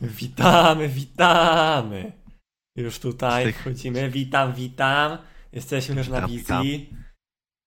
Witamy, 0.00 0.88
witamy! 0.88 2.12
Już 2.76 2.98
tutaj 2.98 3.44
Styk. 3.44 3.56
wchodzimy. 3.56 4.10
Witam, 4.10 4.52
witam. 4.54 5.18
Jesteśmy 5.52 5.94
już 5.96 6.08
na 6.08 6.26
Witam, 6.28 6.62
wizji. 6.62 6.94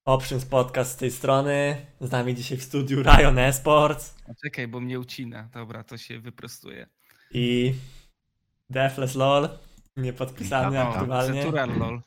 Options 0.08 0.46
Podcast 0.46 0.92
z 0.92 0.96
tej 0.96 1.12
strony. 1.12 1.86
Z 2.02 2.12
nami 2.12 2.36
dzisiaj 2.36 2.58
w 2.58 2.64
studiu 2.64 3.04
Ryan 3.04 3.40
Esports 3.40 4.16
A 4.30 4.34
Czekaj, 4.44 4.68
bo 4.68 4.80
mnie 4.80 5.00
ucina. 5.00 5.50
Dobra, 5.54 5.84
to 5.84 5.98
się 5.98 6.20
wyprostuje. 6.20 6.88
i 7.32 7.74
Deathless 8.70 9.16
LOL. 9.16 9.50
Niepodpisany 9.98 10.78
Witam, 10.78 10.88
aktualnie. 10.88 11.44
Zetural 11.44 11.78
lol. 11.78 12.02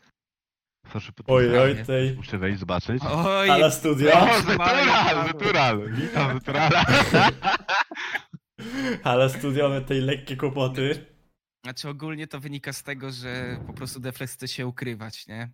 Proszę 0.90 1.12
Oj, 1.26 1.58
oj, 1.58 1.84
tej. 1.86 2.16
Muszę 2.16 2.38
wejść 2.38 2.60
zobaczyć. 2.60 3.02
Oj, 3.10 3.48
Halo 3.48 3.70
studio. 3.70 4.12
O, 4.12 4.40
Zetural, 4.42 5.26
Zetural! 5.26 5.90
Witam, 5.92 6.38
Zeturala! 6.38 6.84
Ale 9.02 9.30
studiowe 9.30 9.80
tej 9.80 10.00
lekkie 10.00 10.36
kłopoty. 10.36 11.06
Znaczy 11.64 11.88
ogólnie 11.88 12.26
to 12.26 12.40
wynika 12.40 12.72
z 12.72 12.82
tego, 12.82 13.12
że 13.12 13.60
po 13.66 13.72
prostu 13.72 14.00
Deflex 14.00 14.34
chce 14.34 14.48
się 14.48 14.66
ukrywać, 14.66 15.26
nie? 15.26 15.52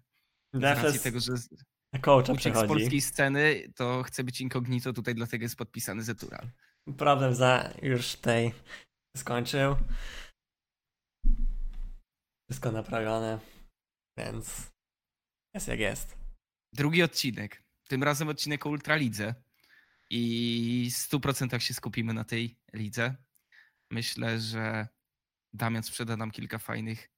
Z 0.55 0.61
Deathless 0.61 1.03
tego, 1.03 1.21
że 1.21 1.37
z- 1.37 1.49
uciekł 1.95 2.35
z 2.35 2.37
przechodzi. 2.37 2.69
polskiej 2.69 3.01
sceny, 3.01 3.73
to 3.77 4.03
chce 4.03 4.25
być 4.25 4.41
incognito, 4.41 4.93
tutaj 4.93 5.15
dlatego 5.15 5.43
jest 5.45 5.57
podpisany 5.57 6.03
Zetural. 6.03 6.49
Problem 6.99 7.35
za 7.35 7.73
już 7.83 8.15
tej 8.17 8.53
skończył. 9.17 9.77
Wszystko 12.51 12.73
naprawione. 12.73 13.39
Więc 14.19 14.71
jest 15.55 15.69
jak 15.69 15.81
jest. 15.81 16.17
Drugi 16.75 17.03
odcinek. 17.03 17.63
Tym 17.89 18.03
razem 18.03 18.29
odcinek 18.29 18.67
o 18.67 18.71
Ultralidze. 18.71 19.35
I 20.15 20.91
w 20.91 20.95
100% 20.95 21.59
się 21.59 21.75
skupimy 21.75 22.15
na 22.15 22.25
tej 22.25 22.59
lidze. 22.73 23.17
Myślę, 23.91 24.41
że 24.41 24.89
Damian 25.53 25.83
sprzeda 25.83 26.17
nam 26.17 26.31
kilka 26.31 26.59
fajnych 26.59 27.11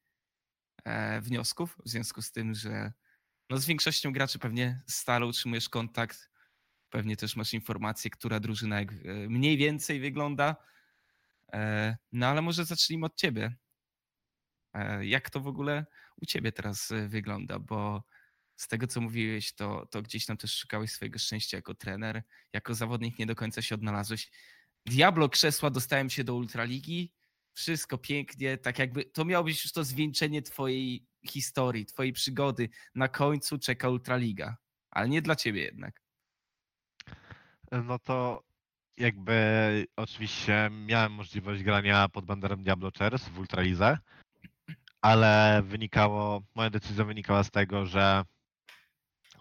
e, 0.85 1.21
wniosków, 1.21 1.77
w 1.85 1.89
związku 1.89 2.23
z 2.23 2.33
tym, 2.33 2.55
że 2.55 2.93
no 3.51 3.59
z 3.59 3.67
większością 3.67 4.13
graczy 4.13 4.39
pewnie 4.39 4.83
stale 4.87 5.27
utrzymujesz 5.27 5.69
kontakt. 5.69 6.31
Pewnie 6.91 7.17
też 7.17 7.37
masz 7.37 7.55
informację, 7.55 8.11
która 8.11 8.41
drużyna 8.41 8.81
jak 8.81 8.93
e, 8.93 8.95
mniej 9.29 9.57
więcej 9.57 10.01
wygląda. 10.01 10.57
E, 11.53 11.97
no 12.13 12.27
ale 12.27 12.43
może 12.43 12.65
zacznijmy 12.65 13.07
od 13.07 13.17
ciebie. 13.17 13.57
Jak 15.01 15.31
to 15.31 15.41
w 15.41 15.47
ogóle 15.47 15.87
u 16.17 16.27
ciebie 16.27 16.53
teraz 16.53 16.93
wygląda? 17.09 17.59
Bo 17.59 18.05
z 18.57 18.69
tego, 18.69 18.87
co 18.87 19.01
mówiłeś, 19.01 19.55
to, 19.55 19.87
to 19.91 20.03
gdzieś 20.03 20.27
tam 20.27 20.37
też 20.37 20.59
szukałeś 20.59 20.93
swojego 20.93 21.19
szczęścia 21.19 21.57
jako 21.57 21.75
trener. 21.75 22.23
Jako 22.53 22.75
zawodnik 22.75 23.19
nie 23.19 23.27
do 23.27 23.35
końca 23.35 23.63
się 23.63 23.75
odnalazłeś. 23.75 24.31
Diablo 24.87 25.29
krzesła, 25.29 25.71
dostałem 25.71 26.11
się 26.11 26.25
do 26.25 26.35
Ultraligi. 26.35 27.13
Wszystko 27.53 27.99
pięknie, 27.99 28.59
tak 28.59 28.79
jakby 28.79 29.05
to 29.05 29.25
miało 29.25 29.45
być 29.45 29.65
już 29.65 29.73
to 29.73 29.85
zwieńczenie 29.85 30.43
twojej 30.43 31.07
historii, 31.29 31.87
twojej 31.87 32.13
przygody. 32.13 32.69
Na 32.95 33.09
końcu 33.09 33.59
czeka 33.59 33.89
Ultraliga, 33.89 34.57
ale 34.91 35.09
nie 35.09 35.23
dla 35.23 35.37
ciebie 35.37 35.63
jednak. 35.63 36.01
No 37.73 37.99
to 37.99 38.43
jakby 38.97 39.87
oczywiście 39.97 40.71
miałem 40.87 41.13
możliwość 41.13 41.63
grania 41.63 42.09
pod 42.09 42.25
banderem 42.25 42.63
Diablo 42.63 42.91
Chairs 42.99 43.29
w 43.29 43.39
Ultralize, 43.39 43.99
ale 45.01 45.63
wynikało, 45.65 46.43
moja 46.55 46.71
decyzja 46.71 47.05
wynikała 47.05 47.45
z 47.45 47.51
tego, 47.51 47.87
że 47.87 48.25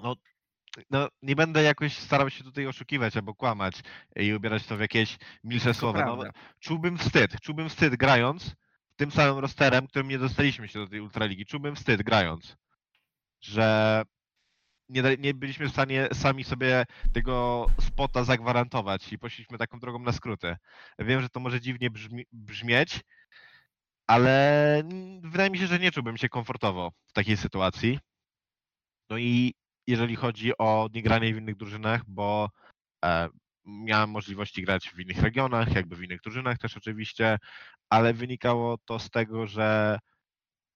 no, 0.03 0.15
no 0.89 1.09
nie 1.21 1.35
będę 1.35 1.63
jakoś 1.63 1.97
starał 1.97 2.29
się 2.29 2.43
tutaj 2.43 2.67
oszukiwać 2.67 3.15
albo 3.17 3.35
kłamać 3.35 3.75
i 4.15 4.33
ubierać 4.33 4.65
to 4.65 4.77
w 4.77 4.79
jakieś 4.79 5.17
milsze 5.43 5.73
słowa. 5.73 6.05
No, 6.05 6.23
czułbym 6.59 6.97
wstyd, 6.97 7.41
czułbym 7.41 7.69
wstyd 7.69 7.95
grając 7.95 8.55
tym 8.95 9.11
samym 9.11 9.37
rosterem, 9.37 9.87
którym 9.87 10.07
nie 10.07 10.19
dostaliśmy 10.19 10.67
się 10.67 10.79
do 10.79 10.87
tej 10.87 11.01
Ultraligi. 11.01 11.45
Czułbym 11.45 11.75
wstyd 11.75 12.03
grając, 12.03 12.57
że 13.41 14.03
nie, 14.89 15.03
nie 15.19 15.33
byliśmy 15.33 15.67
w 15.67 15.71
stanie 15.71 16.07
sami 16.13 16.43
sobie 16.43 16.85
tego 17.13 17.67
spota 17.81 18.23
zagwarantować 18.23 19.13
i 19.13 19.19
poszliśmy 19.19 19.57
taką 19.57 19.79
drogą 19.79 19.99
na 19.99 20.11
skróty. 20.11 20.55
Wiem, 20.99 21.21
że 21.21 21.29
to 21.29 21.39
może 21.39 21.61
dziwnie 21.61 21.89
brzmi, 21.89 22.25
brzmieć, 22.31 22.99
ale 24.07 24.83
wydaje 25.21 25.49
mi 25.49 25.57
się, 25.57 25.67
że 25.67 25.79
nie 25.79 25.91
czułbym 25.91 26.17
się 26.17 26.29
komfortowo 26.29 26.91
w 27.05 27.13
takiej 27.13 27.37
sytuacji. 27.37 27.99
No 29.09 29.17
i 29.17 29.53
jeżeli 29.87 30.15
chodzi 30.15 30.57
o 30.57 30.89
niegranie 30.93 31.33
w 31.33 31.37
innych 31.37 31.57
drużynach, 31.57 32.01
bo 32.07 32.49
e, 33.05 33.29
miałem 33.65 34.09
możliwości 34.09 34.63
grać 34.63 34.89
w 34.89 34.99
innych 34.99 35.21
regionach, 35.21 35.75
jakby 35.75 35.95
w 35.95 36.03
innych 36.03 36.21
drużynach 36.21 36.57
też 36.57 36.77
oczywiście, 36.77 37.37
ale 37.89 38.13
wynikało 38.13 38.77
to 38.85 38.99
z 38.99 39.09
tego, 39.09 39.47
że 39.47 39.99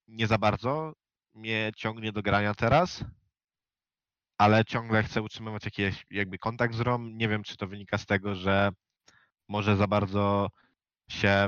nie 0.07 0.27
za 0.27 0.37
bardzo 0.37 0.93
mnie 1.33 1.71
ciągnie 1.75 2.11
do 2.11 2.21
grania 2.21 2.53
teraz, 2.53 3.03
ale 4.37 4.65
ciągle 4.65 5.03
chcę 5.03 5.21
utrzymywać 5.21 5.65
jakiś 5.65 6.05
jakby 6.11 6.37
kontakt 6.37 6.75
z 6.75 6.79
ROM. 6.79 7.17
Nie 7.17 7.29
wiem, 7.29 7.43
czy 7.43 7.57
to 7.57 7.67
wynika 7.67 7.97
z 7.97 8.05
tego, 8.05 8.35
że 8.35 8.69
może 9.47 9.77
za 9.77 9.87
bardzo 9.87 10.47
się 11.09 11.47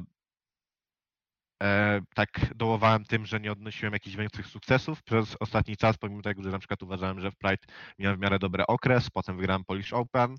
e, 1.63 2.01
tak 2.15 2.29
dołowałem 2.55 3.05
tym, 3.05 3.25
że 3.25 3.39
nie 3.39 3.51
odnosiłem 3.51 3.93
jakichś 3.93 4.15
większych 4.15 4.47
sukcesów 4.47 5.03
przez 5.03 5.35
ostatni 5.39 5.77
czas, 5.77 5.97
pomimo 5.97 6.21
tego, 6.21 6.43
że 6.43 6.49
na 6.49 6.59
przykład 6.59 6.83
uważałem, 6.83 7.19
że 7.19 7.31
w 7.31 7.37
Pride 7.37 7.63
miałem 7.99 8.17
w 8.17 8.21
miarę 8.21 8.39
dobry 8.39 8.67
okres, 8.67 9.09
potem 9.09 9.37
wygrałem 9.37 9.65
Polish 9.65 9.93
Open 9.93 10.35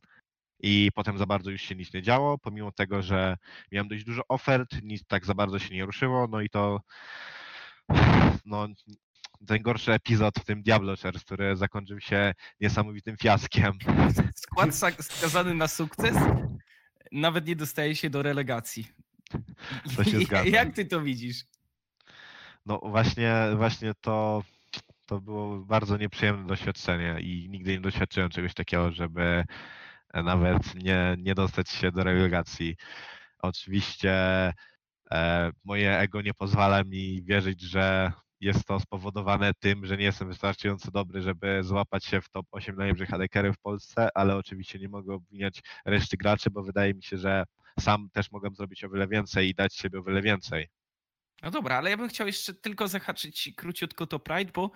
i 0.63 0.91
potem 0.95 1.19
za 1.19 1.27
bardzo 1.27 1.51
już 1.51 1.63
się 1.63 1.75
nic 1.75 1.95
nie 1.95 2.03
działo, 2.03 2.39
pomimo 2.39 2.73
tego, 2.73 3.03
że 3.03 3.37
miałem 3.73 3.89
dość 3.89 4.05
dużo 4.05 4.23
ofert, 4.29 4.83
nic 4.83 5.07
tak 5.07 5.27
za 5.27 5.35
bardzo 5.35 5.59
się 5.59 5.75
nie 5.75 5.87
ruszyło, 5.87 6.27
no 6.31 6.41
i 6.41 6.51
to 6.51 6.81
no, 8.45 8.69
ten 9.47 9.63
gorszy 9.63 9.93
epizod 9.93 10.35
w 10.39 10.45
tym 10.45 10.63
Diablo 10.63 10.97
Chairs, 10.97 11.25
który 11.25 11.57
zakończył 11.57 12.01
się 12.01 12.33
niesamowitym 12.61 13.17
fiaskiem. 13.17 13.73
Skład 14.35 14.75
skazany 15.01 15.55
na 15.55 15.69
sukces 15.69 16.17
nawet 17.13 17.47
nie 17.47 17.57
dostaje 17.57 17.97
się 17.97 18.11
do 18.11 18.23
relegacji. 18.23 18.87
To 19.97 20.05
się 20.05 20.21
zgadza. 20.21 20.49
Jak 20.49 20.75
ty 20.75 20.85
to 20.85 21.01
widzisz? 21.01 21.45
No 22.67 22.79
właśnie, 22.79 23.35
właśnie 23.57 23.93
to, 24.01 24.43
to 25.07 25.21
było 25.21 25.59
bardzo 25.59 25.97
nieprzyjemne 25.97 26.47
doświadczenie 26.47 27.17
i 27.21 27.49
nigdy 27.51 27.73
nie 27.73 27.81
doświadczyłem 27.81 28.31
czegoś 28.31 28.55
takiego, 28.55 28.93
żeby 28.93 29.45
nawet 30.15 30.75
nie, 30.75 31.17
nie 31.19 31.35
dostać 31.35 31.71
się 31.71 31.93
do 31.93 32.05
relegacji. 32.05 32.77
Oczywiście 33.39 34.13
e, 35.11 35.51
moje 35.65 35.99
ego 35.99 36.23
nie 36.23 36.35
pozwala 36.35 36.85
mi 36.85 37.23
wierzyć, 37.23 37.61
że 37.61 38.13
jest 38.41 38.65
to 38.65 38.81
spowodowane 38.81 39.55
tym, 39.55 39.87
że 39.87 39.97
nie 39.97 40.05
jestem 40.05 40.29
wystarczająco 40.29 40.91
dobry, 40.91 41.23
żeby 41.23 41.63
złapać 41.63 42.05
się 42.05 42.21
w 42.21 42.29
top 42.29 42.47
8 42.51 42.77
najlepszych 42.77 43.15
ADK-ów 43.15 43.57
w 43.57 43.61
Polsce, 43.61 44.09
ale 44.15 44.37
oczywiście 44.37 44.79
nie 44.79 44.89
mogę 44.89 45.15
obwiniać 45.15 45.61
reszty 45.85 46.17
graczy, 46.17 46.51
bo 46.51 46.63
wydaje 46.63 46.95
mi 46.95 47.03
się, 47.03 47.19
że 47.19 47.45
sam 47.81 48.11
też 48.13 48.33
mogłem 48.33 48.55
zrobić 48.55 48.85
o 48.85 48.91
wiele 48.91 49.09
więcej 49.09 49.49
i 49.49 49.55
dać 49.55 49.75
siebie 49.75 49.99
o 49.99 50.03
wiele 50.03 50.23
więcej. 50.23 50.69
No 51.43 51.51
dobra, 51.51 51.77
ale 51.79 51.91
ja 51.91 51.97
bym 51.97 52.09
chciał 52.09 52.27
jeszcze 52.27 52.55
tylko 52.55 52.89
zahaczyć 52.89 53.53
króciutko 53.57 54.07
to 54.07 54.19
Pride, 54.19 54.53
bo 54.53 54.71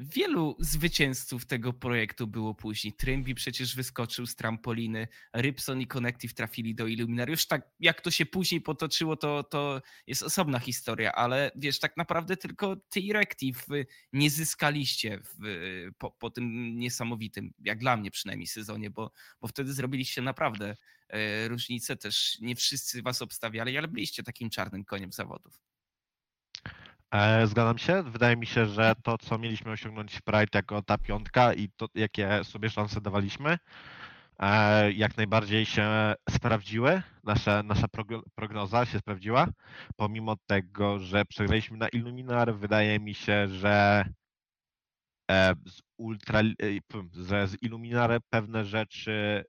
wielu 0.00 0.56
zwycięzców 0.58 1.46
tego 1.46 1.72
projektu 1.72 2.26
było 2.26 2.54
później. 2.54 2.92
Trymbi 2.92 3.34
przecież 3.34 3.76
wyskoczył 3.76 4.26
z 4.26 4.36
trampoliny, 4.36 5.08
Rybson 5.32 5.80
i 5.80 5.86
Connective 5.86 6.34
trafili 6.34 6.74
do 6.74 6.86
Illuminariusz. 6.86 7.46
Tak 7.46 7.70
jak 7.80 8.00
to 8.00 8.10
się 8.10 8.26
później 8.26 8.60
potoczyło, 8.60 9.16
to, 9.16 9.42
to 9.42 9.82
jest 10.06 10.22
osobna 10.22 10.58
historia, 10.58 11.12
ale 11.12 11.50
wiesz, 11.56 11.78
tak 11.78 11.96
naprawdę 11.96 12.36
tylko 12.36 12.76
ty 12.76 13.00
i 13.00 13.12
Rective 13.12 13.66
nie 14.12 14.30
zyskaliście 14.30 15.20
w, 15.24 15.92
po, 15.98 16.10
po 16.10 16.30
tym 16.30 16.76
niesamowitym, 16.78 17.52
jak 17.64 17.78
dla 17.78 17.96
mnie 17.96 18.10
przynajmniej, 18.10 18.46
sezonie, 18.46 18.90
bo, 18.90 19.12
bo 19.40 19.48
wtedy 19.48 19.72
zrobiliście 19.72 20.22
naprawdę 20.22 20.76
e, 21.08 21.48
różnicę. 21.48 21.96
Też 21.96 22.38
nie 22.40 22.56
wszyscy 22.56 23.02
was 23.02 23.22
obstawiali, 23.22 23.78
ale 23.78 23.88
byliście 23.88 24.22
takim 24.22 24.50
czarnym 24.50 24.84
koniem 24.84 25.12
zawodów. 25.12 25.69
E, 27.10 27.46
Zgadzam 27.46 27.78
się. 27.78 28.02
Wydaje 28.02 28.36
mi 28.36 28.46
się, 28.46 28.66
że 28.66 28.94
to, 29.02 29.18
co 29.18 29.38
mieliśmy 29.38 29.72
osiągnąć 29.72 30.16
w 30.16 30.22
Pride 30.22 30.46
jako 30.54 30.82
ta 30.82 30.98
piątka 30.98 31.54
i 31.54 31.68
to, 31.76 31.86
jakie 31.94 32.44
sobie 32.44 32.70
szanse 32.70 33.00
dawaliśmy, 33.00 33.58
e, 34.38 34.92
jak 34.92 35.16
najbardziej 35.16 35.66
się 35.66 36.14
sprawdziły. 36.30 37.02
Nasza, 37.24 37.62
nasza 37.62 37.86
progno- 37.88 38.22
prognoza 38.34 38.86
się 38.86 38.98
sprawdziła. 38.98 39.46
Pomimo 39.96 40.36
tego, 40.46 40.98
że 40.98 41.24
przegraliśmy 41.24 41.76
na 41.78 41.88
Illuminar, 41.88 42.54
wydaje 42.54 43.00
mi 43.00 43.14
się, 43.14 43.48
że 43.48 44.04
e, 45.30 45.54
z 45.66 45.80
Ultra, 45.98 46.40
że 47.12 47.48
z 47.48 47.62
Illuminar 47.62 48.20
pewne 48.30 48.64
rzeczy 48.64 49.44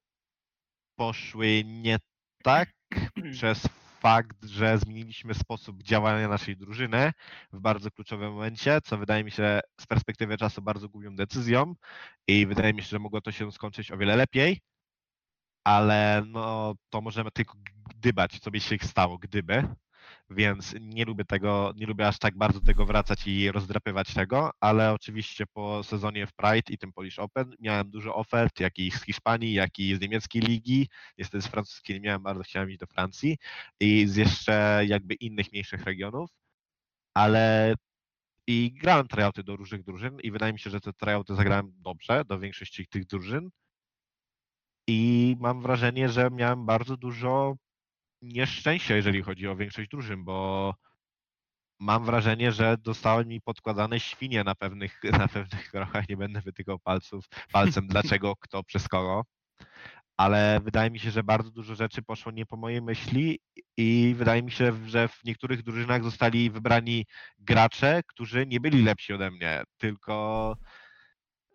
poszły 0.96 1.64
nie 1.66 1.98
tak 2.44 2.69
przez 3.34 3.68
fakt, 4.01 4.45
że 4.45 4.77
zmieniliśmy 4.77 5.33
sposób 5.33 5.83
działania 5.83 6.27
naszej 6.27 6.57
drużyny 6.57 7.12
w 7.53 7.59
bardzo 7.59 7.92
kluczowym 7.92 8.33
momencie, 8.33 8.81
co 8.83 8.98
wydaje 8.98 9.24
mi 9.24 9.31
się 9.31 9.59
z 9.81 9.88
perspektywy 9.88 10.38
czasu 10.38 10.62
bardzo 10.62 10.89
głupią 10.89 11.15
decyzją 11.15 11.75
i 12.27 12.45
wydaje 12.48 12.74
mi 12.74 12.81
się, 12.81 12.88
że 12.89 13.00
mogło 13.00 13.21
to 13.21 13.31
się 13.31 13.51
skończyć 13.51 13.92
o 13.92 13.98
wiele 13.98 14.15
lepiej, 14.15 14.62
ale 15.63 16.24
no 16.27 16.74
to 16.89 17.01
możemy 17.01 17.31
tylko 17.31 17.53
gdybać, 17.89 18.39
co 18.39 18.51
by 18.51 18.59
się 18.59 18.77
stało, 18.81 19.18
gdyby. 19.18 19.68
Więc 20.31 20.75
nie 20.81 21.06
lubię 21.06 21.25
tego, 21.25 21.74
nie 21.75 21.86
lubię 21.86 22.07
aż 22.07 22.19
tak 22.19 22.38
bardzo 22.38 22.62
tego 22.62 22.86
wracać 22.86 23.28
i 23.28 23.51
rozdrapywać 23.51 24.13
tego, 24.13 24.51
ale 24.60 24.94
oczywiście 24.94 25.45
po 25.54 25.83
sezonie 25.83 26.28
w 26.28 26.33
Pride 26.33 26.74
i 26.74 26.78
tym 26.78 26.94
Polish 26.94 27.19
Open 27.19 27.56
miałem 27.60 27.92
dużo 27.92 28.16
ofert, 28.16 28.60
jak 28.60 28.80
i 28.80 28.92
z 28.92 29.04
Hiszpanii, 29.04 29.54
jak 29.54 29.80
i 29.80 29.95
z 29.95 30.01
niemieckiej 30.01 30.42
ligi, 30.42 30.88
niestety 31.18 31.42
z 31.42 31.48
francuskiej 31.48 31.95
nie 31.95 32.01
miałem, 32.01 32.24
bardzo 32.24 32.44
chciałem 32.44 32.69
iść 32.69 32.80
do 32.80 32.88
Francji 32.88 33.38
i 33.80 34.07
z 34.07 34.16
jeszcze 34.16 34.83
jakby 34.88 35.13
innych 35.13 35.51
mniejszych 35.51 35.83
regionów, 35.83 36.30
ale 37.13 37.75
i 38.48 38.74
grałem 38.74 39.07
tryouty 39.07 39.44
do 39.44 39.56
różnych 39.56 39.83
drużyn 39.83 40.18
i 40.24 40.31
wydaje 40.31 40.54
mi 40.54 40.60
się, 40.60 40.69
że 40.69 40.81
te 40.81 40.94
tryouty 40.94 41.36
zagrałem 41.36 41.74
dobrze 41.78 42.25
do 42.25 42.39
większości 42.39 42.88
tych 42.88 43.06
drużyn 43.06 43.50
i 44.88 45.36
mam 45.39 45.62
wrażenie, 45.62 46.10
że 46.10 46.30
miałem 46.31 46.66
bardzo 46.66 46.98
dużo 46.98 47.56
nieszczęścia, 48.21 48.95
jeżeli 48.95 49.21
chodzi 49.21 49.47
o 49.47 49.56
większość 49.56 49.89
drużyn, 49.89 50.23
bo 50.23 50.73
mam 51.79 52.06
wrażenie, 52.06 52.51
że 52.51 52.77
dostałem 52.77 53.27
mi 53.27 53.41
podkładane 53.41 54.00
świnie 54.00 54.44
na 54.44 54.56
pewnych, 54.56 55.01
na 55.19 55.27
pewnych 55.27 55.71
krokach. 55.71 56.09
Nie 56.09 56.18
będę 56.18 56.41
wytykał 56.41 56.79
palców, 56.79 57.25
palcem 57.51 57.88
dlaczego, 57.94 58.35
kto, 58.35 58.63
przez 58.63 58.88
kogo. 58.88 59.23
Ale 60.18 60.59
wydaje 60.63 60.91
mi 60.91 61.00
się, 61.00 61.12
że 61.12 61.23
bardzo 61.23 61.51
dużo 61.51 61.75
rzeczy 61.75 62.01
poszło 62.01 62.31
nie 62.31 62.45
po 62.45 62.57
mojej 62.57 62.81
myśli 62.81 63.39
i 63.77 64.15
wydaje 64.18 64.44
mi 64.44 64.51
się, 64.51 64.88
że 64.88 65.07
w 65.07 65.23
niektórych 65.23 65.63
drużynach 65.63 66.03
zostali 66.03 66.51
wybrani 66.51 67.06
gracze, 67.39 68.01
którzy 68.07 68.47
nie 68.47 68.59
byli 68.59 68.83
lepsi 68.83 69.13
ode 69.13 69.31
mnie, 69.31 69.63
tylko 69.77 70.56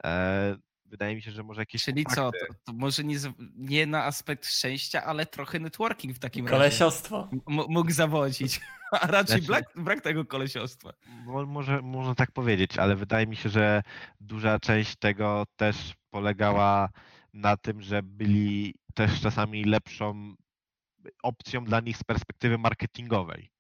e, 0.05 0.57
wydaje 0.97 1.15
mi 1.17 1.23
się, 1.23 1.31
że 1.31 1.43
może 1.43 1.63
jakieś 1.63 1.85
Czyli 1.85 2.05
co, 2.07 2.31
to, 2.33 2.55
to 2.65 2.73
może 2.73 3.05
nie, 3.05 3.17
nie 3.57 3.87
na 3.87 4.05
aspekt 4.05 4.47
szczęścia, 4.47 5.05
ale 5.05 5.27
trochę 5.27 5.59
networking 5.59 6.17
w 6.17 6.19
takim 6.19 6.47
razie 6.47 6.57
Kolesiostwo. 6.59 7.29
mógł 7.47 7.91
zawodzić. 7.91 8.61
A 9.01 9.07
raczej 9.07 9.43
Znaczy- 9.43 9.47
brak, 9.47 9.85
brak 9.85 10.01
tego 10.01 10.25
kolesiostwa. 10.25 10.93
Mo- 11.25 11.47
Może, 11.47 11.83
można 11.83 12.15
tak 12.15 12.33
powiedzieć, 12.33 12.79
ale 12.79 12.97
wydaje 12.97 13.27
mi 13.27 13.37
się, 13.37 13.49
że 13.49 13.83
duża 14.21 14.61
część 14.61 14.97
tego 14.97 15.45
też 15.57 15.95
polegała 16.11 16.89
na 17.33 17.57
tym, 17.57 17.83
że 17.83 18.03
byli 18.03 18.75
też 18.95 19.21
czasami 19.21 19.65
lepszą 19.65 20.35
opcją 21.23 21.65
dla 21.65 21.81
nich 21.81 21.97
z 21.97 22.05
perspektywy 22.05 22.59
marketingowej 22.59 23.51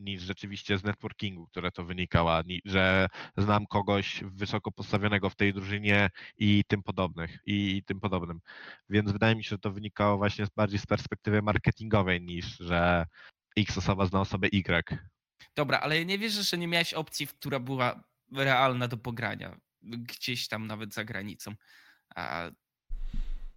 niż 0.00 0.22
rzeczywiście 0.22 0.78
z 0.78 0.84
networkingu, 0.84 1.46
które 1.46 1.70
to 1.70 1.84
wynikało, 1.84 2.42
ni- 2.42 2.60
że 2.64 3.06
znam 3.36 3.66
kogoś 3.66 4.20
wysoko 4.24 4.72
postawionego 4.72 5.30
w 5.30 5.36
tej 5.36 5.52
drużynie 5.54 6.10
i 6.38 6.64
tym 6.68 6.82
podobnych 6.82 7.38
i, 7.46 7.76
i 7.76 7.84
tym 7.84 8.00
podobnym. 8.00 8.40
Więc 8.88 9.12
wydaje 9.12 9.36
mi 9.36 9.44
się, 9.44 9.48
że 9.50 9.58
to 9.58 9.72
wynikało 9.72 10.16
właśnie 10.18 10.46
bardziej 10.56 10.78
z 10.78 10.86
perspektywy 10.86 11.42
marketingowej 11.42 12.20
niż 12.22 12.58
że 12.58 13.06
X 13.56 13.78
osoba 13.78 14.06
zna 14.06 14.20
osobę 14.20 14.48
Y. 14.52 14.98
Dobra, 15.56 15.80
ale 15.80 16.04
nie 16.04 16.18
wierzę, 16.18 16.42
że 16.42 16.58
nie 16.58 16.68
miałeś 16.68 16.94
opcji, 16.94 17.26
która 17.26 17.60
była 17.60 18.04
realna 18.32 18.88
do 18.88 18.96
pogrania. 18.96 19.56
Gdzieś 19.82 20.48
tam 20.48 20.66
nawet 20.66 20.94
za 20.94 21.04
granicą. 21.04 21.54
A 22.14 22.50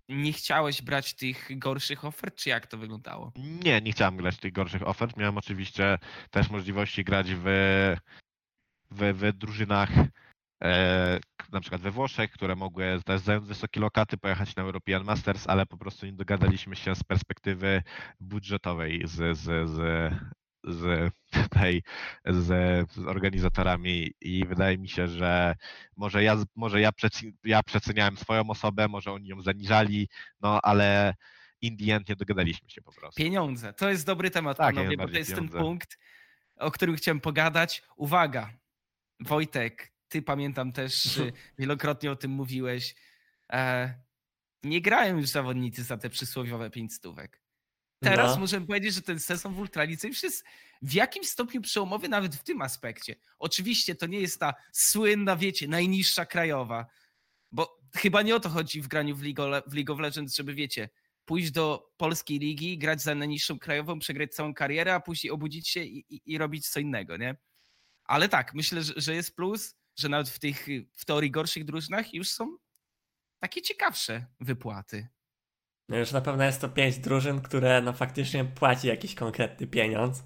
nie 0.09 0.33
chciałeś 0.33 0.81
brać 0.81 1.13
tych 1.13 1.59
gorszych 1.59 2.05
ofert, 2.05 2.35
czy 2.35 2.49
jak 2.49 2.67
to 2.67 2.77
wyglądało? 2.77 3.31
Nie, 3.35 3.81
nie 3.81 3.91
chciałem 3.91 4.17
grać 4.17 4.37
tych 4.37 4.53
gorszych 4.53 4.87
ofert. 4.87 5.17
Miałem 5.17 5.37
oczywiście 5.37 5.97
też 6.31 6.49
możliwości 6.49 7.03
grać 7.03 7.27
w, 7.29 7.43
w, 8.91 9.13
w 9.13 9.33
drużynach 9.33 9.89
e, 10.63 11.19
na 11.51 11.61
przykład 11.61 11.81
we 11.81 11.91
Włoszech, 11.91 12.31
które 12.31 12.55
mogły 12.55 12.99
też 13.05 13.21
zająć 13.21 13.47
wysokie 13.47 13.79
lokaty, 13.79 14.17
pojechać 14.17 14.55
na 14.55 14.63
European 14.63 15.03
Masters, 15.03 15.47
ale 15.47 15.65
po 15.65 15.77
prostu 15.77 16.05
nie 16.05 16.13
dogadaliśmy 16.13 16.75
się 16.75 16.95
z 16.95 17.03
perspektywy 17.03 17.83
budżetowej 18.19 19.01
z, 19.05 19.37
z, 19.37 19.69
z, 19.69 20.13
z, 20.63 21.11
tutaj, 21.43 21.83
z, 22.25 22.45
z 22.91 22.99
organizatorami 22.99 24.11
i 24.21 24.45
wydaje 24.45 24.77
mi 24.77 24.89
się, 24.89 25.07
że 25.07 25.55
może 25.97 26.23
ja, 26.23 26.37
może 26.55 26.81
ja, 26.81 26.91
przeci- 26.91 27.33
ja 27.43 27.63
przeceniałem 27.63 28.17
swoją 28.17 28.49
osobę, 28.49 28.87
może 28.87 29.11
oni 29.11 29.27
ją 29.27 29.41
zaniżali, 29.41 30.09
no 30.41 30.61
ale 30.61 31.13
in 31.61 31.77
the 31.77 31.95
end 31.95 32.09
nie 32.09 32.15
dogadaliśmy 32.15 32.69
się 32.69 32.81
po 32.81 32.91
prostu. 32.91 33.23
Pieniądze. 33.23 33.73
To 33.73 33.89
jest 33.89 34.05
dobry 34.05 34.31
temat, 34.31 34.57
Tak, 34.57 34.75
panowie, 34.75 34.97
bo 34.97 35.07
to 35.07 35.17
jest 35.17 35.31
pieniądze. 35.31 35.53
ten 35.57 35.61
punkt, 35.65 35.97
o 36.55 36.71
którym 36.71 36.95
chciałem 36.95 37.19
pogadać. 37.19 37.83
Uwaga, 37.95 38.53
Wojtek, 39.19 39.93
ty 40.07 40.21
pamiętam 40.21 40.71
też 40.71 41.05
y, 41.17 41.33
wielokrotnie 41.59 42.11
o 42.11 42.15
tym 42.15 42.31
mówiłeś. 42.31 42.95
E, 43.53 43.93
nie 44.63 44.81
grają 44.81 45.17
już 45.17 45.29
zawodnicy 45.29 45.83
za 45.83 45.97
te 45.97 46.09
przysłowiowe 46.09 46.69
pięć 46.69 46.93
stówek. 46.93 47.42
Teraz 48.03 48.35
No. 48.35 48.39
możemy 48.41 48.65
powiedzieć, 48.67 48.93
że 48.93 49.01
ten 49.01 49.19
sezon 49.19 49.53
w 49.53 49.59
Ultralice 49.59 50.07
już 50.07 50.23
jest 50.23 50.45
w 50.81 50.93
jakimś 50.93 51.29
stopniu 51.29 51.61
przełomowy 51.61 52.09
nawet 52.09 52.35
w 52.35 52.43
tym 52.43 52.61
aspekcie. 52.61 53.15
Oczywiście 53.39 53.95
to 53.95 54.05
nie 54.07 54.19
jest 54.19 54.39
ta 54.39 54.53
słynna, 54.71 55.35
wiecie, 55.35 55.67
najniższa 55.67 56.25
krajowa, 56.25 56.85
bo 57.51 57.79
chyba 57.95 58.21
nie 58.21 58.35
o 58.35 58.39
to 58.39 58.49
chodzi 58.49 58.81
w 58.81 58.87
graniu 58.87 59.15
w 59.15 59.23
League, 59.23 59.41
of- 59.43 59.63
w 59.67 59.73
League 59.73 59.93
of 59.93 59.99
Legends, 59.99 60.35
żeby 60.35 60.53
wiecie, 60.53 60.89
pójść 61.25 61.51
do 61.51 61.91
polskiej 61.97 62.39
ligi, 62.39 62.77
grać 62.77 63.01
za 63.01 63.15
najniższą 63.15 63.59
krajową, 63.59 63.99
przegrać 63.99 64.33
całą 64.33 64.53
karierę, 64.53 64.93
a 64.95 64.99
później 64.99 65.31
obudzić 65.31 65.69
się 65.69 65.83
i, 65.83 66.05
i, 66.15 66.21
i 66.25 66.37
robić 66.37 66.69
co 66.69 66.79
innego, 66.79 67.17
nie? 67.17 67.35
Ale 68.05 68.29
tak, 68.29 68.53
myślę, 68.53 68.83
że, 68.83 68.93
że 68.97 69.15
jest 69.15 69.35
plus, 69.35 69.75
że 69.95 70.09
nawet 70.09 70.29
w 70.29 70.39
tych 70.39 70.67
w 70.93 71.05
teorii 71.05 71.31
gorszych 71.31 71.65
drużynach 71.65 72.13
już 72.13 72.29
są 72.29 72.57
takie 73.39 73.61
ciekawsze 73.61 74.25
wypłaty. 74.39 75.07
No 75.89 75.97
już 75.97 76.11
na 76.11 76.21
pewno 76.21 76.43
jest 76.43 76.61
to 76.61 76.69
pięć 76.69 76.97
drużyn, 76.97 77.41
które 77.41 77.81
no 77.81 77.93
faktycznie 77.93 78.45
płaci 78.45 78.87
jakiś 78.87 79.15
konkretny 79.15 79.67
pieniądz. 79.67 80.23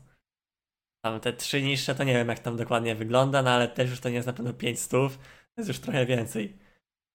Tam 1.06 1.20
te 1.20 1.34
trzy 1.34 1.62
niższe 1.62 1.96
to 1.96 2.04
nie 2.04 2.14
wiem 2.14 2.28
jak 2.28 2.40
tam 2.40 2.58
dokładnie 2.58 2.96
wygląda, 2.96 3.42
no 3.42 3.50
ale 3.50 3.68
też 3.68 3.90
już 3.90 4.00
to 4.00 4.10
nie 4.10 4.16
jest 4.16 4.28
na 4.28 4.34
pewno 4.34 4.54
5 4.54 4.80
stów, 4.80 5.18
to 5.18 5.62
jest 5.62 5.68
już 5.68 5.80
trochę 5.80 6.06
więcej. 6.06 6.58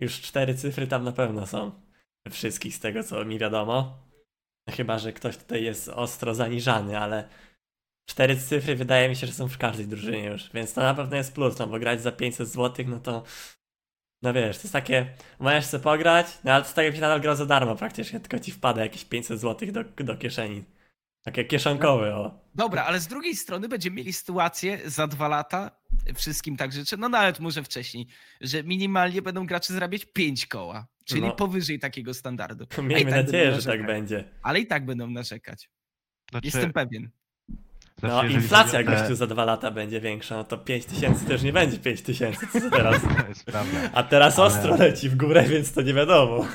Już 0.01 0.21
cztery 0.21 0.55
cyfry 0.55 0.87
tam 0.87 1.05
na 1.05 1.13
pewno 1.13 1.47
są. 1.47 1.73
Wszystkich 2.31 2.75
z 2.75 2.81
tego 2.81 3.03
co 3.03 3.25
mi 3.25 3.39
wiadomo. 3.39 4.09
Chyba, 4.71 4.99
że 4.99 5.13
ktoś 5.13 5.37
tutaj 5.37 5.65
jest 5.65 5.89
ostro 5.89 6.35
zaniżany, 6.35 6.99
ale 6.99 7.29
cztery 8.11 8.37
cyfry 8.37 8.77
wydaje 8.77 9.09
mi 9.09 9.17
się, 9.17 9.27
że 9.27 9.33
są 9.33 9.49
w 9.49 9.59
każdej 9.59 9.87
drużynie 9.87 10.25
już, 10.25 10.51
więc 10.53 10.75
to 10.75 10.81
na 10.81 10.95
pewno 10.95 11.17
jest 11.17 11.35
plus, 11.35 11.59
no 11.59 11.67
bo 11.67 11.79
grać 11.79 12.01
za 12.03 12.13
500 12.13 12.49
zł, 12.49 12.85
no 12.89 13.01
to 13.01 13.25
no 14.23 14.33
wiesz, 14.33 14.57
to 14.57 14.63
jest 14.63 14.73
takie, 14.73 15.07
możesz 15.39 15.65
sobie 15.65 15.85
pograć, 15.85 16.27
no 16.45 16.53
ale 16.53 16.63
to 16.63 16.67
jest 16.67 16.77
tak 16.77 16.85
jakbyś 16.85 17.01
nadal 17.01 17.21
grał 17.21 17.37
za 17.37 17.47
darmo 17.47 17.77
praktycznie, 17.77 18.21
tylko 18.21 18.39
ci 18.39 18.53
wpada 18.53 18.83
jakieś 18.83 19.05
500 19.05 19.41
zł 19.41 19.73
do, 19.73 20.05
do 20.05 20.17
kieszeni. 20.17 20.65
Takie 21.23 21.45
kieszonkowe, 21.45 22.17
o. 22.17 22.41
Dobra, 22.55 22.85
ale 22.85 23.01
z 23.01 23.07
drugiej 23.07 23.37
strony 23.37 23.69
będziemy 23.69 23.97
mieli 23.97 24.13
sytuację 24.13 24.91
za 24.91 25.07
dwa 25.07 25.29
lata, 25.29 25.71
wszystkim 26.15 26.57
tak 26.57 26.73
życzę, 26.73 26.97
no 26.97 27.09
nawet 27.09 27.41
może 27.41 27.63
wcześniej, 27.63 28.07
że 28.41 28.63
minimalnie 28.65 29.23
będą 29.23 29.47
gracze 29.47 29.73
zarabiać 29.73 30.05
pięć 30.05 30.47
koła, 30.47 30.87
czyli 31.05 31.23
No. 31.23 31.33
powyżej 31.33 31.79
takiego 31.79 32.15
standardu. 32.15 32.67
Miejmy 32.83 33.11
tak 33.11 33.25
nadzieję, 33.27 33.61
że 33.61 33.71
tak 33.71 33.87
będzie. 33.87 34.25
Ale 34.43 34.61
i 34.61 34.67
tak 34.67 34.85
będą 34.87 35.07
narzekać. 35.07 35.71
Znaczy, 36.31 36.47
Jestem 36.47 36.73
pewien. 36.73 37.11
Znaczy, 38.09 38.17
No, 38.17 38.23
jeżeli 38.23 38.43
inflacja 38.43 38.81
o 38.81 38.85
te- 38.85 38.91
gościu 38.91 39.15
za 39.15 39.27
dwa 39.27 39.45
lata 39.45 39.71
będzie 39.71 40.01
większa, 40.01 40.37
no 40.37 40.45
to 40.45 40.59
5000 40.59 41.27
to 41.27 41.33
już 41.33 41.43
nie 41.43 41.53
będzie 41.53 41.79
5000, 41.79 42.47
co 42.61 42.71
teraz? 42.71 43.03
To 43.23 43.29
jest 43.29 43.45
prawda. 43.45 43.91
A 43.95 44.03
teraz 44.03 44.39
Ale- 44.39 44.47
ostro 44.49 44.77
leci 44.77 45.09
w 45.09 45.17
górę, 45.17 45.43
więc 45.45 45.73
to 45.73 45.83
nie 45.83 45.95
wiadomo. 45.95 46.47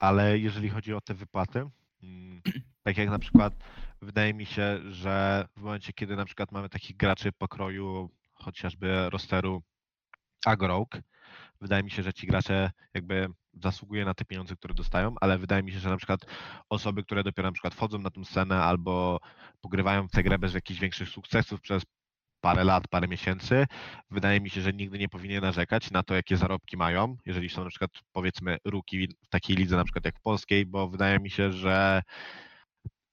Ale 0.00 0.38
jeżeli 0.38 0.68
chodzi 0.68 0.94
o 0.94 1.00
te 1.00 1.14
wypłaty, 1.14 1.64
mm, 2.02 2.42
tak 2.82 2.98
jak 2.98 3.10
na 3.10 3.18
przykład 3.18 3.54
wydaje 4.02 4.34
mi 4.34 4.46
się, 4.46 4.78
że 4.90 5.44
w 5.56 5.60
momencie, 5.60 5.92
kiedy 5.92 6.16
na 6.16 6.24
przykład 6.24 6.52
mamy 6.52 6.68
takich 6.68 6.96
graczy 6.96 7.32
pokroju 7.32 8.10
chociażby 8.34 9.10
rosteru 9.10 9.62
Agorogue, 10.46 10.86
wydaje 11.60 11.82
mi 11.82 11.90
się, 11.90 12.02
że 12.02 12.12
ci 12.12 12.26
gracze 12.26 12.70
jakby 12.94 13.28
zasługują 13.52 14.04
na 14.04 14.14
te 14.14 14.24
pieniądze, 14.24 14.56
które 14.56 14.74
dostają, 14.74 15.14
ale 15.20 15.38
wydaje 15.38 15.62
mi 15.62 15.72
się, 15.72 15.78
że 15.78 15.88
na 15.88 15.96
przykład 15.96 16.20
osoby, 16.68 17.02
które 17.02 17.24
dopiero 17.24 17.48
na 17.48 17.52
przykład 17.52 17.74
wchodzą 17.74 17.98
na 17.98 18.10
tę 18.10 18.24
scenę 18.24 18.62
albo 18.62 19.20
pogrywają 19.60 20.08
w 20.08 20.10
tę 20.10 20.22
grę 20.22 20.38
bez 20.38 20.54
jakichś 20.54 20.80
większych 20.80 21.08
sukcesów 21.08 21.60
przez 21.60 21.82
parę 22.40 22.64
lat, 22.64 22.88
parę 22.88 23.08
miesięcy, 23.08 23.66
wydaje 24.10 24.40
mi 24.40 24.50
się, 24.50 24.60
że 24.60 24.72
nigdy 24.72 24.98
nie 24.98 25.08
powinien 25.08 25.42
narzekać 25.42 25.90
na 25.90 26.02
to, 26.02 26.14
jakie 26.14 26.36
zarobki 26.36 26.76
mają, 26.76 27.16
jeżeli 27.26 27.48
są 27.48 27.64
na 27.64 27.70
przykład 27.70 27.90
powiedzmy 28.12 28.56
ruki 28.64 29.08
w 29.08 29.28
takiej 29.28 29.56
lidze 29.56 29.76
na 29.76 29.84
przykład 29.84 30.04
jak 30.04 30.18
w 30.18 30.22
polskiej, 30.22 30.66
bo 30.66 30.88
wydaje 30.88 31.18
mi 31.18 31.30
się, 31.30 31.52
że 31.52 32.02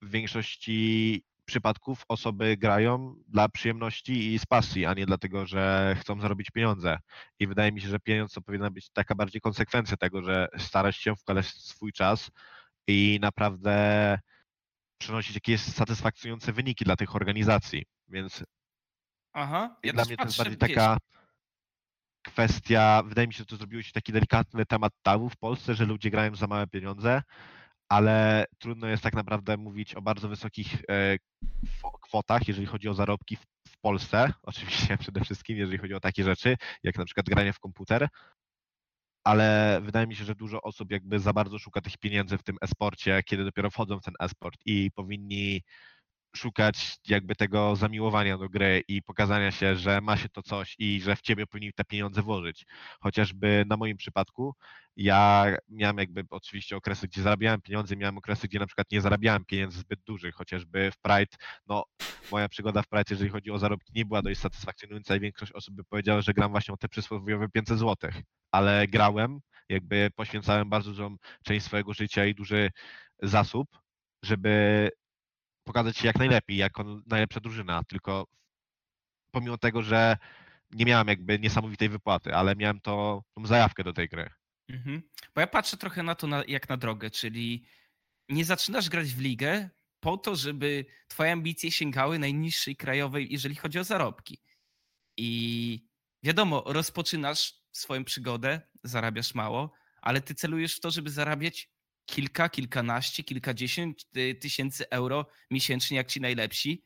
w 0.02 0.10
większości 0.10 1.24
przypadków 1.48 2.04
osoby 2.08 2.58
grają 2.58 3.16
dla 3.28 3.50
przyjemności 3.50 4.34
i 4.34 4.40
z 4.40 4.46
pasji, 4.46 4.86
a 4.86 4.94
nie 4.94 5.06
dlatego, 5.06 5.46
że 5.46 5.96
chcą 6.00 6.22
zarobić 6.22 6.52
pieniądze. 6.52 7.00
I 7.40 7.48
wydaje 7.48 7.72
mi 7.72 7.82
się, 7.82 7.88
że 7.88 8.00
pieniądz 8.00 8.34
to 8.34 8.42
powinna 8.42 8.72
być 8.72 8.90
taka 8.90 9.16
bardziej 9.16 9.42
konsekwencja 9.42 9.98
tego, 9.98 10.24
że 10.24 10.48
starasz 10.58 10.98
się 10.98 11.16
wkładać 11.16 11.46
swój 11.46 11.94
czas 11.94 12.32
i 12.88 13.20
naprawdę 13.22 14.20
przynosić 14.98 15.36
jakieś 15.36 15.62
satysfakcjonujące 15.62 16.54
wyniki 16.54 16.86
dla 16.86 16.96
tych 16.96 17.16
organizacji. 17.16 17.86
Więc 18.08 18.44
Aha. 19.34 19.76
Ja 19.84 19.94
dla 19.94 20.06
mnie 20.06 20.18
to 20.18 20.24
jest 20.24 20.38
bardziej 20.38 20.58
taka 20.58 20.98
kwestia, 22.26 23.04
wydaje 23.06 23.28
mi 23.28 23.34
się, 23.34 23.38
że 23.38 23.46
to 23.46 23.56
zrobiło 23.56 23.82
się 23.82 23.92
taki 23.92 24.12
delikatny 24.12 24.66
temat 24.66 24.94
tabu 25.02 25.30
w 25.30 25.38
Polsce, 25.38 25.76
że 25.76 25.86
ludzie 25.86 26.10
grają 26.10 26.36
za 26.36 26.48
małe 26.48 26.68
pieniądze, 26.68 27.22
ale 27.90 28.46
trudno 28.60 28.88
jest 28.88 29.04
tak 29.04 29.14
naprawdę 29.14 29.58
mówić 29.58 29.96
o 29.96 30.02
bardzo 30.02 30.30
wysokich 30.30 30.84
e, 30.90 31.18
kwo- 31.66 32.00
kwotach, 32.02 32.48
jeżeli 32.48 32.68
chodzi 32.68 32.90
o 32.90 32.94
zarobki 32.94 33.38
w 33.68 33.78
Polsce, 33.82 34.34
oczywiście 34.44 34.98
przede 34.98 35.22
wszystkim, 35.22 35.58
jeżeli 35.58 35.78
chodzi 35.78 35.94
o 35.94 36.00
takie 36.00 36.24
rzeczy, 36.24 36.58
jak 36.84 36.98
na 36.98 37.06
przykład 37.06 37.26
granie 37.26 37.54
w 37.54 37.60
komputer, 37.60 38.08
ale 39.24 39.80
wydaje 39.84 40.08
mi 40.08 40.16
się, 40.16 40.26
że 40.26 40.36
dużo 40.36 40.62
osób 40.62 40.92
jakby 40.92 41.20
za 41.20 41.34
bardzo 41.34 41.60
szuka 41.60 41.82
tych 41.82 41.98
pieniędzy 41.98 42.38
w 42.38 42.44
tym 42.44 42.58
esporcie, 42.62 43.24
kiedy 43.26 43.44
dopiero 43.44 43.70
wchodzą 43.70 44.00
w 44.00 44.04
ten 44.04 44.14
esport 44.20 44.60
i 44.66 44.92
powinni 44.92 45.62
szukać 46.36 46.98
jakby 47.08 47.36
tego 47.36 47.76
zamiłowania 47.76 48.38
do 48.38 48.50
gry 48.50 48.84
i 48.88 49.02
pokazania 49.02 49.52
się, 49.52 49.76
że 49.76 50.02
ma 50.02 50.18
się 50.18 50.30
to 50.30 50.42
coś 50.44 50.76
i 50.80 51.02
że 51.02 51.16
w 51.16 51.22
ciebie 51.22 51.48
powinni 51.48 51.74
te 51.74 51.84
pieniądze 51.84 52.22
włożyć. 52.22 52.66
Chociażby 53.00 53.66
na 53.68 53.78
moim 53.78 53.98
przypadku 53.98 54.56
ja 54.98 55.46
miałem 55.70 55.98
jakby 55.98 56.24
oczywiście 56.30 56.76
okresy, 56.76 57.08
gdzie 57.08 57.22
zarabiałem 57.22 57.62
pieniądze, 57.62 57.96
miałem 57.96 58.18
okresy, 58.18 58.48
gdzie 58.48 58.60
na 58.60 58.66
przykład 58.66 58.92
nie 58.92 59.02
zarabiałem 59.02 59.46
pieniędzy 59.46 59.80
zbyt 59.80 60.00
dużych, 60.02 60.36
chociażby 60.36 60.92
w 60.92 60.98
Pride, 60.98 61.38
no 61.68 61.84
moja 62.32 62.50
przygoda 62.50 62.82
w 62.82 62.88
Pride, 62.88 63.06
jeżeli 63.10 63.30
chodzi 63.30 63.52
o 63.52 63.60
zarobki, 63.60 63.94
nie 63.96 64.06
była 64.06 64.22
dość 64.22 64.40
satysfakcjonująca 64.40 65.16
i 65.16 65.20
większość 65.20 65.52
osób 65.52 65.76
by 65.76 65.84
powiedziała, 65.84 66.22
że 66.22 66.34
gram 66.34 66.52
właśnie 66.52 66.74
o 66.74 66.78
te 66.78 66.88
przysłowiowe 66.90 67.50
500 67.50 67.80
zł, 67.80 68.12
ale 68.52 68.88
grałem, 68.88 69.40
jakby 69.70 70.10
poświęcałem 70.16 70.70
bardzo 70.70 70.90
dużą 70.90 71.16
część 71.44 71.66
swojego 71.66 71.94
życia 71.94 72.26
i 72.26 72.36
duży 72.36 72.72
zasób, 73.22 73.68
żeby 74.24 74.90
pokazać 75.68 75.98
się 75.98 76.08
jak 76.08 76.20
najlepiej, 76.20 76.58
jako 76.58 77.02
najlepsza 77.06 77.40
drużyna, 77.40 77.84
tylko 77.84 78.28
pomimo 79.32 79.58
tego, 79.58 79.82
że 79.82 80.18
nie 80.72 80.86
miałem 80.86 81.08
jakby 81.08 81.40
niesamowitej 81.40 81.90
wypłaty, 81.90 82.36
ale 82.36 82.56
miałem 82.56 82.82
to, 82.82 83.24
tą 83.34 83.46
zajawkę 83.46 83.84
do 83.84 83.94
tej 83.94 84.10
gry. 84.10 84.30
Mhm. 84.70 85.02
Bo 85.36 85.42
ja 85.42 85.48
patrzę 85.48 85.78
trochę 85.78 86.04
na 86.04 86.16
to 86.16 86.28
na, 86.28 86.44
jak 86.48 86.70
na 86.70 86.78
drogę, 86.78 87.10
czyli 87.10 87.66
nie 88.30 88.46
zaczynasz 88.46 88.90
grać 88.90 89.08
w 89.08 89.22
ligę 89.22 89.70
po 90.00 90.18
to, 90.18 90.36
żeby 90.36 90.86
twoje 91.08 91.32
ambicje 91.32 91.72
sięgały 91.72 92.20
najniższej 92.20 92.76
krajowej, 92.76 93.28
jeżeli 93.32 93.56
chodzi 93.56 93.80
o 93.80 93.84
zarobki. 93.84 94.42
I 95.18 95.88
wiadomo, 96.24 96.64
rozpoczynasz 96.66 97.54
swoją 97.72 98.04
przygodę, 98.04 98.62
zarabiasz 98.84 99.36
mało, 99.36 99.74
ale 100.02 100.22
ty 100.22 100.36
celujesz 100.36 100.76
w 100.76 100.80
to, 100.80 100.92
żeby 100.92 101.10
zarabiać 101.10 101.70
kilka, 102.08 102.50
kilkanaście, 102.50 103.24
kilkadziesiąt 103.24 104.06
y, 104.18 104.36
tysięcy 104.36 104.90
euro 104.90 105.26
miesięcznie, 105.52 105.98
jak 105.98 106.08
ci 106.08 106.22
najlepsi, 106.22 106.84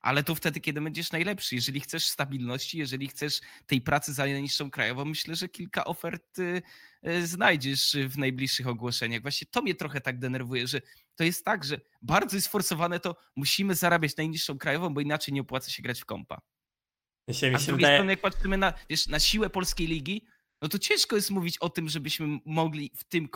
ale 0.00 0.24
to 0.24 0.34
wtedy, 0.34 0.60
kiedy 0.60 0.80
będziesz 0.80 1.12
najlepszy. 1.12 1.54
Jeżeli 1.54 1.80
chcesz 1.80 2.06
stabilności, 2.06 2.78
jeżeli 2.78 3.08
chcesz 3.08 3.40
tej 3.66 3.80
pracy 3.80 4.12
za 4.12 4.26
najniższą 4.26 4.70
krajową, 4.70 5.04
myślę, 5.04 5.36
że 5.36 5.48
kilka 5.48 5.84
ofert 5.84 6.38
y, 6.38 6.62
znajdziesz 7.26 7.96
w 8.08 8.18
najbliższych 8.18 8.66
ogłoszeniach. 8.68 9.22
Właśnie 9.22 9.46
to 9.50 9.62
mnie 9.62 9.74
trochę 9.74 10.00
tak 10.00 10.18
denerwuje, 10.18 10.66
że 10.66 10.80
to 11.14 11.24
jest 11.24 11.44
tak, 11.44 11.64
że 11.64 11.80
bardzo 12.02 12.36
jest 12.36 12.48
forsowane 12.48 13.00
to, 13.00 13.16
musimy 13.36 13.74
zarabiać 13.74 14.16
najniższą 14.16 14.58
krajową, 14.58 14.94
bo 14.94 15.00
inaczej 15.00 15.34
nie 15.34 15.40
opłaca 15.40 15.70
się 15.70 15.82
grać 15.82 16.00
w 16.00 16.04
kompa. 16.04 16.40
Mi 17.28 17.34
się, 17.34 17.52
A 17.54 17.58
z 17.58 17.66
drugiej 17.66 17.76
wydaje... 17.76 17.96
strony, 17.96 18.12
jak 18.12 18.20
patrzymy 18.20 18.56
na, 18.58 18.74
wiesz, 18.90 19.06
na 19.06 19.20
siłę 19.20 19.50
polskiej 19.50 19.86
ligi, 19.86 20.26
no 20.62 20.68
to 20.68 20.78
ciężko 20.78 21.16
jest 21.16 21.30
mówić 21.30 21.58
o 21.58 21.68
tym, 21.68 21.88
żebyśmy 21.88 22.38
mogli 22.44 22.90
w 22.96 23.04
tym, 23.04 23.28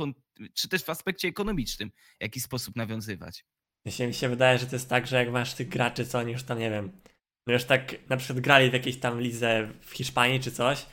czy 0.54 0.68
też 0.68 0.82
w 0.82 0.90
aspekcie 0.90 1.28
ekonomicznym, 1.28 1.90
w 1.90 2.22
jakiś 2.22 2.42
sposób 2.42 2.76
nawiązywać. 2.76 3.44
Mi 3.86 3.92
się, 3.92 4.06
mi 4.06 4.14
się 4.14 4.28
wydaje, 4.28 4.58
że 4.58 4.66
to 4.66 4.76
jest 4.76 4.88
tak, 4.88 5.06
że 5.06 5.16
jak 5.16 5.30
masz 5.30 5.54
tych 5.54 5.68
graczy, 5.68 6.06
co 6.06 6.18
oni 6.18 6.32
już 6.32 6.42
tam, 6.42 6.58
nie 6.58 6.70
wiem, 6.70 6.92
no 7.46 7.52
już 7.52 7.64
tak 7.64 8.08
na 8.08 8.16
przykład 8.16 8.40
grali 8.40 8.70
w 8.70 8.72
jakiejś 8.72 8.96
tam 8.96 9.20
lidze 9.20 9.72
w 9.80 9.90
Hiszpanii 9.90 10.40
czy 10.40 10.52
coś, 10.52 10.86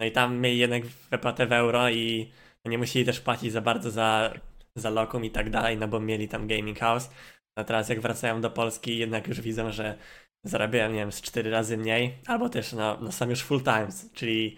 no 0.00 0.06
i 0.06 0.12
tam 0.12 0.38
mieli 0.38 0.58
jednak 0.58 0.86
wypłatę 0.86 1.46
w 1.46 1.52
euro 1.52 1.90
i 1.90 2.32
no 2.64 2.70
nie 2.70 2.78
musieli 2.78 3.04
też 3.04 3.20
płacić 3.20 3.52
za 3.52 3.60
bardzo 3.60 3.90
za, 3.90 4.34
za 4.76 4.90
lokum 4.90 5.24
i 5.24 5.30
tak 5.30 5.50
dalej, 5.50 5.76
no 5.76 5.88
bo 5.88 6.00
mieli 6.00 6.28
tam 6.28 6.46
gaming 6.46 6.78
house. 6.78 7.10
A 7.58 7.64
teraz 7.64 7.88
jak 7.88 8.00
wracają 8.00 8.40
do 8.40 8.50
Polski, 8.50 8.98
jednak 8.98 9.28
już 9.28 9.40
widzą, 9.40 9.72
że 9.72 9.98
zarabiają, 10.44 10.90
nie 10.90 10.98
wiem, 10.98 11.12
z 11.12 11.22
cztery 11.22 11.50
razy 11.50 11.76
mniej, 11.76 12.18
albo 12.26 12.48
też 12.48 12.72
no, 12.72 12.98
no 13.00 13.12
są 13.12 13.30
już 13.30 13.42
full 13.42 13.62
times, 13.62 14.10
czyli 14.12 14.56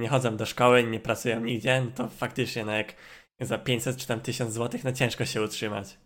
nie 0.00 0.08
chodzą 0.08 0.36
do 0.36 0.46
szkoły, 0.46 0.84
nie 0.84 1.00
pracują 1.00 1.40
nigdzie, 1.40 1.82
no 1.84 1.90
to 1.90 2.08
faktycznie 2.08 2.64
no 2.64 2.72
jak 2.72 2.94
za 3.40 3.58
500 3.58 3.96
czy 3.96 4.06
tam 4.06 4.20
1000 4.20 4.54
zł, 4.54 4.80
no 4.84 4.92
ciężko 4.92 5.26
się 5.26 5.42
utrzymać. 5.42 5.98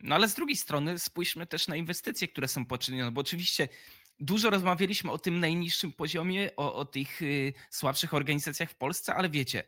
No 0.00 0.14
ale 0.14 0.28
z 0.28 0.34
drugiej 0.34 0.56
strony 0.56 0.98
spójrzmy 0.98 1.46
też 1.46 1.68
na 1.68 1.76
inwestycje, 1.76 2.28
które 2.28 2.48
są 2.48 2.66
poczynione, 2.66 3.12
bo 3.12 3.20
oczywiście 3.20 3.68
dużo 4.20 4.50
rozmawialiśmy 4.50 5.10
o 5.10 5.18
tym 5.18 5.40
najniższym 5.40 5.92
poziomie, 5.92 6.56
o, 6.56 6.74
o 6.74 6.84
tych 6.84 7.22
y, 7.22 7.52
słabszych 7.70 8.14
organizacjach 8.14 8.70
w 8.70 8.76
Polsce, 8.76 9.14
ale 9.14 9.30
wiecie, 9.30 9.62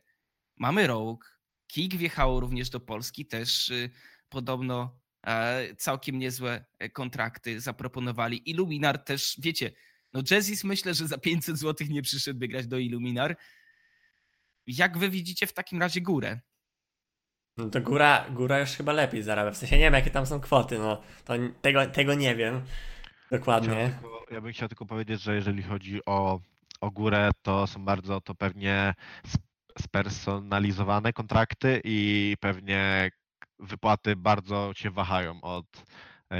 mamy 0.56 0.86
Rogue, 0.86 1.18
Kik 1.66 1.96
wjechało 1.96 2.40
również 2.40 2.70
do 2.70 2.80
Polski, 2.80 3.26
też 3.26 3.68
y, 3.68 3.90
podobno 4.28 5.00
e, 5.26 5.74
całkiem 5.74 6.18
niezłe 6.18 6.64
e, 6.78 6.90
kontrakty 6.90 7.60
zaproponowali. 7.60 8.50
Illuminar 8.50 9.04
też, 9.04 9.36
wiecie, 9.38 9.72
no 10.12 10.22
Jazzis 10.30 10.64
myślę, 10.64 10.94
że 10.94 11.08
za 11.08 11.18
500 11.18 11.58
zł 11.58 11.86
nie 11.90 12.02
przyszedłby 12.02 12.48
grać 12.48 12.66
do 12.66 12.78
Illuminar. 12.78 13.36
Jak 14.66 14.98
wy 14.98 15.10
widzicie 15.10 15.46
w 15.46 15.52
takim 15.52 15.80
razie 15.80 16.00
górę? 16.00 16.40
No 17.56 17.70
to 17.70 17.80
góra, 17.80 18.26
góra 18.30 18.58
już 18.60 18.70
chyba 18.70 18.92
lepiej 18.92 19.22
zarabia. 19.22 19.50
W 19.50 19.56
sensie 19.56 19.76
nie 19.76 19.82
wiem, 19.84 19.94
jakie 19.94 20.10
tam 20.10 20.26
są 20.26 20.40
kwoty, 20.40 20.78
no 20.78 21.02
to 21.24 21.34
tego, 21.62 21.86
tego 21.86 22.14
nie 22.14 22.36
wiem 22.36 22.62
Chciałem 23.26 23.40
dokładnie. 23.40 23.90
tylko, 24.00 24.26
ja 24.30 24.40
bym 24.40 24.52
chciał 24.52 24.68
tylko 24.68 24.86
powiedzieć, 24.86 25.22
że 25.22 25.34
jeżeli 25.34 25.62
chodzi 25.62 26.00
o, 26.06 26.40
o 26.80 26.90
górę, 26.90 27.30
to 27.42 27.66
są 27.66 27.84
bardzo 27.84 28.20
to 28.20 28.34
pewnie 28.34 28.94
sp- 29.32 29.46
spersonalizowane 29.80 31.12
kontrakty 31.12 31.80
i 31.84 32.36
pewnie 32.40 33.10
wypłaty 33.58 34.16
bardzo 34.16 34.72
się 34.76 34.90
wahają 34.90 35.40
od 35.40 35.66
e, 36.32 36.36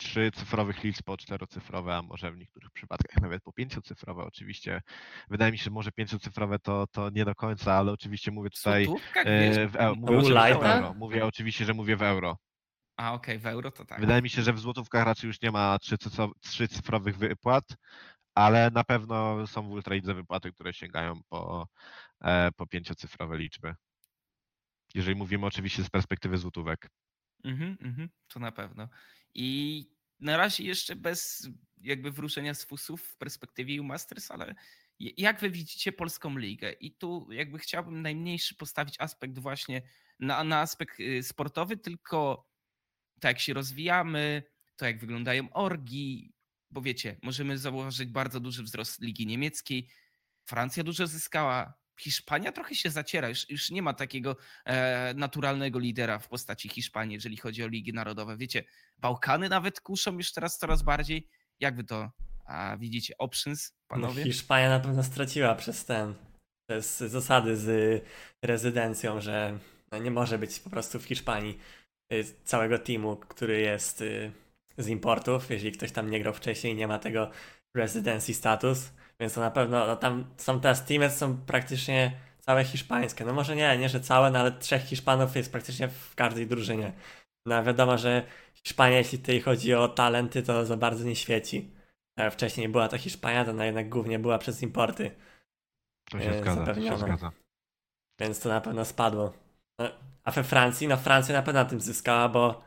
trzycyfrowych 0.00 0.84
liczb 0.84 1.02
po 1.04 1.16
czterocyfrowe, 1.16 1.96
a 1.96 2.02
może 2.02 2.32
w 2.32 2.36
niektórych 2.38 2.70
przypadkach 2.70 3.22
nawet 3.22 3.42
po 3.42 3.52
pięciocyfrowe. 3.52 4.24
Oczywiście 4.24 4.82
wydaje 5.30 5.52
mi 5.52 5.58
się, 5.58 5.64
że 5.64 5.70
może 5.70 5.92
pięciocyfrowe 5.92 6.58
to, 6.58 6.86
to 6.86 7.10
nie 7.10 7.24
do 7.24 7.34
końca, 7.34 7.74
ale 7.74 7.92
oczywiście 7.92 8.30
mówię 8.30 8.50
tutaj 8.50 8.88
e, 9.14 9.68
w, 9.68 9.74
U 9.74 9.96
mówię 9.96 10.18
oczywiście 10.18 10.54
w 10.54 10.62
euro. 10.62 10.94
Mówię 10.94 11.26
oczywiście, 11.26 11.64
że 11.64 11.74
mówię 11.74 11.96
w 11.96 12.02
euro. 12.02 12.38
A 12.96 13.12
okej, 13.12 13.38
w 13.38 13.46
euro 13.46 13.70
to 13.70 13.84
tak. 13.84 14.00
Wydaje 14.00 14.22
mi 14.22 14.30
się, 14.30 14.42
że 14.42 14.52
w 14.52 14.60
złotówkach 14.60 15.04
raczej 15.04 15.28
już 15.28 15.42
nie 15.42 15.50
ma 15.50 15.76
trzycyfro- 15.76 16.32
trzycyfrowych 16.40 17.18
wypłat, 17.18 17.64
ale 18.34 18.70
na 18.70 18.84
pewno 18.84 19.46
są 19.46 19.68
w 19.68 19.70
Ultralidze 19.70 20.14
wypłaty, 20.14 20.52
które 20.52 20.72
sięgają 20.72 21.20
po, 21.28 21.68
e, 22.20 22.52
po 22.56 22.66
pięciocyfrowe 22.66 23.38
liczby. 23.38 23.74
Jeżeli 24.94 25.16
mówimy 25.16 25.46
oczywiście 25.46 25.84
z 25.84 25.90
perspektywy 25.90 26.38
złotówek. 26.38 26.88
Mhm, 27.44 27.76
mhm, 27.80 28.08
to 28.28 28.40
na 28.40 28.52
pewno. 28.52 28.88
I 29.34 29.86
na 30.20 30.36
razie 30.36 30.64
jeszcze 30.64 30.96
bez 30.96 31.48
jakby 31.80 32.10
wróżenia 32.10 32.54
z 32.54 32.64
fusów 32.64 33.02
w 33.02 33.16
perspektywie 33.16 33.82
Masters, 33.82 34.30
ale 34.30 34.54
jak 34.98 35.40
wy 35.40 35.50
widzicie 35.50 35.92
polską 35.92 36.38
ligę? 36.38 36.72
I 36.72 36.92
tu 36.96 37.28
jakby 37.32 37.58
chciałbym 37.58 38.02
najmniejszy 38.02 38.54
postawić 38.54 38.94
aspekt 38.98 39.38
właśnie 39.38 39.82
na, 40.20 40.44
na 40.44 40.60
aspekt 40.60 41.00
y, 41.00 41.22
sportowy, 41.22 41.76
tylko 41.76 42.46
to 43.20 43.28
jak 43.28 43.40
się 43.40 43.54
rozwijamy, 43.54 44.42
to 44.76 44.86
jak 44.86 45.00
wyglądają 45.00 45.50
orgi, 45.52 46.34
bo 46.70 46.82
wiecie, 46.82 47.16
możemy 47.22 47.58
zauważyć 47.58 48.10
bardzo 48.10 48.40
duży 48.40 48.62
wzrost 48.62 49.02
ligi 49.02 49.26
niemieckiej. 49.26 49.88
Francja 50.46 50.84
dużo 50.84 51.06
zyskała. 51.06 51.79
Hiszpania 52.00 52.52
trochę 52.52 52.74
się 52.74 52.90
zaciera, 52.90 53.28
już, 53.28 53.50
już 53.50 53.70
nie 53.70 53.82
ma 53.82 53.94
takiego 53.94 54.36
e, 54.64 55.14
naturalnego 55.14 55.78
lidera 55.78 56.18
w 56.18 56.28
postaci 56.28 56.68
Hiszpanii, 56.68 57.14
jeżeli 57.14 57.36
chodzi 57.36 57.64
o 57.64 57.68
ligi 57.68 57.92
narodowe. 57.92 58.36
Wiecie, 58.36 58.64
Bałkany 58.98 59.48
nawet 59.48 59.80
kuszą 59.80 60.12
już 60.16 60.32
teraz 60.32 60.58
coraz 60.58 60.82
bardziej. 60.82 61.28
Jak 61.60 61.76
wy 61.76 61.84
to 61.84 62.10
a, 62.46 62.76
widzicie? 62.76 63.14
Options, 63.18 63.72
No, 63.72 63.86
panowie? 63.88 64.24
Hiszpania 64.24 64.68
na 64.68 64.80
pewno 64.80 65.02
straciła 65.02 65.54
przez 65.54 65.84
ten, 65.84 66.14
przez 66.70 66.98
zasady 66.98 67.56
z 67.56 68.02
rezydencją, 68.44 69.20
że 69.20 69.58
no 69.92 69.98
nie 69.98 70.10
może 70.10 70.38
być 70.38 70.60
po 70.60 70.70
prostu 70.70 70.98
w 70.98 71.04
Hiszpanii 71.04 71.58
y, 72.12 72.24
całego 72.44 72.78
teamu, 72.78 73.16
który 73.16 73.60
jest 73.60 74.00
y, 74.00 74.32
z 74.78 74.88
importów, 74.88 75.50
jeżeli 75.50 75.72
ktoś 75.72 75.92
tam 75.92 76.10
nie 76.10 76.20
grał 76.20 76.34
wcześniej, 76.34 76.74
nie 76.74 76.88
ma 76.88 76.98
tego 76.98 77.30
residency 77.76 78.34
status, 78.34 78.90
więc 79.20 79.34
to 79.34 79.40
na 79.40 79.50
pewno, 79.50 79.86
no 79.86 79.96
tam 79.96 80.34
są 80.36 80.60
teraz 80.60 80.84
teamy, 80.84 81.10
są 81.10 81.36
praktycznie 81.36 82.12
całe 82.40 82.64
hiszpańskie, 82.64 83.24
no 83.24 83.32
może 83.32 83.56
nie, 83.56 83.78
nie, 83.78 83.88
że 83.88 84.00
całe, 84.00 84.30
no 84.30 84.38
ale 84.38 84.52
trzech 84.52 84.82
Hiszpanów 84.82 85.36
jest 85.36 85.52
praktycznie 85.52 85.88
w 85.88 86.14
każdej 86.14 86.46
drużynie. 86.46 86.92
No 87.46 87.64
wiadomo, 87.64 87.98
że 87.98 88.22
Hiszpania, 88.54 88.98
jeśli 88.98 89.18
tutaj 89.18 89.40
chodzi 89.40 89.74
o 89.74 89.88
talenty, 89.88 90.42
to 90.42 90.66
za 90.66 90.76
bardzo 90.76 91.04
nie 91.04 91.16
świeci. 91.16 91.70
Wcześniej 92.30 92.68
była 92.68 92.88
to 92.88 92.98
Hiszpania, 92.98 93.44
to 93.44 93.50
ona 93.50 93.66
jednak 93.66 93.88
głównie 93.88 94.18
była 94.18 94.38
przez 94.38 94.62
importy, 94.62 95.10
To 96.10 96.20
się 96.20 96.30
E, 96.30 96.38
zgadza, 96.38 96.64
to 96.66 96.74
się 96.74 96.98
zgadza. 96.98 97.32
więc 98.20 98.40
to 98.40 98.48
na 98.48 98.60
pewno 98.60 98.84
spadło. 98.84 99.32
No, 99.78 99.88
a 100.24 100.30
we 100.30 100.44
Francji, 100.44 100.88
no 100.88 100.96
Francja 100.96 101.34
na 101.34 101.42
pewno 101.42 101.60
na 101.64 101.68
tym 101.70 101.80
zyskała, 101.80 102.28
bo 102.28 102.62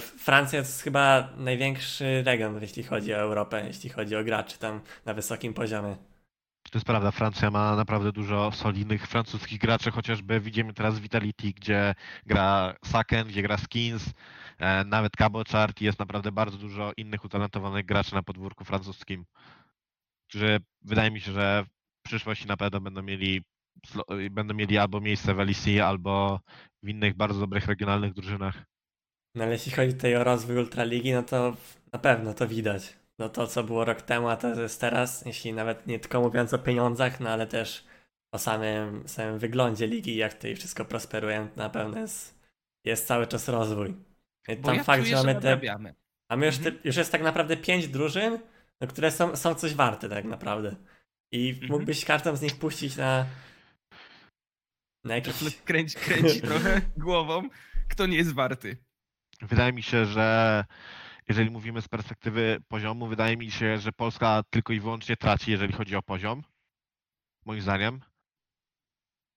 Francja 0.00 0.58
jest 0.58 0.82
chyba 0.82 1.28
największy 1.36 2.22
region, 2.22 2.62
jeśli 2.62 2.82
chodzi 2.82 3.14
o 3.14 3.16
Europę, 3.16 3.64
jeśli 3.66 3.90
chodzi 3.90 4.16
o 4.16 4.24
graczy 4.24 4.58
tam 4.58 4.80
na 5.04 5.14
wysokim 5.14 5.54
poziomie. 5.54 5.96
To 6.70 6.78
jest 6.78 6.86
prawda, 6.86 7.10
Francja 7.10 7.50
ma 7.50 7.76
naprawdę 7.76 8.12
dużo 8.12 8.52
solidnych 8.52 9.06
francuskich 9.06 9.60
graczy, 9.60 9.90
chociażby 9.90 10.40
widzimy 10.40 10.74
teraz 10.74 10.98
Vitality, 10.98 11.52
gdzie 11.52 11.94
gra 12.26 12.74
Saken, 12.84 13.28
gdzie 13.28 13.42
gra 13.42 13.58
Skins, 13.58 14.10
e, 14.58 14.84
nawet 14.84 15.16
Cabochart 15.16 15.80
jest 15.80 15.98
naprawdę 15.98 16.32
bardzo 16.32 16.58
dużo 16.58 16.92
innych 16.96 17.24
utalentowanych 17.24 17.86
graczy 17.86 18.14
na 18.14 18.22
podwórku 18.22 18.64
francuskim, 18.64 19.24
którzy 20.28 20.60
wydaje 20.82 21.10
mi 21.10 21.20
się, 21.20 21.32
że 21.32 21.64
w 22.00 22.02
przyszłości 22.02 22.46
na 22.46 22.56
pewno 22.56 22.80
będą 22.80 23.02
mieli, 23.02 23.42
będą 24.30 24.54
mieli 24.54 24.78
albo 24.78 25.00
miejsce 25.00 25.34
w 25.34 25.38
LEC, 25.38 25.66
albo 25.84 26.40
w 26.82 26.88
innych 26.88 27.16
bardzo 27.16 27.40
dobrych 27.40 27.66
regionalnych 27.66 28.12
drużynach. 28.12 28.71
No 29.34 29.44
ale 29.44 29.52
jeśli 29.52 29.72
chodzi 29.72 29.94
tutaj 29.94 30.16
o 30.16 30.24
rozwój 30.24 30.56
Ultraligi, 30.56 31.12
no 31.12 31.22
to 31.22 31.56
na 31.92 31.98
pewno 31.98 32.34
to 32.34 32.48
widać. 32.48 32.96
No 33.18 33.28
to, 33.28 33.46
co 33.46 33.64
było 33.64 33.84
rok 33.84 34.02
temu, 34.02 34.28
a 34.28 34.36
to 34.36 34.60
jest 34.62 34.80
teraz, 34.80 35.26
jeśli 35.26 35.52
nawet 35.52 35.86
nie 35.86 35.98
tylko 36.00 36.20
mówiąc 36.20 36.54
o 36.54 36.58
pieniądzach, 36.58 37.20
no 37.20 37.30
ale 37.30 37.46
też 37.46 37.84
o 38.32 38.38
samym, 38.38 39.08
samym 39.08 39.38
wyglądzie 39.38 39.86
ligi, 39.86 40.16
jak 40.16 40.34
tutaj 40.34 40.56
wszystko 40.56 40.84
prosperuje, 40.84 41.48
na 41.56 41.70
pewno 41.70 41.98
jest, 42.00 42.38
jest 42.84 43.06
cały 43.06 43.26
czas 43.26 43.48
rozwój. 43.48 43.94
Bo 44.58 44.66
Tam 44.68 44.76
ja 44.76 44.84
fakt, 44.84 45.02
czuję, 45.02 45.16
że 45.16 45.22
mamy 45.22 45.28
te, 45.28 45.34
nadrabiamy. 45.34 45.94
mamy 46.30 46.46
już, 46.46 46.56
Mhm. 46.56 46.76
te, 46.76 46.80
już 46.88 46.96
jest 46.96 47.12
tak 47.12 47.22
naprawdę 47.22 47.56
pięć 47.56 47.88
drużyn, 47.88 48.38
no, 48.80 48.86
które 48.86 49.10
są, 49.10 49.36
są 49.36 49.54
coś 49.54 49.74
warte 49.74 50.08
tak 50.08 50.24
naprawdę. 50.24 50.76
I 51.32 51.50
Mhm. 51.50 51.72
mógłbyś 51.72 52.04
każdą 52.04 52.36
z 52.36 52.42
nich 52.42 52.58
puścić 52.58 52.96
na 52.96 53.26
na. 55.04 55.20
Deflet 55.20 55.62
kręci, 55.64 55.96
kręci 55.96 56.40
trochę 56.40 56.80
głową, 56.96 57.48
kto 57.88 58.06
nie 58.06 58.16
jest 58.16 58.34
warty. 58.34 58.76
Wydaje 59.42 59.72
mi 59.72 59.82
się, 59.82 60.06
że 60.06 60.64
jeżeli 61.28 61.50
mówimy 61.50 61.82
z 61.82 61.88
perspektywy 61.88 62.62
poziomu, 62.68 63.06
wydaje 63.06 63.36
mi 63.36 63.50
się, 63.50 63.78
że 63.78 63.92
Polska 63.92 64.42
tylko 64.50 64.72
i 64.72 64.80
wyłącznie 64.80 65.16
traci, 65.16 65.50
jeżeli 65.50 65.72
chodzi 65.72 65.96
o 65.96 66.02
poziom. 66.02 66.42
Moim 67.44 67.60
zdaniem. 67.60 68.00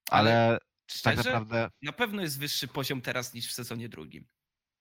Ale, 0.09 0.57
tak 0.59 0.91
Szczerze, 0.91 1.29
naprawdę 1.29 1.69
na 1.81 1.91
pewno 1.91 2.21
jest 2.21 2.39
wyższy 2.39 2.67
poziom 2.67 3.01
teraz 3.01 3.33
niż 3.33 3.47
w 3.47 3.53
sezonie 3.53 3.89
drugim. 3.89 4.25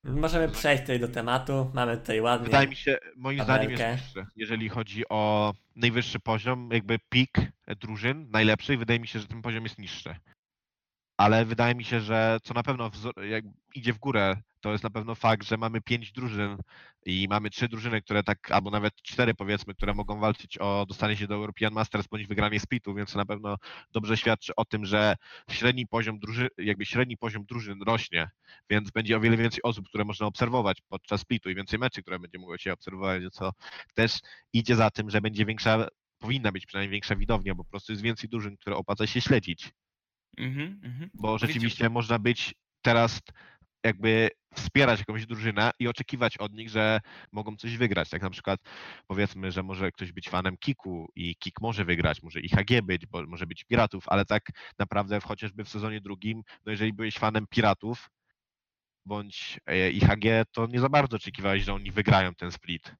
Możemy 0.05 0.49
przejść 0.49 0.83
tutaj 0.83 1.01
do 1.01 1.09
tematu, 1.09 1.71
mamy 1.75 1.97
tutaj 1.97 2.21
ładnie... 2.21 2.45
wydaje 2.45 2.69
mi 2.69 2.77
się, 2.77 2.99
moim 3.17 3.43
zdaniem 3.43 3.71
jest 3.71 3.83
tabelkę. 3.83 4.03
niższy. 4.03 4.27
Jeżeli 4.37 4.69
chodzi 4.69 5.09
o 5.09 5.55
najwyższy 5.77 6.21
poziom, 6.21 6.69
jakby 6.73 6.99
pik 7.09 7.39
drużyn 7.81 8.31
najlepszych, 8.31 8.79
wydaje 8.79 9.01
mi 9.01 9.09
się, 9.09 9.19
że 9.19 9.27
ten 9.27 9.43
poziom 9.43 9.65
jest 9.65 9.79
niższy. 9.79 10.17
Ale 11.17 11.45
wydaje 11.45 11.75
mi 11.75 11.85
się, 11.85 12.01
że 12.01 12.39
co 12.43 12.55
na 12.55 12.63
pewno 12.63 12.91
idzie 13.75 13.93
w 13.93 13.99
górę, 13.99 14.37
to 14.61 14.73
jest 14.73 14.85
na 14.85 14.91
pewno 14.91 15.15
fakt, 15.15 15.47
że 15.47 15.57
mamy 15.57 15.81
pięć 15.81 16.13
drużyn 16.13 16.57
i 17.07 17.27
mamy 17.31 17.51
trzy 17.51 17.69
drużyny, 17.69 18.03
które 18.03 18.23
tak, 18.23 18.51
albo 18.51 18.71
nawet 18.71 18.95
cztery 19.03 19.35
powiedzmy, 19.35 19.75
które 19.75 19.95
mogą 19.95 20.21
walczyć 20.21 20.59
o 20.59 20.87
dostanie 20.89 21.17
się 21.17 21.27
do 21.27 21.35
European 21.35 21.73
Masters 21.73 22.07
bądź 22.07 22.27
wygranie 22.27 22.61
splitu, 22.61 22.95
więc 22.95 23.13
to 23.13 23.19
na 23.19 23.25
pewno 23.25 23.57
dobrze 23.93 24.17
świadczy 24.17 24.53
o 24.57 24.65
tym, 24.65 24.87
że 24.87 25.17
średni 25.51 25.87
poziom 25.87 26.19
drużyn, 26.19 26.49
jakby 26.59 26.87
średni 26.87 27.17
poziom 27.17 27.45
drużyn 27.45 27.83
rośnie, 27.83 28.31
więc 28.71 28.91
będzie 28.91 29.17
o 29.17 29.21
wiele 29.21 29.37
więcej 29.37 29.63
osób, 29.63 29.89
które 29.89 30.05
można 30.05 30.27
obserwować 30.27 30.79
podczas 30.89 31.21
splitu 31.21 31.51
i 31.51 31.55
więcej 31.55 31.79
meczy, 31.79 32.03
które 32.03 32.19
będzie 32.19 32.39
mogło 32.39 32.59
się 32.59 32.73
obserwować, 32.73 33.23
co 33.33 33.51
też 33.95 34.19
idzie 34.53 34.77
za 34.77 34.91
tym, 34.91 35.11
że 35.11 35.21
będzie 35.21 35.47
większa, 35.47 35.89
powinna 36.19 36.53
być 36.53 36.67
przynajmniej 36.67 36.93
większa 36.93 37.17
widownia, 37.17 37.55
bo 37.55 37.65
po 37.65 37.71
prostu 37.71 37.93
jest 37.93 38.03
więcej 38.03 38.31
drużyn, 38.31 38.57
które 38.57 38.77
opłaca 38.77 39.07
się 39.07 39.21
śledzić 39.21 39.73
Mhm, 40.39 40.81
mhm. 40.85 41.11
bo 41.15 41.33
Wiecie- 41.33 41.47
rzeczywiście 41.47 41.91
można 41.91 42.19
być 42.19 42.55
teraz 42.83 43.21
jakby 43.85 44.29
wspierać 44.55 44.99
jakąś 44.99 45.27
drużynę 45.27 45.71
i 45.79 45.89
oczekiwać 45.89 46.39
od 46.39 46.53
nich, 46.53 46.71
że 46.71 47.01
mogą 47.33 47.57
coś 47.57 47.77
wygrać. 47.77 48.11
Tak 48.11 48.23
na 48.23 48.31
przykład 48.31 48.61
powiedzmy, 49.07 49.53
że 49.53 49.63
może 49.63 49.93
ktoś 49.93 50.13
być 50.13 50.29
fanem 50.29 50.57
Kiku 50.57 51.09
i 51.17 51.37
Kik 51.37 51.61
może 51.61 51.85
wygrać, 51.85 52.23
może 52.23 52.41
IHG 52.41 52.83
być, 52.83 53.07
bo 53.07 53.27
może 53.27 53.47
być 53.47 53.65
Piratów, 53.65 54.05
ale 54.09 54.25
tak 54.25 54.43
naprawdę 54.79 55.21
chociażby 55.21 55.65
w 55.65 55.69
sezonie 55.69 56.01
drugim, 56.01 56.43
no 56.67 56.71
jeżeli 56.73 56.93
byłeś 56.93 57.19
fanem 57.19 57.47
Piratów 57.51 58.11
bądź 59.07 59.61
e, 59.67 59.91
IHG, 59.91 60.45
to 60.53 60.67
nie 60.67 60.81
za 60.81 60.89
bardzo 60.89 61.17
oczekiwałeś, 61.17 61.65
że 61.65 61.75
oni 61.75 61.91
wygrają 61.91 62.35
ten 62.35 62.53
split. 62.53 62.95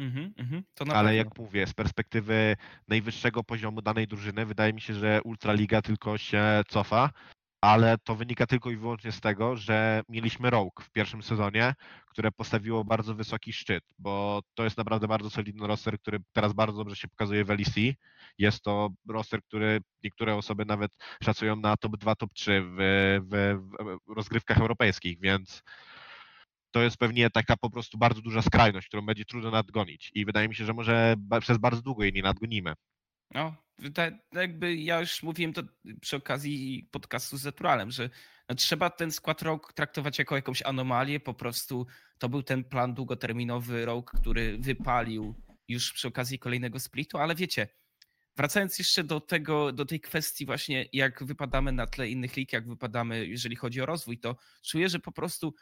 Mhm, 0.00 0.32
mhm. 0.36 0.62
Ale 0.80 0.88
pewno. 0.88 1.10
jak 1.12 1.38
mówię, 1.38 1.66
z 1.66 1.74
perspektywy 1.74 2.56
najwyższego 2.88 3.44
poziomu 3.44 3.82
danej 3.82 4.06
drużyny, 4.06 4.46
wydaje 4.46 4.72
mi 4.72 4.80
się, 4.80 4.94
że 4.94 5.20
Ultraliga 5.24 5.82
tylko 5.82 6.18
się 6.18 6.62
cofa, 6.68 7.10
ale 7.60 7.98
to 7.98 8.14
wynika 8.14 8.46
tylko 8.46 8.70
i 8.70 8.76
wyłącznie 8.76 9.12
z 9.12 9.20
tego, 9.20 9.56
że 9.56 10.02
mieliśmy 10.08 10.50
Rogue 10.50 10.82
w 10.82 10.90
pierwszym 10.90 11.22
sezonie, 11.22 11.74
które 12.06 12.32
postawiło 12.32 12.84
bardzo 12.84 13.14
wysoki 13.14 13.52
szczyt, 13.52 13.84
bo 13.98 14.40
to 14.54 14.64
jest 14.64 14.76
naprawdę 14.76 15.08
bardzo 15.08 15.30
solidny 15.30 15.66
roster, 15.66 15.98
który 15.98 16.18
teraz 16.32 16.52
bardzo 16.52 16.76
dobrze 16.76 16.96
się 16.96 17.08
pokazuje 17.08 17.44
w 17.44 17.48
LEC. 17.48 17.74
Jest 18.38 18.62
to 18.62 18.90
roster, 19.08 19.42
który 19.42 19.80
niektóre 20.04 20.34
osoby 20.34 20.64
nawet 20.64 20.90
szacują 21.22 21.56
na 21.56 21.76
top 21.76 21.96
2, 21.96 22.14
top 22.14 22.30
3 22.34 22.62
w, 22.64 22.76
w, 23.30 23.58
w 24.06 24.14
rozgrywkach 24.16 24.58
europejskich, 24.58 25.20
więc 25.20 25.62
to 26.70 26.82
jest 26.82 26.96
pewnie 26.96 27.30
taka 27.30 27.56
po 27.56 27.70
prostu 27.70 27.98
bardzo 27.98 28.22
duża 28.22 28.42
skrajność, 28.42 28.88
którą 28.88 29.02
będzie 29.06 29.24
trudno 29.24 29.50
nadgonić. 29.50 30.10
I 30.14 30.24
wydaje 30.24 30.48
mi 30.48 30.54
się, 30.54 30.64
że 30.64 30.72
może 30.72 31.16
przez 31.40 31.58
bardzo 31.58 31.82
długo 31.82 32.02
jej 32.02 32.12
nie 32.12 32.22
nadgonimy. 32.22 32.74
No, 33.34 33.54
wyda- 33.78 34.18
jakby 34.32 34.76
ja 34.76 35.00
już 35.00 35.22
mówiłem 35.22 35.52
to 35.52 35.62
przy 36.00 36.16
okazji 36.16 36.88
podcastu 36.90 37.36
z 37.36 37.44
Naturalem, 37.44 37.90
że 37.90 38.10
no, 38.48 38.54
trzeba 38.54 38.90
ten 38.90 39.12
skład 39.12 39.42
rok 39.42 39.72
traktować 39.72 40.18
jako 40.18 40.36
jakąś 40.36 40.62
anomalię. 40.62 41.20
Po 41.20 41.34
prostu 41.34 41.86
to 42.18 42.28
był 42.28 42.42
ten 42.42 42.64
plan 42.64 42.94
długoterminowy 42.94 43.84
rok, 43.84 44.12
który 44.20 44.58
wypalił 44.58 45.34
już 45.68 45.92
przy 45.92 46.08
okazji 46.08 46.38
kolejnego 46.38 46.80
splitu, 46.80 47.18
ale 47.18 47.34
wiecie, 47.34 47.68
wracając 48.36 48.78
jeszcze 48.78 49.04
do 49.04 49.20
tego, 49.20 49.72
do 49.72 49.84
tej 49.84 50.00
kwestii 50.00 50.46
właśnie 50.46 50.86
jak 50.92 51.24
wypadamy 51.24 51.72
na 51.72 51.86
tle 51.86 52.08
innych 52.08 52.36
lig, 52.36 52.52
jak 52.52 52.68
wypadamy, 52.68 53.26
jeżeli 53.26 53.56
chodzi 53.56 53.80
o 53.80 53.86
rozwój, 53.86 54.18
to 54.18 54.36
czuję, 54.62 54.88
że 54.88 54.98
po 54.98 55.12
prostu 55.12 55.54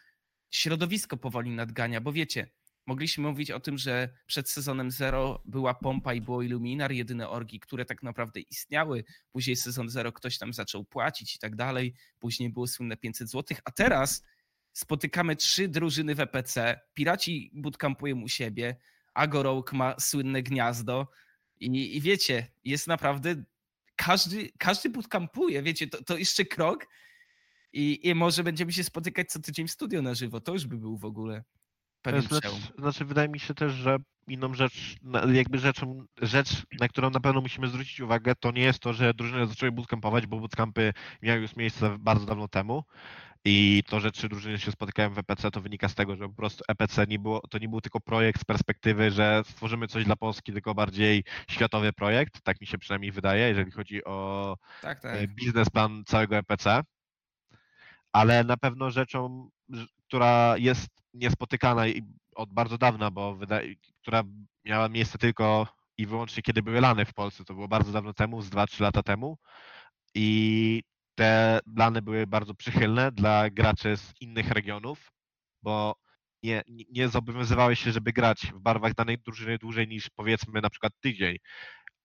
środowisko 0.50 1.16
powoli 1.16 1.50
nadgania, 1.50 2.00
bo 2.00 2.12
wiecie, 2.12 2.50
mogliśmy 2.86 3.28
mówić 3.28 3.50
o 3.50 3.60
tym, 3.60 3.78
że 3.78 4.08
przed 4.26 4.50
sezonem 4.50 4.90
zero 4.90 5.42
była 5.44 5.74
pompa 5.74 6.14
i 6.14 6.20
było 6.20 6.42
Illuminar, 6.42 6.92
jedyne 6.92 7.28
orgi, 7.28 7.60
które 7.60 7.84
tak 7.84 8.02
naprawdę 8.02 8.40
istniały. 8.40 9.04
Później 9.32 9.56
sezon 9.56 9.88
zero 9.88 10.12
ktoś 10.12 10.38
tam 10.38 10.52
zaczął 10.52 10.84
płacić 10.84 11.36
i 11.36 11.38
tak 11.38 11.56
dalej. 11.56 11.94
Później 12.18 12.50
było 12.50 12.66
słynne 12.66 12.96
500 12.96 13.30
zł, 13.30 13.58
a 13.64 13.70
teraz 13.70 14.24
spotykamy 14.72 15.36
trzy 15.36 15.68
drużyny 15.68 16.14
w 16.14 16.20
EPC. 16.20 16.80
Piraci 16.94 17.50
bootcampują 17.54 18.20
u 18.20 18.28
siebie, 18.28 18.76
Agorołk 19.14 19.72
ma 19.72 19.94
słynne 20.00 20.42
gniazdo 20.42 21.08
i, 21.60 21.96
i 21.96 22.00
wiecie, 22.00 22.46
jest 22.64 22.86
naprawdę 22.86 23.44
każdy, 23.96 24.50
każdy 24.58 24.90
bootcampuje, 24.90 25.62
wiecie, 25.62 25.86
to, 25.86 26.04
to 26.04 26.16
jeszcze 26.16 26.44
krok 26.44 26.86
i, 27.72 28.08
i 28.08 28.14
może 28.14 28.44
będziemy 28.44 28.72
się 28.72 28.84
spotykać 28.84 29.28
co 29.28 29.40
tydzień 29.40 29.68
w 29.68 29.70
studio 29.70 30.02
na 30.02 30.14
żywo. 30.14 30.40
To 30.40 30.52
już 30.52 30.66
by 30.66 30.76
był 30.76 30.96
w 30.96 31.04
ogóle 31.04 31.44
pewien 32.02 32.22
Znaczy, 32.22 32.48
znaczy, 32.78 33.04
wydaje 33.04 33.28
mi 33.28 33.40
się 33.40 33.54
też, 33.54 33.72
że 33.72 33.96
inną 34.28 34.54
rzecz, 34.54 34.96
jakby 35.32 35.58
rzeczą, 35.58 36.04
rzecz, 36.22 36.48
na 36.80 36.88
którą 36.88 37.10
na 37.10 37.20
pewno 37.20 37.40
musimy 37.40 37.68
zwrócić 37.68 38.00
uwagę, 38.00 38.34
to 38.40 38.50
nie 38.50 38.62
jest 38.62 38.78
to, 38.78 38.92
że 38.92 39.14
drużyny 39.14 39.46
zaczęły 39.46 39.72
bootcampować, 39.72 40.26
bo 40.26 40.40
bootcampy 40.40 40.92
miały 41.22 41.40
już 41.40 41.56
miejsce 41.56 41.96
bardzo 41.98 42.26
dawno 42.26 42.48
temu. 42.48 42.84
I 43.44 43.82
to, 43.86 44.00
że 44.00 44.12
trzy 44.12 44.28
drużyny 44.28 44.58
się 44.58 44.72
spotykają 44.72 45.14
w 45.14 45.18
EPC, 45.18 45.50
to 45.50 45.60
wynika 45.60 45.88
z 45.88 45.94
tego, 45.94 46.16
że 46.16 46.28
po 46.28 46.34
prostu 46.34 46.64
EPC 46.68 47.06
nie 47.06 47.18
było, 47.18 47.40
to 47.50 47.58
nie 47.58 47.68
był 47.68 47.80
tylko 47.80 48.00
projekt 48.00 48.40
z 48.40 48.44
perspektywy, 48.44 49.10
że 49.10 49.42
stworzymy 49.44 49.88
coś 49.88 50.04
dla 50.04 50.16
Polski, 50.16 50.52
tylko 50.52 50.74
bardziej 50.74 51.24
światowy 51.50 51.92
projekt. 51.92 52.40
Tak 52.42 52.60
mi 52.60 52.66
się 52.66 52.78
przynajmniej 52.78 53.12
wydaje, 53.12 53.48
jeżeli 53.48 53.70
chodzi 53.70 54.04
o 54.04 54.56
Tak, 54.82 55.00
tak. 55.00 55.16
e, 55.16 55.28
biznesplan 55.28 56.02
całego 56.06 56.36
EPC. 56.36 56.82
Ale 58.12 58.44
na 58.44 58.56
pewno 58.56 58.90
rzeczą, 58.90 59.50
która 60.06 60.54
jest 60.58 60.88
niespotykana 61.14 61.88
i 61.88 62.02
od 62.34 62.52
bardzo 62.52 62.78
dawna, 62.78 63.10
bo 63.10 63.34
wydaje, 63.36 63.74
która 64.02 64.22
miała 64.64 64.88
miejsce 64.88 65.18
tylko 65.18 65.66
i 65.98 66.06
wyłącznie 66.06 66.42
kiedy 66.42 66.62
były 66.62 66.80
lany 66.80 67.04
w 67.04 67.14
Polsce, 67.14 67.44
to 67.44 67.54
było 67.54 67.68
bardzo 67.68 67.92
dawno 67.92 68.14
temu, 68.14 68.42
z 68.42 68.50
2-3 68.50 68.80
lata 68.82 69.02
temu. 69.02 69.38
I 70.14 70.82
te 71.14 71.60
lany 71.76 72.02
były 72.02 72.26
bardzo 72.26 72.54
przychylne 72.54 73.12
dla 73.12 73.50
graczy 73.50 73.96
z 73.96 74.12
innych 74.20 74.50
regionów, 74.50 75.12
bo 75.62 75.94
nie, 76.42 76.62
nie- 76.68 77.08
zobowiązywałeś 77.08 77.80
się, 77.80 77.92
żeby 77.92 78.12
grać 78.12 78.40
w 78.54 78.60
barwach 78.60 78.94
danej 78.94 79.18
drużyny 79.18 79.58
dłużej 79.58 79.88
niż 79.88 80.10
powiedzmy 80.10 80.60
na 80.60 80.70
przykład 80.70 80.92
tydzień. 81.00 81.36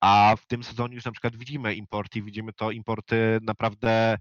A 0.01 0.35
w 0.37 0.47
tym 0.47 0.63
sezonie 0.63 0.95
już 0.95 1.05
na 1.05 1.11
przykład 1.11 1.35
widzimy 1.35 1.75
importy, 1.75 2.21
widzimy 2.21 2.53
to 2.53 2.71
importy 2.71 3.39
naprawdę, 3.41 4.17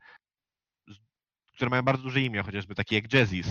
które 1.55 1.71
mają 1.71 1.83
bardzo 1.83 2.03
duże 2.03 2.21
imię, 2.21 2.43
chociażby 2.43 2.75
takie 2.75 2.97
jak 2.97 3.13
Jazzis, 3.15 3.47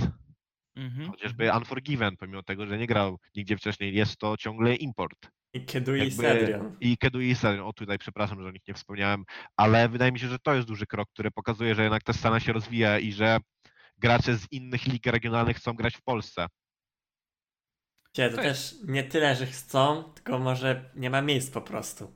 Mhm. 0.75 1.11
chociażby 1.11 1.51
Unforgiven, 1.57 2.17
pomimo 2.17 2.43
tego, 2.43 2.65
że 2.67 2.77
nie 2.77 2.87
grał 2.87 3.19
nigdzie 3.35 3.57
wcześniej, 3.57 3.95
jest 3.95 4.17
to 4.17 4.37
ciągle 4.37 4.75
import. 4.75 5.29
I 5.53 5.65
Kedui 5.65 6.07
i 6.07 6.11
Cedrion. 6.11 6.77
I 6.79 6.97
Kedu 6.97 7.21
i 7.21 7.35
Seren, 7.35 7.59
o 7.61 7.73
tutaj 7.73 7.97
przepraszam, 7.97 8.41
że 8.41 8.47
o 8.47 8.51
nich 8.51 8.67
nie 8.67 8.73
wspomniałem, 8.73 9.23
ale 9.57 9.89
wydaje 9.89 10.11
mi 10.11 10.19
się, 10.19 10.27
że 10.27 10.39
to 10.39 10.53
jest 10.55 10.67
duży 10.67 10.85
krok, 10.85 11.09
który 11.09 11.31
pokazuje, 11.31 11.75
że 11.75 11.81
jednak 11.81 12.03
ta 12.03 12.13
scena 12.13 12.39
się 12.39 12.53
rozwija 12.53 12.99
i 12.99 13.11
że 13.11 13.37
gracze 13.97 14.35
z 14.37 14.51
innych 14.51 14.85
lig 14.87 15.05
regionalnych 15.05 15.57
chcą 15.57 15.73
grać 15.73 15.95
w 15.97 16.01
Polsce. 16.01 16.47
Cie, 18.13 18.29
to 18.29 18.35
To 18.35 18.41
też 18.41 18.75
nie 18.83 19.03
tyle, 19.03 19.35
że 19.35 19.45
chcą, 19.45 20.03
tylko 20.03 20.39
może 20.39 20.91
nie 20.95 21.09
ma 21.09 21.21
miejsc 21.21 21.51
po 21.51 21.61
prostu. 21.61 22.15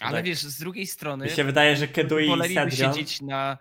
Ale 0.00 0.18
Tak. 0.18 0.24
wiesz, 0.24 0.42
z 0.42 0.58
drugiej 0.58 0.86
strony 0.86 1.24
Mi 1.24 1.30
się 1.30 1.44
wydaje, 1.44 1.76
że 1.76 1.88
Kedui 1.88 2.26
i 2.26 2.54
Sedrion... 2.54 2.70
siedzieć 2.70 3.22
na 3.22 3.58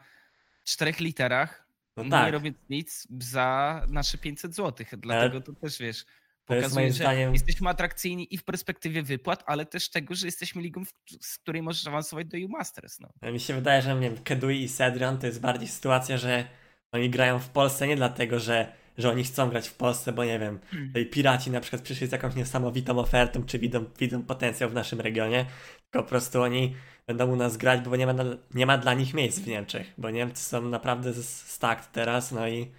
czterech 0.66 1.00
literach, 1.00 1.66
No 1.98 2.04
nie 2.04 2.10
tak, 2.10 2.34
robiąc 2.34 2.58
nic 2.70 3.08
za 3.20 3.82
nasze 3.90 4.18
500 4.18 4.56
zł. 4.56 4.86
Dlatego 4.98 5.42
to 5.42 5.54
też 5.54 5.80
wiesz, 5.80 6.06
pokazuje, 6.46 6.88
że 6.88 6.94
zdaniem... 6.94 7.34
jesteśmy 7.34 7.70
atrakcyjni 7.70 8.34
i 8.34 8.38
w 8.38 8.44
perspektywie 8.44 9.04
wypłat, 9.04 9.44
ale 9.48 9.66
też 9.66 9.90
tego, 9.90 10.16
że 10.16 10.28
jesteśmy 10.28 10.62
ligą, 10.62 10.84
z 11.22 11.38
której 11.38 11.62
możesz 11.62 11.88
awansować 11.88 12.28
do 12.28 12.38
U-Masters. 12.38 13.00
No. 13.00 13.32
Mi 13.32 13.40
się 13.40 13.54
wydaje, 13.54 13.82
że 13.82 13.96
nie 13.96 14.10
wiem, 14.10 14.24
Kedui 14.24 14.64
i 14.64 14.70
Sedrion 14.70 15.18
to 15.18 15.28
jest 15.28 15.42
bardziej 15.42 15.68
sytuacja, 15.68 16.18
że 16.18 16.48
oni 16.92 17.10
grają 17.10 17.40
w 17.40 17.50
Polsce 17.50 17.88
nie 17.88 17.96
dlatego, 17.96 18.40
że, 18.40 18.74
że 18.98 19.10
oni 19.12 19.24
chcą 19.24 19.50
grać 19.50 19.68
w 19.70 19.74
Polsce, 19.76 20.14
bo 20.14 20.26
nie 20.26 20.40
wiem, 20.40 20.60
tutaj 20.88 21.06
piraci 21.06 21.52
na 21.52 21.62
przykład 21.62 21.82
przyszli 21.82 22.08
z 22.08 22.12
jakąś 22.12 22.36
niesamowitą 22.36 23.00
ofertą, 23.00 23.44
czy 23.46 23.60
widzą, 23.60 23.86
widzą 24.00 24.24
potencjał 24.24 24.70
w 24.70 24.74
naszym 24.74 25.02
regionie, 25.02 25.46
tylko 25.92 26.04
po 26.04 26.10
prostu 26.10 26.42
oni 26.42 26.76
będą 27.08 27.28
u 27.32 27.36
nas 27.36 27.58
grać, 27.58 27.82
bo 27.90 27.96
nie 27.96 28.08
ma, 28.08 28.14
nie 28.54 28.66
ma 28.66 28.78
dla 28.78 28.94
nich 28.94 29.14
miejsc 29.14 29.40
w 29.40 29.48
Niemczech, 29.48 29.94
bo 29.98 30.10
Niemcy 30.10 30.44
są 30.44 30.62
naprawdę 30.70 31.14
z- 31.14 31.40
stacked 31.48 31.92
teraz, 31.92 32.32
no 32.32 32.48
i 32.48 32.72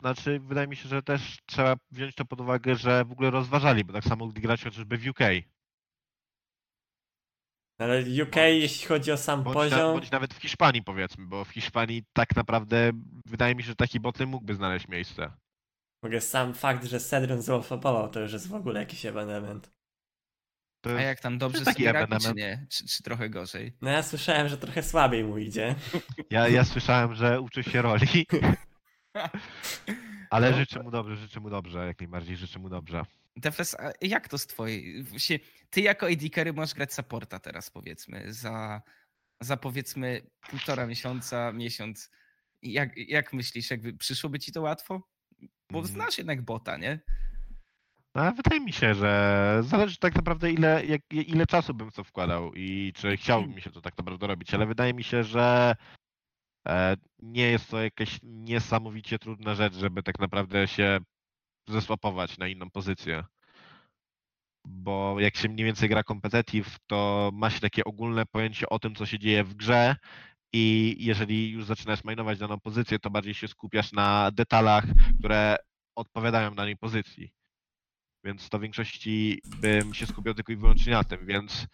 Znaczy, 0.00 0.40
wydaje 0.40 0.66
mi 0.68 0.76
się, 0.76 0.88
że 0.88 1.02
też 1.02 1.38
trzeba 1.46 1.76
wziąć 1.90 2.14
to 2.14 2.24
pod 2.24 2.40
uwagę, 2.40 2.76
że 2.76 3.04
w 3.04 3.12
ogóle 3.12 3.30
rozważali, 3.30 3.84
bo 3.84 3.92
tak 3.92 4.04
samo 4.04 4.26
gdy 4.26 4.40
grać 4.40 4.64
chociażby 4.64 4.98
w 4.98 5.06
UK. 5.08 5.20
Ale 7.78 8.00
UK, 8.22 8.30
Bądź- 8.34 8.60
jeśli 8.60 8.86
chodzi 8.86 9.12
o 9.12 9.16
sam 9.16 9.42
Bądź, 9.42 9.56
na, 9.56 9.62
poziom, 9.62 9.92
bądź 9.92 10.10
nawet 10.10 10.34
w 10.34 10.38
Hiszpanii 10.42 10.82
powiedzmy, 10.82 11.26
bo 11.26 11.44
w 11.44 11.48
Hiszpanii 11.50 12.04
tak 12.12 12.36
naprawdę 12.36 12.90
wydaje 13.26 13.54
mi 13.54 13.62
się, 13.62 13.66
że 13.66 13.76
taki 13.76 14.00
botlane 14.00 14.30
mógłby 14.30 14.54
znaleźć 14.54 14.88
miejsce. 14.88 15.32
mogę 16.02 16.20
sam 16.20 16.54
fakt, 16.54 16.84
że 16.84 17.00
Sedrion 17.00 17.42
złofował, 17.42 18.08
to 18.10 18.20
już 18.20 18.32
jest 18.32 18.48
w 18.48 18.54
ogóle 18.54 18.80
jakiś 18.80 19.06
ewenement. 19.06 19.70
To 20.80 20.90
A 20.90 20.92
jest, 20.92 21.04
jak 21.04 21.20
tam 21.20 21.38
dobrze 21.38 21.64
taki 21.64 21.82
sobie 21.82 21.92
radzi, 21.92 22.06
czy 22.10 22.14
ewenement. 22.16 22.36
nie? 22.36 22.66
Czy, 22.70 22.86
czy 22.86 23.02
trochę 23.02 23.30
gorzej? 23.30 23.76
No 23.82 23.90
ja 23.90 24.02
słyszałem, 24.02 24.48
że 24.48 24.58
trochę 24.58 24.82
słabiej 24.82 25.24
mu 25.24 25.38
idzie. 25.38 25.74
ja, 26.30 26.48
ja 26.48 26.64
słyszałem, 26.64 27.14
że 27.14 27.40
uczy 27.40 27.62
się 27.64 27.82
roli, 27.82 28.26
ale 30.30 30.50
No. 30.50 30.56
życzę 30.56 30.82
mu 30.82 30.90
dobrze, 30.90 31.16
życzę 31.16 31.40
mu 31.40 31.50
dobrze, 31.50 31.86
jak 31.86 32.00
najbardziej 32.00 32.36
życzę 32.36 32.58
mu 32.58 32.68
dobrze. 32.68 33.02
Defes, 33.36 33.74
a 33.74 33.92
jak 34.00 34.28
to 34.28 34.38
z 34.38 34.46
twojej... 34.46 35.02
Właśnie, 35.02 35.38
ty 35.70 35.80
jako 35.80 36.06
AD 36.06 36.54
możesz 36.54 36.74
grać 36.74 36.94
supporta 36.94 37.38
teraz 37.38 37.70
powiedzmy, 37.70 38.32
za, 38.32 38.82
za 39.40 39.56
powiedzmy 39.56 40.30
półtora 40.50 40.86
miesiąca, 40.86 41.52
miesiąc. 41.52 42.10
Jak, 42.62 42.96
jak 42.96 43.32
myślisz, 43.32 43.70
jakby 43.70 43.92
przyszłoby 43.92 44.38
ci 44.38 44.52
to 44.52 44.62
łatwo? 44.62 45.08
Bo 45.70 45.78
Mm. 45.78 45.90
znasz 45.90 46.18
jednak 46.18 46.42
bota, 46.42 46.76
nie? 46.76 47.00
No, 48.14 48.32
wydaje 48.32 48.60
mi 48.60 48.72
się, 48.72 48.94
że 48.94 49.60
zależy 49.64 49.96
tak 49.98 50.14
naprawdę 50.14 50.52
ile, 50.52 50.86
jak, 50.86 51.00
ile 51.10 51.46
czasu 51.46 51.74
bym 51.74 51.90
w 51.90 51.94
to 51.94 52.04
wkładał 52.04 52.54
i 52.54 52.92
czy 52.96 53.16
chciałbym 53.16 53.54
mi 53.54 53.62
się 53.62 53.70
to 53.70 53.80
tak 53.80 53.98
naprawdę 53.98 54.26
robić, 54.26 54.54
ale 54.54 54.66
wydaje 54.66 54.94
mi 54.94 55.04
się, 55.04 55.24
że 55.24 55.76
e, 56.68 56.96
nie 57.18 57.50
jest 57.50 57.70
to 57.70 57.82
jakaś 57.82 58.18
niesamowicie 58.22 59.18
trudna 59.18 59.54
rzecz, 59.54 59.74
żeby 59.74 60.02
tak 60.02 60.18
naprawdę 60.18 60.68
się 60.68 60.98
zesłapować 61.68 62.38
na 62.38 62.48
inną 62.48 62.70
pozycję. 62.70 63.24
Bo 64.64 65.20
jak 65.20 65.36
się 65.36 65.48
mniej 65.48 65.66
więcej 65.66 65.88
gra 65.88 66.02
competitive, 66.02 66.78
to 66.86 67.30
ma 67.34 67.50
się 67.50 67.60
takie 67.60 67.84
ogólne 67.84 68.26
pojęcie 68.26 68.68
o 68.68 68.78
tym, 68.78 68.94
co 68.94 69.06
się 69.06 69.18
dzieje 69.18 69.44
w 69.44 69.54
grze 69.54 69.96
i 70.52 70.96
jeżeli 70.98 71.50
już 71.50 71.64
zaczynasz 71.64 72.04
majnować 72.04 72.38
daną 72.38 72.60
pozycję, 72.60 72.98
to 72.98 73.10
bardziej 73.10 73.34
się 73.34 73.48
skupiasz 73.48 73.92
na 73.92 74.30
detalach, 74.30 74.84
które 75.18 75.56
odpowiadają 75.96 76.54
danej 76.54 76.76
pozycji. 76.76 77.32
Więc 78.24 78.48
to 78.48 78.58
w 78.58 78.62
większości 78.62 79.40
bym 79.44 79.94
się 79.94 80.06
skupiał 80.06 80.34
tylko 80.34 80.52
i 80.52 80.56
wyłącznie 80.56 80.92
na 80.92 81.04
tym, 81.04 81.26
więc 81.26 81.66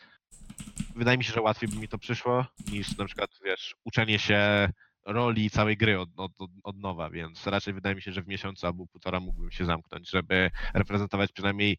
wydaje 0.94 1.18
mi 1.18 1.24
się, 1.24 1.32
że 1.32 1.40
łatwiej 1.40 1.68
by 1.68 1.76
mi 1.76 1.88
to 1.88 1.98
przyszło 1.98 2.46
niż 2.72 2.96
na 2.96 3.04
przykład, 3.04 3.30
wiesz, 3.44 3.76
uczenie 3.84 4.18
się 4.18 4.68
roli 5.06 5.50
całej 5.50 5.76
gry 5.76 6.00
od, 6.00 6.08
od, 6.16 6.32
od- 6.64 6.76
nowa, 6.76 7.10
więc 7.10 7.46
raczej 7.46 7.74
wydaje 7.74 7.94
mi 7.94 8.02
się, 8.02 8.12
że 8.12 8.22
w 8.22 8.28
miesiącu 8.28 8.66
albo 8.66 8.86
półtora 8.86 9.20
mógłbym 9.20 9.50
się 9.50 9.64
zamknąć, 9.64 10.10
żeby 10.10 10.50
reprezentować 10.74 11.32
przynajmniej 11.32 11.78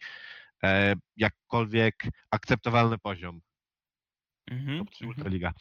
e, 0.63 0.95
jakkolwiek 1.17 2.03
akceptowalny 2.31 2.97
poziom. 2.97 3.41
Mhm, 4.51 4.79
Top 4.79 4.89
3 4.89 5.03
mhm. 5.05 5.17
Ultraliga. 5.17 5.51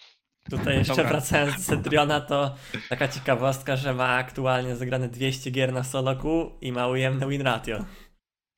Tutaj 0.51 0.77
jeszcze 0.79 0.96
Dobra. 0.96 1.11
wracając 1.11 1.57
do 1.57 1.62
Sedriona, 1.62 2.20
to 2.20 2.57
taka 2.88 3.09
ciekawostka, 3.09 3.77
że 3.77 3.94
ma 3.94 4.09
aktualnie 4.09 4.77
zagrane 4.77 5.09
200 5.09 5.51
gier 5.51 5.72
na 5.72 5.85
solo 5.85 6.16
queue 6.16 6.59
i 6.61 6.72
ma 6.72 6.87
ujemne 6.88 7.29
win 7.29 7.42
ratio. 7.42 7.85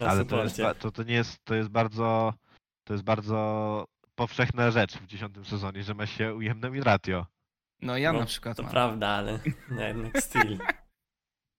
Na 0.01 0.07
Ale 0.07 0.25
to, 0.25 0.45
jest, 0.45 0.61
to, 0.79 0.93
to 0.93 1.03
nie 1.03 1.15
jest, 1.15 1.45
to 1.45 1.55
jest 1.55 1.69
bardzo, 1.69 2.35
to 2.85 2.93
jest 2.95 3.05
bardzo 3.05 3.85
powszechna 4.15 4.71
rzecz 4.71 4.97
w 4.99 5.07
dziesiątym 5.07 5.45
sezonie, 5.45 5.83
że 5.83 5.95
ma 5.95 6.07
się 6.07 6.35
ujemne 6.35 6.71
win 6.71 6.83
ratio. 6.83 7.27
No 7.85 7.97
ja 7.97 8.13
No, 8.13 8.19
na 8.21 8.27
przykład 8.27 8.57
To 8.57 8.63
mam. 8.63 8.73
prawda, 8.73 9.09
ale 9.09 9.39
no 9.71 9.83
jednak 9.83 10.21
still. 10.21 10.59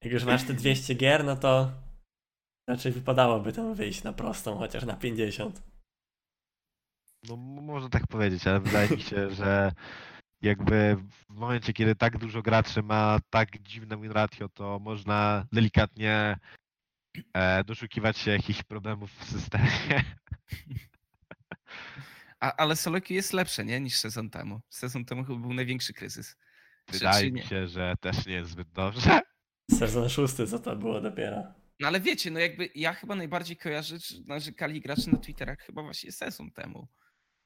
Jak 0.03 0.13
już 0.13 0.23
masz 0.23 0.43
te 0.43 0.53
200 0.53 0.95
gier, 0.95 1.23
no 1.23 1.35
to 1.35 1.71
raczej 2.69 2.91
wypadałoby 2.91 3.53
tam 3.53 3.73
wyjść 3.73 4.03
na 4.03 4.13
prostą, 4.13 4.57
chociaż 4.57 4.85
na 4.85 4.95
50. 4.95 5.63
No 7.29 7.35
można 7.37 7.89
tak 7.89 8.07
powiedzieć, 8.07 8.47
ale 8.47 8.59
wydaje 8.59 8.89
mi 8.89 9.01
się, 9.01 9.29
że 9.31 9.71
jakby 10.41 10.97
w 11.11 11.29
momencie, 11.29 11.73
kiedy 11.73 11.95
tak 11.95 12.17
dużo 12.17 12.41
graczy 12.41 12.83
ma 12.83 13.19
tak 13.29 13.61
dziwne 13.61 13.97
win 14.01 14.11
ratio, 14.11 14.49
to 14.49 14.79
można 14.79 15.45
delikatnie 15.53 16.37
e, 17.33 17.63
doszukiwać 17.63 18.17
się 18.17 18.31
jakichś 18.31 18.63
problemów 18.63 19.11
w 19.11 19.23
systemie. 19.25 20.03
A, 22.39 22.55
ale 22.55 22.75
solo 22.75 23.01
queue 23.01 23.15
jest 23.15 23.33
lepsze, 23.33 23.65
nie? 23.65 23.79
Niż 23.79 23.95
sezon 23.97 24.29
temu. 24.29 24.61
Sezon 24.69 25.05
temu 25.05 25.23
chyba 25.23 25.39
był 25.39 25.53
największy 25.53 25.93
kryzys. 25.93 26.35
Wydaje 26.91 27.31
mi 27.31 27.41
się, 27.41 27.67
że 27.67 27.95
też 28.01 28.25
nie 28.25 28.33
jest 28.33 28.51
zbyt 28.51 28.69
dobrze. 28.71 29.19
Sezon 29.71 30.09
szósty, 30.09 30.47
co 30.47 30.59
to 30.59 30.75
było 30.75 31.01
dopiero. 31.01 31.43
No 31.79 31.87
ale 31.87 31.99
wiecie, 31.99 32.31
no 32.31 32.39
jakby 32.39 32.69
ja 32.75 32.93
chyba 32.93 33.15
najbardziej 33.15 33.57
kojarzę, 33.57 33.99
że 33.99 34.15
narzekali 34.25 34.81
gracze 34.81 35.11
na 35.11 35.17
Twitterach 35.17 35.59
chyba 35.59 35.83
właśnie 35.83 36.11
sezon 36.11 36.51
temu. 36.51 36.87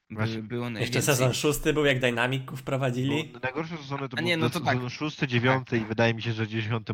By, 0.09 0.15
Właśnie. 0.15 0.43
było 0.43 0.63
Jeszcze 0.65 0.73
najwięcej. 0.73 1.01
sezon 1.01 1.33
szósty 1.33 1.73
był, 1.73 1.85
jak 1.85 1.99
Dynamiców 1.99 2.59
wprowadzili. 2.59 3.23
Bo 3.33 3.39
najgorsze 3.39 3.77
sezony 3.77 4.09
to 4.09 4.17
A 4.17 4.17
był 4.17 4.25
nie, 4.27 4.37
no 4.37 4.49
to 4.49 4.59
tak. 4.59 4.73
sezon 4.73 4.89
szósty, 4.89 5.27
dziewiąty 5.27 5.77
i 5.77 5.85
wydaje 5.85 6.13
mi 6.13 6.21
się, 6.21 6.33
że 6.33 6.47
dziesiąty 6.47 6.93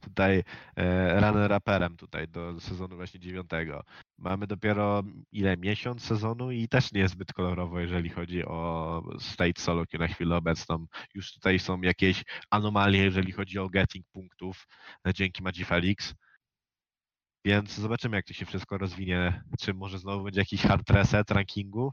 tutaj 0.00 0.42
e, 0.76 1.20
runner 1.20 1.50
raperem 1.50 1.96
tutaj 1.96 2.28
do 2.28 2.60
sezonu 2.60 2.96
właśnie 2.96 3.20
dziewiątego. 3.20 3.84
Mamy 4.18 4.46
dopiero 4.46 5.02
ile? 5.32 5.56
Miesiąc 5.56 6.02
sezonu 6.02 6.50
i 6.50 6.68
też 6.68 6.92
nie 6.92 7.00
jest 7.00 7.14
zbyt 7.14 7.32
kolorowo, 7.32 7.80
jeżeli 7.80 8.08
chodzi 8.10 8.44
o 8.44 9.02
state 9.18 9.60
solo 9.60 9.84
na 9.98 10.08
chwilę 10.08 10.36
obecną. 10.36 10.86
Już 11.14 11.32
tutaj 11.32 11.58
są 11.58 11.80
jakieś 11.80 12.24
anomalie, 12.50 13.04
jeżeli 13.04 13.32
chodzi 13.32 13.58
o 13.58 13.68
getting 13.68 14.06
punktów 14.12 14.66
e, 15.06 15.14
dzięki 15.14 15.42
Magifelix. 15.42 16.14
Więc 17.44 17.74
zobaczymy, 17.74 18.16
jak 18.16 18.26
to 18.26 18.32
się 18.34 18.46
wszystko 18.46 18.78
rozwinie. 18.78 19.42
Czy 19.60 19.74
może 19.74 19.98
znowu 19.98 20.24
będzie 20.24 20.40
jakiś 20.40 20.62
hard 20.62 20.90
reset 20.90 21.30
rankingu? 21.30 21.92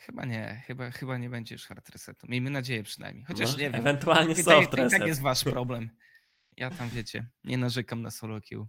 Chyba 0.00 0.24
nie, 0.24 0.62
chyba, 0.66 0.90
chyba 0.90 1.18
nie 1.18 1.30
będzie 1.30 1.54
już 1.54 1.66
hard 1.66 1.88
resetu. 1.88 2.26
Miejmy 2.28 2.50
nadzieję 2.50 2.82
przynajmniej. 2.82 3.24
Chociaż 3.24 3.52
No, 3.52 3.58
nie 3.58 3.70
wiem. 3.70 3.74
Ewentualnie 3.80 4.34
soft 4.36 4.70
tak- 4.70 4.90
tak 4.90 5.06
jest 5.06 5.20
wasz 5.20 5.44
problem. 5.54 5.90
Ja 6.56 6.70
tam 6.70 6.88
wiecie, 6.88 7.26
nie 7.44 7.58
narzekam 7.58 8.02
na 8.02 8.10
solo 8.10 8.40
queue. 8.40 8.66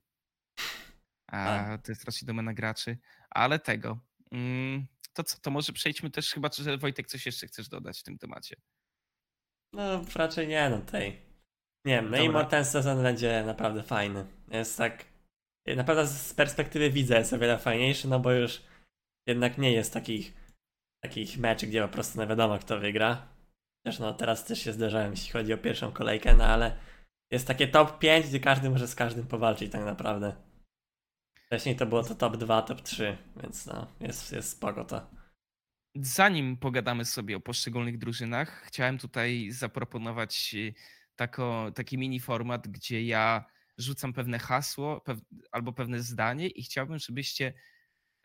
A 1.28 1.56
A. 1.56 1.78
to 1.78 1.92
jest 1.92 2.06
raczej 2.06 2.26
domena 2.26 2.54
graczy. 2.54 2.98
Ale 3.30 3.60
tego. 3.60 4.00
Mm, 4.32 4.88
to 5.14 5.24
co, 5.24 5.40
to 5.40 5.52
może 5.52 5.74
przejdźmy 5.74 6.10
też 6.12 6.32
chyba, 6.32 6.50
że 6.54 6.78
Wojtek 6.78 7.08
coś 7.08 7.26
jeszcze 7.26 7.48
chcesz 7.48 7.70
dodać 7.70 8.00
w 8.00 8.04
tym 8.04 8.18
temacie. 8.18 8.56
No 9.74 10.06
raczej 10.16 10.48
nie, 10.48 10.70
no 10.70 10.82
tej. 10.82 11.22
Nie 11.86 11.96
wiem, 11.96 12.10
no 12.12 12.42
i 12.44 12.48
ten 12.50 12.66
sezon 12.66 13.04
będzie 13.04 13.44
naprawdę 13.46 13.84
fajny. 13.84 14.26
Jest 14.48 14.78
tak. 14.78 15.06
Naprawdę 15.76 16.08
z 16.08 16.34
perspektywy 16.34 16.90
widza 16.90 17.18
jest 17.18 17.34
o 17.34 17.40
wiele 17.40 17.60
fajniejszy, 17.60 18.08
no 18.08 18.20
bo 18.20 18.32
już 18.32 18.64
jednak 19.28 19.58
nie 19.58 19.72
jest 19.72 19.94
takich 19.94 20.41
takich 21.02 21.38
meczy, 21.38 21.68
gdzie 21.68 21.82
po 21.82 21.88
prostu 21.88 22.20
nie 22.20 22.28
wiadomo 22.28 22.60
kto 22.60 22.80
wygra. 22.80 23.28
Chociaż 23.84 24.00
no 24.00 24.14
teraz 24.14 24.46
też 24.46 24.64
się 24.64 24.74
zderzałem, 24.74 25.12
jeśli 25.12 25.32
chodzi 25.32 25.54
o 25.54 25.58
pierwszą 25.58 25.92
kolejkę, 25.92 26.36
no 26.36 26.44
ale 26.44 26.78
jest 27.32 27.48
takie 27.48 27.68
top 27.68 28.00
5, 28.00 28.28
gdzie 28.28 28.40
każdy 28.40 28.70
może 28.70 28.88
z 28.88 28.96
każdym 28.96 29.28
powalczyć 29.28 29.72
tak 29.72 29.86
naprawdę. 29.86 30.36
Wcześniej 31.46 31.76
to 31.76 31.86
było 31.86 32.04
to 32.04 32.16
top 32.16 32.38
2, 32.38 32.62
top 32.62 32.82
3, 32.82 33.18
więc 33.42 33.66
no, 33.66 33.88
jest, 34.00 34.32
jest 34.32 34.50
spoko 34.50 34.86
to. 34.86 35.10
Zanim 35.96 36.58
pogadamy 36.58 37.06
sobie 37.06 37.38
o 37.38 37.40
poszczególnych 37.40 37.98
drużynach, 37.98 38.64
chciałem 38.66 38.98
tutaj 38.98 39.52
zaproponować 39.52 40.52
y, 40.56 40.74
tako, 41.16 41.72
taki 41.76 41.98
mini 41.98 42.20
format, 42.20 42.68
gdzie 42.68 43.04
ja 43.04 43.46
rzucam 43.78 44.14
pewne 44.14 44.40
hasło 44.40 45.02
pew, 45.02 45.20
albo 45.52 45.74
pewne 45.74 46.00
zdanie 46.00 46.48
i 46.48 46.64
chciałbym, 46.64 47.00
żebyście 47.00 47.54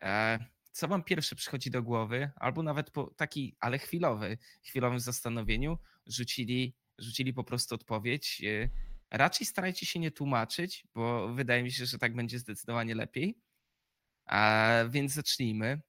e, 0.03 0.39
co 0.77 0.87
wam 0.87 1.03
pierwsze 1.03 1.35
przychodzi 1.35 1.71
do 1.71 1.83
głowy, 1.83 2.31
albo 2.35 2.63
nawet 2.63 2.91
po 2.91 3.13
taki, 3.17 3.55
ale 3.59 3.79
chwilowy, 3.79 4.37
chwilowym 4.63 4.99
zastanowieniu, 4.99 5.77
rzucili, 6.07 6.75
rzucili 6.97 7.33
po 7.33 7.43
prostu 7.43 7.75
odpowiedź. 7.75 8.41
y, 8.43 8.69
Raczej 9.11 9.47
starajcie 9.47 9.85
się 9.85 9.99
nie 9.99 10.11
tłumaczyć, 10.11 10.87
bo 10.95 11.33
wydaje 11.33 11.63
mi 11.63 11.71
się, 11.71 11.85
że 11.85 11.97
tak 11.97 12.15
będzie 12.15 12.39
zdecydowanie 12.39 12.95
lepiej. 12.95 13.37
A, 14.25 14.73
więc 14.89 15.13
zacznijmy. 15.13 15.81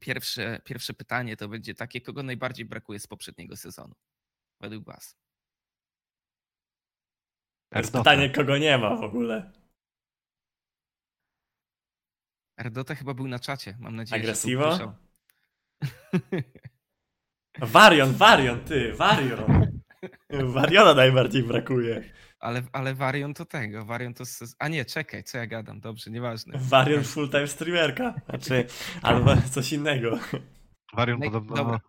Pierwsze, 0.00 0.60
pierwsze 0.64 0.94
pytanie 0.94 1.36
to 1.36 1.48
będzie 1.48 1.74
takie, 1.74 2.00
kogo 2.00 2.22
najbardziej 2.22 2.66
brakuje 2.66 2.98
z 2.98 3.06
poprzedniego 3.06 3.56
sezonu? 3.56 3.94
Według 4.60 4.84
was. 4.84 5.16
To 7.68 7.78
jest 7.78 7.92
pytanie, 7.92 8.30
kogo 8.30 8.58
nie 8.58 8.78
ma 8.78 8.96
w 8.96 9.02
ogóle. 9.02 9.61
Erdota 12.62 12.94
chyba 12.94 13.14
był 13.14 13.28
na 13.28 13.38
czacie, 13.38 13.76
mam 13.80 13.96
nadzieję, 13.96 14.22
Agresivo? 14.22 14.76
że. 14.76 14.92
Warion, 17.58 18.12
Warion, 18.14 18.60
ty, 18.64 18.92
Warion. 18.92 19.66
Wariona 20.30 20.94
najbardziej 20.94 21.42
brakuje. 21.42 22.12
Ale, 22.40 22.62
ale 22.72 22.94
Varion 22.94 23.34
to 23.34 23.44
tego, 23.44 23.84
Varion 23.84 24.14
to... 24.14 24.24
A 24.58 24.68
nie, 24.68 24.84
czekaj, 24.84 25.24
co 25.24 25.38
ja 25.38 25.46
gadam, 25.46 25.80
dobrze, 25.80 26.10
nieważne. 26.10 26.58
Warion 26.58 27.04
full-time 27.04 27.46
streamerka. 27.46 28.14
Znaczy, 28.28 28.66
albo 29.02 29.36
coś 29.54 29.72
innego. 29.72 30.18
Warion 30.92 31.20
Naj- 31.20 31.24
podobno 31.24 31.56
dobra. 31.56 31.80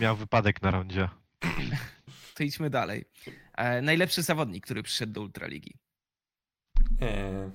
miał 0.00 0.16
wypadek 0.16 0.62
na 0.62 0.70
rondzie. 0.70 1.08
To 2.34 2.44
idźmy 2.44 2.70
dalej. 2.70 3.04
E, 3.56 3.82
najlepszy 3.82 4.22
zawodnik, 4.22 4.64
który 4.64 4.82
przyszedł 4.82 5.12
do 5.12 5.20
Ultraligi. 5.20 5.74
Eee, 7.00 7.50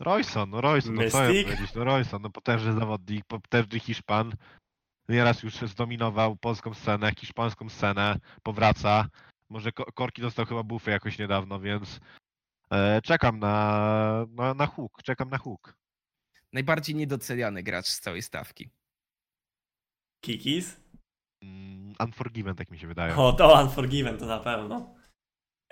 Royson, 0.00 0.50
no 0.50 0.60
Royson, 0.60 0.94
no 0.94 1.10
co 1.10 1.22
ja 1.22 1.28
Mystic? 1.28 1.44
powiedzieć, 1.46 1.74
no 1.74 1.84
Royson, 1.84 2.22
no 2.22 2.30
potężny 2.30 2.72
zawodnik, 2.72 3.24
potężny 3.24 3.80
Hiszpan. 3.80 4.32
Nieraz 5.08 5.42
już 5.42 5.54
zdominował 5.54 6.36
polską 6.36 6.74
scenę, 6.74 7.12
hiszpańską 7.18 7.68
scenę, 7.68 8.18
powraca. 8.42 9.08
Może 9.48 9.72
Ko- 9.72 9.92
Korki 9.92 10.22
dostał 10.22 10.46
chyba 10.46 10.62
bufy 10.62 10.90
jakoś 10.90 11.18
niedawno, 11.18 11.60
więc 11.60 12.00
e, 12.70 13.00
czekam 13.02 13.38
na, 13.38 14.26
na, 14.30 14.54
na 14.54 14.66
hook, 14.66 15.02
czekam 15.02 15.30
na 15.30 15.38
hook. 15.38 15.74
Najbardziej 16.52 16.94
niedoceniany 16.94 17.62
gracz 17.62 17.86
z 17.86 18.00
całej 18.00 18.22
stawki. 18.22 18.70
Kikis? 20.24 20.80
Mm, 21.42 21.94
Unforgiven, 22.00 22.54
tak 22.56 22.70
mi 22.70 22.78
się 22.78 22.86
wydaje. 22.86 23.16
O, 23.16 23.32
to 23.32 23.62
Unforgiven 23.62 24.18
to 24.18 24.26
na 24.26 24.38
pewno. 24.38 24.94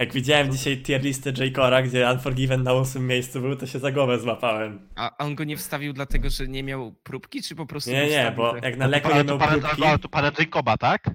Jak 0.01 0.13
widziałem 0.13 0.53
dzisiaj 0.53 0.83
tier 0.83 1.03
listę 1.03 1.31
J-Cora, 1.31 1.83
gdzie 1.83 2.11
Unforgiven 2.13 2.63
na 2.63 2.73
ósmym 2.73 3.07
miejscu 3.07 3.41
był, 3.41 3.57
to 3.57 3.67
się 3.67 3.79
za 3.79 3.93
głowę 3.93 4.19
złapałem. 4.19 4.89
A 4.97 5.17
on 5.19 5.35
go 5.35 5.45
nie 5.45 5.57
wstawił 5.57 5.93
dlatego, 5.93 6.31
że 6.31 6.49
nie 6.49 6.63
miał 6.63 6.93
próbki, 6.93 7.43
czy 7.43 7.55
po 7.55 7.67
prostu 7.67 7.91
Nie, 7.91 8.03
nie, 8.03 8.09
wstawił, 8.09 8.37
bo 8.37 8.57
jak 8.57 8.77
na 8.77 8.85
No 8.85 8.91
Leko 8.91 9.09
nie 9.09 9.25
miał 9.25 9.39
próbki... 9.39 9.83
to, 9.83 9.99
to 9.99 10.09
pana 10.09 10.33
Jacoba, 10.39 10.77
tak? 10.77 11.11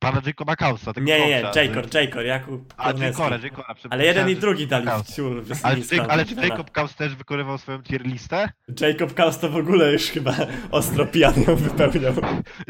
Pana 0.00 0.22
Jacoba 0.26 0.56
Kausa, 0.56 0.92
tego 0.92 1.06
Nie, 1.06 1.26
nie, 1.26 1.42
coacha. 1.42 1.60
J-Cor, 1.60 1.94
J-Cor, 1.94 2.24
Jakub 2.24 2.74
A, 2.76 2.84
Kornecki. 2.84 3.22
Jacora, 3.22 3.38
Jacora. 3.42 3.74
Ale 3.90 4.04
jeden 4.04 4.28
i 4.28 4.36
drugi 4.36 4.66
dali 4.66 4.86
w 5.04 5.14
ciul. 5.14 5.44
Ale, 5.62 5.82
czy, 5.82 6.02
ale 6.02 6.26
czy 6.26 6.34
Jacob 6.34 6.70
Kaus 6.70 6.94
też 6.94 7.14
wykonywał 7.14 7.58
swoją 7.58 7.82
tier 7.82 8.06
listę? 8.06 8.48
Jacob 8.80 9.14
Kaus 9.14 9.38
to 9.38 9.50
w 9.50 9.56
ogóle 9.56 9.92
już 9.92 10.02
chyba 10.02 10.36
ostro 10.70 11.06
pijany 11.06 11.42
ją 11.42 11.56
wypełniał. 11.56 12.14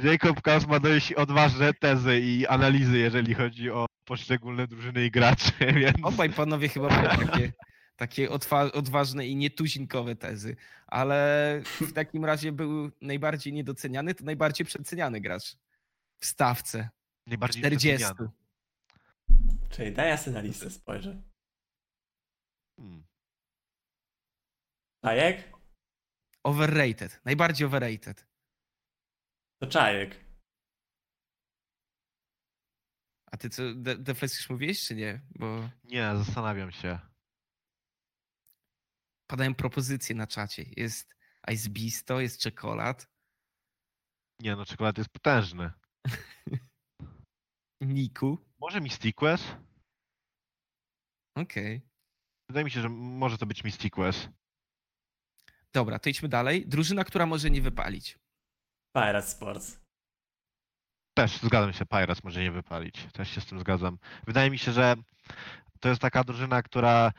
Jacob 0.04 0.42
Kaus 0.42 0.66
ma 0.66 0.80
dość 0.80 1.12
odważne 1.12 1.74
tezy 1.74 2.20
i 2.20 2.46
analizy, 2.46 2.98
jeżeli 2.98 3.34
chodzi 3.34 3.70
o 3.70 3.86
poszczególne 4.04 4.66
drużyny 4.66 5.04
i 5.04 5.10
graczy, 5.10 5.52
więc... 5.80 5.96
Obaj 6.02 6.30
panowie 6.30 6.68
chyba 6.68 6.88
mają 6.88 7.08
takie, 7.08 7.52
takie 7.96 8.30
odważne 8.72 9.26
i 9.26 9.36
nietuzinkowe 9.36 10.16
tezy, 10.16 10.56
ale 10.86 11.60
w 11.64 11.92
takim 11.92 12.24
razie 12.24 12.52
był 12.52 12.90
najbardziej 13.00 13.52
niedoceniany, 13.52 14.14
to 14.14 14.24
najbardziej 14.24 14.66
przeceniany 14.66 15.20
gracz 15.20 15.56
w 16.20 16.26
stawce. 16.26 16.88
Najbardziej 17.26 17.62
40. 17.62 17.96
przeceniany. 17.96 18.30
Czyli 19.70 19.92
daj 19.92 20.08
ja 20.08 20.16
sobie 20.16 20.34
na 20.34 20.40
listę 20.40 20.70
spojrzę. 20.70 21.22
Hmm. 22.76 23.06
Czajek? 25.04 25.52
Overrated. 26.44 27.20
Najbardziej 27.24 27.66
overrated. 27.66 28.26
To 29.62 29.66
Czajek. 29.66 30.24
A 33.32 33.36
ty 33.36 33.50
co, 33.50 33.74
De- 33.74 33.98
Deflex 33.98 34.38
już 34.38 34.50
mówiłeś, 34.50 34.86
czy 34.86 34.94
nie? 34.94 35.20
Bo 35.38 35.68
Nie, 35.84 36.16
zastanawiam 36.16 36.72
się. 36.72 36.98
padają 39.26 39.54
propozycje 39.54 40.14
na 40.14 40.26
czacie. 40.26 40.64
Jest 40.76 41.14
Ice 41.52 41.70
Bisto, 41.70 42.20
jest 42.20 42.40
czekolad, 42.40 43.06
Nie 44.40 44.56
no, 44.56 44.64
czekolad 44.64 44.98
jest 44.98 45.10
potężny. 45.10 45.72
Niku. 47.80 48.38
Może 48.60 48.80
Mystiquez? 48.80 49.56
Okej. 51.36 51.82
Wydaje 52.48 52.64
mi 52.64 52.70
się, 52.70 52.80
że 52.80 52.88
może 52.88 53.38
to 53.38 53.46
być 53.46 53.64
Mystiquez. 53.64 54.28
Dobra, 55.72 55.98
to 55.98 56.10
idźmy 56.10 56.28
dalej. 56.28 56.66
Drużyna, 56.66 57.04
która 57.04 57.26
może 57.26 57.50
nie 57.50 57.62
wypalić. 57.62 58.18
Pirate 58.96 59.26
Sports. 59.26 59.80
Też 61.14 61.38
zgadzam 61.42 61.72
się, 61.72 61.86
Pirates 61.86 62.24
może 62.24 62.42
nie 62.42 62.50
wypalić. 62.50 63.06
Też 63.12 63.30
się 63.30 63.40
z 63.40 63.46
tym 63.46 63.60
zgadzam. 63.60 63.98
Wydaje 64.26 64.50
mi 64.50 64.58
się, 64.58 64.72
że 64.72 64.96
to 65.80 65.88
jest 65.88 66.00
taka 66.00 66.24
drużyna, 66.24 66.62
która 66.62 67.12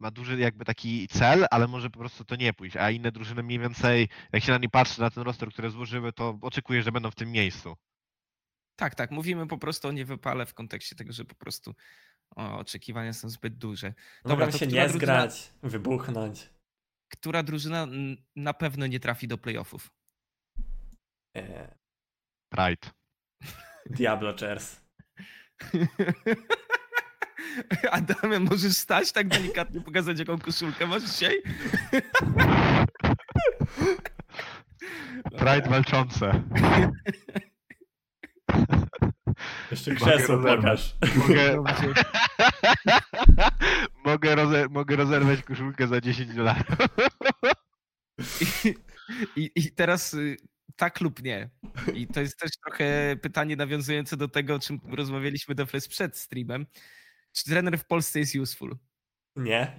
ma 0.00 0.10
duży 0.10 0.38
jakby 0.38 0.64
taki 0.64 1.08
cel, 1.08 1.46
ale 1.50 1.68
może 1.68 1.90
po 1.90 1.98
prostu 1.98 2.24
to 2.24 2.36
nie 2.36 2.52
pójść. 2.52 2.76
A 2.76 2.90
inne 2.90 3.12
drużyny 3.12 3.42
mniej 3.42 3.58
więcej, 3.58 4.08
jak 4.32 4.42
się 4.42 4.52
na 4.52 4.58
nie 4.58 4.68
patrzy, 4.68 5.00
na 5.00 5.10
ten 5.10 5.22
roster, 5.22 5.48
które 5.52 5.70
złożyły, 5.70 6.12
to 6.12 6.38
oczekuję, 6.42 6.82
że 6.82 6.92
będą 6.92 7.10
w 7.10 7.14
tym 7.14 7.32
miejscu. 7.32 7.76
Tak, 8.80 8.94
tak. 8.94 9.10
Mówimy 9.10 9.46
po 9.46 9.58
prostu 9.58 9.88
o 9.88 9.92
niewypale 9.92 10.46
w 10.46 10.54
kontekście 10.54 10.96
tego, 10.96 11.12
że 11.12 11.24
po 11.24 11.34
prostu 11.34 11.74
o, 12.36 12.58
oczekiwania 12.58 13.12
są 13.12 13.28
zbyt 13.28 13.58
duże. 13.58 13.94
Dobra, 14.24 14.46
Mogą 14.46 14.52
to 14.52 14.58
się 14.58 14.66
która 14.66 14.82
nie 14.82 14.88
drużyna- 14.88 14.98
zgrać, 14.98 15.52
wybuchnąć. 15.62 16.50
Która 17.12 17.42
drużyna 17.42 17.86
na 18.36 18.54
pewno 18.54 18.86
nie 18.86 19.00
trafi 19.00 19.28
do 19.28 19.38
playoffów? 19.38 19.90
Eee, 21.36 21.68
Pride. 22.52 22.88
Diablo 23.86 24.36
Chairs. 24.36 24.80
Adamie, 27.90 28.40
możesz 28.40 28.76
stać 28.76 29.12
tak 29.12 29.28
delikatnie, 29.28 29.80
pokazać 29.80 30.18
jaką 30.18 30.38
koszulkę 30.38 30.86
masz 30.86 31.02
dzisiaj? 31.02 31.42
Pride 35.38 35.68
walczące. 35.70 36.32
Jeszcze 39.70 39.92
Mogę 39.94 40.06
krzesło 40.06 40.36
rozerwać. 40.36 40.94
pokaż. 41.00 41.14
Mogę, 41.28 41.62
mogę, 44.04 44.34
roze, 44.34 44.66
mogę 44.70 44.96
rozerwać 44.96 45.42
koszulkę 45.42 45.88
za 45.88 46.00
10 46.00 46.34
dolarów. 46.34 46.64
I, 49.36 49.50
I 49.56 49.72
teraz 49.72 50.14
y, 50.14 50.36
tak 50.76 51.00
lub 51.00 51.22
nie. 51.22 51.50
I 51.94 52.06
to 52.06 52.20
jest 52.20 52.38
też 52.38 52.50
trochę 52.64 53.16
pytanie 53.22 53.56
nawiązujące 53.56 54.16
do 54.16 54.28
tego, 54.28 54.54
o 54.54 54.58
czym 54.58 54.80
rozmawialiśmy 54.92 55.54
Defles 55.54 55.88
przed 55.88 56.18
streamem. 56.18 56.66
Czy 57.32 57.44
trener 57.44 57.78
w 57.78 57.86
Polsce 57.86 58.18
jest 58.18 58.36
useful? 58.36 58.76
Nie? 59.36 59.76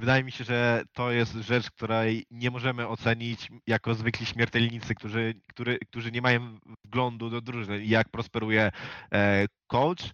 Wydaje 0.00 0.24
mi 0.24 0.32
się, 0.32 0.44
że 0.44 0.82
to 0.92 1.10
jest 1.12 1.32
rzecz, 1.32 1.70
której 1.70 2.26
nie 2.30 2.50
możemy 2.50 2.88
ocenić 2.88 3.48
jako 3.66 3.94
zwykli 3.94 4.26
śmiertelnicy, 4.26 4.94
którzy, 4.94 5.34
który, 5.48 5.78
którzy 5.78 6.12
nie 6.12 6.22
mają 6.22 6.58
wglądu 6.84 7.30
do 7.30 7.40
drużyny 7.40 7.84
i 7.84 7.88
jak 7.88 8.08
prosperuje 8.08 8.70
e, 9.14 9.46
coach. 9.66 10.10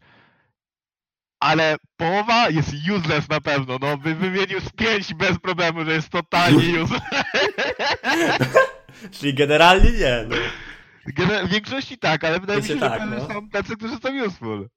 Ale 1.41 1.77
połowa 1.97 2.49
jest 2.51 2.73
useless 2.97 3.29
na 3.29 3.41
pewno. 3.41 3.79
No, 3.81 3.97
by 3.97 4.15
wymienił 4.15 4.61
z 4.61 4.71
pięć 4.71 5.15
bez 5.15 5.39
problemu, 5.39 5.85
że 5.85 5.93
jest 5.93 6.09
totalnie 6.09 6.83
useless. 6.83 7.03
Czyli 9.21 9.35
generalnie 9.35 9.91
nie. 9.91 10.25
No. 10.29 10.37
Gener- 11.19 11.47
W 11.47 11.51
większości 11.51 11.99
tak, 11.99 12.25
ale 12.25 12.41
wydaje 12.41 12.61
mi 12.61 12.69
się, 12.69 12.75
że 12.75 12.81
tak, 12.81 13.03
no. 13.11 13.29
są 13.29 13.49
tacy, 13.49 13.77
którzy 13.77 13.97
są 13.97 14.25
useful. 14.27 14.69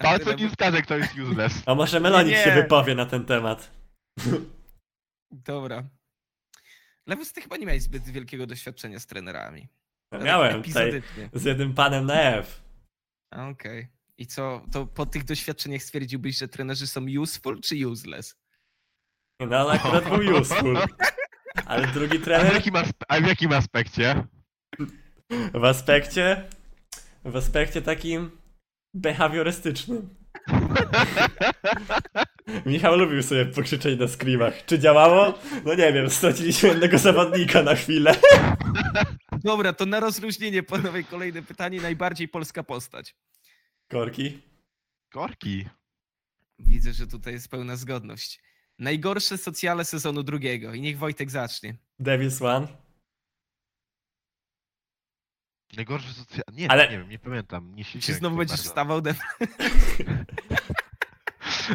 A 0.00 0.04
Palco 0.04 0.24
tyle- 0.24 0.36
nie 0.36 0.48
wskaże, 0.48 0.82
kto 0.82 0.96
jest 0.96 1.18
useless. 1.18 1.62
A 1.66 1.74
może 1.74 2.00
Melonik 2.00 2.32
Nie. 2.34 2.44
się 2.44 2.52
wypowie 2.54 2.94
na 2.94 3.06
ten 3.06 3.24
temat. 3.24 3.70
Dobra. 5.30 5.84
Lewus, 7.06 7.32
ty 7.32 7.40
chyba 7.40 7.56
nie 7.56 7.66
miałeś 7.66 7.82
zbyt 7.82 8.04
wielkiego 8.04 8.46
doświadczenia 8.46 8.98
z 9.00 9.06
trenerami. 9.06 9.68
Tak 10.12 10.22
miałem 10.22 10.62
tutaj 10.62 10.88
Epizodycznie. 10.88 11.30
z 11.32 11.44
jednym 11.44 11.74
panem 11.74 12.06
na 12.06 12.14
F. 12.22 12.62
A, 13.30 13.48
Okej. 13.48 13.88
I 14.18 14.26
co, 14.26 14.64
to 14.72 14.86
po 14.86 15.06
tych 15.06 15.24
doświadczeniach 15.24 15.82
stwierdziłbyś, 15.82 16.38
że 16.38 16.48
trenerzy 16.48 16.86
są 16.86 17.06
useful 17.20 17.60
czy 17.60 17.88
useless? 17.88 18.36
No 19.40 19.56
ale 19.56 19.72
akurat 19.72 20.04
był 20.08 20.40
useful. 20.40 20.78
Ale 21.66 21.86
drugi 21.86 22.16
A 22.16 22.20
w 22.20 22.24
trener 22.24 22.54
jakim, 22.54 22.74
aspe- 22.74 23.04
a 23.08 23.20
w 23.20 23.26
jakim 23.26 23.52
aspekcie? 23.52 24.26
w 25.54 25.64
aspekcie 25.64 26.48
w 27.24 27.36
aspekcie 27.36 27.82
takim 27.82 28.39
behawiorystycznym. 28.94 30.14
Michał 32.66 32.96
lubił 32.96 33.22
sobie 33.22 33.46
pokrzyczeć 33.46 34.00
na 34.00 34.08
screamach. 34.08 34.64
Czy 34.66 34.78
działało? 34.78 35.38
No 35.64 35.74
nie 35.74 35.92
wiem, 35.92 36.10
straciliśmy 36.10 36.68
jednego 36.68 36.98
zawodnika 36.98 37.62
na 37.62 37.74
chwilę. 37.74 38.14
Dobra, 39.44 39.72
to 39.72 39.86
na 39.86 40.00
rozluźnienie, 40.00 40.62
panowie, 40.62 41.04
kolejne 41.04 41.42
pytanie. 41.42 41.80
Najbardziej 41.80 42.28
polska 42.28 42.62
postać. 42.62 43.14
Korki. 43.88 44.42
Korki. 45.12 45.64
Widzę, 46.58 46.92
że 46.92 47.06
tutaj 47.06 47.32
jest 47.32 47.48
pełna 47.48 47.76
zgodność. 47.76 48.40
Najgorsze 48.78 49.38
socjale 49.38 49.84
sezonu 49.84 50.22
drugiego 50.22 50.74
i 50.74 50.80
niech 50.80 50.98
Wojtek 50.98 51.30
zacznie. 51.30 51.76
Devil's 52.00 52.46
One. 52.56 52.66
Najgorsze 55.76 56.12
socjalne. 56.12 56.44
Nie, 56.52 56.70
Ale- 56.70 56.84
nie 56.90 56.98
wiem, 56.98 57.08
nie 57.08 57.18
pamiętam. 57.18 57.74
Nie 57.74 57.84
Czy 57.84 57.90
śledziłem 57.90 58.18
znowu 58.18 58.34
tak 58.36 58.38
będziesz 58.38 58.56
bardzo. 58.56 58.68
wstawał? 58.70 59.00
De... 59.00 59.14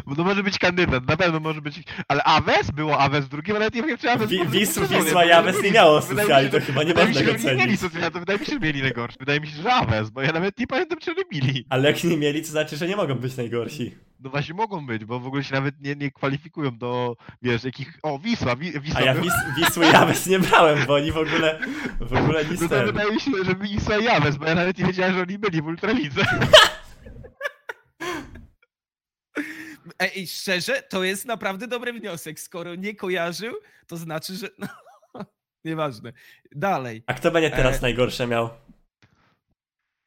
Bo 0.06 0.14
to 0.16 0.24
może 0.24 0.42
być 0.42 0.58
kandydat, 0.58 1.08
na 1.08 1.16
pewno 1.16 1.40
może 1.40 1.60
być. 1.62 1.82
Ale 2.08 2.22
Aves? 2.24 2.70
Było 2.70 2.98
Aves 2.98 3.28
drugim, 3.28 3.56
ale 3.56 3.64
nawet 3.64 3.74
nie 3.74 3.82
wiem, 3.82 3.98
czy 3.98 4.10
Aves 4.10 4.30
Wi- 4.30 4.36
był 4.38 4.46
w 4.46 4.50
Wisła- 4.50 5.26
i 5.26 5.32
Aves 5.32 5.62
nie 5.62 5.70
miało 5.70 6.02
socjali, 6.02 6.50
to 6.50 6.60
chyba 6.60 6.82
nie 6.82 6.94
można 6.94 7.22
go 7.22 7.26
że 7.26 7.30
oni 7.34 7.44
mieli 7.44 7.58
cenić. 7.58 7.80
socjali, 7.80 8.12
to 8.12 8.18
wydaje 8.20 8.38
mi 8.38 8.46
się, 8.46 8.52
że 8.52 8.58
mieli 8.60 8.82
najgorszy. 8.82 9.16
Wydaje 9.20 9.40
mi 9.40 9.46
się, 9.46 9.62
że 9.62 9.72
Aves, 9.74 10.10
bo 10.10 10.22
ja 10.22 10.32
nawet 10.32 10.58
nie 10.58 10.66
pamiętam, 10.66 10.98
czy 10.98 11.10
oni 11.10 11.22
mieli. 11.32 11.66
Ale 11.70 11.88
jak 11.90 12.04
nie 12.04 12.16
mieli, 12.16 12.42
to 12.42 12.48
znaczy, 12.48 12.76
że 12.76 12.88
nie 12.88 12.96
mogą 12.96 13.14
być 13.14 13.36
najgorsi. 13.36 13.94
No 14.20 14.30
właśnie 14.30 14.54
mogą 14.54 14.86
być, 14.86 15.04
bo 15.04 15.20
w 15.20 15.26
ogóle 15.26 15.44
się 15.44 15.54
nawet 15.54 15.80
nie, 15.80 15.96
nie 15.96 16.10
kwalifikują 16.10 16.78
do, 16.78 17.16
wiesz, 17.42 17.64
jakich... 17.64 17.98
O, 18.02 18.18
Wisła, 18.18 18.56
Wi- 18.56 18.80
Wisła 18.80 19.00
A 19.00 19.04
ja 19.04 19.14
Wis 19.14 19.32
Wisły 19.58 19.86
i 19.86 19.88
Aves 19.94 20.26
nie 20.26 20.38
brałem, 20.38 20.78
bo 20.86 20.94
oni 20.94 21.12
w 21.12 21.16
ogóle, 21.16 21.58
w 22.00 22.12
ogóle 22.16 22.44
nic 22.44 22.60
No 22.60 22.68
to 22.68 22.84
wydaje 22.84 23.12
mi 23.12 23.20
się, 23.20 23.30
że 23.46 23.54
Wisła 23.54 23.98
i 23.98 24.08
Aves, 24.08 24.36
bo 24.36 24.46
ja 24.46 24.54
nawet 24.54 24.78
nie 24.78 24.84
wiedziałem, 24.84 25.14
że 25.14 25.22
oni 25.22 25.38
byli 25.38 25.62
w 25.62 25.66
Ultralidze. 25.66 26.22
Ej, 29.98 30.26
szczerze, 30.26 30.82
to 30.82 31.04
jest 31.04 31.24
naprawdę 31.24 31.66
dobry 31.68 31.92
wniosek. 31.92 32.40
Skoro 32.40 32.74
nie 32.74 32.94
kojarzył, 32.94 33.54
to 33.86 33.96
znaczy, 33.96 34.34
że. 34.36 34.48
No, 35.14 35.24
nieważne. 35.64 36.12
Dalej. 36.52 37.02
A 37.06 37.14
kto 37.14 37.30
będzie 37.30 37.50
teraz 37.50 37.76
E. 37.76 37.80
najgorsze 37.82 38.26
miał? 38.26 38.50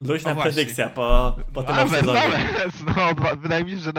Luźna 0.04 0.36
predykcja 0.36 0.90
po, 0.90 1.36
po 1.54 1.64
tym 1.64 1.76
Aves, 1.76 2.00
sezonie. 2.00 2.20
Aves, 2.22 2.74
no, 2.96 3.36
wydaje 3.36 3.64
mi 3.64 3.72
się, 3.72 3.78
że, 3.78 3.92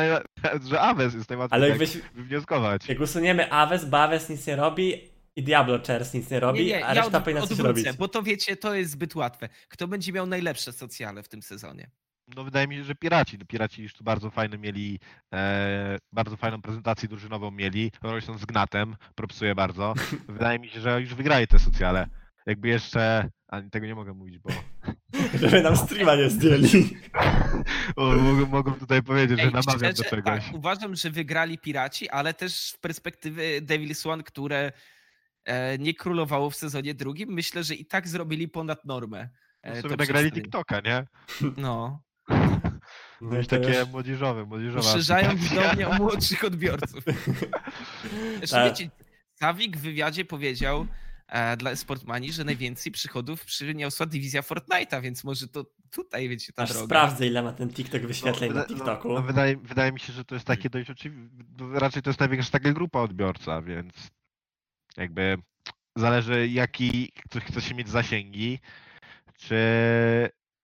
że 0.68 0.80
Aves 0.80 1.14
jest 1.14 1.28
najłatwiej 1.30 1.56
Ale 1.56 1.68
jak 1.68 1.78
tak 1.78 1.88
weź, 1.88 1.98
wywnioskować. 2.14 2.88
jak 2.88 3.00
usuniemy 3.00 3.52
Aves, 3.52 3.84
bo 3.84 3.98
Aves 3.98 4.28
nic 4.28 4.46
nie 4.46 4.56
robi 4.56 5.10
i 5.36 5.42
Diablo 5.42 5.78
Chairs 5.86 6.14
nic 6.14 6.30
nie 6.30 6.40
robi, 6.40 6.58
Nie, 6.58 6.66
nie, 6.66 6.86
a 6.86 6.94
ja 6.94 7.02
reszta 7.02 7.18
od, 7.18 7.24
powinna 7.24 7.46
coś 7.46 7.58
robić. 7.58 7.92
bo 7.92 8.08
to 8.08 8.22
wiecie, 8.22 8.56
to 8.56 8.74
jest 8.74 8.90
zbyt 8.90 9.14
łatwe. 9.14 9.48
Kto 9.68 9.88
będzie 9.88 10.12
miał 10.12 10.26
najlepsze 10.26 10.72
socjale 10.72 11.22
w 11.22 11.28
tym 11.28 11.42
sezonie? 11.42 11.90
No 12.36 12.44
wydaje 12.44 12.68
mi 12.68 12.76
się, 12.76 12.84
że 12.84 12.94
Piraci. 12.94 13.38
No, 13.38 13.44
Piraci 13.46 13.82
już 13.82 13.94
tu 13.94 14.04
bardzo 14.04 14.30
fajne 14.30 14.58
mieli, 14.58 15.00
e, 15.34 15.98
bardzo 16.12 16.36
fajną 16.36 16.62
prezentację 16.62 17.08
drużynową 17.08 17.50
mieli. 17.50 17.92
Royston 18.02 18.38
z 18.38 18.44
Gnatem, 18.44 18.96
propsuje 19.14 19.54
bardzo. 19.54 19.94
Wydaje 20.28 20.58
mi 20.58 20.68
się, 20.68 20.80
że 20.80 21.00
już 21.00 21.14
wygrali 21.14 21.46
te 21.46 21.58
socjale. 21.58 22.06
Jakby 22.46 22.68
jeszcze... 22.68 23.30
A 23.48 23.62
tego 23.62 23.86
nie 23.86 23.94
mogę 23.94 24.12
mówić, 24.12 24.38
bo 24.38 24.50
Żeby 25.40 25.62
nam 25.62 25.76
streama 25.76 26.16
nie 26.16 26.30
zdjęli. 26.30 26.96
mogą, 27.96 28.46
mogą 28.46 28.72
tutaj 28.72 29.02
powiedzieć, 29.02 29.38
że 29.38 29.46
Ej, 29.46 29.52
namawiam 29.52 29.92
do 29.92 30.04
czegoś. 30.04 30.44
tak, 30.44 30.54
uważam, 30.54 30.96
że 30.96 31.10
wygrali 31.10 31.58
Piraci, 31.58 32.08
ale 32.08 32.34
też 32.34 32.54
z 32.54 32.76
perspektywy 32.76 33.60
Devil's 33.62 34.10
One, 34.10 34.22
które 34.22 34.72
e, 35.44 35.78
nie 35.78 35.94
królowało 35.94 36.50
w 36.50 36.56
sezonie 36.56 36.94
drugim, 36.94 37.28
myślę, 37.32 37.64
że 37.64 37.74
i 37.74 37.86
tak 37.86 38.08
zrobili 38.08 38.48
ponad 38.48 38.84
normę. 38.84 39.28
No 39.64 39.70
E, 39.72 39.82
sobie 39.82 39.96
to 39.96 40.02
nagrali. 40.02 40.32
TikToka, 40.32 40.80
nie? 40.80 41.06
No. 41.56 42.02
No 43.20 43.42
to 43.42 43.46
takie 43.48 43.78
już- 43.78 43.88
młodzieżowe, 43.88 44.44
młodzieżowe. 44.44 44.82
Poszerzają 44.82 45.36
widownię 45.36 45.88
o 45.88 45.94
młodszych 46.04 46.44
odbiorców. 46.44 47.04
Zresztą 48.38 48.64
wiecie, 48.64 48.90
Sawik 49.34 49.76
w 49.76 49.80
wywiadzie 49.80 50.24
powiedział 50.24 50.86
e, 51.28 51.56
dla 51.56 51.76
Sportmani, 51.76 52.32
że 52.32 52.44
najwięcej 52.44 52.92
przychodów 52.92 53.44
przyniosła 53.44 54.06
dywizja 54.06 54.40
Fortnite'a, 54.40 55.02
więc 55.02 55.24
może 55.24 55.48
to 55.48 55.64
tutaj, 55.90 56.28
wiecie, 56.28 56.52
ta 56.52 56.62
Aż 56.62 56.70
droga. 56.72 56.86
sprawdzę, 56.86 57.26
ile 57.26 57.42
ma 57.42 57.52
ten 57.52 57.70
TikTok 57.72 58.02
wyświetleń 58.02 58.52
na 58.54 58.60
wyda- 58.62 58.68
TikToku. 58.68 59.08
No, 59.08 59.14
no, 59.14 59.22
wydaje, 59.22 59.56
wydaje 59.56 59.92
mi 59.92 60.00
się, 60.00 60.12
że 60.12 60.24
to 60.24 60.34
jest 60.34 60.46
takie 60.46 60.70
dość 60.70 60.90
oczywiste. 60.90 61.36
Raczej 61.72 62.02
to 62.02 62.10
jest 62.10 62.20
największa 62.20 62.50
taka 62.50 62.72
grupa 62.72 63.00
odbiorca, 63.00 63.62
więc 63.62 63.92
jakby 64.96 65.36
zależy 65.96 66.48
jaki 66.48 67.12
ktoś 67.28 67.44
chce 67.44 67.60
się 67.60 67.74
mieć 67.74 67.88
zasięgi, 67.88 68.58
czy 69.38 69.56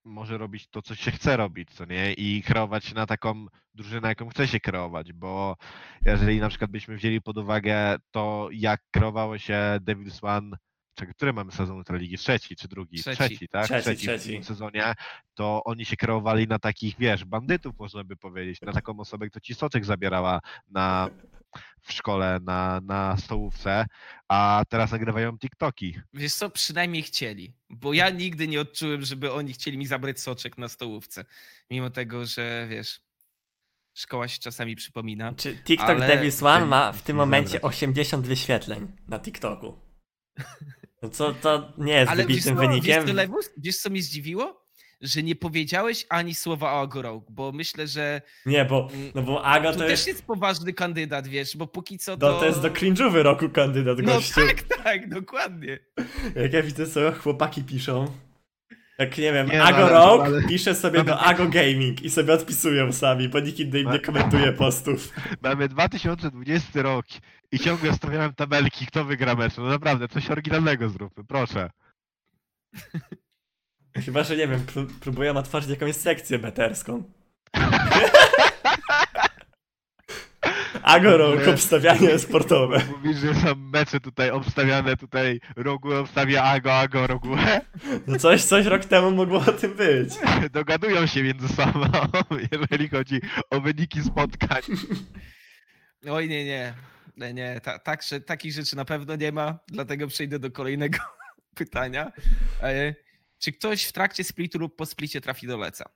może 0.07 0.39
robić 0.39 0.69
to, 0.69 0.83
co 0.83 0.95
się 0.95 1.11
chce 1.11 1.37
robić, 1.37 1.71
co 1.71 1.85
nie? 1.85 2.13
I 2.13 2.43
kreować 2.43 2.85
się 2.85 2.95
na 2.95 3.07
taką 3.07 3.47
drużynę, 3.75 4.09
jaką 4.09 4.29
chce 4.29 4.49
się 4.49 4.61
kreować, 4.61 5.13
bo 5.13 5.57
jeżeli 6.05 6.41
na 6.41 6.49
przykład 6.49 6.71
byśmy 6.71 6.97
wzięli 6.97 7.21
pod 7.23 7.39
uwagę 7.39 7.97
to, 8.11 8.49
jak 8.53 8.81
kreowało 8.91 9.39
się 9.39 9.79
Devil's 9.81 10.19
One, 10.23 10.57
czekaj, 10.97 11.15
który 11.15 11.33
mamy 11.33 11.53
sezon 11.53 11.77
Ultraligi? 11.77 12.19
Trzeci 12.19 12.57
czy 12.57 12.69
drugi? 12.69 12.99
Trzeci. 12.99 13.49
tak? 13.49 13.65
Trzeci, 13.65 13.97
w 13.97 13.99
trzeci. 13.99 14.33
tym 14.33 14.45
sezonie, 14.45 14.95
to 15.35 15.63
oni 15.65 15.85
się 15.85 15.97
kreowali 15.97 16.49
na 16.49 16.59
takich, 16.59 16.97
wiesz, 16.99 17.25
bandytów 17.25 17.79
można 17.79 18.05
by 18.05 18.17
powiedzieć, 18.17 18.61
na 18.61 18.73
taką 18.73 19.01
osobę, 19.01 19.29
kto 19.29 19.41
ci 19.41 19.55
soczek 19.55 19.85
zabierała 19.85 20.41
na, 20.69 21.11
w 21.81 21.93
szkole, 21.93 22.41
na, 22.43 22.81
na 22.81 23.17
stołówce, 23.17 23.87
a 24.29 24.63
teraz 24.69 24.93
nagrywają 24.93 25.39
TikToki. 25.39 26.01
Wiesz 26.13 26.35
co, 26.35 26.51
przynajmniej 26.51 27.03
chcieli, 27.03 27.55
bo 27.71 27.93
ja 27.93 28.11
nigdy 28.11 28.49
nie 28.49 28.61
odczułem, 28.61 29.03
żeby 29.03 29.33
oni 29.33 29.53
chcieli 29.53 29.79
mi 29.79 29.87
zabrać 29.87 30.21
soczek 30.21 30.59
na 30.59 30.69
stołówce. 30.69 31.25
Mimo 31.71 31.91
tego, 31.91 32.27
że 32.27 32.67
wiesz, 32.71 33.01
szkoła 33.95 34.29
się 34.29 34.39
czasami 34.39 34.77
przypomina. 34.77 35.35
Czy 35.35 35.57
TikTok 35.57 35.89
Ale- 35.89 36.17
Devil's 36.17 36.47
One 36.47 36.67
ma 36.67 36.93
w 36.93 37.03
tym 37.03 37.17
momencie 37.17 37.51
zabrać. 37.51 37.65
80 37.65 38.27
wyświetleń 38.27 38.93
na 39.09 39.19
TikToku. 39.19 39.79
No 41.07 41.11
co 41.11 41.33
to 41.35 41.73
nie 41.79 41.93
jest 41.93 42.11
Ale 42.13 42.23
wybitnym 42.23 42.55
co, 42.57 42.61
wiesz 42.61 42.71
wynikiem. 42.71 43.07
co, 43.07 43.13
Lewus? 43.13 43.51
Wiesz 43.57 43.77
co 43.79 43.91
mnie 43.91 44.03
zdziwiło? 44.03 44.67
Że 45.01 45.23
nie 45.23 45.35
powiedziałeś 45.37 46.07
ani 46.09 46.35
słowa 46.35 46.73
o 46.73 46.81
Agorok, 46.81 47.25
bo 47.31 47.53
myślę, 47.53 47.87
że 47.87 48.23
Nie, 48.47 48.65
bo, 48.65 48.89
Mm, 48.95 49.11
no 49.15 49.23
bo 49.23 49.45
Ago 49.45 49.73
to 49.73 49.79
to 49.79 49.79
też 49.81 49.91
jest, 49.91 50.07
jest 50.07 50.25
poważny 50.27 50.73
kandydat, 50.73 51.27
wiesz, 51.29 51.57
bo 51.57 51.67
póki 51.67 51.99
co 51.99 52.13
no, 52.13 52.17
to... 52.19 52.39
to 52.41 52.47
jest 52.47 52.61
do 52.61 52.69
cringe'owy 52.71 53.23
roku 53.23 53.49
kandydat 53.49 53.99
No 53.99 54.15
gościu. 54.15 54.41
tak, 54.47 54.63
tak, 54.63 55.09
dokładnie. 55.09 55.79
Jak 56.37 56.53
ja 56.53 56.63
widzę, 56.63 56.87
co 56.87 57.13
chłopaki 57.13 57.63
piszą. 57.65 58.07
Jak 58.99 59.19
nie 59.19 59.33
wiem, 59.33 59.47
Nie, 59.49 59.63
Ago 59.65 59.89
Rock 59.89 60.25
ale- 60.25 60.43
pisze 60.43 60.75
sobie 60.75 61.05
do 61.05 61.19
Ago 61.19 61.47
Gaming 61.49 62.03
i 62.03 62.11
sobie 62.11 62.33
odpisują 62.35 62.93
sami, 62.93 63.29
bo 63.29 63.41
nikt 63.41 63.59
inny 63.59 63.81
im 63.81 63.91
nie 63.91 63.99
komentuje 64.01 64.53
postów. 64.53 65.09
Mamy 65.43 65.69
2020 65.69 66.83
rok 66.83 67.07
i 67.53 67.59
ciągle 67.59 67.95
stawiałem 67.95 68.35
tabelki, 68.35 68.87
kto 68.87 69.05
wygra 69.05 69.35
mecz. 69.35 69.57
No 69.57 69.65
naprawdę, 69.67 70.09
coś 70.09 70.31
oryginalnego 70.31 70.89
zróbmy, 70.89 71.25
proszę. 71.25 71.71
Chyba, 74.05 74.23
że 74.25 74.37
nie 74.37 74.49
wiem, 74.49 74.61
pró- 74.67 74.89
próbują 75.01 75.37
otworzyć 75.37 75.71
jakąś 75.71 75.97
sekcję 75.97 76.39
beterską. 76.39 77.03
Ago 80.87 81.17
Rock, 81.17 81.49
obstawianie 81.49 82.19
sportowe. 82.27 82.83
Mówisz, 82.97 83.17
że 83.17 83.35
są 83.35 83.55
mecze 83.55 84.01
tutaj 84.01 84.31
obstawiane, 84.31 84.97
tutaj 84.97 85.41
Rogue 85.57 85.95
obstawia 85.95 86.43
Ago, 86.43 86.75
Ago, 86.75 87.07
Rogue. 87.07 87.37
No 88.07 88.19
coś, 88.19 88.45
coś 88.45 88.67
rok 88.67 88.85
temu 88.85 89.11
mogło 89.11 89.39
o 89.39 89.53
tym 89.53 89.75
być. 89.75 90.15
Dogadują 90.53 91.07
się 91.07 91.23
między 91.23 91.49
sobą, 91.49 91.91
jeżeli 92.53 92.89
chodzi 92.89 93.21
o 93.51 93.61
wyniki 93.61 94.03
spotkań. 94.03 94.63
Oj, 96.11 96.29
nie, 96.29 96.45
nie. 96.45 96.75
Nie, 97.17 97.35
nie. 97.35 97.61
Ta, 97.61 97.79
tak, 97.79 98.03
że, 98.03 98.21
takich 98.21 98.53
rzeczy 98.53 98.77
na 98.77 98.85
pewno 98.85 99.17
nie 99.17 99.33
ma, 99.33 99.59
dlatego 99.69 100.07
przejdę 100.07 100.39
do 100.39 100.51
kolejnego 100.51 100.99
pytania. 101.55 102.13
E, 102.63 102.95
czy 103.39 103.53
ktoś 103.53 103.85
w 103.85 103.93
trakcie 103.93 104.25
splitu 104.25 104.59
lub 104.59 104.77
po 104.77 104.87
splicie 104.87 105.21
trafi 105.21 105.47
do 105.47 105.57
leca? 105.57 105.91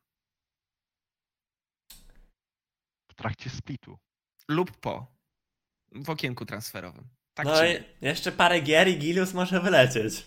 W 3.08 3.14
trakcie 3.14 3.50
splitu. 3.50 3.98
Lub 4.50 4.76
po. 4.76 5.06
W 5.92 6.10
okienku 6.10 6.46
transferowym. 6.46 7.08
Tak 7.34 7.46
No 7.46 7.64
i 7.64 7.68
nie? 7.68 7.84
jeszcze 8.00 8.32
parę 8.32 8.60
gier 8.60 8.88
i 8.88 8.98
Gilius 8.98 9.34
może 9.34 9.60
wylecieć. 9.60 10.26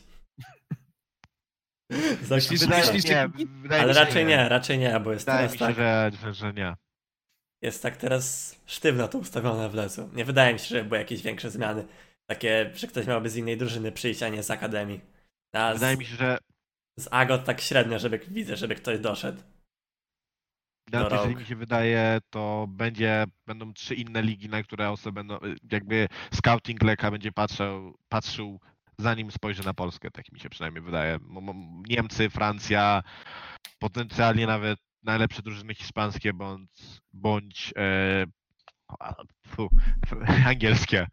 Myślisz, 2.29 2.67
myślisz, 2.67 3.05
nie, 3.05 3.29
Ale 3.79 3.93
raczej 3.93 4.25
nie, 4.25 4.49
raczej 4.49 4.79
nie, 4.79 4.99
bo 4.99 5.11
jest 5.11 5.25
Wydaje 5.25 5.37
teraz 5.47 5.51
mi 5.53 5.59
się, 5.59 5.65
tak, 5.65 5.75
że, 5.75 6.33
że, 6.33 6.53
nie. 6.53 6.75
jest 7.61 7.83
tak 7.83 7.97
teraz 7.97 8.55
sztywno 8.65 9.07
to 9.07 9.17
ustawione 9.17 9.69
w 9.69 9.73
lecu. 9.73 10.09
Nie 10.13 10.25
wydaje 10.25 10.53
mi 10.53 10.59
się, 10.59 10.65
że 10.65 10.83
były 10.83 10.97
jakieś 10.97 11.21
większe 11.21 11.51
zmiany. 11.51 11.85
Takie, 12.29 12.71
że 12.75 12.87
ktoś 12.87 13.07
miałby 13.07 13.29
z 13.29 13.35
innej 13.35 13.57
drużyny 13.57 13.91
przyjść, 13.91 14.23
a 14.23 14.29
nie 14.29 14.43
z 14.43 14.51
akademii. 14.51 15.01
A 15.53 15.71
z, 15.71 15.73
Wydaje 15.73 15.97
mi 15.97 16.05
się, 16.05 16.15
że 16.15 16.37
z 16.99 17.07
Agot 17.11 17.45
tak 17.45 17.61
średnio, 17.61 17.99
żeby 17.99 18.19
widzę, 18.19 18.57
żeby 18.57 18.75
ktoś 18.75 18.99
doszedł. 18.99 19.41
Nawet 20.91 21.09
Do 21.09 21.15
jeżeli 21.15 21.33
rąk. 21.33 21.39
mi 21.39 21.49
się 21.49 21.55
wydaje, 21.55 22.19
to 22.29 22.65
będzie, 22.69 23.25
będą 23.47 23.73
trzy 23.73 23.95
inne 23.95 24.21
ligi, 24.21 24.49
na 24.49 24.63
które 24.63 24.89
osoby 24.89 25.11
będą, 25.13 25.37
jakby 25.71 26.07
scouting 26.33 26.83
Leka 26.83 27.11
będzie 27.11 27.31
patrzył, 27.31 27.97
patrzył 28.09 28.59
zanim 28.97 29.31
spojrzy 29.31 29.65
na 29.65 29.73
Polskę, 29.73 30.11
tak 30.11 30.31
mi 30.31 30.39
się 30.39 30.49
przynajmniej 30.49 30.83
wydaje. 30.83 31.19
Niemcy, 31.89 32.29
Francja, 32.29 33.03
potencjalnie 33.79 34.47
nawet 34.47 34.79
najlepsze 35.03 35.41
drużyny 35.41 35.75
hiszpańskie 35.75 36.33
bądź, 36.33 36.71
bądź 37.13 37.73
e, 37.77 38.25
fu, 39.47 39.69
angielskie. 40.47 41.07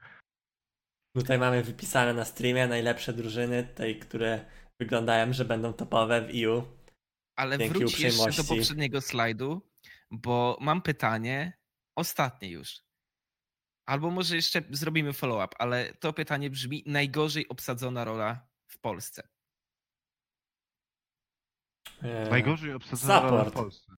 Tutaj 1.16 1.39
mamy 1.39 1.62
wypisane 1.62 2.14
na 2.14 2.25
streamie 2.25 2.66
najlepsze 2.66 3.12
drużyny, 3.12 3.64
tej, 3.64 3.99
które 3.99 4.45
wyglądają, 4.81 5.33
że 5.33 5.45
będą 5.45 5.73
topowe 5.73 6.21
w 6.21 6.31
EU. 6.45 6.62
Ale 7.41 7.59
Dzięki 7.59 7.78
wróć 7.78 8.01
jeszcze 8.01 8.32
do 8.32 8.45
poprzedniego 8.45 9.01
slajdu, 9.01 9.70
bo 10.11 10.59
mam 10.61 10.82
pytanie, 10.82 11.59
ostatnie 11.97 12.49
już. 12.51 12.82
Albo 13.86 14.11
może 14.11 14.36
jeszcze 14.36 14.62
zrobimy 14.70 15.12
follow-up, 15.12 15.57
ale 15.59 15.95
to 15.95 16.12
pytanie 16.12 16.51
brzmi: 16.51 16.82
najgorzej 16.86 17.49
obsadzona 17.49 18.05
rola 18.05 18.49
w 18.66 18.78
Polsce. 18.78 19.28
Eee, 22.03 22.30
Najgorzej 22.30 22.74
obsadzona 22.74 23.20
rola 23.20 23.45
w 23.45 23.47
support. 23.47 23.55
Polsce. 23.55 23.93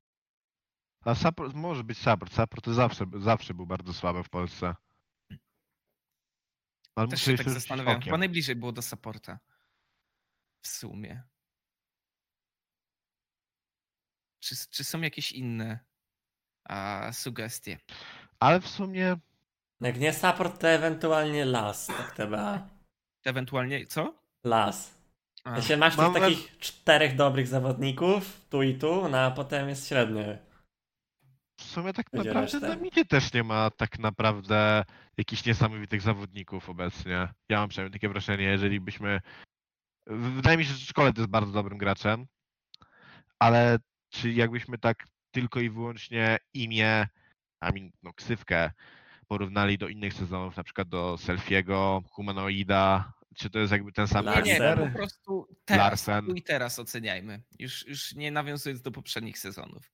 A 1.05 1.15
support, 1.15 1.55
może 1.55 1.85
być 1.85 1.99
support. 1.99 2.33
Support 2.33 2.65
to 2.65 2.75
zawsze, 2.75 3.07
zawsze 3.21 3.55
był 3.55 3.67
bardzo 3.67 3.93
słaby 3.93 4.23
w 4.23 4.29
Polsce. 4.29 4.75
Ale 6.95 7.09
Też 7.09 7.21
muszę 7.21 7.31
się 7.31 7.45
tak 7.45 7.51
zastanawiam. 7.53 8.03
Chyba 8.03 8.19
najbliżej 8.19 8.57
było 8.57 8.73
do 8.73 8.83
supporta. 8.83 9.39
W 10.63 10.69
sumie. 10.69 11.23
Czy, 14.43 14.55
czy 14.71 14.85
są 14.85 15.01
jakieś 15.01 15.33
inne 15.33 15.79
a, 16.69 17.09
sugestie? 17.13 17.79
Ale 18.41 18.61
w 18.61 18.69
sumie 18.69 19.17
Jak 19.81 19.99
nie 20.01 20.13
support, 20.13 20.61
to 20.61 20.69
ewentualnie 20.69 21.45
las, 21.45 21.87
tak 21.87 22.15
TBA. 22.17 22.69
Ewentualnie 23.25 23.87
co? 23.87 24.15
Las. 24.45 24.95
A, 25.45 25.57
Jeśli 25.57 25.77
masz 25.77 25.97
Mam 25.97 26.13
tych 26.15 26.23
takich 26.23 26.59
czterech 26.59 27.17
dobrych 27.17 27.49
zawodników, 27.49 28.47
tu 28.51 28.63
i 28.63 28.75
tu, 28.79 29.09
no 29.09 29.19
a 29.19 29.31
potem 29.31 29.69
jest 29.69 29.89
średny. 29.89 30.39
w 31.61 31.63
sumie 31.63 31.93
tak 31.93 32.07
Będzie 32.13 32.29
naprawdę 32.29 32.59
reszta. 32.59 32.69
na 32.69 32.77
midzie 32.77 33.05
też 33.05 33.33
nie 33.33 33.43
ma 33.45 33.71
tak 33.71 33.99
naprawdę 33.99 34.85
jakichś 35.17 35.45
niesamowitych 35.45 36.03
zawodników 36.03 36.69
obecnie. 36.69 37.29
Ja 37.49 37.59
mam 37.59 37.69
przynajmniej 37.69 37.93
takie 38.01 38.09
wrażenie, 38.09 38.45
jeżeli 38.45 38.81
byśmy... 38.81 39.21
Wydaje 40.07 40.57
mi 40.57 40.65
się, 40.65 40.73
że 40.73 40.87
Szkole 40.87 41.13
to 41.13 41.21
jest 41.21 41.31
bardzo 41.31 41.53
dobrym 41.53 41.79
graczem, 41.79 42.27
ale 43.39 43.79
czy 44.13 44.33
jakbyśmy 44.33 44.79
tak 44.79 45.05
tylko 45.31 45.61
i 45.61 45.71
wyłącznie 45.71 46.39
imię, 46.55 47.09
a 47.61 47.71
no 48.03 48.13
ksywkę 48.13 48.71
porównali 49.27 49.79
do 49.79 49.89
innych 49.89 50.15
sezonów, 50.15 50.57
na 50.57 50.65
przykład 50.65 50.89
do 50.89 51.19
Selfiego, 51.19 52.03
Humanoida, 52.11 53.13
czy 53.37 53.51
to 53.51 53.59
jest 53.59 53.73
jakby 53.73 53.93
ten 53.93 54.09
sam 54.09 54.27
nie, 54.27 54.43
nie, 54.43 54.59
Larsen. 54.59 54.91
po 54.93 54.99
prostu 54.99 55.49
teraz, 55.65 56.07
Larsen. 56.07 56.27
tu 56.27 56.35
i 56.35 56.43
teraz 56.43 56.79
oceniajmy. 56.79 57.43
Już, 57.59 57.87
już 57.87 58.15
nie 58.15 58.31
nawiązując 58.31 58.83
do 58.83 58.91
poprzednich 58.91 59.39
sezonów. 59.39 59.93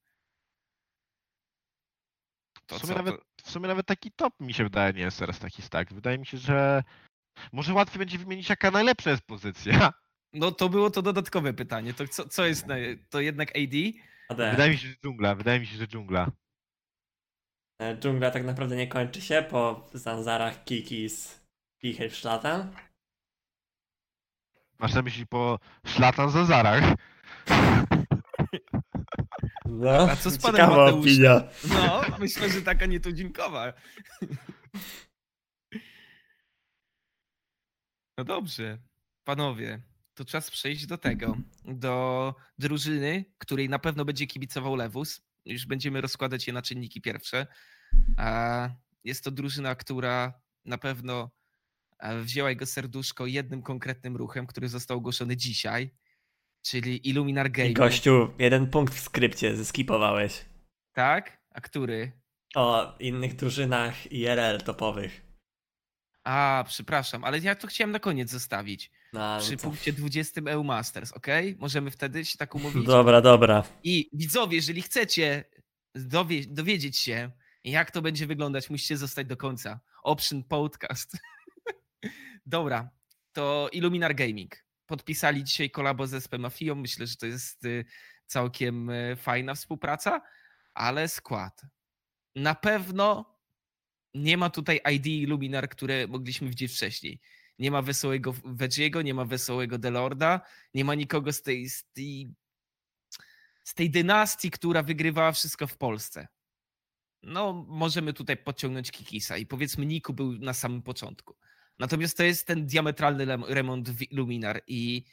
To 2.67 2.79
W 2.79 2.81
sumie, 2.81 2.93
co, 2.93 2.99
nawet, 2.99 3.15
to- 3.21 3.27
w 3.45 3.51
sumie 3.51 3.69
nawet 3.69 3.87
taki 3.87 4.13
top 4.13 4.41
mi 4.41 4.55
się 4.55 4.65
wydaje 4.65 4.93
nie 4.93 5.01
jest 5.01 5.19
teraz 5.19 5.39
taki 5.39 5.63
stack. 5.63 5.93
Wydaje 5.93 6.19
mi 6.19 6.27
się, 6.27 6.39
że 6.39 6.83
może 7.53 7.75
łatwiej 7.75 7.99
będzie 7.99 8.19
wymienić 8.19 8.49
jaka 8.49 8.71
najlepsza 8.71 9.11
jest 9.11 9.23
pozycja. 9.23 9.93
No 10.33 10.53
to 10.53 10.69
było 10.69 10.91
to 10.91 11.03
dodatkowe 11.03 11.53
pytanie. 11.53 11.95
To 11.95 12.09
co, 12.09 12.29
co 12.29 12.47
jest, 12.47 12.67
na, 12.67 12.75
to 13.11 13.21
jednak 13.21 13.49
AD? 13.51 13.75
AD. 14.29 14.51
Wydaje 14.51 14.71
mi 14.71 14.79
się, 14.79 14.89
że 14.89 14.95
dżungla, 15.03 15.35
wydaje 15.35 15.61
mi 15.61 15.67
się, 15.67 15.77
że 15.77 15.87
dżungla. 15.89 16.31
E, 17.81 17.97
Dżungla 17.99 18.31
tak 18.31 18.45
naprawdę 18.45 18.77
nie 18.77 18.87
kończy 18.89 19.21
się 19.21 19.47
po 19.51 19.89
Zanzarach, 19.93 20.65
Kikis 20.65 21.41
i 21.83 21.95
Hilfszlatan. 21.95 22.75
Masz 24.79 24.95
na 24.95 25.03
myśli 25.03 25.27
po 25.27 25.59
szlatan 25.87 26.31
za 26.31 26.45
zarach. 26.45 26.85
No, 29.67 29.91
A 30.11 30.17
co 30.17 30.31
z 30.31 30.39
panem 30.39 30.71
opinia. 30.71 31.49
No, 31.69 32.03
myślę, 32.19 32.51
że 32.51 32.63
taka 32.63 32.87
nietuzinkowa. 32.87 33.73
No 38.19 38.25
dobrze, 38.25 38.79
panowie, 39.25 39.83
to 40.19 40.25
czas 40.25 40.51
przejść 40.51 40.87
do 40.87 40.99
tego, 40.99 41.37
do 41.65 42.35
drużyny, 42.59 43.25
której 43.39 43.69
na 43.69 43.79
pewno 43.79 44.05
będzie 44.05 44.27
kibicował 44.27 44.77
Lewus. 44.77 45.21
Już 45.45 45.67
będziemy 45.67 46.01
rozkładać 46.01 46.47
je 46.47 46.53
na 46.53 46.63
czynniki 46.63 47.01
pierwsze. 47.01 47.47
Jest 49.05 49.25
to 49.25 49.31
drużyna, 49.31 49.75
która 49.75 50.41
na 50.65 50.79
pewno 50.79 51.31
e, 51.99 52.21
wzięła 52.21 52.51
jego 52.51 52.67
serduszko 52.67 53.27
jednym 53.27 53.63
konkretnym 53.63 54.17
ruchem, 54.17 54.47
który 54.47 54.69
został 54.69 54.97
ogłoszony 54.97 55.37
dzisiaj, 55.37 55.91
czyli 56.63 57.09
Illuminar 57.09 57.49
I 57.49 57.51
Gaming. 57.51 57.79
gościu, 57.79 58.31
jeden 58.39 58.71
punkt 58.71 58.95
w 58.95 59.01
skrypcie 59.01 59.57
zeskipowałeś. 59.57 60.45
Tak? 60.93 61.39
A 61.51 61.61
który? 61.61 62.13
O 62.55 62.97
innych 63.01 63.37
drużynach 63.37 64.13
IRL 64.13 64.59
topowych. 64.65 65.23
A, 66.25 66.65
przepraszam, 66.69 67.25
ale 67.25 67.39
ja 67.39 67.55
to 67.55 67.67
chciałem 67.67 67.91
na 67.91 67.99
koniec 67.99 68.31
zostawić. 68.31 68.91
No, 69.13 69.39
Przy 69.41 69.57
co? 69.57 69.63
punkcie 69.63 69.93
20 69.93 70.41
EU 70.47 70.65
Masters, 70.65 71.13
ok? 71.13 71.27
Możemy 71.59 71.91
wtedy 71.91 72.25
się 72.25 72.39
tak 72.39 72.55
umówić? 72.55 72.87
Dobra, 72.87 73.21
dobra. 73.21 73.65
I 73.83 74.11
widzowie, 74.13 74.57
jeżeli 74.57 74.83
chcecie 74.83 75.45
dowie 75.95 76.47
dowiedzieć 76.47 76.99
się, 76.99 77.31
jak 77.65 77.91
to 77.91 78.03
będzie 78.03 78.27
wyglądać, 78.27 78.71
musicie 78.71 78.97
zostać 78.97 79.27
do 79.27 79.37
końca. 79.37 79.81
Option 80.03 80.45
Podcast. 80.45 81.19
Dobra, 82.47 82.91
to 83.33 83.69
Illuminar 83.73 84.15
Gaming. 84.15 84.65
Podpisali 84.87 85.45
dzisiaj 85.45 85.71
kolabo 85.71 86.07
ze 86.07 86.17
SP 86.25 86.33
Mafią. 86.39 86.75
Myślę, 86.75 87.07
że 87.07 87.17
to 87.17 87.27
jest 87.27 87.65
y, 87.65 87.85
całkiem 88.27 88.91
y, 88.91 89.17
fajna 89.17 89.55
współpraca, 89.55 90.23
ale 90.75 91.09
skład. 91.09 91.63
Na 92.37 92.55
pewno 92.55 93.39
nie 94.15 94.37
ma 94.37 94.51
tutaj 94.51 94.81
ID 94.95 95.07
Illuminar, 95.07 95.69
które 95.69 96.07
mogliśmy 96.07 96.49
widzieć 96.49 96.73
wcześniej. 96.73 97.21
Nie 97.59 97.71
ma 97.71 97.83
wesołego 97.83 98.33
Veggie'ego, 98.33 99.05
nie 99.05 99.15
ma 99.15 99.25
wesołego 99.25 99.79
Delorda, 99.79 100.41
nie 100.75 100.85
ma 100.85 100.95
nikogo 100.95 101.33
z 101.33 101.43
tej, 101.43 101.71
z 101.71 101.85
tej 101.93 102.35
z 103.69 103.75
tej 103.75 103.91
dynastii, 103.91 104.51
która 104.51 104.83
wygrywała 104.83 105.33
wszystko 105.33 105.67
w 105.67 105.77
Polsce. 105.77 106.29
No, 107.23 107.53
możemy 107.69 108.13
tutaj 108.13 108.37
podciągnąć 108.37 108.91
Kikisa 108.91 109.37
i 109.37 109.47
powiedzmy 109.47 109.87
Niku 109.87 110.13
był 110.13 110.33
na 110.33 110.55
samym 110.55 110.83
początku. 110.83 111.37
Natomiast 111.79 112.17
to 112.17 112.23
jest 112.23 112.47
ten 112.47 112.67
diametralny 112.67 113.27
remont 113.49 113.91
w 113.91 114.13
Illuminar 114.13 114.63
i 114.67 115.05